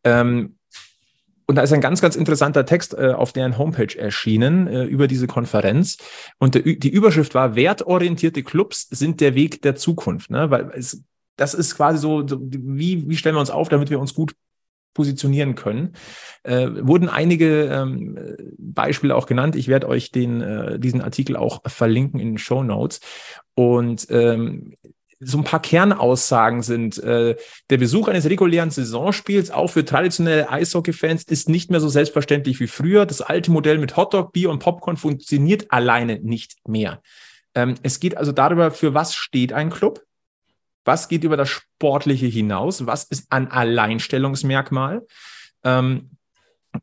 Ähm, 0.03 0.55
und 1.49 1.55
da 1.55 1.61
ist 1.61 1.71
ein 1.71 1.81
ganz, 1.81 2.01
ganz 2.01 2.17
interessanter 2.17 2.65
Text 2.65 2.93
äh, 2.93 3.13
auf 3.13 3.31
deren 3.31 3.57
Homepage 3.57 3.97
erschienen 3.97 4.67
äh, 4.67 4.83
über 4.83 5.07
diese 5.07 5.27
Konferenz. 5.27 5.97
Und 6.39 6.55
der, 6.55 6.63
die 6.63 6.89
Überschrift 6.89 7.35
war, 7.35 7.55
wertorientierte 7.55 8.43
Clubs 8.43 8.89
sind 8.89 9.21
der 9.21 9.33
Weg 9.33 9.61
der 9.61 9.75
Zukunft. 9.75 10.29
Ne? 10.29 10.51
Weil 10.51 10.71
es, 10.75 11.03
das 11.37 11.53
ist 11.53 11.75
quasi 11.75 11.99
so, 11.99 12.27
so 12.27 12.37
wie, 12.41 13.07
wie 13.07 13.15
stellen 13.15 13.35
wir 13.35 13.39
uns 13.39 13.49
auf, 13.49 13.69
damit 13.69 13.89
wir 13.89 13.99
uns 13.99 14.13
gut 14.13 14.33
positionieren 14.93 15.55
können. 15.55 15.93
Äh, 16.43 16.67
wurden 16.81 17.09
einige 17.09 17.65
ähm, 17.65 18.17
Beispiele 18.57 19.15
auch 19.15 19.27
genannt. 19.27 19.55
Ich 19.55 19.67
werde 19.67 19.87
euch 19.87 20.11
den, 20.11 20.41
äh, 20.41 20.79
diesen 20.79 21.01
Artikel 21.01 21.35
auch 21.35 21.61
verlinken 21.67 22.19
in 22.19 22.31
den 22.31 22.37
Show 22.37 22.63
Notes. 22.63 22.99
Und 23.53 24.07
ähm, 24.09 24.73
so 25.19 25.39
ein 25.39 25.43
paar 25.43 25.61
Kernaussagen 25.61 26.61
sind. 26.61 26.97
Äh, 26.99 27.35
der 27.69 27.77
Besuch 27.77 28.07
eines 28.07 28.29
regulären 28.29 28.69
Saisonspiels, 28.69 29.51
auch 29.51 29.67
für 29.67 29.83
traditionelle 29.83 30.49
Eishockey-Fans, 30.49 31.23
ist 31.23 31.49
nicht 31.49 31.71
mehr 31.71 31.79
so 31.79 31.89
selbstverständlich 31.89 32.59
wie 32.59 32.67
früher. 32.67 33.05
Das 33.05 33.21
alte 33.21 33.51
Modell 33.51 33.79
mit 33.79 33.97
Hotdog, 33.97 34.31
Bier 34.33 34.49
und 34.49 34.59
Popcorn 34.59 34.97
funktioniert 34.97 35.71
alleine 35.71 36.19
nicht 36.19 36.55
mehr. 36.67 37.01
Ähm, 37.55 37.75
es 37.81 37.99
geht 37.99 38.17
also 38.17 38.31
darüber, 38.31 38.71
für 38.71 38.93
was 38.93 39.15
steht 39.15 39.53
ein 39.53 39.69
Club? 39.69 40.03
Was 40.87 41.09
geht 41.09 41.25
über 41.25 41.35
das 41.35 41.49
Sportliche 41.49 42.27
hinaus? 42.27 42.85
Was 42.85 43.03
ist 43.03 43.29
ein 43.29 43.51
Alleinstellungsmerkmal? 43.51 45.05
Ähm, 45.65 46.11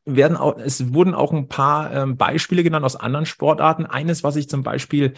werden 0.05 0.36
auch, 0.36 0.59
es 0.59 0.92
wurden 0.92 1.14
auch 1.14 1.32
ein 1.32 1.48
paar 1.48 1.90
ähm, 1.90 2.18
Beispiele 2.18 2.62
genannt 2.62 2.84
aus 2.84 2.96
anderen 2.96 3.24
Sportarten. 3.24 3.86
Eines, 3.86 4.22
was 4.22 4.36
ich 4.36 4.50
zum 4.50 4.62
Beispiel 4.62 5.14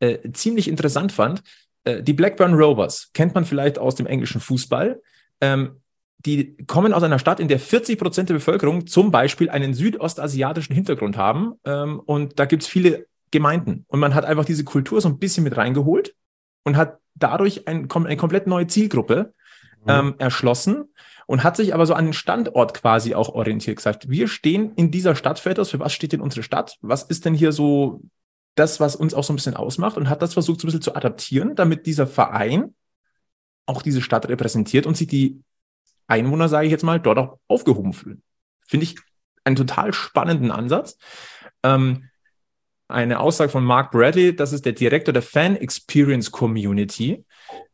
äh, 0.00 0.32
ziemlich 0.32 0.66
interessant 0.66 1.12
fand, 1.12 1.44
äh, 1.84 2.02
die 2.02 2.12
Blackburn 2.12 2.54
Rovers 2.54 3.10
kennt 3.14 3.36
man 3.36 3.44
vielleicht 3.44 3.78
aus 3.78 3.94
dem 3.94 4.06
englischen 4.06 4.40
Fußball. 4.40 5.00
Ähm, 5.40 5.80
die 6.18 6.56
kommen 6.66 6.92
aus 6.92 7.04
einer 7.04 7.20
Stadt, 7.20 7.38
in 7.38 7.46
der 7.46 7.60
40 7.60 7.98
Prozent 8.00 8.30
der 8.30 8.34
Bevölkerung 8.34 8.88
zum 8.88 9.12
Beispiel 9.12 9.48
einen 9.48 9.74
südostasiatischen 9.74 10.74
Hintergrund 10.74 11.16
haben. 11.16 11.54
Ähm, 11.64 12.00
und 12.00 12.40
da 12.40 12.46
gibt 12.46 12.64
es 12.64 12.68
viele 12.68 13.06
Gemeinden. 13.30 13.84
Und 13.86 14.00
man 14.00 14.12
hat 14.14 14.24
einfach 14.24 14.44
diese 14.44 14.64
Kultur 14.64 15.00
so 15.00 15.08
ein 15.08 15.20
bisschen 15.20 15.44
mit 15.44 15.56
reingeholt 15.56 16.16
und 16.64 16.76
hat 16.76 16.98
dadurch 17.14 17.68
ein, 17.68 17.90
eine 17.90 18.16
komplett 18.16 18.46
neue 18.46 18.66
Zielgruppe. 18.66 19.32
ähm, 19.86 20.14
erschlossen 20.18 20.84
und 21.26 21.44
hat 21.44 21.56
sich 21.56 21.74
aber 21.74 21.86
so 21.86 21.94
an 21.94 22.06
den 22.06 22.12
Standort 22.12 22.74
quasi 22.74 23.14
auch 23.14 23.30
orientiert, 23.30 23.76
gesagt, 23.76 24.08
wir 24.08 24.28
stehen 24.28 24.72
in 24.76 24.90
dieser 24.90 25.16
Stadt 25.16 25.38
für 25.38 25.50
etwas, 25.50 25.70
für 25.70 25.80
was 25.80 25.92
steht 25.92 26.12
denn 26.12 26.20
unsere 26.20 26.42
Stadt? 26.42 26.76
Was 26.80 27.02
ist 27.04 27.24
denn 27.24 27.34
hier 27.34 27.52
so 27.52 28.02
das, 28.54 28.80
was 28.80 28.96
uns 28.96 29.14
auch 29.14 29.24
so 29.24 29.32
ein 29.32 29.36
bisschen 29.36 29.56
ausmacht 29.56 29.96
und 29.96 30.08
hat 30.08 30.22
das 30.22 30.34
versucht, 30.34 30.60
so 30.60 30.66
ein 30.66 30.68
bisschen 30.68 30.82
zu 30.82 30.94
adaptieren, 30.94 31.54
damit 31.54 31.86
dieser 31.86 32.06
Verein 32.06 32.74
auch 33.66 33.82
diese 33.82 34.02
Stadt 34.02 34.28
repräsentiert 34.28 34.86
und 34.86 34.96
sich 34.96 35.08
die 35.08 35.40
Einwohner, 36.06 36.48
sage 36.48 36.66
ich 36.66 36.70
jetzt 36.70 36.84
mal, 36.84 37.00
dort 37.00 37.18
auch 37.18 37.38
aufgehoben 37.48 37.94
fühlen. 37.94 38.22
Finde 38.66 38.84
ich 38.84 38.96
einen 39.44 39.56
total 39.56 39.92
spannenden 39.92 40.50
Ansatz. 40.50 40.98
Ähm, 41.62 42.08
eine 42.94 43.20
Aussage 43.20 43.50
von 43.50 43.64
Mark 43.64 43.90
Bradley, 43.90 44.34
das 44.34 44.52
ist 44.52 44.64
der 44.64 44.72
Direktor 44.72 45.12
der 45.12 45.22
Fan 45.22 45.56
Experience 45.56 46.30
Community, 46.30 47.24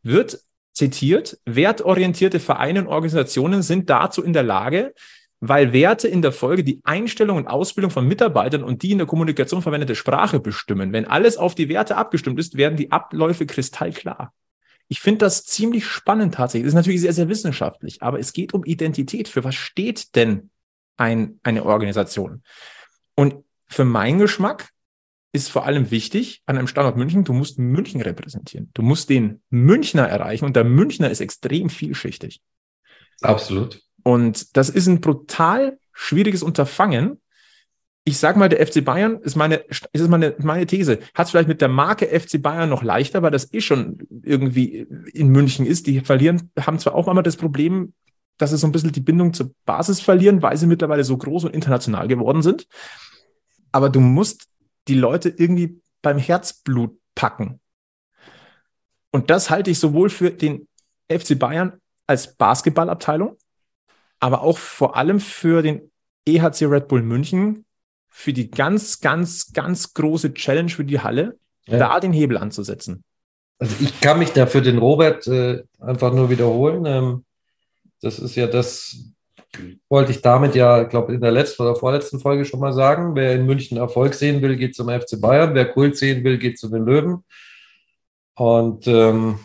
wird 0.02 0.40
zitiert, 0.72 1.38
wertorientierte 1.44 2.40
Vereine 2.40 2.80
und 2.80 2.88
Organisationen 2.88 3.62
sind 3.62 3.90
dazu 3.90 4.22
in 4.22 4.32
der 4.32 4.42
Lage, 4.42 4.94
weil 5.40 5.72
Werte 5.72 6.06
in 6.06 6.22
der 6.22 6.32
Folge 6.32 6.64
die 6.64 6.80
Einstellung 6.84 7.38
und 7.38 7.46
Ausbildung 7.46 7.90
von 7.90 8.06
Mitarbeitern 8.06 8.62
und 8.62 8.82
die 8.82 8.92
in 8.92 8.98
der 8.98 9.06
Kommunikation 9.06 9.62
verwendete 9.62 9.94
Sprache 9.94 10.38
bestimmen. 10.38 10.92
Wenn 10.92 11.06
alles 11.06 11.38
auf 11.38 11.54
die 11.54 11.68
Werte 11.68 11.96
abgestimmt 11.96 12.38
ist, 12.38 12.56
werden 12.56 12.76
die 12.76 12.92
Abläufe 12.92 13.46
kristallklar. 13.46 14.32
Ich 14.88 15.00
finde 15.00 15.18
das 15.18 15.44
ziemlich 15.44 15.86
spannend 15.86 16.34
tatsächlich. 16.34 16.64
Das 16.64 16.72
ist 16.72 16.76
natürlich 16.76 17.00
sehr, 17.00 17.12
sehr 17.12 17.28
wissenschaftlich, 17.28 18.02
aber 18.02 18.18
es 18.18 18.32
geht 18.32 18.52
um 18.52 18.64
Identität. 18.64 19.28
Für 19.28 19.44
was 19.44 19.54
steht 19.54 20.14
denn 20.16 20.50
ein, 20.96 21.38
eine 21.42 21.64
Organisation? 21.64 22.42
Und 23.14 23.36
für 23.66 23.84
meinen 23.84 24.18
Geschmack 24.18 24.70
ist 25.32 25.50
vor 25.50 25.64
allem 25.64 25.90
wichtig 25.90 26.42
an 26.46 26.58
einem 26.58 26.66
Standort 26.66 26.96
München, 26.96 27.24
du 27.24 27.32
musst 27.32 27.58
München 27.58 28.00
repräsentieren. 28.00 28.70
Du 28.74 28.82
musst 28.82 29.08
den 29.08 29.42
Münchner 29.50 30.08
erreichen 30.08 30.44
und 30.44 30.56
der 30.56 30.64
Münchner 30.64 31.10
ist 31.10 31.20
extrem 31.20 31.70
vielschichtig. 31.70 32.40
Absolut. 33.22 33.80
Und 34.02 34.56
das 34.56 34.70
ist 34.70 34.86
ein 34.86 35.00
brutal 35.00 35.78
schwieriges 35.92 36.42
Unterfangen. 36.42 37.20
Ich 38.04 38.18
sage 38.18 38.38
mal, 38.38 38.48
der 38.48 38.66
FC 38.66 38.84
Bayern 38.84 39.20
ist 39.20 39.36
meine, 39.36 39.56
ist 39.56 40.08
meine, 40.08 40.34
meine 40.38 40.66
These. 40.66 40.98
Hat 41.14 41.26
es 41.26 41.30
vielleicht 41.30 41.48
mit 41.48 41.60
der 41.60 41.68
Marke 41.68 42.06
FC 42.06 42.42
Bayern 42.42 42.70
noch 42.70 42.82
leichter, 42.82 43.22
weil 43.22 43.30
das 43.30 43.52
eh 43.52 43.60
schon 43.60 43.98
irgendwie 44.24 44.86
in 45.12 45.28
München 45.28 45.66
ist. 45.66 45.86
Die 45.86 46.00
verlieren, 46.00 46.50
haben 46.58 46.78
zwar 46.78 46.94
auch 46.94 47.08
einmal 47.08 47.22
das 47.22 47.36
Problem, 47.36 47.92
dass 48.38 48.50
sie 48.50 48.56
so 48.56 48.66
ein 48.66 48.72
bisschen 48.72 48.92
die 48.92 49.00
Bindung 49.00 49.34
zur 49.34 49.52
Basis 49.66 50.00
verlieren, 50.00 50.42
weil 50.42 50.56
sie 50.56 50.66
mittlerweile 50.66 51.04
so 51.04 51.16
groß 51.16 51.44
und 51.44 51.54
international 51.54 52.08
geworden 52.08 52.42
sind. 52.42 52.66
Aber 53.70 53.90
du 53.90 54.00
musst 54.00 54.49
die 54.88 54.94
Leute 54.94 55.28
irgendwie 55.28 55.80
beim 56.02 56.18
Herzblut 56.18 56.98
packen. 57.14 57.60
Und 59.10 59.30
das 59.30 59.50
halte 59.50 59.70
ich 59.70 59.78
sowohl 59.78 60.08
für 60.08 60.30
den 60.30 60.68
FC 61.10 61.38
Bayern 61.38 61.80
als 62.06 62.34
Basketballabteilung, 62.36 63.36
aber 64.20 64.42
auch 64.42 64.58
vor 64.58 64.96
allem 64.96 65.20
für 65.20 65.62
den 65.62 65.90
EHC 66.26 66.66
Red 66.66 66.88
Bull 66.88 67.02
München, 67.02 67.64
für 68.08 68.32
die 68.32 68.50
ganz, 68.50 69.00
ganz, 69.00 69.52
ganz 69.52 69.94
große 69.94 70.34
Challenge 70.34 70.70
für 70.70 70.84
die 70.84 71.00
Halle, 71.00 71.38
ja. 71.66 71.78
da 71.78 72.00
den 72.00 72.12
Hebel 72.12 72.36
anzusetzen. 72.36 73.04
Also 73.58 73.76
ich 73.80 74.00
kann 74.00 74.18
mich 74.18 74.32
da 74.32 74.46
für 74.46 74.62
den 74.62 74.78
Robert 74.78 75.26
äh, 75.26 75.62
einfach 75.78 76.12
nur 76.12 76.30
wiederholen. 76.30 76.86
Ähm, 76.86 77.24
das 78.00 78.18
ist 78.18 78.34
ja 78.34 78.46
das, 78.46 78.96
wollte 79.88 80.12
ich 80.12 80.22
damit 80.22 80.54
ja, 80.54 80.82
ich 80.82 80.88
glaube, 80.88 81.14
in 81.14 81.20
der 81.20 81.32
letzten 81.32 81.62
oder 81.62 81.74
vorletzten 81.74 82.20
Folge 82.20 82.44
schon 82.44 82.60
mal 82.60 82.72
sagen. 82.72 83.14
Wer 83.14 83.34
in 83.34 83.46
München 83.46 83.78
Erfolg 83.78 84.14
sehen 84.14 84.42
will, 84.42 84.56
geht 84.56 84.74
zum 84.74 84.88
FC 84.88 85.20
Bayern. 85.20 85.54
Wer 85.54 85.66
Kult 85.66 85.96
sehen 85.96 86.22
will, 86.24 86.38
geht 86.38 86.58
zu 86.58 86.68
den 86.68 86.84
Löwen. 86.84 87.24
Und 88.34 88.86
ähm, 88.86 89.40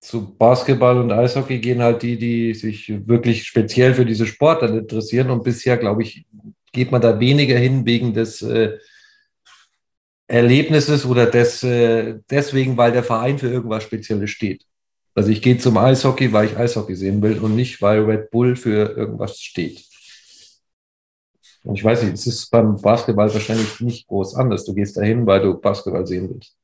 zu 0.00 0.36
Basketball 0.36 0.98
und 0.98 1.12
Eishockey 1.12 1.58
gehen 1.58 1.82
halt 1.82 2.02
die, 2.02 2.18
die 2.18 2.54
sich 2.54 2.92
wirklich 3.06 3.44
speziell 3.44 3.94
für 3.94 4.04
diese 4.04 4.26
Sportart 4.26 4.70
interessieren. 4.70 5.30
Und 5.30 5.44
bisher, 5.44 5.76
glaube 5.76 6.02
ich, 6.02 6.24
geht 6.72 6.90
man 6.90 7.00
da 7.00 7.18
weniger 7.20 7.56
hin 7.56 7.84
wegen 7.84 8.14
des 8.14 8.42
äh, 8.42 8.78
Erlebnisses 10.26 11.04
oder 11.04 11.26
des, 11.26 11.62
äh, 11.62 12.18
deswegen, 12.30 12.76
weil 12.76 12.92
der 12.92 13.04
Verein 13.04 13.38
für 13.38 13.48
irgendwas 13.48 13.82
Spezielles 13.82 14.30
steht. 14.30 14.64
Also 15.14 15.30
ich 15.30 15.42
gehe 15.42 15.58
zum 15.58 15.76
Eishockey, 15.76 16.32
weil 16.32 16.46
ich 16.46 16.56
Eishockey 16.56 16.96
sehen 16.96 17.20
will 17.22 17.38
und 17.38 17.54
nicht, 17.54 17.82
weil 17.82 18.04
Red 18.04 18.30
Bull 18.30 18.56
für 18.56 18.96
irgendwas 18.96 19.40
steht. 19.40 19.84
Und 21.64 21.76
ich 21.76 21.84
weiß 21.84 22.02
nicht, 22.02 22.14
es 22.14 22.26
ist 22.26 22.50
beim 22.50 22.80
Basketball 22.80 23.32
wahrscheinlich 23.32 23.80
nicht 23.80 24.06
groß 24.08 24.34
anders. 24.34 24.64
Du 24.64 24.74
gehst 24.74 24.96
dahin, 24.96 25.26
weil 25.26 25.40
du 25.40 25.54
Basketball 25.54 26.06
sehen 26.06 26.30
willst. 26.30 26.56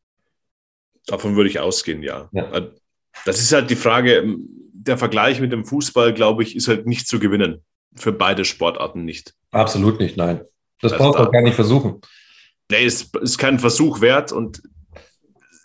Davon 1.07 1.37
würde 1.37 1.49
ich 1.49 1.61
ausgehen, 1.61 2.03
ja. 2.03 2.29
ja. 2.33 2.69
Das 3.25 3.41
ist 3.41 3.53
halt 3.53 3.71
die 3.71 3.77
Frage, 3.77 4.37
der 4.73 4.99
Vergleich 4.99 5.41
mit 5.41 5.53
dem 5.53 5.65
Fußball, 5.65 6.15
glaube 6.15 6.43
ich, 6.43 6.57
ist 6.57 6.69
halt 6.69 6.87
nicht 6.87 7.07
zu 7.07 7.19
gewinnen. 7.19 7.63
Für 7.95 8.13
beide 8.13 8.45
Sportarten 8.45 9.05
nicht. 9.05 9.35
Absolut 9.51 10.01
nicht, 10.01 10.17
nein. 10.17 10.43
Das 10.81 10.93
also 10.93 11.05
brauchst 11.05 11.21
du 11.21 11.25
da, 11.25 11.31
gar 11.31 11.43
nicht 11.43 11.55
versuchen. 11.55 12.01
Nee, 12.71 12.85
es 12.85 13.11
ist 13.23 13.39
kein 13.39 13.59
Versuch 13.59 14.01
wert 14.01 14.33
und 14.33 14.63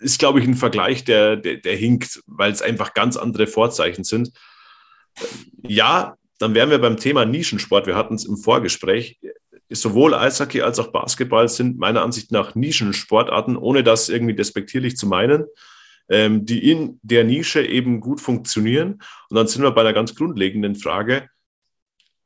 ist, 0.04 0.20
glaube 0.20 0.39
ich, 0.39 0.47
ein 0.47 0.56
Vergleich, 0.56 1.04
der, 1.04 1.36
der, 1.38 1.58
der 1.58 1.76
hinkt, 1.76 2.22
weil 2.28 2.51
es 2.51 2.62
einfach 2.62 2.93
ganz 2.93 3.18
andere 3.18 3.47
Vorzeichen 3.47 4.04
sind. 4.04 4.32
Ja, 5.68 6.16
dann 6.39 6.54
wären 6.54 6.70
wir 6.70 6.80
beim 6.80 6.97
Thema 6.97 7.26
Nischensport. 7.26 7.88
Wir 7.88 7.95
hatten 7.95 8.16
es 8.16 8.26
im 8.26 8.38
Vorgespräch. 8.38 9.20
Sowohl 9.70 10.14
Eishockey 10.14 10.62
als 10.62 10.78
auch 10.80 10.91
Basketball 10.91 11.47
sind 11.47 11.80
meiner 11.80 12.04
Ansicht 12.04 12.32
nach 12.32 12.54
Nischensportarten, 12.54 13.58
ohne 13.58 13.84
das 13.84 14.10
irgendwie 14.10 14.36
despektierlich 14.36 14.97
zu 14.97 15.08
meinen 15.08 15.45
ähm, 16.10 16.45
die 16.45 16.70
in 16.72 16.99
der 17.01 17.24
Nische 17.24 17.66
eben 17.66 17.99
gut 17.99 18.22
funktionieren. 18.22 19.01
Und 19.30 19.38
dann 19.38 19.47
sind 19.47 19.64
wir 19.64 19.72
bei 19.72 19.82
einer 19.82 19.93
ganz 19.93 20.16
grundlegenden 20.16 20.76
Frage. 20.76 21.30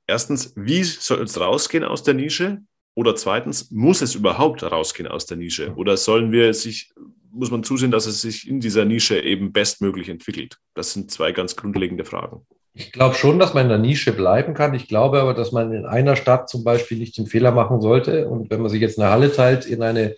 Erstens, 0.07 0.53
wie 0.55 0.84
soll 0.84 1.23
es 1.23 1.39
rausgehen 1.39 1.84
aus 1.84 2.03
der 2.03 2.13
Nische? 2.13 2.61
Oder 2.95 3.15
zweitens, 3.15 3.69
muss 3.69 4.01
es 4.01 4.15
überhaupt 4.15 4.63
rausgehen 4.63 5.07
aus 5.07 5.25
der 5.25 5.38
Nische? 5.38 5.73
Oder 5.75 5.97
sollen 5.97 6.32
wir 6.32 6.53
sich, 6.53 6.91
muss 7.32 7.51
man 7.51 7.63
zusehen, 7.63 7.91
dass 7.91 8.05
es 8.05 8.21
sich 8.21 8.47
in 8.47 8.59
dieser 8.59 8.86
Nische 8.86 9.19
eben 9.21 9.51
bestmöglich 9.51 10.09
entwickelt? 10.09 10.57
Das 10.73 10.93
sind 10.93 11.11
zwei 11.11 11.32
ganz 11.32 11.55
grundlegende 11.55 12.05
Fragen. 12.05 12.45
Ich 12.73 12.91
glaube 12.91 13.15
schon, 13.15 13.39
dass 13.39 13.55
man 13.55 13.63
in 13.63 13.69
der 13.69 13.78
Nische 13.80 14.11
bleiben 14.13 14.53
kann. 14.53 14.75
Ich 14.75 14.88
glaube 14.88 15.19
aber, 15.19 15.34
dass 15.34 15.51
man 15.51 15.73
in 15.73 15.86
einer 15.88 16.15
Stadt 16.15 16.47
zum 16.47 16.63
Beispiel 16.63 16.99
nicht 16.99 17.17
den 17.17 17.25
Fehler 17.25 17.51
machen 17.51 17.82
sollte. 17.82 18.28
Und 18.28 18.51
wenn 18.51 18.61
man 18.61 18.69
sich 18.69 18.82
jetzt 18.82 18.99
eine 18.99 19.09
Halle 19.09 19.34
teilt, 19.34 19.65
in 19.65 19.82
eine 19.82 20.15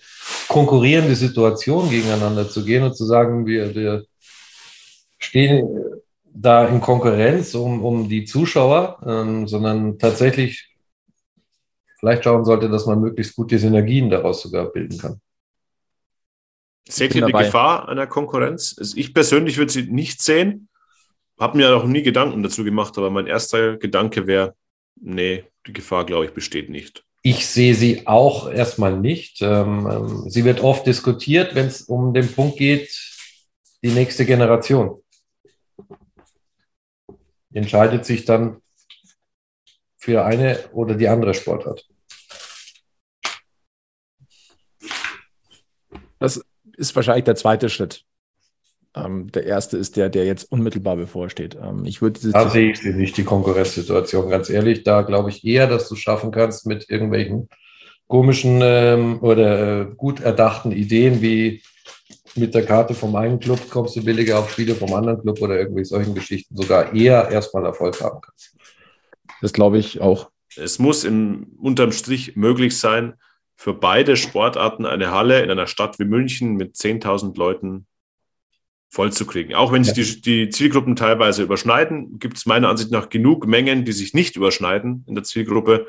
konkurrierende 0.49 1.16
Situation 1.16 1.89
gegeneinander 1.89 2.49
zu 2.49 2.66
gehen 2.66 2.84
und 2.84 2.97
zu 2.97 3.05
sagen, 3.05 3.45
wir, 3.45 3.74
wir 3.76 4.03
stehen 5.20 5.68
da 6.26 6.68
in 6.68 6.82
Konkurrenz 6.82 7.55
um, 7.55 7.84
um 7.84 8.10
die 8.10 8.26
Zuschauer, 8.26 8.99
ähm, 9.05 9.47
sondern 9.47 9.97
tatsächlich 9.97 10.76
vielleicht 11.99 12.26
schauen 12.26 12.43
sollte, 12.43 12.70
dass 12.70 12.86
man 12.86 12.99
möglichst 12.99 13.36
gute 13.36 13.57
Synergien 13.57 14.10
daraus 14.10 14.41
sogar 14.41 14.66
bilden 14.66 14.97
kann. 14.97 15.22
Seht 16.89 17.15
ihr 17.15 17.25
die 17.25 17.31
Gefahr 17.31 17.87
einer 17.87 18.07
Konkurrenz? 18.07 18.75
Also 18.77 18.97
ich 18.97 19.13
persönlich 19.13 19.57
würde 19.57 19.71
sie 19.71 19.83
nicht 19.83 20.21
sehen 20.21 20.69
habe 21.39 21.57
mir 21.57 21.69
noch 21.71 21.85
nie 21.85 22.03
Gedanken 22.03 22.43
dazu 22.43 22.63
gemacht, 22.63 22.97
aber 22.97 23.09
mein 23.09 23.25
erster 23.25 23.77
Gedanke 23.77 24.27
wäre, 24.27 24.55
nee, 24.99 25.45
die 25.65 25.73
Gefahr, 25.73 26.05
glaube 26.05 26.25
ich, 26.25 26.33
besteht 26.33 26.69
nicht. 26.69 27.05
Ich 27.21 27.47
sehe 27.47 27.75
sie 27.75 28.07
auch 28.07 28.49
erstmal 28.49 28.97
nicht. 28.97 29.41
Ähm, 29.41 29.87
ähm, 29.89 30.29
sie 30.29 30.43
wird 30.43 30.61
oft 30.61 30.85
diskutiert, 30.85 31.55
wenn 31.55 31.67
es 31.67 31.81
um 31.83 32.13
den 32.13 32.31
Punkt 32.31 32.57
geht, 32.57 32.89
die 33.81 33.91
nächste 33.91 34.25
Generation 34.25 35.01
entscheidet 37.51 38.05
sich 38.05 38.25
dann 38.25 38.61
für 39.97 40.23
eine 40.23 40.69
oder 40.71 40.95
die 40.95 41.07
andere 41.07 41.33
Sportart. 41.33 41.87
Das 46.20 46.43
ist 46.80 46.96
wahrscheinlich 46.96 47.26
der 47.26 47.36
zweite 47.36 47.70
Schritt. 47.70 48.04
Ähm, 48.96 49.32
der 49.32 49.46
erste 49.46 49.78
ist 49.78 49.97
der, 49.97 50.10
der 50.10 50.26
jetzt 50.26 50.51
unmittelbar 50.51 50.96
bevorsteht. 50.96 51.56
Ähm, 51.62 51.86
ich 51.86 52.01
würde 52.01 52.20
da 52.32 52.50
sehe 52.50 52.72
ich 52.72 52.84
nicht 52.84 53.18
die 53.18 53.24
Konkurrenzsituation, 53.24 54.30
ganz 54.30 54.50
ehrlich. 54.50 54.84
Da 54.84 55.04
glaube 55.04 55.30
ich 55.30 55.46
eher, 55.46 55.68
dass 55.68 55.88
du 55.89 55.96
es 55.96 56.01
schaffen 56.01 56.32
kannst 56.32 56.66
mit 56.66 56.89
irgendwelchen 56.89 57.50
komischen 58.08 58.62
ähm, 58.64 59.20
oder 59.22 59.82
äh, 59.82 59.86
gut 59.96 60.22
erdachten 60.22 60.72
Ideen 60.72 61.22
wie 61.22 61.62
mit 62.36 62.56
der 62.56 62.66
Karte 62.66 62.93
vom 62.96 63.16
einen 63.16 63.39
Club 63.39 63.70
kommst 63.70 63.96
du 63.96 64.04
billiger 64.04 64.39
auf 64.39 64.51
Spiele 64.51 64.74
vom 64.74 64.93
anderen 64.93 65.22
Club 65.22 65.42
oder 65.42 65.60
irgendwie 65.60 65.86
solchen 65.86 66.16
Geschichten 66.16 66.56
sogar 66.56 66.93
eher 66.93 67.30
erstmal 67.30 67.66
Erfolg 67.66 68.01
haben 68.01 68.22
kannst. 68.22 68.56
Das 69.42 69.54
glaube 69.54 69.78
ich 69.78 70.01
auch. 70.01 70.32
Es 70.56 70.80
muss 70.80 71.04
im, 71.04 71.56
unterm 71.60 71.92
Strich 71.92 72.36
möglich 72.36 72.78
sein, 72.78 73.14
für 73.59 73.73
beide 73.73 74.15
Sportarten 74.15 74.86
eine 74.86 75.11
Halle 75.11 75.41
in 75.41 75.51
einer 75.51 75.67
Stadt 75.67 75.99
wie 75.99 76.05
München 76.05 76.55
mit 76.55 76.75
10.000 76.75 77.37
Leuten 77.37 77.87
voll 78.89 79.11
zu 79.11 79.25
kriegen. 79.25 79.53
Auch 79.53 79.73
wenn 79.73 79.83
sich 79.83 80.21
die, 80.21 80.21
die 80.21 80.49
Zielgruppen 80.49 80.95
teilweise 80.95 81.43
überschneiden, 81.43 82.19
gibt 82.19 82.37
es 82.37 82.45
meiner 82.45 82.69
Ansicht 82.69 82.89
nach 82.89 83.09
genug 83.09 83.47
Mengen, 83.47 83.83
die 83.83 83.91
sich 83.91 84.13
nicht 84.13 84.37
überschneiden 84.37 85.03
in 85.07 85.15
der 85.15 85.25
Zielgruppe. 85.25 85.87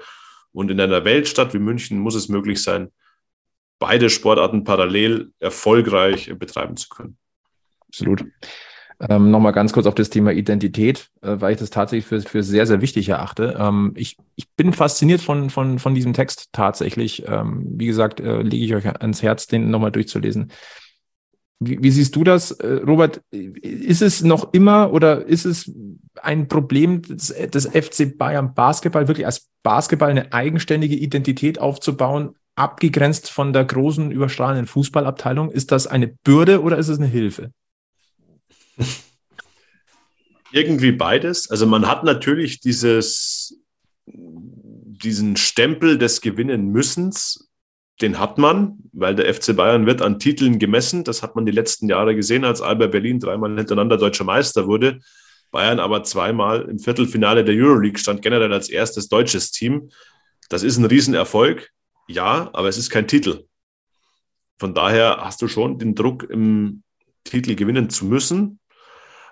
Und 0.50 0.72
in 0.72 0.80
einer 0.80 1.04
Weltstadt 1.04 1.54
wie 1.54 1.60
München 1.60 2.00
muss 2.00 2.16
es 2.16 2.28
möglich 2.28 2.60
sein, 2.60 2.90
beide 3.78 4.10
Sportarten 4.10 4.64
parallel 4.64 5.30
erfolgreich 5.38 6.28
betreiben 6.36 6.76
zu 6.76 6.88
können. 6.88 7.18
Absolut. 7.86 8.24
Ähm, 9.08 9.30
Nochmal 9.30 9.52
ganz 9.52 9.72
kurz 9.72 9.86
auf 9.86 9.94
das 9.94 10.10
Thema 10.10 10.32
Identität, 10.32 11.10
äh, 11.22 11.36
weil 11.40 11.52
ich 11.52 11.58
das 11.58 11.70
tatsächlich 11.70 12.06
für, 12.06 12.20
für 12.20 12.42
sehr, 12.42 12.66
sehr 12.66 12.82
wichtig 12.82 13.08
erachte. 13.08 13.56
Ähm, 13.58 13.92
ich, 13.96 14.18
ich 14.36 14.50
bin 14.50 14.74
fasziniert 14.74 15.22
von, 15.22 15.48
von, 15.48 15.78
von 15.78 15.94
diesem 15.94 16.12
Text 16.12 16.50
tatsächlich. 16.52 17.26
Ähm, 17.26 17.64
wie 17.66 17.86
gesagt, 17.86 18.20
äh, 18.20 18.42
lege 18.42 18.64
ich 18.64 18.74
euch 18.74 18.86
ans 18.86 19.22
Herz, 19.22 19.46
den 19.46 19.70
nochmal 19.70 19.90
durchzulesen. 19.90 20.52
Wie, 21.60 21.82
wie, 21.82 21.90
siehst 21.90 22.14
du 22.14 22.24
das, 22.24 22.52
äh, 22.52 22.80
Robert? 22.86 23.22
Ist 23.30 24.02
es 24.02 24.22
noch 24.22 24.52
immer 24.52 24.92
oder 24.92 25.24
ist 25.24 25.46
es 25.46 25.72
ein 26.22 26.48
Problem 26.48 27.00
des, 27.00 27.28
des 27.28 27.66
FC 27.66 28.18
Bayern 28.18 28.54
Basketball, 28.54 29.08
wirklich 29.08 29.26
als 29.26 29.48
Basketball 29.62 30.10
eine 30.10 30.32
eigenständige 30.32 30.96
Identität 30.96 31.58
aufzubauen, 31.58 32.34
abgegrenzt 32.54 33.30
von 33.30 33.54
der 33.54 33.64
großen, 33.64 34.10
überstrahlenden 34.10 34.66
Fußballabteilung? 34.66 35.50
Ist 35.50 35.72
das 35.72 35.86
eine 35.86 36.08
Bürde 36.08 36.60
oder 36.60 36.76
ist 36.76 36.88
es 36.88 36.98
eine 36.98 37.08
Hilfe? 37.08 37.52
Irgendwie 40.52 40.92
beides. 40.92 41.50
Also 41.50 41.66
man 41.66 41.86
hat 41.86 42.04
natürlich 42.04 42.60
dieses, 42.60 43.60
diesen 44.06 45.36
Stempel 45.36 45.96
des 45.98 46.20
Gewinnen 46.20 46.68
müssens, 46.68 47.50
den 48.00 48.18
hat 48.18 48.38
man, 48.38 48.78
weil 48.92 49.14
der 49.14 49.32
FC 49.32 49.54
Bayern 49.54 49.86
wird 49.86 50.02
an 50.02 50.18
Titeln 50.18 50.58
gemessen. 50.58 51.04
Das 51.04 51.22
hat 51.22 51.36
man 51.36 51.44
die 51.44 51.52
letzten 51.52 51.88
Jahre 51.88 52.16
gesehen, 52.16 52.44
als 52.44 52.62
Alba 52.62 52.86
Berlin 52.86 53.20
dreimal 53.20 53.54
hintereinander 53.54 53.98
deutscher 53.98 54.24
Meister 54.24 54.66
wurde. 54.66 55.00
Bayern 55.50 55.80
aber 55.80 56.04
zweimal 56.04 56.62
im 56.62 56.78
Viertelfinale 56.78 57.44
der 57.44 57.54
Euroleague 57.54 57.98
stand 57.98 58.22
generell 58.22 58.52
als 58.52 58.68
erstes 58.68 59.08
deutsches 59.08 59.50
Team. 59.50 59.90
Das 60.48 60.62
ist 60.62 60.78
ein 60.78 60.84
Riesenerfolg, 60.84 61.70
ja, 62.08 62.50
aber 62.52 62.68
es 62.68 62.78
ist 62.78 62.90
kein 62.90 63.06
Titel. 63.06 63.44
Von 64.58 64.74
daher 64.74 65.18
hast 65.20 65.42
du 65.42 65.48
schon 65.48 65.78
den 65.78 65.94
Druck, 65.94 66.22
im 66.24 66.82
Titel 67.24 67.54
gewinnen 67.54 67.90
zu 67.90 68.06
müssen. 68.06 68.59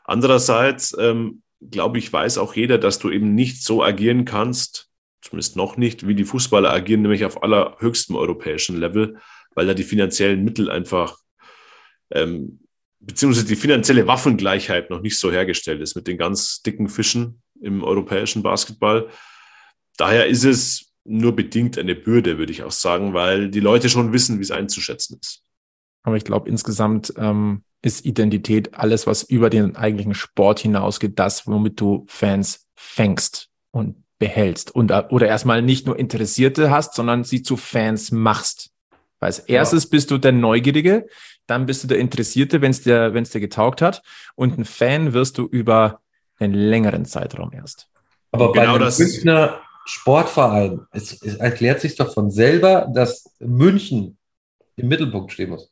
Andererseits, 0.09 0.97
ähm, 0.99 1.43
glaube 1.61 1.99
ich, 1.99 2.11
weiß 2.11 2.39
auch 2.39 2.55
jeder, 2.55 2.79
dass 2.79 2.99
du 2.99 3.11
eben 3.11 3.35
nicht 3.35 3.63
so 3.63 3.85
agieren 3.85 4.25
kannst, 4.25 4.89
zumindest 5.21 5.55
noch 5.57 5.77
nicht, 5.77 6.09
wie 6.09 6.15
die 6.15 6.25
Fußballer 6.25 6.73
agieren, 6.73 7.03
nämlich 7.03 7.27
auf 7.27 7.43
allerhöchstem 7.43 8.17
europäischen 8.17 8.79
Level, 8.79 9.19
weil 9.55 9.67
da 9.67 9.75
die 9.75 9.85
finanziellen 9.85 10.43
Mittel 10.45 10.71
einfach, 10.71 11.19
ähm, 12.11 12.61
beziehungsweise 13.01 13.47
die 13.47 13.57
finanzielle 13.57 14.07
Waffengleichheit 14.07 14.89
noch 14.89 15.03
nicht 15.03 15.19
so 15.19 15.31
hergestellt 15.31 15.83
ist 15.83 15.95
mit 15.95 16.07
den 16.07 16.17
ganz 16.17 16.63
dicken 16.63 16.89
Fischen 16.89 17.43
im 17.61 17.85
europäischen 17.85 18.43
Basketball. 18.43 19.11
Daher 19.99 20.27
ist 20.27 20.45
es 20.45 20.95
nur 21.05 21.37
bedingt 21.37 21.77
eine 21.77 21.95
Bürde, 21.95 22.39
würde 22.39 22.53
ich 22.53 22.63
auch 22.63 22.71
sagen, 22.73 23.13
weil 23.13 23.51
die 23.51 23.61
Leute 23.61 23.91
schon 23.91 24.15
wissen, 24.15 24.39
wie 24.39 24.43
es 24.43 24.51
einzuschätzen 24.51 25.19
ist. 25.21 25.43
Aber 26.09 26.17
ich 26.17 26.25
glaube, 26.25 26.49
insgesamt 26.49 27.13
ähm, 27.19 27.65
ist 27.83 28.07
Identität 28.07 28.73
alles, 28.73 29.07
was 29.07 29.25
über 29.25 29.51
den 29.51 29.77
eigentlichen 29.77 30.15
Sport 30.15 30.59
hinausgeht, 30.59 31.19
das, 31.19 31.47
womit 31.47 31.79
du 31.79 32.07
Fans 32.09 32.67
fängst 32.75 33.51
und 33.73 33.97
behältst 34.19 34.75
und 34.75 34.91
äh, 34.91 35.05
oder 35.11 35.27
erstmal 35.27 35.61
nicht 35.61 35.85
nur 35.85 35.99
Interessierte 35.99 36.71
hast, 36.71 36.95
sondern 36.95 37.25
sie 37.25 37.43
zu 37.43 37.59
Fans 37.59 38.11
machst. 38.11 38.71
Weil 39.21 39.27
als 39.27 39.41
erstes 39.41 39.85
ja. 39.85 39.89
bist 39.91 40.11
du 40.11 40.17
der 40.17 40.33
Neugierige, 40.33 41.09
dann 41.47 41.67
bist 41.67 41.85
du 41.85 41.89
der 41.89 41.99
Interessierte, 41.99 42.63
wenn 42.63 42.71
es 42.71 42.81
dir, 42.81 43.13
wenn 43.13 43.25
es 43.25 43.31
dir 43.31 43.41
getaugt 43.41 43.83
hat, 43.83 44.03
und 44.35 44.57
ein 44.57 44.65
Fan 44.65 45.13
wirst 45.13 45.37
du 45.37 45.45
über 45.45 46.01
einen 46.39 46.55
längeren 46.55 47.05
Zeitraum 47.05 47.53
erst. 47.53 47.87
Aber 48.33 48.51
bei 48.51 48.63
genau 48.63 48.77
einem 48.77 48.95
Münchner 48.97 49.61
Sportverein, 49.85 50.87
es, 50.91 51.21
es 51.21 51.35
erklärt 51.35 51.83
sich 51.83 51.97
doch 51.97 52.15
von 52.15 52.31
selber, 52.31 52.89
dass 52.95 53.31
München 53.41 54.17
im 54.77 54.89
Mittelpunkt 54.89 55.33
stehen 55.33 55.51
muss. 55.51 55.69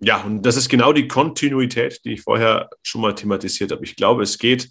Ja, 0.00 0.22
und 0.22 0.42
das 0.42 0.56
ist 0.56 0.68
genau 0.68 0.92
die 0.92 1.08
Kontinuität, 1.08 2.00
die 2.04 2.12
ich 2.12 2.22
vorher 2.22 2.70
schon 2.82 3.00
mal 3.00 3.14
thematisiert 3.14 3.72
habe. 3.72 3.84
Ich 3.84 3.96
glaube, 3.96 4.22
es 4.22 4.38
geht 4.38 4.70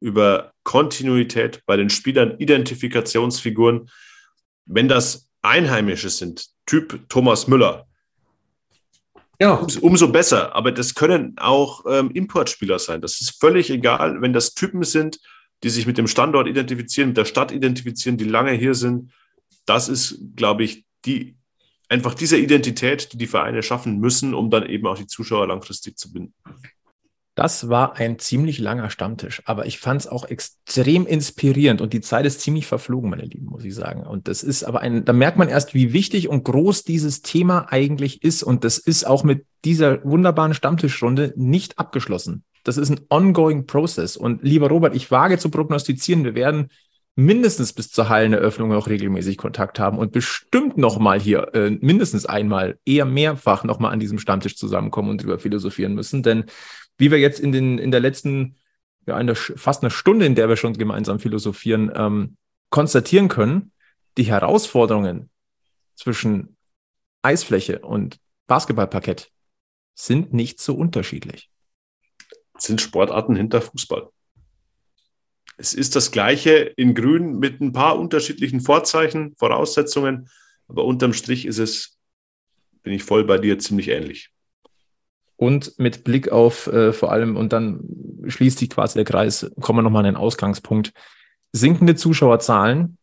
über 0.00 0.52
Kontinuität 0.64 1.62
bei 1.66 1.76
den 1.76 1.90
Spielern, 1.90 2.38
Identifikationsfiguren. 2.38 3.88
Wenn 4.66 4.88
das 4.88 5.28
Einheimische 5.42 6.10
sind, 6.10 6.46
Typ 6.66 7.08
Thomas 7.08 7.46
Müller, 7.46 7.86
ja. 9.40 9.64
umso 9.80 10.08
besser. 10.08 10.54
Aber 10.54 10.72
das 10.72 10.94
können 10.94 11.34
auch 11.38 11.84
ähm, 11.88 12.10
Importspieler 12.10 12.78
sein. 12.78 13.00
Das 13.00 13.20
ist 13.20 13.38
völlig 13.40 13.70
egal, 13.70 14.20
wenn 14.22 14.32
das 14.32 14.54
Typen 14.54 14.82
sind, 14.82 15.20
die 15.62 15.70
sich 15.70 15.86
mit 15.86 15.98
dem 15.98 16.06
Standort 16.06 16.48
identifizieren, 16.48 17.10
mit 17.10 17.16
der 17.16 17.24
Stadt 17.24 17.52
identifizieren, 17.52 18.18
die 18.18 18.24
lange 18.24 18.52
hier 18.52 18.74
sind. 18.74 19.12
Das 19.66 19.88
ist, 19.88 20.18
glaube 20.36 20.64
ich, 20.64 20.84
die 21.04 21.36
einfach 21.88 22.14
diese 22.14 22.36
Identität, 22.38 23.12
die 23.12 23.18
die 23.18 23.26
Vereine 23.26 23.62
schaffen 23.62 23.98
müssen, 23.98 24.34
um 24.34 24.50
dann 24.50 24.66
eben 24.66 24.86
auch 24.86 24.98
die 24.98 25.06
Zuschauer 25.06 25.46
langfristig 25.46 25.98
zu 25.98 26.12
binden. 26.12 26.34
Das 27.34 27.68
war 27.68 27.96
ein 27.96 28.20
ziemlich 28.20 28.60
langer 28.60 28.90
Stammtisch, 28.90 29.42
aber 29.44 29.66
ich 29.66 29.80
fand 29.80 30.02
es 30.02 30.06
auch 30.06 30.24
extrem 30.24 31.04
inspirierend 31.04 31.80
und 31.80 31.92
die 31.92 32.00
Zeit 32.00 32.26
ist 32.26 32.40
ziemlich 32.40 32.66
verflogen, 32.66 33.10
meine 33.10 33.24
Lieben, 33.24 33.46
muss 33.46 33.64
ich 33.64 33.74
sagen. 33.74 34.04
Und 34.06 34.28
das 34.28 34.44
ist 34.44 34.62
aber 34.62 34.82
ein, 34.82 35.04
da 35.04 35.12
merkt 35.12 35.36
man 35.36 35.48
erst, 35.48 35.74
wie 35.74 35.92
wichtig 35.92 36.28
und 36.28 36.44
groß 36.44 36.84
dieses 36.84 37.22
Thema 37.22 37.66
eigentlich 37.72 38.22
ist. 38.22 38.44
Und 38.44 38.62
das 38.62 38.78
ist 38.78 39.04
auch 39.04 39.24
mit 39.24 39.46
dieser 39.64 40.04
wunderbaren 40.04 40.54
Stammtischrunde 40.54 41.34
nicht 41.36 41.80
abgeschlossen. 41.80 42.44
Das 42.62 42.76
ist 42.76 42.90
ein 42.90 43.00
ongoing 43.10 43.66
process. 43.66 44.16
Und 44.16 44.44
lieber 44.44 44.68
Robert, 44.68 44.94
ich 44.94 45.10
wage 45.10 45.36
zu 45.36 45.50
prognostizieren, 45.50 46.22
wir 46.22 46.36
werden 46.36 46.70
mindestens 47.16 47.72
bis 47.72 47.90
zur 47.90 48.08
Halleneröffnung 48.08 48.72
auch 48.72 48.88
regelmäßig 48.88 49.36
Kontakt 49.36 49.78
haben 49.78 49.98
und 49.98 50.12
bestimmt 50.12 50.76
nochmal 50.76 51.20
hier, 51.20 51.54
äh, 51.54 51.70
mindestens 51.70 52.26
einmal, 52.26 52.78
eher 52.84 53.04
mehrfach 53.04 53.64
nochmal 53.64 53.92
an 53.92 54.00
diesem 54.00 54.18
Stammtisch 54.18 54.56
zusammenkommen 54.56 55.10
und 55.10 55.22
drüber 55.22 55.38
philosophieren 55.38 55.94
müssen. 55.94 56.22
Denn 56.22 56.46
wie 56.98 57.10
wir 57.10 57.18
jetzt 57.18 57.40
in, 57.40 57.52
den, 57.52 57.78
in 57.78 57.90
der 57.90 58.00
letzten, 58.00 58.56
ja, 59.06 59.18
in 59.20 59.26
der, 59.26 59.36
fast 59.36 59.82
einer 59.82 59.90
Stunde, 59.90 60.26
in 60.26 60.34
der 60.34 60.48
wir 60.48 60.56
schon 60.56 60.72
gemeinsam 60.74 61.20
philosophieren, 61.20 61.92
ähm, 61.94 62.36
konstatieren 62.70 63.28
können, 63.28 63.72
die 64.16 64.24
Herausforderungen 64.24 65.30
zwischen 65.94 66.56
Eisfläche 67.22 67.80
und 67.80 68.18
Basketballparkett 68.46 69.30
sind 69.94 70.32
nicht 70.32 70.60
so 70.60 70.74
unterschiedlich. 70.74 71.50
sind 72.58 72.80
Sportarten 72.80 73.36
hinter 73.36 73.60
Fußball. 73.60 74.08
Es 75.56 75.74
ist 75.74 75.96
das 75.96 76.10
Gleiche 76.10 76.52
in 76.76 76.94
Grün 76.94 77.38
mit 77.38 77.60
ein 77.60 77.72
paar 77.72 77.98
unterschiedlichen 77.98 78.60
Vorzeichen, 78.60 79.34
Voraussetzungen, 79.36 80.28
aber 80.68 80.84
unterm 80.84 81.12
Strich 81.12 81.46
ist 81.46 81.58
es, 81.58 81.98
bin 82.82 82.92
ich 82.92 83.04
voll 83.04 83.24
bei 83.24 83.38
dir, 83.38 83.58
ziemlich 83.58 83.88
ähnlich. 83.88 84.30
Und 85.36 85.78
mit 85.78 86.04
Blick 86.04 86.30
auf 86.30 86.66
äh, 86.68 86.92
vor 86.92 87.12
allem, 87.12 87.36
und 87.36 87.52
dann 87.52 87.80
schließt 88.26 88.58
sich 88.58 88.70
quasi 88.70 88.94
der 88.94 89.04
Kreis, 89.04 89.50
kommen 89.60 89.78
wir 89.78 89.82
nochmal 89.82 90.06
an 90.06 90.14
den 90.14 90.16
Ausgangspunkt. 90.16 90.92
Sinkende 91.52 91.94
Zuschauerzahlen 91.94 92.98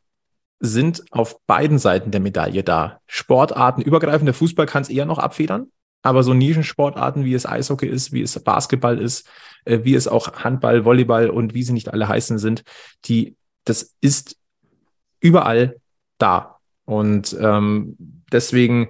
sind 0.59 1.03
auf 1.11 1.41
beiden 1.45 1.79
Seiten 1.79 2.11
der 2.11 2.21
Medaille 2.21 2.63
da. 2.63 3.01
Sportarten 3.07 3.81
übergreifender 3.81 4.33
Fußball 4.33 4.65
kann 4.65 4.83
es 4.83 4.89
eher 4.89 5.05
noch 5.05 5.19
abfedern, 5.19 5.71
aber 6.01 6.23
so 6.23 6.33
Nischensportarten, 6.33 7.25
wie 7.25 7.33
es 7.33 7.45
Eishockey 7.45 7.87
ist, 7.87 8.11
wie 8.11 8.21
es 8.21 8.39
Basketball 8.39 8.99
ist, 8.99 9.27
äh, 9.65 9.79
wie 9.83 9.95
es 9.95 10.07
auch 10.07 10.43
Handball, 10.43 10.85
Volleyball 10.85 11.29
und 11.29 11.53
wie 11.53 11.63
sie 11.63 11.73
nicht 11.73 11.93
alle 11.93 12.07
heißen 12.07 12.39
sind, 12.39 12.63
die, 13.05 13.35
das 13.65 13.95
ist 14.01 14.37
überall 15.19 15.77
da. 16.17 16.57
Und 16.85 17.35
ähm, 17.39 17.95
deswegen 18.31 18.89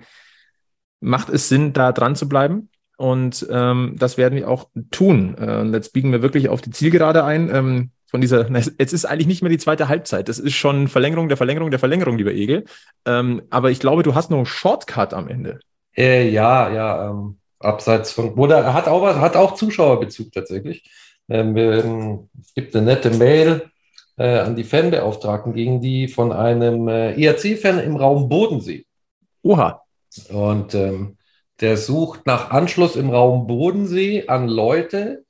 macht 1.01 1.29
es 1.29 1.49
Sinn, 1.49 1.73
da 1.73 1.91
dran 1.91 2.15
zu 2.15 2.29
bleiben. 2.29 2.69
Und 2.97 3.47
ähm, 3.49 3.95
das 3.97 4.17
werden 4.17 4.35
wir 4.35 4.47
auch 4.47 4.69
tun. 4.91 5.35
Äh, 5.37 5.63
jetzt 5.71 5.91
biegen 5.91 6.11
wir 6.11 6.21
wirklich 6.21 6.49
auf 6.49 6.61
die 6.61 6.69
Zielgerade 6.69 7.23
ein. 7.23 7.53
Ähm, 7.53 7.91
von 8.05 8.21
dieser, 8.21 8.49
jetzt 8.51 8.93
ist 8.93 9.05
eigentlich 9.05 9.27
nicht 9.27 9.41
mehr 9.41 9.49
die 9.49 9.57
zweite 9.57 9.87
Halbzeit. 9.87 10.29
Das 10.29 10.37
ist 10.37 10.53
schon 10.53 10.87
Verlängerung 10.87 11.27
der 11.27 11.37
Verlängerung 11.37 11.71
der 11.71 11.79
Verlängerung, 11.79 12.17
lieber 12.17 12.33
Egel. 12.33 12.65
Ähm, 13.05 13.41
aber 13.49 13.71
ich 13.71 13.79
glaube, 13.79 14.03
du 14.03 14.13
hast 14.13 14.29
noch 14.29 14.37
einen 14.37 14.45
Shortcut 14.45 15.13
am 15.13 15.27
Ende. 15.27 15.59
Äh, 15.95 16.29
ja, 16.29 16.69
ja, 16.71 17.09
ähm, 17.09 17.37
abseits 17.59 18.11
von, 18.11 18.33
oder 18.33 18.73
hat 18.73 18.87
auch, 18.87 19.03
hat 19.03 19.35
auch 19.35 19.55
Zuschauerbezug 19.55 20.31
tatsächlich. 20.31 20.89
Ähm, 21.29 22.27
es 22.41 22.53
gibt 22.53 22.75
eine 22.75 22.85
nette 22.85 23.11
Mail 23.11 23.69
äh, 24.17 24.39
an 24.39 24.55
die 24.55 24.63
Fanbeauftragten 24.63 25.53
gegen 25.53 25.81
die 25.81 26.07
von 26.07 26.31
einem 26.31 26.87
äh, 26.87 27.13
ERC-Fan 27.21 27.79
im 27.79 27.95
Raum 27.95 28.29
Bodensee. 28.29 28.85
Oha. 29.43 29.83
Und 30.29 30.75
ähm, 30.75 31.17
der 31.61 31.77
sucht 31.77 32.25
nach 32.25 32.51
Anschluss 32.51 32.95
im 32.95 33.09
Raum 33.09 33.47
Bodensee 33.47 34.27
an 34.27 34.47
Leute, 34.47 35.23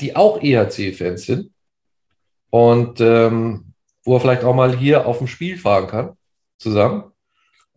die 0.00 0.16
auch 0.16 0.42
ERC-Fans 0.42 1.26
sind. 1.26 1.50
Und 2.50 3.00
ähm, 3.00 3.74
wo 4.04 4.14
er 4.14 4.20
vielleicht 4.20 4.44
auch 4.44 4.54
mal 4.54 4.76
hier 4.76 5.06
auf 5.06 5.18
dem 5.18 5.26
Spiel 5.26 5.56
fahren 5.56 5.86
kann, 5.86 6.16
zusammen. 6.58 7.04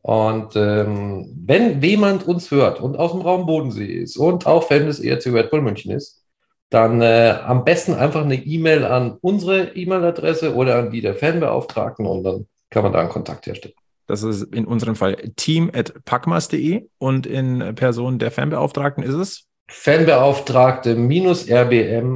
Und 0.07 0.55
ähm, 0.55 1.33
wenn 1.45 1.81
jemand 1.81 2.25
uns 2.25 2.49
hört 2.49 2.79
und 2.79 2.95
aus 2.95 3.11
dem 3.11 3.19
Raum 3.19 3.45
Bodensee 3.45 3.91
ist 3.91 4.15
und 4.15 4.47
auch 4.47 4.65
Fan 4.65 4.85
des 4.85 5.01
ERC 5.01 5.25
Red 5.33 5.51
Bull 5.51 5.61
München 5.61 5.91
ist, 5.91 6.23
dann 6.69 7.01
äh, 7.01 7.37
am 7.43 7.65
besten 7.65 7.93
einfach 7.93 8.23
eine 8.23 8.35
E-Mail 8.41 8.85
an 8.85 9.17
unsere 9.19 9.75
E-Mail-Adresse 9.75 10.55
oder 10.55 10.77
an 10.77 10.91
die 10.91 11.01
der 11.01 11.13
Fanbeauftragten 11.13 12.05
und 12.05 12.23
dann 12.23 12.47
kann 12.69 12.83
man 12.83 12.93
da 12.93 13.01
einen 13.01 13.09
Kontakt 13.09 13.47
herstellen. 13.47 13.75
Das 14.05 14.23
ist 14.23 14.43
in 14.55 14.63
unserem 14.63 14.95
Fall 14.95 15.17
team.packmas.de 15.35 16.87
und 16.99 17.27
in 17.27 17.75
Person 17.75 18.17
der 18.17 18.31
Fanbeauftragten 18.31 19.03
ist 19.03 19.15
es? 19.15 19.43
Fanbeauftragte 19.67 20.91
rbm.gmx.de. 20.95 22.13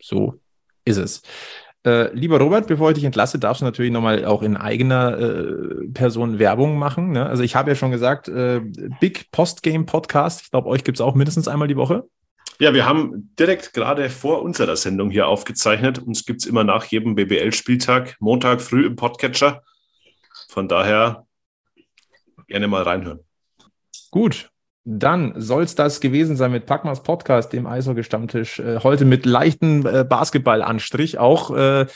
So 0.00 0.40
ist 0.86 0.96
es. 0.96 1.20
Äh, 1.84 2.14
lieber 2.14 2.38
Robert, 2.38 2.68
bevor 2.68 2.90
ich 2.90 2.94
dich 2.94 3.04
entlasse, 3.04 3.38
darfst 3.38 3.60
du 3.60 3.64
natürlich 3.64 3.90
nochmal 3.90 4.24
auch 4.24 4.42
in 4.42 4.56
eigener 4.56 5.18
äh, 5.18 5.88
Person 5.92 6.38
Werbung 6.38 6.78
machen. 6.78 7.10
Ne? 7.10 7.26
Also 7.26 7.42
ich 7.42 7.56
habe 7.56 7.70
ja 7.70 7.74
schon 7.74 7.90
gesagt, 7.90 8.28
äh, 8.28 8.60
Big 9.00 9.32
Postgame 9.32 9.84
Podcast. 9.84 10.42
Ich 10.42 10.50
glaube, 10.50 10.68
euch 10.68 10.84
gibt 10.84 10.98
es 10.98 11.00
auch 11.00 11.14
mindestens 11.14 11.48
einmal 11.48 11.66
die 11.66 11.76
Woche. 11.76 12.04
Ja, 12.60 12.72
wir 12.72 12.86
haben 12.86 13.34
direkt 13.36 13.72
gerade 13.72 14.08
vor 14.08 14.42
unserer 14.42 14.76
Sendung 14.76 15.10
hier 15.10 15.26
aufgezeichnet. 15.26 15.98
Uns 15.98 16.24
gibt 16.24 16.42
es 16.42 16.46
immer 16.46 16.62
nach 16.62 16.84
jedem 16.84 17.16
BBL-Spieltag, 17.16 18.16
Montag 18.20 18.60
früh 18.60 18.86
im 18.86 18.94
Podcatcher. 18.94 19.62
Von 20.48 20.68
daher 20.68 21.26
gerne 22.46 22.68
mal 22.68 22.82
reinhören. 22.82 23.20
Gut, 24.12 24.51
dann 24.84 25.34
soll 25.36 25.62
es 25.62 25.74
das 25.74 26.00
gewesen 26.00 26.36
sein 26.36 26.52
mit 26.52 26.66
Packmas 26.66 27.02
Podcast, 27.02 27.52
dem 27.52 27.66
Eishockey-Stammtisch. 27.66 28.58
Äh, 28.58 28.80
heute 28.82 29.04
mit 29.04 29.26
leichten 29.26 29.86
äh, 29.86 30.04
Basketballanstrich 30.08 31.18
auch. 31.18 31.56
Äh, 31.56 31.86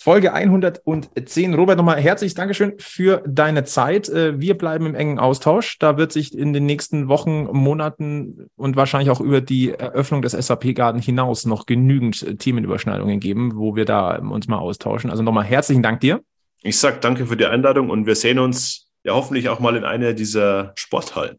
Folge 0.00 0.32
110. 0.32 1.54
Robert, 1.54 1.76
nochmal 1.76 2.00
herzlich 2.00 2.34
Dankeschön 2.34 2.74
für 2.78 3.20
deine 3.26 3.64
Zeit. 3.64 4.08
Äh, 4.08 4.40
wir 4.40 4.56
bleiben 4.56 4.86
im 4.86 4.94
engen 4.94 5.18
Austausch. 5.18 5.76
Da 5.80 5.96
wird 5.96 6.12
sich 6.12 6.38
in 6.38 6.52
den 6.52 6.66
nächsten 6.66 7.08
Wochen, 7.08 7.48
Monaten 7.50 8.48
und 8.54 8.76
wahrscheinlich 8.76 9.10
auch 9.10 9.20
über 9.20 9.40
die 9.40 9.70
Eröffnung 9.70 10.22
des 10.22 10.32
SAP-Garten 10.32 11.00
hinaus 11.00 11.46
noch 11.46 11.66
genügend 11.66 12.22
äh, 12.22 12.36
Themenüberschneidungen 12.36 13.18
geben, 13.18 13.56
wo 13.56 13.74
wir 13.74 13.84
da 13.84 14.18
uns 14.18 14.46
mal 14.46 14.58
austauschen. 14.58 15.10
Also 15.10 15.24
nochmal 15.24 15.44
herzlichen 15.44 15.82
Dank 15.82 15.98
dir. 15.98 16.20
Ich 16.62 16.78
sage 16.78 16.98
danke 17.00 17.26
für 17.26 17.36
die 17.36 17.46
Einladung 17.46 17.90
und 17.90 18.06
wir 18.06 18.14
sehen 18.14 18.38
uns 18.38 18.92
ja 19.02 19.14
hoffentlich 19.14 19.48
auch 19.48 19.58
mal 19.58 19.76
in 19.76 19.84
einer 19.84 20.12
dieser 20.12 20.72
Sporthallen. 20.76 21.38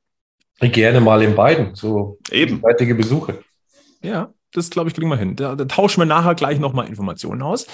Gerne 0.60 1.02
mal 1.02 1.22
in 1.22 1.36
beiden, 1.36 1.76
so 1.76 2.18
Eben. 2.32 2.62
weitige 2.62 2.96
Besuche. 2.96 3.40
Ja, 4.02 4.34
das 4.54 4.70
glaube 4.70 4.90
ich, 4.90 4.96
kriegen 4.96 5.10
wir 5.10 5.18
hin. 5.18 5.36
Da, 5.36 5.56
da 5.56 5.66
tauschen 5.66 6.02
wir 6.02 6.06
nachher 6.06 6.36
gleich 6.36 6.60
nochmal 6.60 6.88
Informationen 6.88 7.42
aus. 7.42 7.68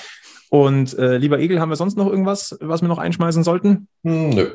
Und 0.49 0.97
äh, 0.97 1.17
lieber 1.17 1.39
Egel, 1.39 1.59
haben 1.59 1.69
wir 1.69 1.75
sonst 1.75 1.97
noch 1.97 2.07
irgendwas, 2.07 2.57
was 2.61 2.81
wir 2.81 2.87
noch 2.87 2.99
einschmeißen 2.99 3.43
sollten? 3.43 3.87
Hm, 4.03 4.29
nö. 4.29 4.51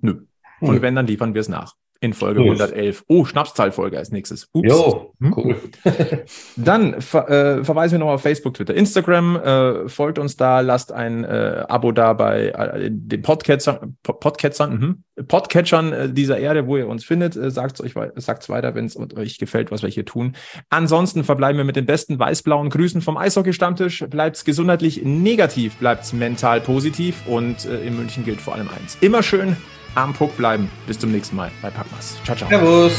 Nö. 0.00 0.20
Und 0.60 0.80
wenn, 0.82 0.94
dann 0.94 1.06
liefern 1.06 1.34
wir 1.34 1.40
es 1.40 1.48
nach 1.48 1.74
in 2.04 2.12
Folge 2.12 2.40
Cool. 2.40 2.52
111. 2.60 3.04
Oh, 3.08 3.24
Schnapszahlfolge 3.24 3.96
als 3.98 4.12
nächstes. 4.12 4.48
Ups. 4.52 4.68
Jo, 4.68 5.14
Hm? 5.20 5.34
cool. 5.36 5.56
Dann 6.56 7.00
ver 7.00 7.28
äh, 7.30 7.64
verweisen 7.64 7.94
wir 7.94 7.98
nochmal 8.00 8.16
auf 8.16 8.22
Facebook, 8.22 8.54
Twitter, 8.54 8.74
Instagram. 8.74 9.36
Äh, 9.36 9.88
folgt 9.88 10.18
uns 10.18 10.36
da, 10.36 10.60
lasst 10.60 10.92
ein 10.92 11.24
äh, 11.24 11.64
Abo 11.68 11.92
da 11.92 12.12
bei 12.12 12.48
äh, 12.48 12.90
den 12.90 13.22
Podcatchern, 13.22 13.96
Po- 14.02 14.12
Podcatchern, 14.12 15.02
mhm. 15.16 15.24
Podcatchern 15.26 15.92
äh, 15.92 16.08
dieser 16.12 16.38
Erde, 16.38 16.66
wo 16.66 16.76
ihr 16.76 16.86
uns 16.88 17.04
findet. 17.04 17.36
Äh, 17.36 17.50
sagt 17.50 17.80
euch, 17.80 17.96
wei- 17.96 18.12
sagt's 18.16 18.48
weiter, 18.48 18.74
wenn 18.74 18.84
es 18.84 18.96
euch 19.16 19.38
gefällt, 19.38 19.70
was 19.70 19.82
wir 19.82 19.88
hier 19.88 20.04
tun. 20.04 20.34
Ansonsten 20.70 21.24
verbleiben 21.24 21.56
wir 21.56 21.64
mit 21.64 21.76
den 21.76 21.86
besten 21.86 22.18
weiß-blauen 22.18 22.68
Grüßen 22.70 23.00
vom 23.00 23.16
Eishockey-Stammtisch. 23.16 24.04
Bleibt's 24.10 24.44
gesundheitlich 24.44 25.02
negativ, 25.04 25.76
bleibt's 25.76 26.12
mental 26.12 26.60
positiv 26.60 27.26
und 27.26 27.64
äh, 27.64 27.80
in 27.86 27.96
München 27.96 28.24
gilt 28.24 28.40
vor 28.40 28.54
allem 28.54 28.68
eins. 28.68 28.98
Immer 29.00 29.22
schön 29.22 29.56
am 29.94 30.12
Puck 30.12 30.36
bleiben. 30.36 30.70
Bis 30.86 30.98
zum 30.98 31.12
nächsten 31.12 31.36
Mal 31.36 31.50
bei 31.62 31.70
Packmas. 31.70 32.16
Ciao, 32.24 32.36
ciao. 32.36 32.48
Servus. 32.48 32.92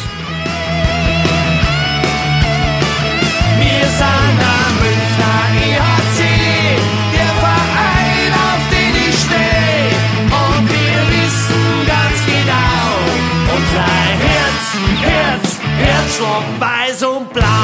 Wir 3.60 3.88
sind 3.88 4.40
am 4.42 4.74
Münchner 4.82 5.42
EHC, 5.66 6.20
der 7.14 7.32
Verein, 7.44 8.32
auf 8.34 8.64
den 8.72 8.94
ich 9.10 9.16
stehe. 9.20 9.92
Und 10.30 10.70
wir 10.70 11.00
wissen 11.16 11.66
ganz 11.88 12.18
genau, 12.26 12.86
unser 13.56 13.90
Herz, 14.26 14.66
Herz, 15.02 15.60
Herzschlag 15.78 16.46
weiß 16.60 17.04
und 17.04 17.34
blau. 17.34 17.55